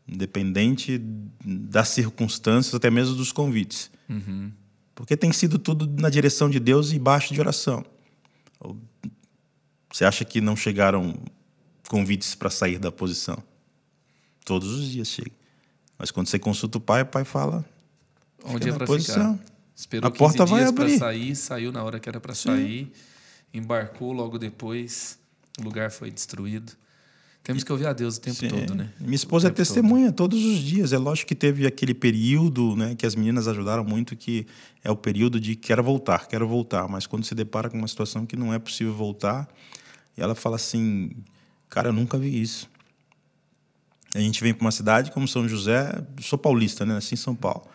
Independente 0.08 0.98
das 1.42 1.88
circunstâncias, 1.90 2.74
até 2.74 2.90
mesmo 2.90 3.14
dos 3.14 3.30
convites. 3.30 3.88
Uhum. 4.08 4.50
Porque 4.98 5.16
tem 5.16 5.32
sido 5.32 5.60
tudo 5.60 5.86
na 6.02 6.10
direção 6.10 6.50
de 6.50 6.58
Deus 6.58 6.90
e 6.90 6.98
baixo 6.98 7.32
de 7.32 7.38
oração. 7.38 7.84
Você 9.92 10.04
acha 10.04 10.24
que 10.24 10.40
não 10.40 10.56
chegaram 10.56 11.14
convites 11.88 12.34
para 12.34 12.50
sair 12.50 12.80
da 12.80 12.90
posição? 12.90 13.40
Todos 14.44 14.72
os 14.72 14.90
dias 14.90 15.06
chega. 15.06 15.30
Mas 15.96 16.10
quando 16.10 16.26
você 16.26 16.36
consulta 16.36 16.78
o 16.78 16.80
pai, 16.80 17.02
o 17.02 17.06
pai 17.06 17.24
fala: 17.24 17.64
Onde 18.42 18.70
é 18.70 18.72
para 18.72 18.88
ficar? 18.88 19.38
Esperou 19.72 20.08
A 20.08 20.10
porta 20.10 20.38
15 20.38 20.50
vai 20.50 20.64
abrir. 20.64 20.98
sair, 20.98 21.36
saiu 21.36 21.70
na 21.70 21.84
hora 21.84 22.00
que 22.00 22.08
era 22.08 22.18
para 22.18 22.34
sair, 22.34 22.92
embarcou 23.54 24.12
logo 24.12 24.36
depois, 24.36 25.16
o 25.60 25.62
lugar 25.62 25.92
foi 25.92 26.10
destruído. 26.10 26.72
Temos 27.48 27.64
que 27.64 27.72
ouvir 27.72 27.86
a 27.86 27.94
Deus 27.94 28.18
o 28.18 28.20
tempo 28.20 28.36
Sim. 28.36 28.48
todo, 28.48 28.74
né? 28.74 28.90
Minha 29.00 29.14
esposa 29.14 29.48
é 29.48 29.50
testemunha 29.50 30.12
todos 30.12 30.44
os 30.44 30.58
dias. 30.58 30.92
É 30.92 30.98
lógico 30.98 31.28
que 31.28 31.34
teve 31.34 31.66
aquele 31.66 31.94
período 31.94 32.76
né, 32.76 32.94
que 32.94 33.06
as 33.06 33.14
meninas 33.14 33.48
ajudaram 33.48 33.82
muito, 33.82 34.14
que 34.14 34.46
é 34.84 34.90
o 34.90 34.96
período 34.96 35.40
de 35.40 35.56
quero 35.56 35.82
voltar, 35.82 36.28
quero 36.28 36.46
voltar. 36.46 36.86
Mas 36.88 37.06
quando 37.06 37.24
se 37.24 37.34
depara 37.34 37.70
com 37.70 37.78
uma 37.78 37.88
situação 37.88 38.26
que 38.26 38.36
não 38.36 38.52
é 38.52 38.58
possível 38.58 38.92
voltar, 38.92 39.48
e 40.14 40.20
ela 40.20 40.34
fala 40.34 40.56
assim: 40.56 41.10
cara, 41.70 41.88
eu 41.88 41.92
nunca 41.94 42.18
vi 42.18 42.38
isso. 42.38 42.68
A 44.14 44.20
gente 44.20 44.42
vem 44.42 44.52
para 44.52 44.66
uma 44.66 44.70
cidade 44.70 45.10
como 45.10 45.26
São 45.26 45.48
José, 45.48 46.04
sou 46.20 46.38
paulista, 46.38 46.84
né? 46.84 46.92
Nasci 46.92 47.14
em 47.14 47.16
São 47.16 47.34
Paulo. 47.34 47.66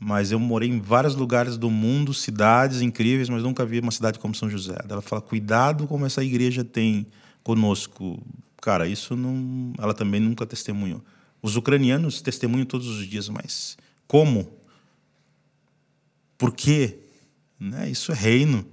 Mas 0.00 0.32
eu 0.32 0.40
morei 0.40 0.68
em 0.68 0.80
vários 0.80 1.14
lugares 1.14 1.56
do 1.56 1.70
mundo, 1.70 2.12
cidades 2.12 2.80
incríveis, 2.80 3.28
mas 3.28 3.44
nunca 3.44 3.64
vi 3.64 3.78
uma 3.78 3.92
cidade 3.92 4.18
como 4.18 4.34
São 4.34 4.50
José. 4.50 4.78
Ela 4.88 5.00
fala: 5.00 5.22
cuidado 5.22 5.86
como 5.86 6.04
essa 6.04 6.24
igreja 6.24 6.64
tem 6.64 7.06
conosco. 7.44 8.20
Cara, 8.62 8.86
isso 8.86 9.16
não. 9.16 9.74
Ela 9.76 9.92
também 9.92 10.20
nunca 10.20 10.46
testemunhou. 10.46 11.02
Os 11.42 11.56
ucranianos 11.56 12.22
testemunham 12.22 12.64
todos 12.64 12.86
os 12.86 13.04
dias, 13.06 13.28
mas 13.28 13.76
como? 14.06 14.56
Por 16.38 16.54
quê? 16.54 17.00
Né? 17.58 17.90
Isso 17.90 18.12
é 18.12 18.14
reino. 18.14 18.64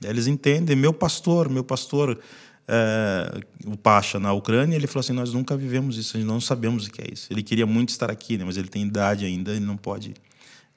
Eles 0.00 0.28
entendem. 0.28 0.76
Meu 0.76 0.92
pastor, 0.92 1.48
meu 1.48 1.64
pastor, 1.64 2.20
é, 2.68 3.40
o 3.66 3.76
Pacha 3.76 4.20
na 4.20 4.32
Ucrânia, 4.32 4.76
ele 4.76 4.86
falou 4.86 5.00
assim: 5.00 5.12
nós 5.12 5.32
nunca 5.32 5.56
vivemos 5.56 5.98
isso, 5.98 6.16
nós 6.18 6.26
não 6.26 6.40
sabemos 6.40 6.86
o 6.86 6.90
que 6.92 7.02
é 7.02 7.12
isso. 7.12 7.26
Ele 7.32 7.42
queria 7.42 7.66
muito 7.66 7.88
estar 7.88 8.12
aqui, 8.12 8.38
né? 8.38 8.44
mas 8.44 8.56
ele 8.56 8.68
tem 8.68 8.84
idade 8.84 9.24
ainda, 9.24 9.50
ele 9.50 9.64
não 9.64 9.76
pode 9.76 10.14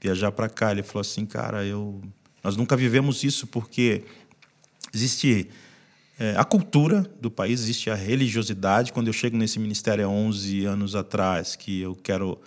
viajar 0.02 0.32
para 0.32 0.50
cá. 0.50 0.72
Ele 0.72 0.82
falou 0.82 1.02
assim, 1.02 1.28
cara, 1.28 1.64
eu, 1.64 2.02
nós 2.44 2.58
nunca 2.58 2.76
vivemos 2.76 3.24
isso 3.24 3.46
porque 3.46 4.04
existe 4.92 5.48
é, 6.20 6.36
a 6.36 6.44
cultura 6.44 7.04
do 7.22 7.30
país, 7.30 7.62
existe 7.62 7.92
a 7.92 7.96
religiosidade. 7.96 8.92
Quando 8.92 9.08
eu 9.08 9.14
chego 9.14 9.38
nesse 9.38 9.60
ministério 9.60 10.06
há 10.06 10.10
11 10.10 10.66
anos 10.66 10.96
atrás, 10.96 11.56
que 11.56 11.82
eu 11.82 11.96
quero, 11.96 12.40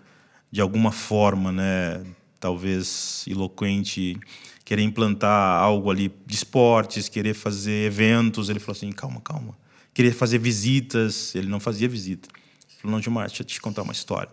de 0.51 0.61
alguma 0.61 0.91
forma, 0.91 1.53
né, 1.53 2.05
talvez 2.41 3.25
eloquente, 3.29 4.18
querer 4.64 4.83
implantar 4.83 5.62
algo 5.62 5.91
ali 5.91 6.12
de 6.27 6.35
esportes, 6.35 7.09
querer 7.09 7.35
fazer 7.35 7.87
eventos, 7.87 8.49
ele 8.49 8.59
falou 8.59 8.77
assim, 8.77 8.91
calma, 8.91 9.21
calma. 9.21 9.57
Querer 9.95 10.12
fazer 10.12 10.39
visitas, 10.39 11.35
ele 11.35 11.49
não 11.49 11.61
fazia 11.61 11.89
visita. 11.89 12.29
Ele 12.33 12.79
falou, 12.83 12.97
não, 12.97 13.03
Gilmar, 13.03 13.29
deixa 13.29 13.43
eu 13.43 13.47
te 13.47 13.61
contar 13.61 13.83
uma 13.83 13.93
história. 13.93 14.33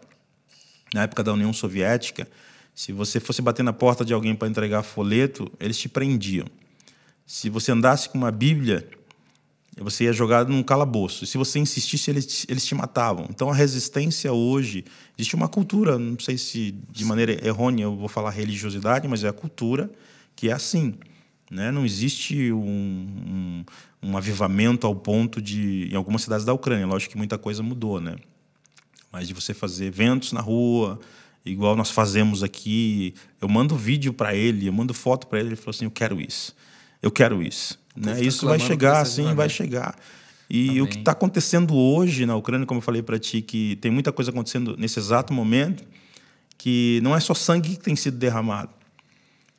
Na 0.94 1.04
época 1.04 1.24
da 1.24 1.34
União 1.34 1.54
Soviética, 1.54 2.28
se 2.74 2.92
você 2.92 3.20
fosse 3.20 3.42
bater 3.42 3.62
na 3.62 3.74
porta 3.74 4.06
de 4.06 4.14
alguém 4.14 4.36
para 4.36 4.48
entregar 4.48 4.82
folheto, 4.84 5.52
eles 5.60 5.78
te 5.78 5.90
prendiam. 5.90 6.48
Se 7.26 7.50
você 7.50 7.72
andasse 7.72 8.08
com 8.08 8.18
uma 8.18 8.32
Bíblia, 8.32 8.88
você 9.84 10.05
ia 10.05 10.13
jogado 10.13 10.49
num 10.51 10.63
calabouço. 10.63 11.23
E 11.23 11.28
se 11.28 11.38
você 11.38 11.59
insistisse, 11.59 12.09
eles, 12.09 12.45
eles 12.49 12.65
te 12.65 12.73
matavam. 12.73 13.28
Então 13.30 13.49
a 13.49 13.53
resistência 13.53 14.34
hoje. 14.34 14.84
Existe 15.17 15.36
uma 15.36 15.47
cultura, 15.47 15.97
não 15.97 16.17
sei 16.19 16.38
se 16.38 16.75
de 16.91 17.05
maneira 17.05 17.45
errônea 17.45 17.84
eu 17.84 17.95
vou 17.95 18.07
falar 18.07 18.30
religiosidade, 18.32 19.07
mas 19.07 19.23
é 19.23 19.28
a 19.28 19.34
cultura 19.34 19.89
que 20.36 20.49
é 20.49 20.53
assim. 20.53 20.95
Né? 21.49 21.71
Não 21.71 21.86
existe 21.86 22.51
um, 22.51 22.57
um, 22.59 23.65
um 24.09 24.17
avivamento 24.17 24.86
ao 24.86 24.95
ponto 24.95 25.41
de. 25.41 25.89
Em 25.91 25.95
algumas 25.95 26.21
cidades 26.21 26.45
da 26.45 26.53
Ucrânia, 26.53 26.86
lógico 26.86 27.13
que 27.13 27.17
muita 27.17 27.38
coisa 27.38 27.63
mudou, 27.63 28.01
né? 28.01 28.15
Mas 29.11 29.28
de 29.28 29.34
você 29.34 29.53
fazer 29.53 29.86
eventos 29.86 30.34
na 30.34 30.41
rua, 30.41 30.99
igual 31.45 31.75
nós 31.75 31.89
fazemos 31.89 32.43
aqui. 32.43 33.13
Eu 33.41 33.47
mando 33.47 33.75
vídeo 33.75 34.13
para 34.13 34.36
ele, 34.36 34.67
eu 34.67 34.73
mando 34.73 34.93
foto 34.93 35.28
para 35.28 35.39
ele, 35.39 35.49
ele 35.49 35.55
falou 35.55 35.71
assim: 35.71 35.86
eu 35.86 35.91
quero 35.91 36.19
isso. 36.19 36.55
Eu 37.01 37.11
quero 37.11 37.41
isso. 37.41 37.80
Né? 37.98 38.22
Isso 38.22 38.45
vai 38.45 38.60
chegar, 38.60 39.06
sim, 39.06 39.34
vai 39.34 39.50
chegar. 39.50 39.95
E 40.50 40.82
o 40.82 40.88
que 40.88 41.00
está 41.00 41.12
acontecendo 41.12 41.76
hoje 41.76 42.26
na 42.26 42.36
Ucrânia, 42.36 42.66
como 42.66 42.78
eu 42.78 42.82
falei 42.82 43.02
para 43.02 43.20
ti, 43.20 43.41
que 43.41 43.76
tem 43.78 43.91
muita 43.91 44.12
coisa 44.14 44.32
acontecendo 44.32 44.76
nesse 44.78 44.98
exato 44.98 45.34
momento, 45.34 45.84
que 46.58 47.00
não 47.04 47.16
é 47.16 47.20
só 47.20 47.34
sangue 47.34 47.72
que 47.72 47.84
tem 47.84 47.95
sido 47.95 48.18
derramado. 48.18 48.70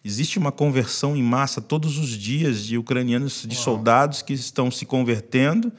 Existe 0.02 0.38
uma 0.38 0.50
conversão 0.50 1.14
em 1.14 1.22
massa 1.22 1.60
todos 1.60 1.98
os 1.98 2.10
dias 2.10 2.64
de 2.64 2.78
ucranianos, 2.78 3.44
de 3.46 3.54
soldados 3.54 4.22
que 4.22 4.32
estão 4.32 4.70
se 4.70 4.86
convertendo 4.86 5.70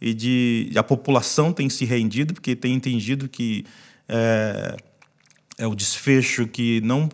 e 0.00 0.12
de 0.12 0.72
a 0.74 0.82
população 0.82 1.52
tem 1.52 1.68
se 1.68 1.84
rendido 1.84 2.34
porque 2.34 2.56
tem 2.56 2.74
entendido 2.74 3.28
que 3.28 3.64
é, 4.08 4.76
é 5.58 5.66
o 5.66 5.74
desfecho 5.74 6.46
que 6.46 6.80
não 6.80 7.08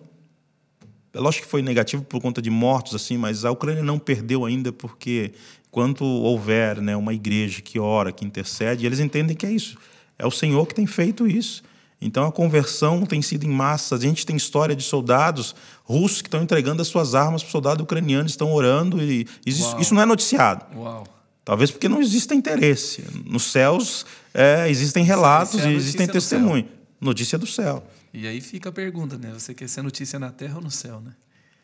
lógico 1.20 1.44
que 1.44 1.50
foi 1.50 1.62
negativo 1.62 2.02
por 2.02 2.20
conta 2.20 2.40
de 2.40 2.50
mortos, 2.50 2.94
assim, 2.94 3.16
mas 3.16 3.44
a 3.44 3.50
Ucrânia 3.50 3.82
não 3.82 3.98
perdeu 3.98 4.44
ainda 4.44 4.72
porque 4.72 5.32
enquanto 5.68 6.04
houver 6.04 6.80
né, 6.80 6.96
uma 6.96 7.14
igreja 7.14 7.60
que 7.60 7.78
ora, 7.78 8.12
que 8.12 8.24
intercede, 8.24 8.86
eles 8.86 9.00
entendem 9.00 9.36
que 9.36 9.46
é 9.46 9.50
isso. 9.50 9.76
É 10.18 10.26
o 10.26 10.30
Senhor 10.30 10.66
que 10.66 10.74
tem 10.74 10.86
feito 10.86 11.26
isso. 11.26 11.62
Então 12.00 12.26
a 12.26 12.32
conversão 12.32 13.06
tem 13.06 13.22
sido 13.22 13.44
em 13.44 13.50
massa. 13.50 13.94
A 13.94 13.98
gente 13.98 14.26
tem 14.26 14.36
história 14.36 14.74
de 14.74 14.82
soldados 14.82 15.54
russos 15.84 16.20
que 16.20 16.28
estão 16.28 16.42
entregando 16.42 16.82
as 16.82 16.88
suas 16.88 17.14
armas 17.14 17.42
para 17.42 17.52
soldados 17.52 17.82
ucranianos, 17.82 18.32
estão 18.32 18.52
orando 18.52 19.02
e 19.02 19.26
isso, 19.46 19.76
isso, 19.78 19.94
não 19.94 20.02
é 20.02 20.06
noticiado. 20.06 20.64
Uau. 20.76 21.06
Talvez 21.44 21.70
porque 21.70 21.88
não 21.88 22.00
existe 22.00 22.34
interesse. 22.34 23.04
Nos 23.24 23.44
céus 23.44 24.04
é, 24.34 24.68
existem 24.68 25.04
relatos 25.04 25.60
é 25.60 25.70
e 25.70 25.74
existem 25.74 26.06
testemunhos. 26.06 26.68
Notícia 27.00 27.38
do 27.38 27.46
céu. 27.46 27.82
E 28.12 28.26
aí 28.26 28.40
fica 28.40 28.68
a 28.68 28.72
pergunta, 28.72 29.16
né? 29.16 29.32
Você 29.32 29.54
quer 29.54 29.68
ser 29.68 29.82
notícia 29.82 30.18
na 30.18 30.30
terra 30.30 30.56
ou 30.56 30.62
no 30.62 30.70
céu, 30.70 31.00
né? 31.00 31.14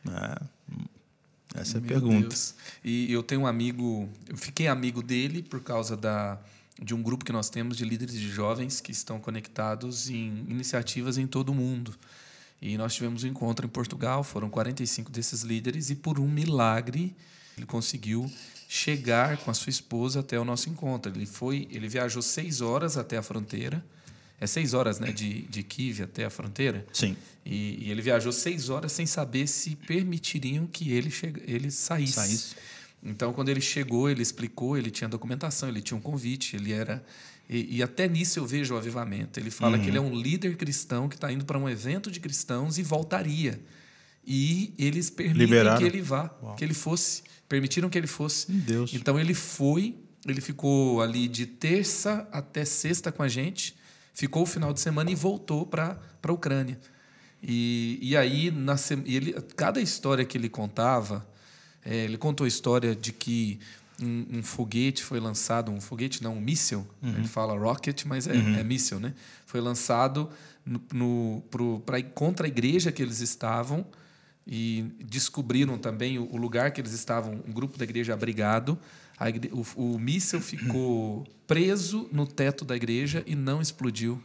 É, 0.08 1.60
essa 1.60 1.76
é 1.76 1.80
a 1.80 1.82
pergunta. 1.82 2.28
Deus. 2.28 2.54
E 2.82 3.12
eu 3.12 3.22
tenho 3.22 3.42
um 3.42 3.46
amigo, 3.46 4.08
eu 4.26 4.36
fiquei 4.36 4.66
amigo 4.66 5.02
dele 5.02 5.42
por 5.42 5.60
causa 5.62 5.96
da, 5.96 6.38
de 6.80 6.94
um 6.94 7.02
grupo 7.02 7.24
que 7.24 7.32
nós 7.32 7.50
temos 7.50 7.76
de 7.76 7.84
líderes 7.84 8.14
de 8.14 8.30
jovens 8.30 8.80
que 8.80 8.92
estão 8.92 9.20
conectados 9.20 10.08
em 10.08 10.44
iniciativas 10.48 11.18
em 11.18 11.26
todo 11.26 11.50
o 11.50 11.54
mundo. 11.54 11.94
E 12.62 12.76
nós 12.78 12.94
tivemos 12.94 13.24
um 13.24 13.28
encontro 13.28 13.66
em 13.66 13.68
Portugal, 13.68 14.24
foram 14.24 14.48
45 14.48 15.12
desses 15.12 15.42
líderes, 15.42 15.90
e 15.90 15.94
por 15.94 16.18
um 16.18 16.26
milagre 16.26 17.14
ele 17.56 17.66
conseguiu 17.66 18.30
chegar 18.68 19.36
com 19.38 19.50
a 19.50 19.54
sua 19.54 19.70
esposa 19.70 20.20
até 20.20 20.38
o 20.40 20.44
nosso 20.44 20.68
encontro. 20.70 21.12
Ele 21.12 21.26
foi, 21.26 21.68
ele 21.70 21.88
viajou 21.88 22.22
seis 22.22 22.60
horas 22.60 22.96
até 22.96 23.16
a 23.16 23.22
fronteira 23.22 23.84
é 24.40 24.46
seis 24.46 24.72
horas 24.72 25.00
né, 25.00 25.10
de, 25.10 25.42
de 25.42 25.62
Kiev 25.62 26.02
até 26.02 26.24
a 26.24 26.30
fronteira. 26.30 26.86
Sim. 26.92 27.16
E, 27.44 27.86
e 27.86 27.90
ele 27.90 28.00
viajou 28.00 28.30
seis 28.30 28.68
horas 28.68 28.92
sem 28.92 29.06
saber 29.06 29.46
se 29.48 29.74
permitiriam 29.74 30.66
que 30.66 30.92
ele, 30.92 31.12
ele 31.46 31.70
saísse. 31.70 32.12
saísse. 32.12 32.56
Então, 33.02 33.32
quando 33.32 33.48
ele 33.48 33.60
chegou, 33.60 34.08
ele 34.08 34.22
explicou, 34.22 34.76
ele 34.76 34.90
tinha 34.90 35.08
documentação, 35.08 35.68
ele 35.68 35.80
tinha 35.80 35.96
um 35.96 36.00
convite, 36.00 36.56
ele 36.56 36.72
era. 36.72 37.04
E, 37.48 37.78
e 37.78 37.82
até 37.82 38.06
nisso 38.06 38.38
eu 38.38 38.46
vejo 38.46 38.74
o 38.74 38.76
avivamento. 38.76 39.40
Ele 39.40 39.50
fala 39.50 39.76
uhum. 39.76 39.82
que 39.82 39.90
ele 39.90 39.98
é 39.98 40.00
um 40.00 40.14
líder 40.14 40.56
cristão 40.56 41.08
que 41.08 41.14
está 41.14 41.32
indo 41.32 41.44
para 41.44 41.58
um 41.58 41.68
evento 41.68 42.10
de 42.10 42.20
cristãos 42.20 42.78
e 42.78 42.82
voltaria. 42.82 43.60
E 44.26 44.74
eles 44.78 45.10
permitem 45.10 45.46
Liberaram. 45.46 45.78
que 45.78 45.84
ele 45.84 46.02
vá, 46.02 46.30
Uau. 46.42 46.54
que 46.54 46.64
ele 46.64 46.74
fosse. 46.74 47.22
Permitiram 47.48 47.88
que 47.88 47.96
ele 47.96 48.06
fosse. 48.06 48.52
Deus. 48.52 48.92
Então 48.92 49.18
ele 49.18 49.32
foi, 49.32 49.96
ele 50.26 50.40
ficou 50.40 51.00
ali 51.00 51.26
de 51.26 51.46
terça 51.46 52.28
até 52.30 52.64
sexta 52.64 53.10
com 53.10 53.22
a 53.22 53.28
gente 53.28 53.77
ficou 54.18 54.42
o 54.42 54.46
final 54.46 54.72
de 54.72 54.80
semana 54.80 55.12
e 55.12 55.14
voltou 55.14 55.64
para 55.64 55.96
a 56.20 56.32
Ucrânia. 56.32 56.76
E, 57.40 58.00
e 58.02 58.16
aí, 58.16 58.50
na, 58.50 58.74
e 59.04 59.14
ele, 59.14 59.32
cada 59.54 59.80
história 59.80 60.24
que 60.24 60.36
ele 60.36 60.48
contava, 60.48 61.24
é, 61.84 61.98
ele 61.98 62.18
contou 62.18 62.44
a 62.44 62.48
história 62.48 62.96
de 62.96 63.12
que 63.12 63.60
um, 64.02 64.38
um, 64.38 64.42
foguete 64.42 65.04
foi 65.04 65.20
lançado, 65.20 65.70
um 65.70 65.80
foguete 65.80 66.20
não, 66.20 66.34
um 66.34 66.40
míssil, 66.40 66.84
uhum. 67.00 67.14
ele 67.14 67.28
fala 67.28 67.56
rocket, 67.56 68.04
mas 68.06 68.26
é, 68.26 68.32
uhum. 68.32 68.56
é 68.56 68.64
míssil, 68.64 68.98
né? 68.98 69.14
Foi 69.46 69.60
lançado 69.60 70.28
no, 70.66 70.82
no, 70.92 71.42
pro, 71.48 71.78
pra, 71.86 72.02
contra 72.02 72.44
a 72.44 72.48
igreja 72.48 72.90
que 72.90 73.00
eles 73.00 73.20
estavam 73.20 73.86
e 74.44 74.84
descobriram 75.04 75.78
também 75.78 76.18
o, 76.18 76.24
o 76.24 76.36
lugar 76.36 76.72
que 76.72 76.80
eles 76.80 76.92
estavam, 76.92 77.40
um 77.46 77.52
grupo 77.52 77.78
da 77.78 77.84
igreja 77.84 78.14
abrigado, 78.14 78.76
Igre... 79.20 79.50
o, 79.52 79.94
o 79.96 80.40
ficou 80.40 81.26
preso 81.46 82.08
no 82.12 82.26
teto 82.26 82.64
da 82.64 82.76
igreja 82.76 83.22
e 83.26 83.34
não 83.34 83.60
explodiu. 83.60 84.22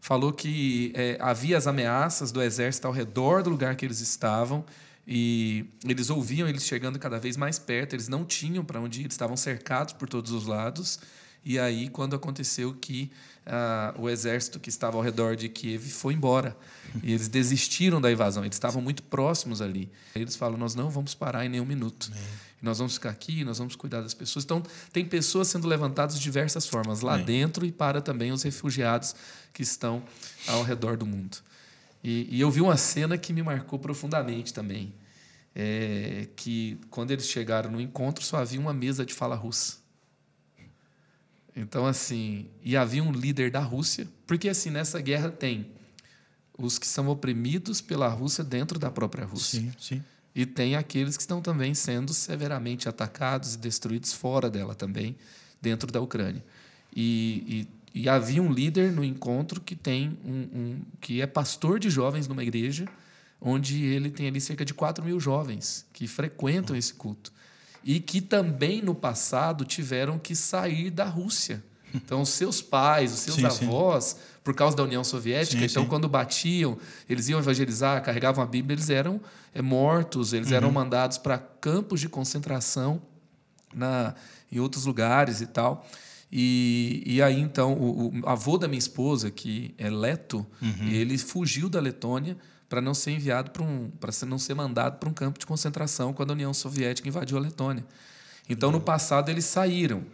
Falou 0.00 0.32
que 0.32 0.92
é, 0.94 1.18
havia 1.20 1.58
as 1.58 1.66
ameaças 1.66 2.32
do 2.32 2.40
exército 2.42 2.86
ao 2.86 2.92
redor 2.92 3.42
do 3.42 3.50
lugar 3.50 3.76
que 3.76 3.84
eles 3.84 4.00
estavam 4.00 4.64
e 5.06 5.66
eles 5.84 6.08
ouviam 6.08 6.48
eles 6.48 6.64
chegando 6.64 6.98
cada 6.98 7.18
vez 7.18 7.36
mais 7.36 7.58
perto. 7.58 7.94
Eles 7.94 8.08
não 8.08 8.24
tinham 8.24 8.64
para 8.64 8.80
onde 8.80 9.00
ir, 9.00 9.04
eles 9.04 9.14
estavam 9.14 9.36
cercados 9.36 9.92
por 9.92 10.08
todos 10.08 10.30
os 10.30 10.46
lados. 10.46 11.00
E 11.44 11.58
aí, 11.58 11.88
quando 11.88 12.14
aconteceu 12.14 12.74
que 12.74 13.10
ah, 13.46 13.94
o 13.98 14.08
exército 14.08 14.60
que 14.60 14.68
estava 14.68 14.96
ao 14.96 15.02
redor 15.02 15.34
de 15.34 15.48
Kiev 15.48 15.88
foi 15.88 16.14
embora. 16.14 16.56
E 17.02 17.12
eles 17.12 17.28
desistiram 17.28 18.00
da 18.00 18.10
invasão, 18.10 18.44
eles 18.44 18.56
estavam 18.56 18.82
muito 18.82 19.02
próximos 19.02 19.60
ali. 19.60 19.90
Eles 20.14 20.36
falam: 20.36 20.58
Nós 20.58 20.74
não 20.74 20.90
vamos 20.90 21.14
parar 21.14 21.44
em 21.44 21.48
nenhum 21.48 21.64
minuto. 21.64 22.12
Nós 22.62 22.78
vamos 22.78 22.94
ficar 22.94 23.10
aqui, 23.10 23.42
nós 23.42 23.58
vamos 23.58 23.74
cuidar 23.74 24.02
das 24.02 24.12
pessoas. 24.12 24.44
Então, 24.44 24.62
tem 24.92 25.04
pessoas 25.04 25.48
sendo 25.48 25.66
levantadas 25.66 26.16
de 26.16 26.20
diversas 26.20 26.66
formas, 26.66 27.00
lá 27.00 27.16
dentro 27.16 27.64
e 27.64 27.72
para 27.72 28.02
também 28.02 28.32
os 28.32 28.42
refugiados 28.42 29.14
que 29.52 29.62
estão 29.62 30.02
ao 30.46 30.62
redor 30.62 30.96
do 30.96 31.06
mundo. 31.06 31.38
E, 32.04 32.28
e 32.30 32.40
eu 32.40 32.50
vi 32.50 32.60
uma 32.60 32.76
cena 32.76 33.16
que 33.16 33.32
me 33.32 33.42
marcou 33.42 33.78
profundamente 33.78 34.52
também. 34.52 34.92
É, 35.54 36.28
que 36.36 36.78
quando 36.90 37.10
eles 37.10 37.26
chegaram 37.26 37.70
no 37.70 37.80
encontro, 37.80 38.24
só 38.24 38.36
havia 38.36 38.60
uma 38.60 38.72
mesa 38.72 39.04
de 39.04 39.12
fala 39.12 39.34
russa. 39.34 39.78
Então, 41.56 41.86
assim, 41.86 42.46
e 42.62 42.76
havia 42.76 43.02
um 43.02 43.10
líder 43.12 43.50
da 43.50 43.60
Rússia, 43.60 44.06
porque 44.26 44.48
assim, 44.48 44.70
nessa 44.70 45.00
guerra 45.00 45.30
tem 45.30 45.66
os 46.56 46.78
que 46.78 46.86
são 46.86 47.08
oprimidos 47.08 47.80
pela 47.80 48.08
Rússia 48.08 48.44
dentro 48.44 48.78
da 48.78 48.90
própria 48.90 49.24
Rússia. 49.24 49.60
Sim, 49.60 49.72
sim. 49.78 50.04
E 50.34 50.46
tem 50.46 50.76
aqueles 50.76 51.16
que 51.16 51.22
estão 51.22 51.40
também 51.40 51.74
sendo 51.74 52.14
severamente 52.14 52.88
atacados 52.88 53.54
e 53.54 53.58
destruídos 53.58 54.12
fora 54.12 54.48
dela 54.48 54.74
também, 54.74 55.16
dentro 55.60 55.90
da 55.90 56.00
Ucrânia. 56.00 56.44
E, 56.94 57.66
e, 57.94 58.02
e 58.02 58.08
havia 58.08 58.42
um 58.42 58.52
líder 58.52 58.92
no 58.92 59.04
encontro 59.04 59.60
que 59.60 59.74
tem 59.74 60.16
um, 60.24 60.32
um, 60.32 60.82
que 61.00 61.20
é 61.20 61.26
pastor 61.26 61.78
de 61.78 61.90
jovens 61.90 62.28
numa 62.28 62.42
igreja, 62.42 62.86
onde 63.40 63.84
ele 63.84 64.10
tem 64.10 64.28
ali 64.28 64.40
cerca 64.40 64.64
de 64.64 64.74
4 64.74 65.04
mil 65.04 65.18
jovens 65.18 65.86
que 65.92 66.06
frequentam 66.06 66.76
esse 66.76 66.94
culto. 66.94 67.32
E 67.82 67.98
que 67.98 68.20
também 68.20 68.82
no 68.82 68.94
passado 68.94 69.64
tiveram 69.64 70.18
que 70.18 70.36
sair 70.36 70.90
da 70.90 71.04
Rússia. 71.04 71.64
Então, 71.94 72.22
os 72.22 72.28
seus 72.28 72.60
pais, 72.62 73.12
os 73.12 73.18
seus 73.20 73.36
sim, 73.36 73.44
avós, 73.44 74.04
sim. 74.04 74.16
Por 74.42 74.54
causa 74.54 74.76
da 74.76 74.82
União 74.82 75.04
Soviética, 75.04 75.60
sim, 75.60 75.66
então, 75.66 75.86
quando 75.86 76.08
batiam, 76.08 76.78
eles 77.08 77.28
iam 77.28 77.38
evangelizar, 77.38 78.02
carregavam 78.02 78.42
a 78.42 78.46
Bíblia, 78.46 78.74
eles 78.74 78.88
eram 78.88 79.20
é, 79.54 79.60
mortos, 79.60 80.32
eles 80.32 80.50
uhum. 80.50 80.56
eram 80.56 80.72
mandados 80.72 81.18
para 81.18 81.38
campos 81.38 82.00
de 82.00 82.08
concentração 82.08 83.02
na, 83.74 84.14
em 84.50 84.58
outros 84.58 84.86
lugares 84.86 85.40
e 85.40 85.46
tal. 85.46 85.86
E, 86.32 87.02
e 87.04 87.20
aí, 87.20 87.38
então, 87.38 87.74
o, 87.74 88.18
o 88.20 88.28
avô 88.28 88.56
da 88.56 88.68
minha 88.68 88.78
esposa, 88.78 89.30
que 89.30 89.74
é 89.76 89.90
Leto, 89.90 90.46
uhum. 90.62 90.88
ele 90.88 91.18
fugiu 91.18 91.68
da 91.68 91.80
Letônia 91.80 92.36
para 92.68 92.80
não 92.80 92.94
ser 92.94 93.10
enviado 93.10 93.50
para 93.50 93.64
um, 93.64 93.90
para 93.98 94.12
não 94.26 94.38
ser 94.38 94.54
mandado 94.54 94.98
para 94.98 95.08
um 95.08 95.12
campo 95.12 95.40
de 95.40 95.44
concentração 95.44 96.12
quando 96.12 96.30
a 96.30 96.34
União 96.34 96.54
Soviética 96.54 97.08
invadiu 97.08 97.36
a 97.36 97.40
Letônia. 97.40 97.84
Então, 98.48 98.70
no 98.70 98.80
passado, 98.80 99.28
eles 99.28 99.44
saíram. 99.44 100.04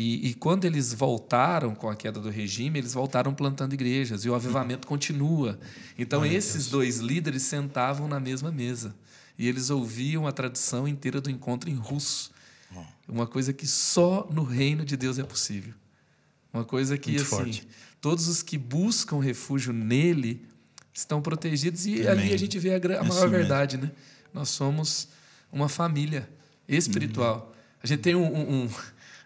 E, 0.00 0.28
e, 0.28 0.34
quando 0.34 0.64
eles 0.64 0.94
voltaram 0.94 1.74
com 1.74 1.90
a 1.90 1.96
queda 1.96 2.20
do 2.20 2.30
regime, 2.30 2.78
eles 2.78 2.94
voltaram 2.94 3.34
plantando 3.34 3.72
igrejas 3.72 4.24
e 4.24 4.30
o 4.30 4.34
avivamento 4.36 4.86
continua. 4.86 5.58
Então, 5.98 6.24
esses 6.24 6.52
Deus. 6.52 6.68
dois 6.68 6.98
líderes 6.98 7.42
sentavam 7.42 8.06
na 8.06 8.20
mesma 8.20 8.52
mesa 8.52 8.94
e 9.36 9.48
eles 9.48 9.70
ouviam 9.70 10.24
a 10.24 10.30
tradição 10.30 10.86
inteira 10.86 11.20
do 11.20 11.28
encontro 11.28 11.68
em 11.68 11.74
russo. 11.74 12.30
Uma 13.08 13.26
coisa 13.26 13.52
que 13.52 13.66
só 13.66 14.28
no 14.30 14.44
reino 14.44 14.84
de 14.84 14.96
Deus 14.96 15.18
é 15.18 15.24
possível. 15.24 15.74
Uma 16.54 16.64
coisa 16.64 16.96
que, 16.96 17.10
Muito 17.10 17.22
assim, 17.22 17.36
forte. 17.36 17.68
todos 18.00 18.28
os 18.28 18.40
que 18.40 18.56
buscam 18.56 19.18
refúgio 19.18 19.72
nele 19.72 20.46
estão 20.94 21.20
protegidos 21.20 21.86
e 21.86 22.06
Amém. 22.06 22.26
ali 22.26 22.34
a 22.34 22.36
gente 22.36 22.56
vê 22.56 22.72
a, 22.72 23.00
a 23.00 23.02
maior 23.02 23.28
verdade, 23.28 23.76
né? 23.76 23.90
Nós 24.32 24.48
somos 24.48 25.08
uma 25.50 25.68
família 25.68 26.30
espiritual. 26.68 27.48
Uhum. 27.48 27.58
A 27.82 27.86
gente 27.88 28.00
tem 28.00 28.14
um, 28.14 28.32
um, 28.32 28.62
um 28.62 28.70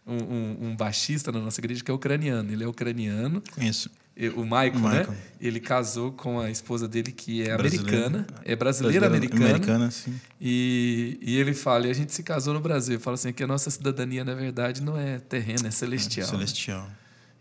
um, 0.06 0.16
um, 0.16 0.56
um, 0.68 0.76
baixista 0.76 1.30
na 1.30 1.40
nossa 1.40 1.60
igreja 1.60 1.82
que 1.82 1.90
é 1.90 1.94
ucraniano. 1.94 2.52
Ele 2.52 2.64
é 2.64 2.66
ucraniano. 2.66 3.42
Conheço. 3.54 3.90
O 4.36 4.42
Michael, 4.42 4.74
Michael, 4.74 5.10
né? 5.10 5.16
Ele 5.40 5.58
casou 5.58 6.12
com 6.12 6.38
a 6.38 6.50
esposa 6.50 6.86
dele, 6.86 7.10
que 7.10 7.42
é 7.42 7.52
americana. 7.52 8.26
É 8.44 8.54
brasileira, 8.54 9.06
americana. 9.06 9.46
Americana, 9.46 9.90
sim. 9.90 10.20
E, 10.38 11.18
e 11.22 11.38
ele 11.38 11.54
fala, 11.54 11.86
e 11.86 11.90
a 11.90 11.94
gente 11.94 12.12
se 12.12 12.22
casou 12.22 12.52
no 12.52 12.60
Brasil. 12.60 12.96
Ele 12.96 13.02
fala 13.02 13.14
assim, 13.14 13.32
que 13.32 13.42
a 13.42 13.46
nossa 13.46 13.70
cidadania, 13.70 14.22
na 14.22 14.34
verdade, 14.34 14.82
não 14.82 14.98
é 14.98 15.18
terrena, 15.18 15.68
é 15.68 15.70
celestial. 15.70 16.28
É 16.28 16.30
celestial. 16.30 16.90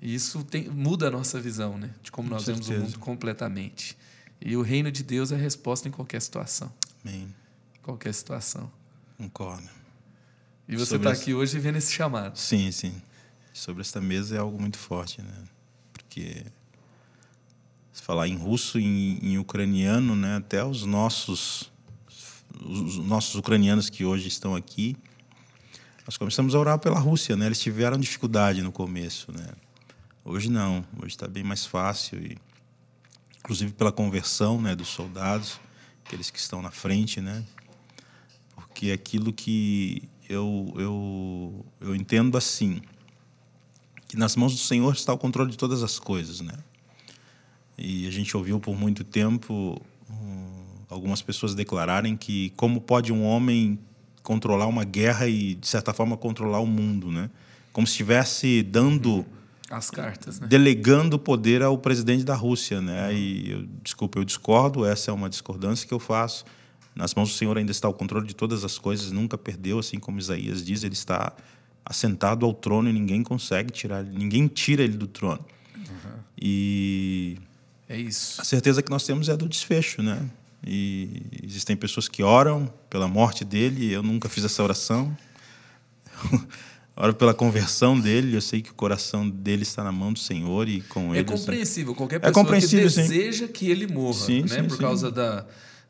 E 0.02 0.16
isso 0.16 0.44
tem, 0.46 0.70
muda 0.70 1.10
a 1.10 1.12
nossa 1.12 1.42
visão, 1.42 1.78
né? 1.78 1.90
De 2.02 2.10
como 2.10 2.30
com 2.30 2.36
nós 2.36 2.46
certeza. 2.46 2.70
vemos 2.70 2.88
o 2.88 2.92
mundo 2.92 3.00
completamente. 3.00 3.98
E 4.40 4.56
o 4.56 4.62
reino 4.62 4.90
de 4.90 5.04
Deus 5.04 5.32
é 5.34 5.36
a 5.36 5.38
resposta 5.38 5.90
em 5.90 5.92
qualquer 5.92 6.22
situação. 6.22 6.72
Amém. 7.06 7.28
Qualquer 7.84 8.14
situação. 8.14 8.72
Concordo. 9.18 9.81
E 10.72 10.77
você 10.77 10.95
está 10.95 11.11
aqui 11.11 11.34
hoje 11.34 11.60
vendo 11.60 11.76
esse 11.76 11.91
chamado. 11.91 12.38
Sim, 12.38 12.72
sim. 12.72 13.02
Sobre 13.53 13.81
esta 13.81 13.99
mesa 13.99 14.38
é 14.38 14.39
algo 14.39 14.57
muito 14.57 14.77
forte, 14.77 15.22
né? 15.22 15.43
Porque 15.91 16.45
se 17.91 18.02
falar 18.02 18.30
em 18.30 18.38
russo 18.38 18.80
e 18.80 18.85
em, 18.85 19.34
em, 19.34 19.38
ucraniano, 19.38 20.15
né, 20.15 20.38
até 20.38 20.64
os 20.64 20.85
nossos 20.85 21.69
os 22.61 22.98
nossos 22.99 23.35
ucranianos 23.35 23.89
que 23.89 24.06
hoje 24.06 24.30
estão 24.30 24.56
aqui, 24.56 24.95
nós 26.06 26.15
começamos 26.15 26.56
a 26.56 26.60
orar 26.60 26.80
pela 26.80 26.99
Rússia, 26.99 27.35
né? 27.35 27.48
Eles 27.48 27.60
tiveram 27.60 27.98
dificuldade 27.98 28.61
no 28.61 28.72
começo, 28.72 29.30
né? 29.34 29.49
Hoje 30.23 30.49
não, 30.49 30.85
hoje 30.98 31.15
está 31.15 31.27
bem 31.27 31.43
mais 31.43 31.65
fácil 31.65 32.18
e 32.18 32.38
inclusive 33.39 33.73
pela 33.73 33.91
conversão, 33.91 34.61
né, 34.61 34.73
dos 34.73 34.88
soldados 34.88 35.60
aqueles 36.06 36.30
que 36.30 36.39
estão 36.39 36.61
na 36.61 36.72
frente, 36.72 37.19
né? 37.19 37.43
Porque 38.56 38.91
aquilo 38.91 39.34
que 39.34 40.10
eu, 40.32 40.74
eu, 40.78 41.66
eu 41.82 41.95
entendo 41.95 42.38
assim, 42.38 42.82
que 44.08 44.18
nas 44.18 44.36
mãos 44.36 44.53
do 44.53 44.60
Senhor 44.60 44.94
está 44.94 45.14
o 45.14 45.18
controle 45.18 45.52
de 45.52 45.58
todas 45.58 45.84
as 45.84 45.99
coisas, 45.99 46.40
né? 46.40 46.53
E 47.78 48.08
a 48.08 48.12
gente 48.12 48.36
ouviu 48.38 48.60
por 48.60 48.76
muito 48.76 49.03
tempo 49.03 49.82
um, 50.10 50.48
algumas 50.90 51.22
pessoas 51.22 51.56
declararem 51.56 52.16
que 52.16 52.52
como 52.52 52.80
pode 52.80 53.12
um 53.12 53.24
homem 53.24 53.80
controlar 54.24 54.68
uma 54.68 54.84
guerra 54.84 55.28
e 55.28 55.56
de 55.56 55.68
certa 55.68 55.94
forma 55.94 56.16
controlar 56.16 56.60
o 56.60 56.68
mundo, 56.68 57.12
né? 57.12 57.30
Como 57.74 57.86
se 57.86 57.94
estivesse 57.94 58.64
dando 58.64 59.26
as 59.70 59.90
cartas, 59.90 60.40
né? 60.40 60.48
delegando 60.48 61.16
o 61.16 61.20
poder 61.20 61.62
ao 61.62 61.78
presidente 61.78 62.24
da 62.24 62.36
Rússia, 62.36 62.82
né? 62.82 63.14
E 63.14 63.52
eu, 63.52 63.68
desculpa, 63.84 64.20
eu 64.20 64.24
discordo. 64.24 64.86
Essa 64.86 65.12
é 65.12 65.14
uma 65.14 65.30
discordância 65.30 65.88
que 65.88 65.94
eu 65.94 65.99
faço. 65.99 66.45
Nas 66.95 67.13
mãos 67.15 67.30
do 67.30 67.35
Senhor 67.35 67.57
ainda 67.57 67.72
está 67.72 67.88
o 67.88 67.93
controle 67.93 68.27
de 68.27 68.35
todas 68.35 68.63
as 68.63 68.77
coisas. 68.77 69.11
Nunca 69.11 69.38
perdeu, 69.38 69.80
assim 69.80 69.99
como 69.99 70.19
Isaías 70.19 70.63
diz. 70.63 70.84
Ele 70.84 70.93
está 70.93 71.34
assentado 71.85 72.45
ao 72.45 72.53
trono 72.53 72.89
e 72.89 72.93
ninguém 72.93 73.23
consegue 73.23 73.72
tirar, 73.72 74.03
ninguém 74.03 74.47
tira 74.47 74.84
ele 74.84 74.97
do 74.97 75.07
trono. 75.07 75.43
Uhum. 75.76 76.19
E 76.39 77.38
é 77.88 77.97
isso. 77.97 78.41
A 78.41 78.43
certeza 78.43 78.81
que 78.81 78.89
nós 78.89 79.05
temos 79.05 79.30
é 79.30 79.35
do 79.35 79.47
desfecho, 79.47 80.01
né? 80.01 80.30
E 80.65 81.23
existem 81.43 81.76
pessoas 81.76 82.07
que 82.07 82.22
oram 82.22 82.72
pela 82.89 83.07
morte 83.07 83.43
dele. 83.43 83.91
Eu 83.91 84.03
nunca 84.03 84.30
fiz 84.30 84.45
essa 84.45 84.61
oração. 84.61 85.15
Oro 86.95 87.15
pela 87.15 87.34
conversão 87.34 87.99
dele, 87.99 88.35
eu 88.35 88.41
sei 88.41 88.61
que 88.61 88.69
o 88.69 88.73
coração 88.76 89.27
dele 89.27 89.63
está 89.63 89.84
na 89.84 89.91
mão 89.91 90.13
do 90.13 90.19
Senhor 90.19 90.68
e 90.68 90.81
com 90.81 91.15
ele. 91.15 91.22
É 91.22 91.23
compreensível, 91.23 91.95
qualquer 91.95 92.18
é 92.18 92.19
pessoa 92.19 92.31
é 92.31 92.34
compreensível, 92.34 92.89
que 92.89 92.95
deseja 92.95 93.47
sim. 93.47 93.51
que 93.51 93.72
ele 93.72 93.88
morra, 93.88 94.13
sim, 94.13 94.41
né? 94.41 94.47
Sim, 94.47 94.68
por 94.68 94.77
causa 94.77 95.09
da, 95.09 95.45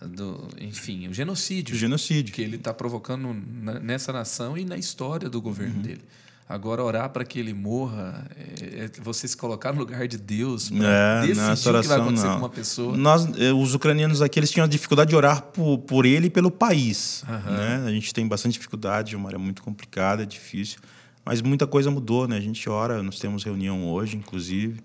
do, 0.06 0.48
enfim, 0.60 1.08
o 1.08 1.14
genocídio. 1.14 1.76
O 1.76 1.78
genocídio. 1.78 2.34
Que 2.34 2.42
ele 2.42 2.56
está 2.56 2.74
provocando 2.74 3.34
nessa 3.82 4.12
nação 4.12 4.58
e 4.58 4.66
na 4.66 4.78
história 4.78 5.30
do 5.30 5.42
governo 5.42 5.76
uhum. 5.76 5.82
dele. 5.82 6.02
Agora, 6.50 6.84
orar 6.84 7.10
para 7.12 7.24
que 7.24 7.40
ele 7.40 7.54
morra, 7.54 8.28
é, 8.36 8.84
é 8.84 8.92
você 9.02 9.26
se 9.26 9.38
colocar 9.38 9.72
no 9.72 9.80
lugar 9.80 10.06
de 10.06 10.18
Deus 10.18 10.70
para 10.70 11.24
é, 11.24 11.28
decidir 11.28 11.40
oração, 11.40 11.72
o 11.72 11.82
que 11.82 11.88
vai 11.88 12.00
acontecer 12.02 12.28
não. 12.28 12.34
com 12.34 12.40
uma 12.40 12.50
pessoa. 12.50 12.98
Nós, 12.98 13.26
eh, 13.40 13.54
os 13.54 13.74
ucranianos 13.74 14.22
aqui, 14.22 14.38
eles 14.38 14.52
tinham 14.52 14.66
a 14.66 14.68
dificuldade 14.68 15.12
de 15.12 15.16
orar 15.16 15.44
por, 15.44 15.78
por 15.78 16.06
ele 16.06 16.28
e 16.28 16.30
pelo 16.30 16.52
país. 16.52 17.24
Uhum. 17.26 17.54
Né? 17.54 17.84
A 17.88 17.92
gente 17.92 18.14
tem 18.14 18.28
bastante 18.28 18.54
dificuldade, 18.54 19.16
uma 19.16 19.30
área 19.30 19.40
muito 19.40 19.64
complicada, 19.64 20.26
difícil. 20.26 20.80
Mas 21.24 21.42
muita 21.42 21.66
coisa 21.66 21.90
mudou, 21.90 22.28
né? 22.28 22.36
A 22.36 22.42
gente 22.42 22.68
ora, 22.70 23.02
nós 23.02 23.18
temos 23.18 23.46
reunião 23.46 23.88
hoje, 23.88 24.18
inclusive. 24.18 24.82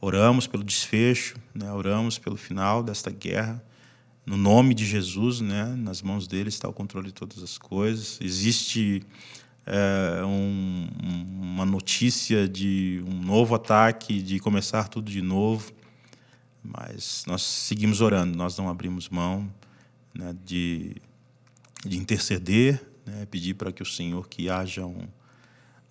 Oramos 0.00 0.46
pelo 0.46 0.64
desfecho, 0.64 1.36
né? 1.54 1.70
oramos 1.70 2.18
pelo 2.18 2.36
final 2.36 2.82
desta 2.82 3.10
guerra. 3.10 3.62
No 4.24 4.36
nome 4.36 4.74
de 4.74 4.84
Jesus, 4.84 5.40
né? 5.40 5.64
nas 5.76 6.02
mãos 6.02 6.26
dele 6.26 6.48
está 6.48 6.68
o 6.68 6.72
controle 6.72 7.08
de 7.08 7.14
todas 7.14 7.42
as 7.42 7.58
coisas. 7.58 8.18
Existe 8.20 9.02
é, 9.66 10.24
um, 10.24 10.88
uma 11.40 11.64
notícia 11.64 12.48
de 12.48 13.02
um 13.06 13.22
novo 13.22 13.54
ataque, 13.54 14.20
de 14.22 14.38
começar 14.38 14.88
tudo 14.88 15.10
de 15.10 15.22
novo, 15.22 15.72
mas 16.62 17.24
nós 17.26 17.42
seguimos 17.42 18.00
orando, 18.00 18.36
nós 18.36 18.56
não 18.56 18.68
abrimos 18.68 19.08
mão 19.08 19.50
né, 20.14 20.34
de, 20.44 20.96
de 21.84 21.96
interceder, 21.98 22.84
né, 23.06 23.26
pedir 23.26 23.54
para 23.54 23.72
que 23.72 23.82
o 23.82 23.86
Senhor 23.86 24.28
que 24.28 24.48
haja 24.48 24.84
um, 24.84 25.06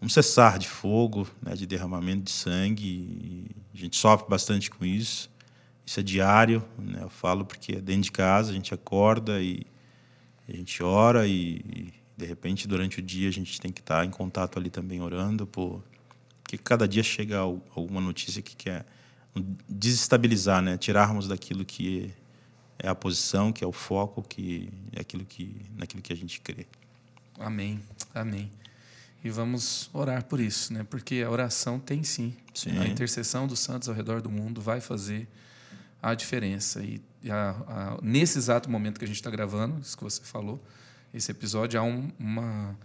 um 0.01 0.09
cessar 0.09 0.57
de 0.59 0.67
fogo, 0.67 1.27
né, 1.41 1.55
de 1.55 1.65
derramamento 1.65 2.23
de 2.23 2.31
sangue. 2.31 3.47
a 3.73 3.77
gente 3.77 3.97
sofre 3.97 4.29
bastante 4.29 4.69
com 4.69 4.85
isso. 4.85 5.28
Isso 5.89 5.99
é 6.01 6.03
diário, 6.03 6.63
né, 6.77 6.99
eu 7.01 7.09
falo 7.09 7.43
porque 7.43 7.71
é 7.71 7.81
dentro 7.81 8.03
de 8.03 8.11
casa, 8.11 8.51
a 8.51 8.53
gente 8.53 8.71
acorda 8.75 9.41
e 9.41 9.65
a 10.47 10.55
gente 10.55 10.83
ora 10.83 11.27
e, 11.27 11.91
de 12.15 12.27
repente, 12.27 12.67
durante 12.67 12.99
o 12.99 13.01
dia, 13.01 13.27
a 13.27 13.31
gente 13.31 13.59
tem 13.59 13.71
que 13.71 13.79
estar 13.79 14.05
em 14.05 14.11
contato 14.11 14.59
ali 14.59 14.69
também 14.69 15.01
orando, 15.01 15.47
por... 15.47 15.83
porque 16.43 16.59
cada 16.59 16.87
dia 16.87 17.01
chega 17.01 17.39
alguma 17.39 17.99
notícia 17.99 18.39
que 18.39 18.55
quer 18.55 18.85
desestabilizar, 19.67 20.61
né? 20.61 20.77
tirarmos 20.77 21.27
daquilo 21.27 21.65
que 21.65 22.13
é 22.77 22.87
a 22.87 22.93
posição, 22.93 23.51
que 23.51 23.63
é 23.63 23.67
o 23.67 23.71
foco, 23.71 24.21
que 24.21 24.69
é 24.95 25.01
aquilo 25.01 25.25
que, 25.25 25.59
naquilo 25.75 26.03
que 26.03 26.13
a 26.13 26.15
gente 26.15 26.39
crê. 26.39 26.67
Amém, 27.39 27.79
amém. 28.13 28.51
E 29.23 29.31
vamos 29.31 29.89
orar 29.91 30.23
por 30.25 30.39
isso, 30.39 30.71
né? 30.71 30.85
porque 30.87 31.23
a 31.25 31.31
oração 31.31 31.79
tem 31.79 32.03
sim, 32.03 32.37
sim. 32.53 32.77
a 32.77 32.85
intercessão 32.85 33.47
dos 33.47 33.59
santos 33.59 33.89
ao 33.89 33.95
redor 33.95 34.21
do 34.21 34.29
mundo 34.29 34.61
vai 34.61 34.79
fazer 34.79 35.27
a 36.01 36.13
diferença. 36.13 36.81
E 36.83 37.01
a, 37.29 37.49
a, 37.67 37.99
nesse 38.01 38.37
exato 38.37 38.69
momento 38.69 38.99
que 38.99 39.05
a 39.05 39.07
gente 39.07 39.17
está 39.17 39.29
gravando, 39.29 39.79
isso 39.81 39.97
que 39.97 40.03
você 40.03 40.21
falou, 40.23 40.63
esse 41.13 41.31
episódio 41.31 41.79
há 41.79 41.83
um, 41.83 42.11
uma 42.19 42.77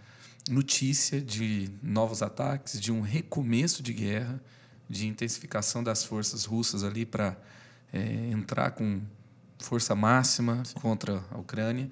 notícia 0.49 1.21
de 1.21 1.69
novos 1.81 2.21
ataques, 2.21 2.79
de 2.79 2.91
um 2.91 3.01
recomeço 3.01 3.81
de 3.81 3.93
guerra, 3.93 4.41
de 4.89 5.07
intensificação 5.07 5.83
das 5.83 6.03
forças 6.03 6.45
russas 6.45 6.83
ali 6.83 7.05
para 7.05 7.37
é, 7.91 8.29
entrar 8.31 8.71
com 8.71 9.01
força 9.59 9.95
máxima 9.95 10.63
Sim. 10.65 10.75
contra 10.75 11.23
a 11.31 11.37
Ucrânia. 11.37 11.89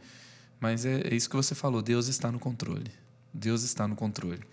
Mas 0.59 0.85
é, 0.85 1.01
é, 1.01 1.15
isso 1.15 1.29
que 1.29 1.35
você 1.35 1.55
falou, 1.55 1.81
Deus 1.81 2.07
está 2.07 2.31
no 2.31 2.39
controle. 2.39 2.91
Deus 3.33 3.63
está 3.63 3.87
no 3.87 3.95
controle. 3.95 4.43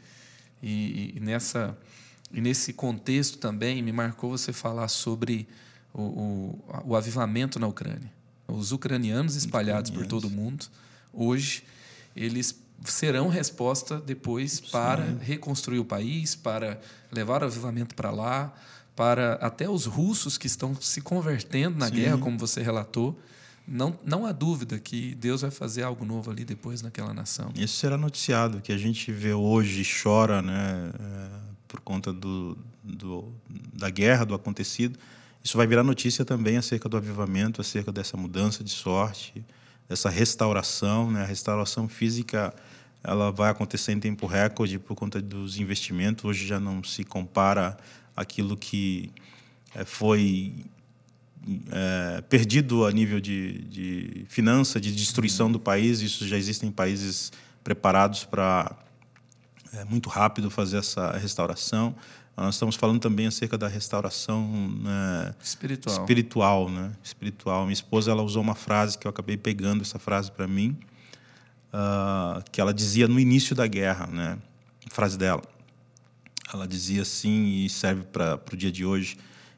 E, 0.63 1.15
e 1.17 1.21
nessa 1.21 1.77
e 2.33 2.41
nesse 2.41 2.73
contexto 2.73 3.39
também 3.39 3.83
me 3.83 3.91
marcou 3.93 4.31
você 4.31 4.53
falar 4.53 4.87
sobre 4.89 5.49
o, 5.93 6.03
o, 6.03 6.65
o 6.87 6.97
avivamento 6.97 7.59
na 7.59 7.67
Ucrânia. 7.67 8.13
Os 8.49 8.73
ucranianos 8.73 9.37
espalhados 9.37 9.91
por 9.91 10.07
todo 10.07 10.27
o 10.27 10.31
mundo 10.31 10.67
hoje, 11.13 11.65
eles 12.15 12.59
serão 12.85 13.29
resposta 13.29 14.01
depois 14.01 14.53
Sim. 14.53 14.71
para 14.73 15.05
reconstruir 15.21 15.79
o 15.79 15.85
país, 15.85 16.35
para 16.35 16.81
levar 17.13 17.43
o 17.43 17.47
avivamento 17.47 17.95
para 17.95 18.11
lá, 18.11 18.55
para 18.97 19.35
até 19.35 19.69
os 19.69 19.87
russos 19.87 20.39
que 20.39 20.47
estão 20.47 20.75
se 20.81 21.01
convertendo 21.01 21.79
na 21.79 21.89
Sim. 21.89 21.95
guerra, 21.95 22.19
como 22.19 22.39
você 22.39 22.63
relatou. 22.63 23.19
Não, 23.69 23.97
não 24.05 24.27
há 24.27 24.33
dúvida 24.33 24.79
que 24.79 25.15
Deus 25.15 25.43
vai 25.43 25.51
fazer 25.51 25.83
algo 25.83 26.05
novo 26.05 26.31
ali 26.31 26.45
depois 26.45 26.83
naquela 26.83 27.15
nação. 27.15 27.53
Isso 27.55 27.77
será 27.77 27.97
noticiado, 27.97 28.61
que 28.61 28.73
a 28.73 28.79
gente 28.79 29.13
vê 29.13 29.33
hoje 29.33 29.87
chora 30.03 30.43
né, 30.43 30.91
é, 30.99 31.29
por 31.69 31.81
conta 31.81 32.13
do, 32.13 32.59
do, 32.83 33.33
da 33.73 33.89
guerra, 33.89 34.25
do 34.25 34.35
acontecido. 34.35 34.99
Isso 35.43 35.57
vai 35.57 35.67
virar 35.67 35.83
notícia 35.83 36.25
também 36.25 36.57
acerca 36.57 36.89
do 36.89 36.97
avivamento, 36.97 37.61
acerca 37.61 37.91
dessa 37.91 38.17
mudança 38.17 38.63
de 38.63 38.71
sorte, 38.71 39.45
essa 39.89 40.09
restauração, 40.09 41.11
né? 41.11 41.23
A 41.23 41.27
restauração 41.27 41.89
física 41.89 42.55
ela 43.03 43.33
vai 43.33 43.51
acontecer 43.51 43.93
em 43.93 44.01
tempo 44.01 44.27
recorde 44.27 44.79
por 44.79 44.95
conta 44.95 45.21
dos 45.21 45.59
investimentos. 45.59 46.25
Hoje 46.25 46.47
já 46.47 46.61
não 46.61 46.85
se 46.85 47.03
compara 47.03 47.77
aquilo 48.15 48.57
que 48.57 49.11
é, 49.75 49.85
foi 49.85 50.67
é, 51.73 52.21
perdido 52.29 52.85
a 52.85 52.93
nível 52.93 53.21
de, 53.21 53.63
de 53.63 54.27
finança, 54.29 54.81
de 54.81 54.95
destruição 54.95 55.51
do 55.51 55.59
país. 55.59 56.01
Isso 56.01 56.29
já 56.29 56.37
existem 56.37 56.71
países 56.71 57.33
preparados 57.65 58.25
para 58.25 58.77
é, 59.73 59.85
muito 59.85 60.09
rápido 60.09 60.51
fazer 60.51 60.79
essa 60.79 61.17
restauração. 61.17 61.95
Nós 62.37 62.55
estamos 62.55 62.77
falando 62.77 63.01
também 63.01 63.27
acerca 63.27 63.59
da 63.59 63.69
restauração 63.69 64.49
né, 64.83 65.35
espiritual. 65.43 66.01
espiritual, 66.01 66.71
né? 66.71 66.93
Espiritual. 67.03 67.63
Minha 67.65 67.75
esposa 67.75 68.11
ela 68.11 68.23
usou 68.23 68.43
uma 68.43 68.55
frase 68.55 68.97
que 68.97 69.07
eu 69.07 69.11
acabei 69.11 69.37
pegando 69.37 69.83
essa 69.83 69.99
frase 69.99 70.31
para 70.31 70.47
mim, 70.47 70.77
uh, 71.73 72.43
que 72.51 72.61
ela 72.61 72.73
dizia 72.73 73.07
no 73.07 73.21
início 73.21 73.55
da 73.55 73.67
guerra, 73.67 74.07
né? 74.07 74.39
Frase 74.91 75.19
dela. 75.19 75.43
Ela 76.53 76.67
dizia 76.67 77.03
assim 77.03 77.65
e 77.65 77.69
serve 77.69 78.05
para 78.05 78.41
o 78.51 78.57
dia 78.57 78.73
de 78.73 78.85
hoje 78.85 79.17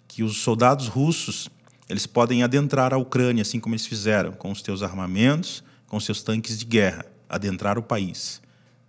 que 0.08 0.22
os 0.22 0.38
soldados 0.38 0.88
russos 0.88 1.48
eles 1.88 2.06
podem 2.06 2.42
adentrar 2.42 2.92
a 2.92 2.98
Ucrânia 2.98 3.42
assim 3.42 3.60
como 3.60 3.74
eles 3.74 3.86
fizeram 3.86 4.32
com 4.32 4.50
os 4.50 4.60
seus 4.60 4.82
armamentos, 4.82 5.62
com 5.86 5.96
os 5.96 6.04
seus 6.04 6.22
tanques 6.22 6.58
de 6.58 6.64
guerra, 6.64 7.06
adentrar 7.28 7.78
o 7.78 7.82
país 7.82 8.42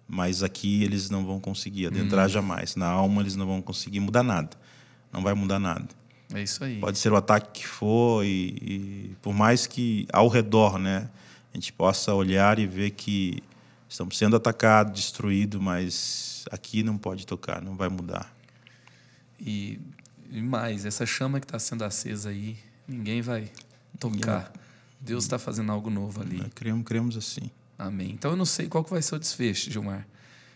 mas 0.08 0.44
aqui 0.44 0.84
eles 0.84 1.10
não 1.10 1.26
vão 1.26 1.40
conseguir 1.40 1.88
adentrar 1.88 2.26
uhum. 2.26 2.34
jamais. 2.34 2.76
Na 2.76 2.88
alma 2.88 3.22
eles 3.22 3.36
não 3.36 3.46
vão 3.46 3.62
conseguir 3.62 4.00
mudar 4.00 4.24
nada. 4.24 4.58
Não 5.12 5.22
vai 5.22 5.34
mudar 5.34 5.60
nada. 5.60 5.88
É 6.34 6.42
isso 6.42 6.64
aí. 6.64 6.80
Pode 6.80 6.98
ser 6.98 7.12
o 7.12 7.16
ataque 7.16 7.62
que 7.62 7.68
for 7.68 8.26
e, 8.26 8.58
e 8.62 9.16
por 9.22 9.34
mais 9.34 9.68
que 9.68 10.08
ao 10.12 10.28
redor, 10.28 10.80
né, 10.80 11.10
a 11.54 11.58
gente 11.58 11.72
possa 11.72 12.14
olhar 12.14 12.58
e 12.58 12.66
ver 12.66 12.92
que 12.92 13.44
estamos 13.88 14.18
sendo 14.18 14.36
atacados, 14.36 14.94
destruídos, 14.94 15.62
mas 15.62 16.46
aqui 16.52 16.82
não 16.82 16.98
pode 16.98 17.28
tocar, 17.28 17.62
não 17.62 17.76
vai 17.76 17.90
mudar. 17.90 18.36
E, 19.40 19.80
e 20.32 20.42
mais, 20.42 20.86
essa 20.86 21.06
chama 21.06 21.40
que 21.40 21.46
está 21.46 21.60
sendo 21.60 21.84
acesa 21.84 22.30
aí, 22.30 22.58
ninguém 22.88 23.22
vai 23.22 23.52
tocar. 24.00 24.46
Ninguém... 24.50 24.64
Deus 25.00 25.26
está 25.26 25.38
fazendo 25.38 25.72
algo 25.72 25.90
novo 25.90 26.22
ali. 26.22 26.38
Nós 26.38 26.52
cremos, 26.56 26.84
cremos 26.86 27.18
assim. 27.18 27.52
Amém. 27.84 28.12
Então 28.12 28.32
eu 28.32 28.38
não 28.38 28.46
sei 28.46 28.68
qual 28.68 28.82
que 28.82 28.90
vai 28.90 29.02
ser 29.02 29.16
o 29.16 29.20
desfecho, 29.20 29.70
Gilmar, 29.70 30.08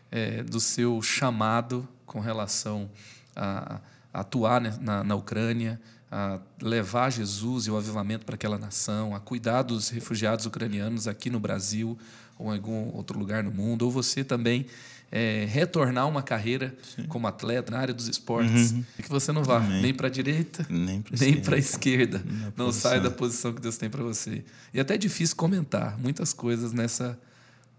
é, 0.10 0.44
do 0.44 0.62
seu 0.62 1.02
chamado 1.02 1.86
com 2.06 2.22
relação 2.22 2.90
a, 3.36 3.82
atuar 4.14 4.62
né, 4.62 4.78
na, 4.80 5.04
na 5.04 5.14
Ucrânia, 5.14 5.78
a 6.10 6.40
levar 6.62 7.10
Jesus 7.10 7.68
e 7.68 7.72
o 7.72 7.76
avivamento 7.76 8.26
para 8.26 8.36
aquela 8.36 8.58
nação, 8.58 9.14
a 9.14 9.20
cuidar 9.20 9.64
dos 9.64 9.90
refugiados 9.90 10.46
ucranianos 10.46 11.06
aqui 11.06 11.30
no 11.30 11.38
Brasil 11.38 11.98
ou 12.40 12.54
em 12.54 12.56
algum 12.56 12.96
outro 12.96 13.20
lugar 13.20 13.44
no 13.44 13.52
mundo, 13.52 13.82
ou 13.82 13.92
você 13.92 14.24
também 14.24 14.66
é, 15.12 15.46
retornar 15.46 16.08
uma 16.08 16.22
carreira 16.22 16.76
Sim. 16.96 17.06
como 17.08 17.28
atleta 17.28 17.72
na 17.72 17.80
área 17.80 17.94
dos 17.94 18.08
esportes, 18.08 18.72
uhum. 18.72 18.84
e 19.00 19.04
que 19.04 19.10
você 19.10 19.32
não 19.32 19.44
vá 19.44 19.58
Amém. 19.58 19.82
nem 19.82 19.94
para 19.94 20.08
a 20.08 20.10
direita, 20.10 20.66
nem 20.70 21.02
para 21.02 21.56
a 21.56 21.60
esquerda, 21.60 22.24
não 22.56 22.72
sai 22.72 23.00
da 23.00 23.10
posição 23.10 23.54
que 23.54 23.62
Deus 23.62 23.78
tem 23.78 23.90
para 23.90 24.04
você. 24.04 24.44
E 24.74 24.80
até 24.80 24.96
é 24.96 24.98
difícil 24.98 25.36
comentar 25.36 25.98
muitas 25.98 26.34
coisas 26.34 26.74
nessa 26.74 27.18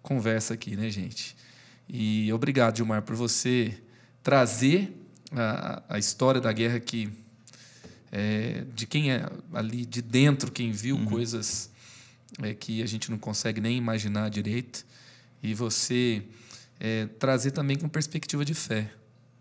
conversa 0.02 0.54
aqui, 0.54 0.76
né, 0.76 0.88
gente? 0.90 1.36
E 1.88 2.32
obrigado, 2.32 2.76
Gilmar, 2.76 3.02
por 3.02 3.16
você 3.16 3.76
trazer 4.22 4.94
a, 5.32 5.82
a 5.88 5.98
história 5.98 6.40
da 6.40 6.52
guerra 6.52 6.80
que 6.80 7.10
é, 8.10 8.64
de 8.74 8.86
quem 8.86 9.12
é 9.12 9.28
ali 9.52 9.84
de 9.84 10.00
dentro, 10.00 10.50
quem 10.50 10.72
viu 10.72 10.96
uhum. 10.96 11.04
coisas 11.04 11.70
é, 12.42 12.54
que 12.54 12.82
a 12.82 12.86
gente 12.86 13.10
não 13.10 13.18
consegue 13.18 13.60
nem 13.60 13.76
imaginar 13.76 14.30
direito, 14.30 14.86
e 15.42 15.54
você 15.54 16.22
é, 16.80 17.06
trazer 17.18 17.50
também 17.50 17.76
com 17.76 17.88
perspectiva 17.88 18.44
de 18.44 18.54
fé, 18.54 18.92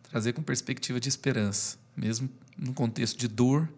trazer 0.10 0.34
com 0.34 0.42
perspectiva 0.42 1.00
de 1.00 1.10
esperança, 1.10 1.78
mesmo 1.96 2.30
no 2.58 2.74
contexto 2.74 3.18
de 3.18 3.28
dor, 3.28 3.70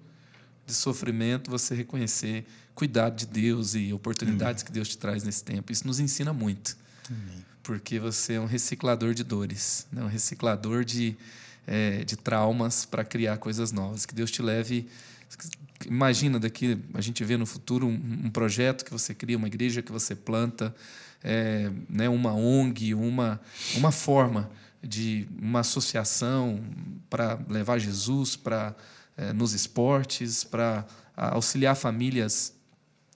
de 0.65 0.73
sofrimento, 0.73 1.49
você 1.49 1.75
reconhecer 1.75 2.45
cuidado 2.73 3.17
de 3.17 3.25
Deus 3.25 3.75
e 3.75 3.91
oportunidades 3.91 4.61
Amém. 4.61 4.67
que 4.67 4.71
Deus 4.71 4.87
te 4.87 4.97
traz 4.97 5.23
nesse 5.23 5.43
tempo. 5.43 5.71
Isso 5.71 5.85
nos 5.85 5.99
ensina 5.99 6.31
muito, 6.31 6.77
Amém. 7.09 7.43
porque 7.61 7.99
você 7.99 8.35
é 8.35 8.39
um 8.39 8.45
reciclador 8.45 9.13
de 9.13 9.23
dores, 9.23 9.85
né? 9.91 10.01
um 10.03 10.07
reciclador 10.07 10.85
de, 10.85 11.17
é, 11.67 12.05
de 12.05 12.15
traumas 12.15 12.85
para 12.85 13.03
criar 13.03 13.37
coisas 13.37 13.71
novas. 13.73 14.05
Que 14.05 14.15
Deus 14.15 14.31
te 14.31 14.41
leve. 14.41 14.87
Imagina 15.85 16.39
daqui, 16.39 16.79
a 16.93 17.01
gente 17.01 17.23
vê 17.23 17.35
no 17.35 17.45
futuro 17.45 17.87
um, 17.87 17.93
um 18.25 18.29
projeto 18.29 18.85
que 18.85 18.91
você 18.91 19.13
cria, 19.13 19.35
uma 19.35 19.47
igreja 19.47 19.81
que 19.81 19.91
você 19.91 20.15
planta, 20.15 20.73
é, 21.23 21.69
né, 21.89 22.07
uma 22.09 22.33
ONG, 22.33 22.93
uma, 22.93 23.39
uma 23.75 23.91
forma 23.91 24.49
de 24.81 25.27
uma 25.37 25.59
associação 25.59 26.61
para 27.09 27.37
levar 27.49 27.79
Jesus 27.79 28.35
para 28.35 28.75
é, 29.17 29.33
nos 29.33 29.53
esportes, 29.53 30.43
para 30.43 30.85
auxiliar 31.15 31.75
famílias 31.75 32.53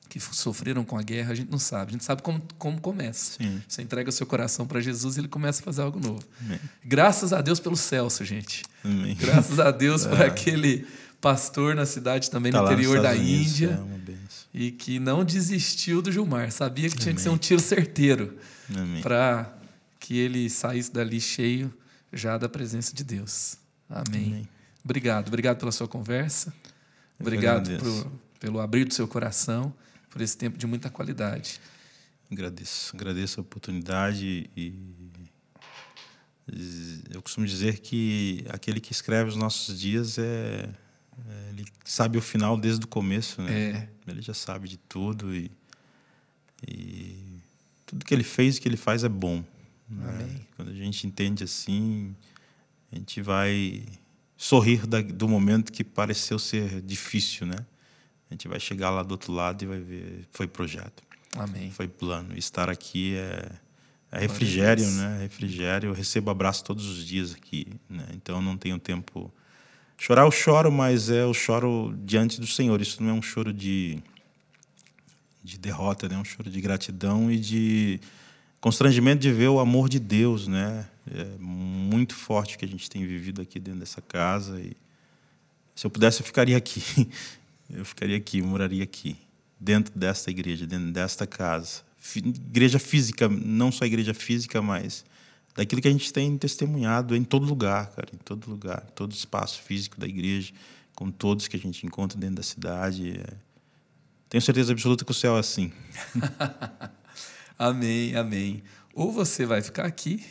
que 0.10 0.20
sofreram 0.20 0.84
com 0.84 0.96
a 0.96 1.02
guerra, 1.02 1.32
a 1.32 1.36
gente 1.36 1.50
não 1.50 1.58
sabe. 1.58 1.90
A 1.90 1.92
gente 1.94 2.04
sabe 2.04 2.22
como, 2.22 2.40
como 2.60 2.80
começa. 2.80 3.38
Sim. 3.42 3.62
Você 3.68 3.82
entrega 3.82 4.10
o 4.10 4.12
seu 4.12 4.28
coração 4.28 4.68
para 4.68 4.80
Jesus 4.80 5.18
e 5.18 5.22
ele 5.22 5.28
começa 5.28 5.62
a 5.62 5.64
fazer 5.64 5.82
algo 5.82 6.00
novo. 6.00 6.24
Amém. 6.46 6.60
Graças 6.86 7.34
a 7.34 7.42
Deus 7.42 7.60
pelo 7.60 7.76
Celso, 7.76 8.24
gente. 8.24 8.64
Amém. 8.84 9.16
Graças 9.16 9.60
a 9.60 9.72
Deus 9.72 10.06
por 10.06 10.22
aquele 10.22 10.86
pastor 11.20 11.74
na 11.74 11.86
cidade 11.86 12.30
também 12.30 12.52
tá 12.52 12.62
no 12.62 12.66
interior 12.68 13.02
da 13.02 13.16
Índia. 13.16 13.80
É 13.82 14.03
e 14.54 14.72
que 14.72 15.00
não 15.00 15.24
desistiu 15.24 16.02
do 16.02 16.12
Gilmar. 16.12 16.52
Sabia 16.52 16.90
que 16.90 16.96
tinha 16.96 17.12
Amém. 17.12 17.16
que 17.16 17.22
ser 17.22 17.30
um 17.30 17.38
tiro 17.38 17.60
certeiro 17.60 18.38
para 19.02 19.58
que 20.00 20.18
ele 20.18 20.50
saísse 20.50 20.92
dali 20.92 21.20
cheio 21.20 21.74
já 22.12 22.38
da 22.38 22.48
presença 22.48 22.94
de 22.94 23.04
Deus. 23.04 23.58
Amém. 23.90 24.26
Amém. 24.26 24.50
Obrigado. 24.84 25.28
Obrigado 25.28 25.58
pela 25.60 25.72
sua 25.72 25.88
conversa. 25.88 26.54
Obrigado 27.20 27.78
por, 27.80 28.12
pelo 28.40 28.60
abrir 28.60 28.86
do 28.86 28.94
seu 28.94 29.08
coração, 29.08 29.74
por 30.10 30.22
esse 30.22 30.38
tempo 30.38 30.58
de 30.58 30.68
muita 30.68 30.90
qualidade. 30.90 31.60
Agradeço. 32.32 32.96
Agradeço 32.96 33.40
a 33.40 33.42
oportunidade 33.42 34.50
e 34.56 34.74
eu 37.10 37.22
costumo 37.22 37.46
dizer 37.46 37.80
que 37.80 38.46
aquele 38.50 38.82
que 38.82 38.92
escreve 38.92 39.30
os 39.30 39.36
nossos 39.36 39.80
dias 39.80 40.18
é 40.18 40.70
é, 41.30 41.50
ele 41.50 41.66
sabe 41.84 42.18
o 42.18 42.22
final 42.22 42.58
desde 42.58 42.86
o 42.86 42.88
começo, 42.88 43.42
né? 43.42 43.54
É. 43.54 43.90
Ele 44.08 44.22
já 44.22 44.34
sabe 44.34 44.68
de 44.68 44.78
tudo 44.78 45.34
e, 45.34 45.52
e 46.68 47.40
tudo 47.86 48.06
que 48.06 48.14
ele 48.14 48.24
fez 48.24 48.58
e 48.58 48.62
que 48.62 48.68
ele 48.68 48.78
faz 48.78 49.04
é 49.04 49.10
bom. 49.10 49.44
Né? 49.90 50.42
Quando 50.56 50.72
a 50.72 50.74
gente 50.74 51.06
entende 51.06 51.44
assim, 51.44 52.16
a 52.92 52.96
gente 52.96 53.22
vai 53.22 53.84
sorrir 54.38 54.86
da, 54.88 55.02
do 55.02 55.28
momento 55.28 55.72
que 55.72 55.84
pareceu 55.84 56.38
ser 56.40 56.82
difícil, 56.82 57.46
né? 57.46 57.58
A 58.30 58.34
gente 58.34 58.48
vai 58.48 58.60
chegar 58.60 58.90
lá 58.90 59.04
do 59.04 59.12
outro 59.12 59.32
lado 59.32 59.64
e 59.64 59.68
vai 59.68 59.80
ver 59.80 60.28
foi 60.32 60.48
projeto. 60.48 61.04
Amém. 61.36 61.72
Foi 61.72 61.88
plano. 61.88 62.38
Estar 62.38 62.70
aqui 62.70 63.16
é, 63.16 63.52
é 64.12 64.20
refrigério, 64.20 64.90
né? 64.92 65.20
Refrigério. 65.22 65.90
Eu 65.90 65.94
recebo 65.94 66.30
abraço 66.30 66.64
todos 66.64 66.88
os 66.88 67.06
dias 67.06 67.34
aqui, 67.34 67.68
né? 67.90 68.08
Então 68.14 68.42
não 68.42 68.58
tenho 68.58 68.80
tempo 68.80 69.34
Chorar 70.06 70.24
eu 70.24 70.32
choro, 70.32 70.70
mas 70.70 71.10
é 71.10 71.24
eu 71.24 71.34
choro 71.34 71.96
diante 72.04 72.42
do 72.42 72.46
Senhor. 72.46 72.82
Isso 72.82 73.02
não 73.02 73.12
é 73.12 73.14
um 73.14 73.22
choro 73.22 73.54
de, 73.54 74.04
de 75.42 75.58
derrota, 75.58 76.10
né? 76.10 76.16
é 76.16 76.18
um 76.18 76.26
choro 76.26 76.50
de 76.50 76.60
gratidão 76.60 77.32
e 77.32 77.40
de 77.40 78.02
constrangimento 78.60 79.22
de 79.22 79.32
ver 79.32 79.48
o 79.48 79.62
amor 79.62 79.88
de 79.88 80.02
Deus, 80.02 80.46
né? 80.46 80.86
É 81.10 81.24
muito 81.40 82.16
forte 82.16 82.58
que 82.58 82.66
a 82.66 82.68
gente 82.68 82.90
tem 82.90 83.08
vivido 83.08 83.42
aqui 83.42 83.62
dentro 83.62 83.80
dessa 83.80 84.02
casa 84.02 84.60
e 84.60 84.76
se 85.74 85.88
eu 85.88 85.90
pudesse 85.90 86.20
eu 86.20 86.26
ficaria 86.26 86.58
aqui. 86.58 86.84
Eu 87.74 87.86
ficaria 87.86 88.18
aqui, 88.18 88.40
eu 88.40 88.46
moraria 88.46 88.84
aqui, 88.84 89.16
dentro 89.58 89.98
desta 89.98 90.30
igreja, 90.30 90.68
dentro 90.68 90.92
desta 90.92 91.26
casa. 91.26 91.82
Igreja 92.16 92.78
física, 92.78 93.28
não 93.28 93.72
só 93.72 93.86
igreja 93.86 94.14
física, 94.14 94.62
mas 94.62 95.04
daquilo 95.56 95.82
que 95.82 95.88
a 95.88 95.92
gente 95.92 96.12
tem 96.12 96.38
testemunhado 96.38 97.16
em 97.16 97.24
todo 97.24 97.46
lugar, 97.46 97.88
cara, 97.92 98.10
em 98.14 98.18
todo 98.18 98.50
lugar, 98.50 98.82
todo 98.96 99.12
espaço 99.12 99.62
físico 99.62 100.00
da 100.00 100.08
igreja, 100.08 100.54
com 100.96 101.12
todos 101.12 101.48
que 101.48 101.56
a 101.56 101.60
gente 101.60 101.86
encontra 101.86 102.18
dentro 102.18 102.38
da 102.38 102.44
cidade. 102.44 103.20
É... 103.20 103.34
Tenho 104.30 104.42
certeza 104.42 104.72
absoluta 104.72 105.06
que 105.06 105.12
o 105.12 105.14
céu 105.14 105.38
é 105.38 105.40
assim. 105.40 105.72
amém, 107.58 108.16
amém. 108.16 108.64
Ou 108.94 109.12
você 109.12 109.46
vai 109.46 109.62
ficar 109.62 109.86
aqui, 109.86 110.24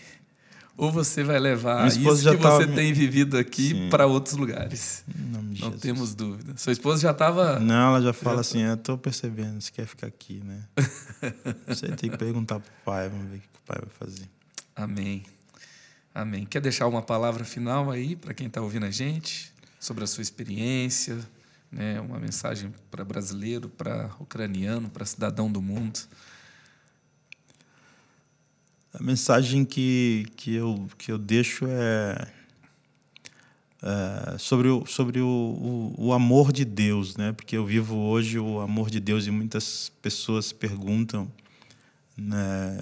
ou 0.77 0.91
você 0.91 1.23
vai 1.23 1.39
levar 1.39 1.87
isso 1.87 1.99
que 2.01 2.37
você 2.37 2.67
tem 2.67 2.93
vivido 2.93 3.37
aqui 3.37 3.89
para 3.91 4.07
outros 4.07 4.37
lugares. 4.37 5.05
Não 5.15 5.55
Jesus. 5.55 5.81
temos 5.81 6.15
dúvida. 6.15 6.55
Sua 6.57 6.73
esposa 6.73 7.03
já 7.03 7.11
estava. 7.11 7.61
Não, 7.61 7.91
ela 7.91 8.03
já 8.03 8.13
fala 8.13 8.37
já 8.37 8.41
assim: 8.41 8.73
estou 8.73 8.97
percebendo, 8.97 9.61
você 9.61 9.71
quer 9.71 9.87
ficar 9.87 10.07
aqui, 10.07 10.43
né? 10.45 10.63
você 11.67 11.89
tem 11.89 12.11
que 12.11 12.17
perguntar 12.17 12.59
para 12.59 12.71
o 12.71 12.85
pai, 12.85 13.09
vamos 13.09 13.31
ver 13.31 13.37
o 13.37 13.41
que 13.41 13.47
o 13.47 13.67
pai 13.67 13.79
vai 13.81 14.09
fazer. 14.09 14.29
Amém. 14.75 15.25
Amém. 16.15 16.47
Quer 16.47 16.61
deixar 16.61 16.87
uma 16.87 17.03
palavra 17.03 17.45
final 17.45 17.91
aí 17.91 18.17
para 18.17 18.33
quem 18.33 18.47
está 18.47 18.61
ouvindo 18.61 18.87
a 18.87 18.91
gente 18.91 19.53
sobre 19.79 20.05
a 20.05 20.07
sua 20.07 20.23
experiência, 20.23 21.19
né? 21.71 22.01
Uma 22.01 22.19
mensagem 22.19 22.73
para 22.91 23.05
brasileiro, 23.05 23.69
para 23.69 24.11
ucraniano, 24.19 24.89
para 24.89 25.05
cidadão 25.05 25.51
do 25.51 25.61
mundo. 25.61 26.01
A 28.95 29.03
mensagem 29.03 29.65
que, 29.65 30.27
que, 30.37 30.55
eu, 30.55 30.89
que 30.99 31.11
eu 31.11 31.19
deixo 31.19 31.67
é, 31.67 32.29
é 33.83 34.39
sobre, 34.39 34.69
o, 34.69 34.85
sobre 34.87 35.21
o, 35.21 35.27
o, 35.27 35.95
o, 36.07 36.13
amor 36.13 36.53
de 36.53 36.65
Deus, 36.65 37.17
né? 37.17 37.33
porque 37.33 37.57
eu 37.57 37.65
vivo 37.65 37.97
hoje 37.97 38.39
o 38.39 38.61
amor 38.61 38.91
de 38.91 39.01
Deus 39.01 39.27
e 39.27 39.31
muitas 39.31 39.91
pessoas 40.03 40.53
perguntam 40.53 41.31
né? 42.17 42.79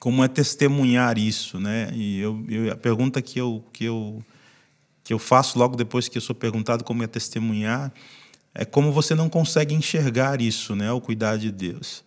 Como 0.00 0.24
é 0.24 0.28
testemunhar 0.28 1.18
isso, 1.18 1.60
né? 1.60 1.90
E 1.92 2.18
eu, 2.18 2.42
eu, 2.48 2.72
a 2.72 2.76
pergunta 2.76 3.20
que 3.20 3.38
eu, 3.38 3.62
que, 3.70 3.84
eu, 3.84 4.24
que 5.04 5.12
eu 5.12 5.18
faço 5.18 5.58
logo 5.58 5.76
depois 5.76 6.08
que 6.08 6.16
eu 6.16 6.22
sou 6.22 6.34
perguntado 6.34 6.82
como 6.82 7.04
é 7.04 7.06
testemunhar 7.06 7.92
é 8.54 8.64
como 8.64 8.90
você 8.90 9.14
não 9.14 9.28
consegue 9.28 9.74
enxergar 9.74 10.40
isso, 10.40 10.74
né? 10.74 10.90
O 10.90 11.02
cuidar 11.02 11.36
de 11.36 11.52
Deus. 11.52 12.02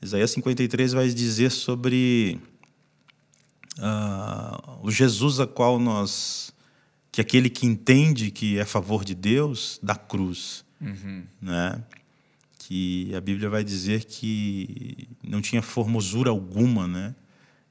Isaías 0.00 0.30
53 0.30 0.94
vai 0.94 1.08
dizer 1.08 1.50
sobre 1.50 2.40
uh, 3.78 4.78
o 4.82 4.90
Jesus 4.90 5.38
a 5.38 5.46
qual 5.46 5.78
nós 5.78 6.52
que 7.12 7.20
aquele 7.20 7.48
que 7.48 7.66
entende 7.66 8.30
que 8.30 8.58
é 8.58 8.62
a 8.62 8.66
favor 8.66 9.04
de 9.04 9.14
Deus 9.14 9.78
da 9.82 9.94
cruz, 9.94 10.64
uhum. 10.80 11.24
né? 11.40 11.82
Que 12.58 13.14
a 13.14 13.20
Bíblia 13.20 13.50
vai 13.50 13.62
dizer 13.62 14.04
que 14.04 15.06
não 15.22 15.40
tinha 15.42 15.62
formosura 15.62 16.30
alguma, 16.30 16.88
né? 16.88 17.14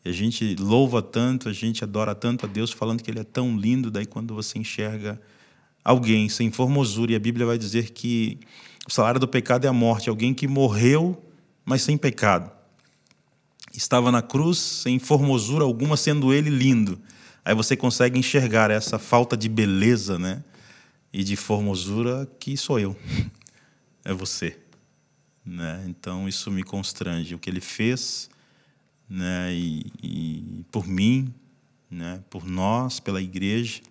E 0.05 0.09
a 0.09 0.11
gente 0.11 0.55
louva 0.57 1.01
tanto, 1.01 1.49
a 1.49 1.53
gente 1.53 1.83
adora 1.83 2.13
tanto 2.13 2.45
a 2.45 2.49
Deus, 2.49 2.71
falando 2.71 3.01
que 3.01 3.09
Ele 3.09 3.19
é 3.19 3.23
tão 3.23 3.57
lindo. 3.57 3.89
Daí, 3.89 4.05
quando 4.05 4.35
você 4.35 4.59
enxerga 4.59 5.19
alguém 5.83 6.29
sem 6.29 6.51
formosura, 6.51 7.11
e 7.11 7.15
a 7.15 7.19
Bíblia 7.19 7.47
vai 7.47 7.57
dizer 7.57 7.89
que 7.89 8.39
o 8.87 8.91
salário 8.91 9.19
do 9.19 9.27
pecado 9.27 9.65
é 9.65 9.67
a 9.67 9.73
morte 9.73 10.07
alguém 10.07 10.31
que 10.31 10.47
morreu, 10.47 11.19
mas 11.65 11.81
sem 11.81 11.97
pecado. 11.97 12.51
Estava 13.73 14.11
na 14.11 14.21
cruz, 14.21 14.59
sem 14.59 14.99
formosura 14.99 15.63
alguma, 15.63 15.97
sendo 15.97 16.31
ele 16.31 16.51
lindo. 16.51 16.99
Aí 17.43 17.55
você 17.55 17.75
consegue 17.75 18.19
enxergar 18.19 18.69
essa 18.69 18.99
falta 18.99 19.35
de 19.35 19.49
beleza 19.49 20.19
né? 20.19 20.43
e 21.11 21.23
de 21.23 21.35
formosura 21.35 22.29
que 22.39 22.55
sou 22.55 22.79
eu, 22.79 22.95
é 24.05 24.13
você. 24.13 24.57
Né? 25.43 25.83
Então 25.87 26.29
isso 26.29 26.51
me 26.51 26.61
constrange. 26.61 27.33
O 27.33 27.39
que 27.39 27.49
ele 27.49 27.61
fez 27.61 28.29
né? 29.09 29.53
E, 29.53 29.91
e, 30.01 30.65
por 30.71 30.87
mim, 30.87 31.33
né? 31.89 32.21
Por 32.29 32.45
nós, 32.45 32.99
pela 32.99 33.21
igreja, 33.21 33.81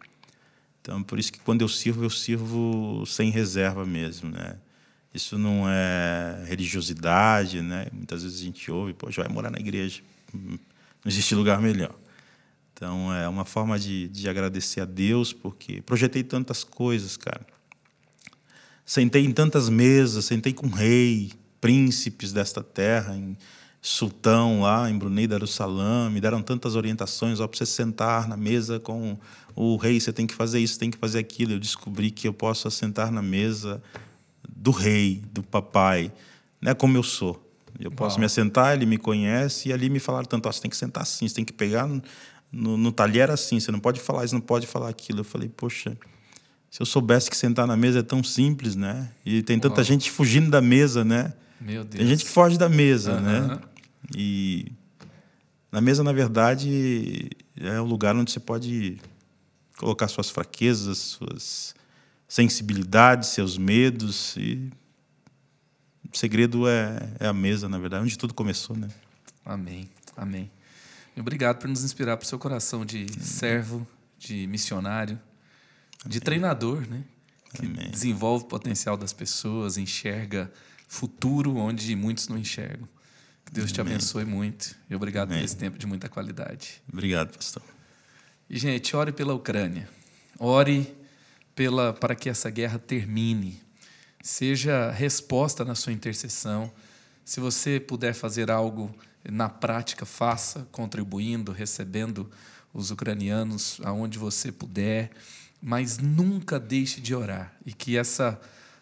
Então, 0.80 1.02
por 1.02 1.18
isso 1.18 1.32
que 1.32 1.38
quando 1.40 1.62
eu 1.62 1.68
sirvo, 1.68 2.04
eu 2.04 2.10
sirvo 2.10 3.04
sem 3.06 3.30
reserva 3.30 3.86
mesmo, 3.86 4.30
né? 4.30 4.58
Isso 5.14 5.38
não 5.38 5.68
é 5.68 6.44
religiosidade, 6.46 7.62
né? 7.62 7.86
Muitas 7.92 8.22
vezes 8.24 8.40
a 8.40 8.44
gente 8.44 8.70
ouve, 8.70 8.92
pô, 8.92 9.10
já 9.10 9.22
vai 9.22 9.32
morar 9.32 9.50
na 9.50 9.58
igreja. 9.58 10.02
Não 10.32 10.58
existe 11.06 11.34
lugar 11.34 11.60
melhor. 11.60 11.94
Então, 12.72 13.14
é 13.14 13.28
uma 13.28 13.44
forma 13.44 13.78
de, 13.78 14.08
de 14.08 14.28
agradecer 14.28 14.80
a 14.80 14.84
Deus, 14.84 15.32
porque 15.32 15.80
projetei 15.82 16.24
tantas 16.24 16.64
coisas, 16.64 17.16
cara. 17.16 17.46
Sentei 18.84 19.24
em 19.24 19.32
tantas 19.32 19.68
mesas, 19.68 20.24
sentei 20.24 20.52
com 20.52 20.66
rei, 20.66 21.32
príncipes 21.60 22.32
desta 22.32 22.62
terra, 22.62 23.16
em 23.16 23.36
sultão 23.86 24.62
lá 24.62 24.90
em 24.90 24.96
Brunei 24.96 25.26
Darussalam, 25.26 26.08
me 26.08 26.18
deram 26.18 26.40
tantas 26.40 26.74
orientações, 26.74 27.38
ó, 27.38 27.46
para 27.46 27.58
você 27.58 27.66
sentar 27.66 28.26
na 28.26 28.34
mesa 28.34 28.80
com 28.80 29.18
o 29.54 29.76
rei, 29.76 30.00
você 30.00 30.10
tem 30.10 30.26
que 30.26 30.32
fazer 30.32 30.58
isso, 30.58 30.78
tem 30.78 30.90
que 30.90 30.96
fazer 30.96 31.18
aquilo. 31.18 31.52
Eu 31.52 31.58
descobri 31.58 32.10
que 32.10 32.26
eu 32.26 32.32
posso 32.32 32.66
assentar 32.66 33.12
na 33.12 33.20
mesa 33.20 33.82
do 34.48 34.70
rei, 34.70 35.22
do 35.30 35.42
papai, 35.42 36.10
né, 36.62 36.72
como 36.72 36.96
eu 36.96 37.02
sou. 37.02 37.46
Eu 37.78 37.90
posso 37.90 38.14
Uau. 38.14 38.20
me 38.20 38.24
assentar, 38.24 38.72
ele 38.72 38.86
me 38.86 38.96
conhece, 38.96 39.68
e 39.68 39.72
ali 39.72 39.90
me 39.90 40.00
falaram 40.00 40.24
tanto, 40.24 40.48
ó, 40.48 40.52
você 40.52 40.62
tem 40.62 40.70
que 40.70 40.78
sentar 40.78 41.02
assim, 41.02 41.28
você 41.28 41.34
tem 41.34 41.44
que 41.44 41.52
pegar 41.52 41.86
no, 41.86 42.02
no, 42.50 42.78
no 42.78 42.90
talher 42.90 43.30
assim, 43.30 43.60
você 43.60 43.70
não 43.70 43.80
pode 43.80 44.00
falar 44.00 44.24
isso, 44.24 44.32
não 44.32 44.40
pode 44.40 44.66
falar 44.66 44.88
aquilo. 44.88 45.20
Eu 45.20 45.24
falei, 45.24 45.50
poxa, 45.54 45.94
se 46.70 46.80
eu 46.80 46.86
soubesse 46.86 47.28
que 47.28 47.36
sentar 47.36 47.66
na 47.66 47.76
mesa 47.76 47.98
é 47.98 48.02
tão 48.02 48.24
simples, 48.24 48.76
né? 48.76 49.10
E 49.26 49.42
tem 49.42 49.58
tanta 49.58 49.82
Uau. 49.82 49.84
gente 49.84 50.10
fugindo 50.10 50.50
da 50.50 50.62
mesa, 50.62 51.04
né? 51.04 51.34
Meu 51.60 51.84
Deus. 51.84 51.98
Tem 51.98 52.06
gente 52.06 52.24
que 52.24 52.30
foge 52.30 52.56
da 52.56 52.68
mesa, 52.70 53.16
uhum. 53.16 53.20
né? 53.20 53.60
E 54.16 54.72
na 55.70 55.80
mesa, 55.80 56.04
na 56.04 56.12
verdade, 56.12 57.30
é 57.56 57.80
o 57.80 57.84
lugar 57.84 58.14
onde 58.16 58.30
você 58.30 58.40
pode 58.40 59.00
colocar 59.76 60.08
suas 60.08 60.30
fraquezas, 60.30 60.98
suas 60.98 61.74
sensibilidades, 62.28 63.30
seus 63.30 63.56
medos. 63.58 64.36
E 64.36 64.70
o 66.12 66.16
segredo 66.16 66.68
é, 66.68 67.12
é 67.20 67.26
a 67.26 67.32
mesa, 67.32 67.68
na 67.68 67.78
verdade, 67.78 68.04
onde 68.04 68.18
tudo 68.18 68.34
começou, 68.34 68.76
né? 68.76 68.88
Amém, 69.44 69.88
amém. 70.16 70.50
Obrigado 71.16 71.58
por 71.58 71.68
nos 71.68 71.84
inspirar 71.84 72.16
para 72.16 72.24
o 72.24 72.28
seu 72.28 72.38
coração 72.38 72.84
de 72.84 73.06
servo, 73.20 73.86
de 74.18 74.46
missionário, 74.46 75.20
amém. 76.02 76.12
de 76.12 76.20
treinador, 76.20 76.86
né? 76.88 77.04
Que 77.52 77.66
amém. 77.66 77.90
desenvolve 77.90 78.44
o 78.44 78.48
potencial 78.48 78.96
das 78.96 79.12
pessoas, 79.12 79.76
enxerga 79.76 80.52
futuro 80.88 81.56
onde 81.56 81.94
muitos 81.94 82.28
não 82.28 82.36
enxergam. 82.36 82.88
Deus 83.54 83.70
te 83.70 83.80
abençoe 83.80 84.24
muito. 84.24 84.74
E 84.90 84.96
obrigado 84.96 85.28
Amém. 85.28 85.38
por 85.38 85.44
esse 85.44 85.56
tempo 85.56 85.78
de 85.78 85.86
muita 85.86 86.08
qualidade. 86.08 86.82
Obrigado, 86.92 87.36
pastor. 87.36 87.62
E, 88.50 88.58
gente, 88.58 88.96
ore 88.96 89.12
pela 89.12 89.32
Ucrânia. 89.32 89.88
Ore 90.40 90.92
pela, 91.54 91.92
para 91.92 92.16
que 92.16 92.28
essa 92.28 92.50
guerra 92.50 92.80
termine. 92.80 93.62
Seja 94.20 94.90
resposta 94.90 95.64
na 95.64 95.76
sua 95.76 95.92
intercessão. 95.92 96.72
Se 97.24 97.38
você 97.38 97.78
puder 97.78 98.12
fazer 98.12 98.50
algo 98.50 98.92
na 99.30 99.48
prática, 99.48 100.04
faça, 100.04 100.66
contribuindo, 100.72 101.52
recebendo 101.52 102.28
os 102.72 102.90
ucranianos 102.90 103.80
aonde 103.84 104.18
você 104.18 104.50
puder, 104.50 105.12
mas 105.62 105.98
nunca 105.98 106.58
deixe 106.58 107.00
de 107.00 107.14
orar 107.14 107.54
e 107.64 107.72
que 107.72 107.96
essa 107.96 108.40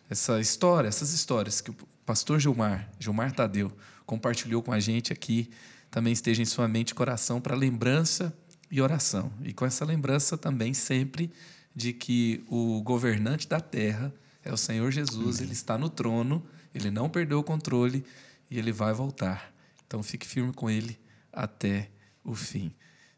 essa 0.09 0.41
história, 0.41 0.89
essas 0.89 1.13
histórias 1.13 1.61
que 1.61 1.71
o 1.71 1.77
pastor 2.05 2.39
Gilmar, 2.39 2.89
Gilmar 2.99 3.33
Tadeu, 3.33 3.73
compartilhou 4.13 4.63
com 4.63 4.73
a 4.73 4.79
gente 4.79 5.11
aqui, 5.11 5.49
também 5.91 6.13
esteja 6.13 6.43
em 6.43 6.45
sua 6.45 6.69
mente 6.69 6.91
e 6.91 6.95
coração 6.95 7.41
para 7.41 7.57
lembrança 7.57 8.31
e 8.71 8.79
oração. 8.79 9.33
E 9.43 9.55
com 9.55 9.65
essa 9.65 9.87
lembrança 9.87 10.37
também 10.37 10.75
sempre 10.75 11.33
de 11.75 11.95
que 11.95 12.45
o 12.51 12.83
governante 12.83 13.49
da 13.49 13.59
terra 13.59 14.13
é 14.45 14.53
o 14.53 14.57
Senhor 14.57 14.91
Jesus, 14.91 15.37
Amém. 15.37 15.47
ele 15.47 15.53
está 15.55 15.79
no 15.79 15.89
trono, 15.89 16.45
ele 16.75 16.91
não 16.91 17.09
perdeu 17.09 17.39
o 17.39 17.43
controle 17.43 18.05
e 18.51 18.59
ele 18.59 18.71
vai 18.71 18.93
voltar. 18.93 19.51
Então 19.87 20.03
fique 20.03 20.27
firme 20.27 20.53
com 20.53 20.69
ele 20.69 21.01
até 21.33 21.89
o 22.23 22.35
fim, 22.35 22.71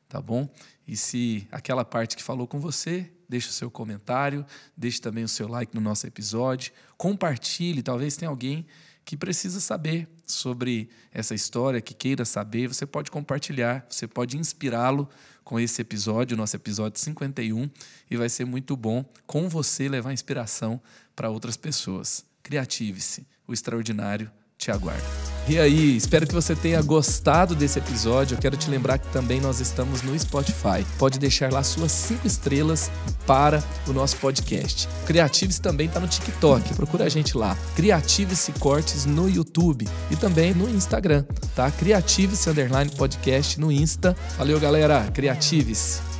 tá 0.08 0.22
bom? 0.22 0.48
E 0.86 0.96
se 0.96 1.44
aquela 1.50 1.84
parte 1.84 2.16
que 2.16 2.22
falou 2.22 2.46
com 2.46 2.60
você, 2.60 3.10
deixe 3.28 3.48
o 3.48 3.52
seu 3.52 3.68
comentário, 3.68 4.46
deixe 4.76 5.00
também 5.00 5.24
o 5.24 5.28
seu 5.28 5.48
like 5.48 5.74
no 5.74 5.80
nosso 5.80 6.06
episódio, 6.06 6.72
compartilhe, 6.96 7.82
talvez 7.82 8.16
tenha 8.16 8.28
alguém 8.28 8.64
que 9.04 9.16
precisa 9.16 9.58
saber 9.58 10.08
sobre 10.26 10.88
essa 11.12 11.34
história, 11.34 11.80
que 11.80 11.94
queira 11.94 12.24
saber, 12.24 12.68
você 12.68 12.86
pode 12.86 13.10
compartilhar, 13.10 13.86
você 13.88 14.06
pode 14.06 14.36
inspirá-lo 14.36 15.08
com 15.42 15.60
esse 15.60 15.82
episódio, 15.82 16.36
nosso 16.36 16.56
episódio 16.56 16.98
51, 17.00 17.68
e 18.10 18.16
vai 18.16 18.28
ser 18.28 18.44
muito 18.44 18.76
bom 18.76 19.04
com 19.26 19.48
você 19.48 19.88
levar 19.88 20.12
inspiração 20.12 20.80
para 21.14 21.30
outras 21.30 21.56
pessoas. 21.56 22.24
Criative-se, 22.42 23.26
o 23.46 23.52
extraordinário 23.52 24.30
te 24.58 24.70
aguarda. 24.70 25.02
E 25.46 25.58
aí, 25.58 25.94
espero 25.94 26.26
que 26.26 26.32
você 26.32 26.56
tenha 26.56 26.80
gostado 26.80 27.54
desse 27.54 27.78
episódio. 27.78 28.34
Eu 28.34 28.40
quero 28.40 28.56
te 28.56 28.70
lembrar 28.70 28.96
que 28.96 29.06
também 29.08 29.42
nós 29.42 29.60
estamos 29.60 30.00
no 30.00 30.18
Spotify. 30.18 30.86
Pode 30.98 31.18
deixar 31.18 31.52
lá 31.52 31.62
suas 31.62 31.92
cinco 31.92 32.26
estrelas 32.26 32.90
para 33.26 33.62
o 33.86 33.92
nosso 33.92 34.16
podcast. 34.16 34.88
Creative-se 35.04 35.60
também 35.60 35.86
está 35.86 36.00
no 36.00 36.08
TikTok. 36.08 36.72
Procura 36.72 37.04
a 37.04 37.08
gente 37.10 37.36
lá. 37.36 37.54
Creative-se 37.76 38.52
Cortes 38.52 39.04
no 39.04 39.28
YouTube 39.28 39.86
e 40.10 40.16
também 40.16 40.54
no 40.54 40.66
Instagram, 40.66 41.24
tá? 41.54 41.70
Creative-se 41.70 42.48
Underline 42.48 42.90
Podcast 42.92 43.60
no 43.60 43.70
Insta. 43.70 44.16
Valeu, 44.38 44.58
galera. 44.58 45.10
Creative-se. 45.12 46.13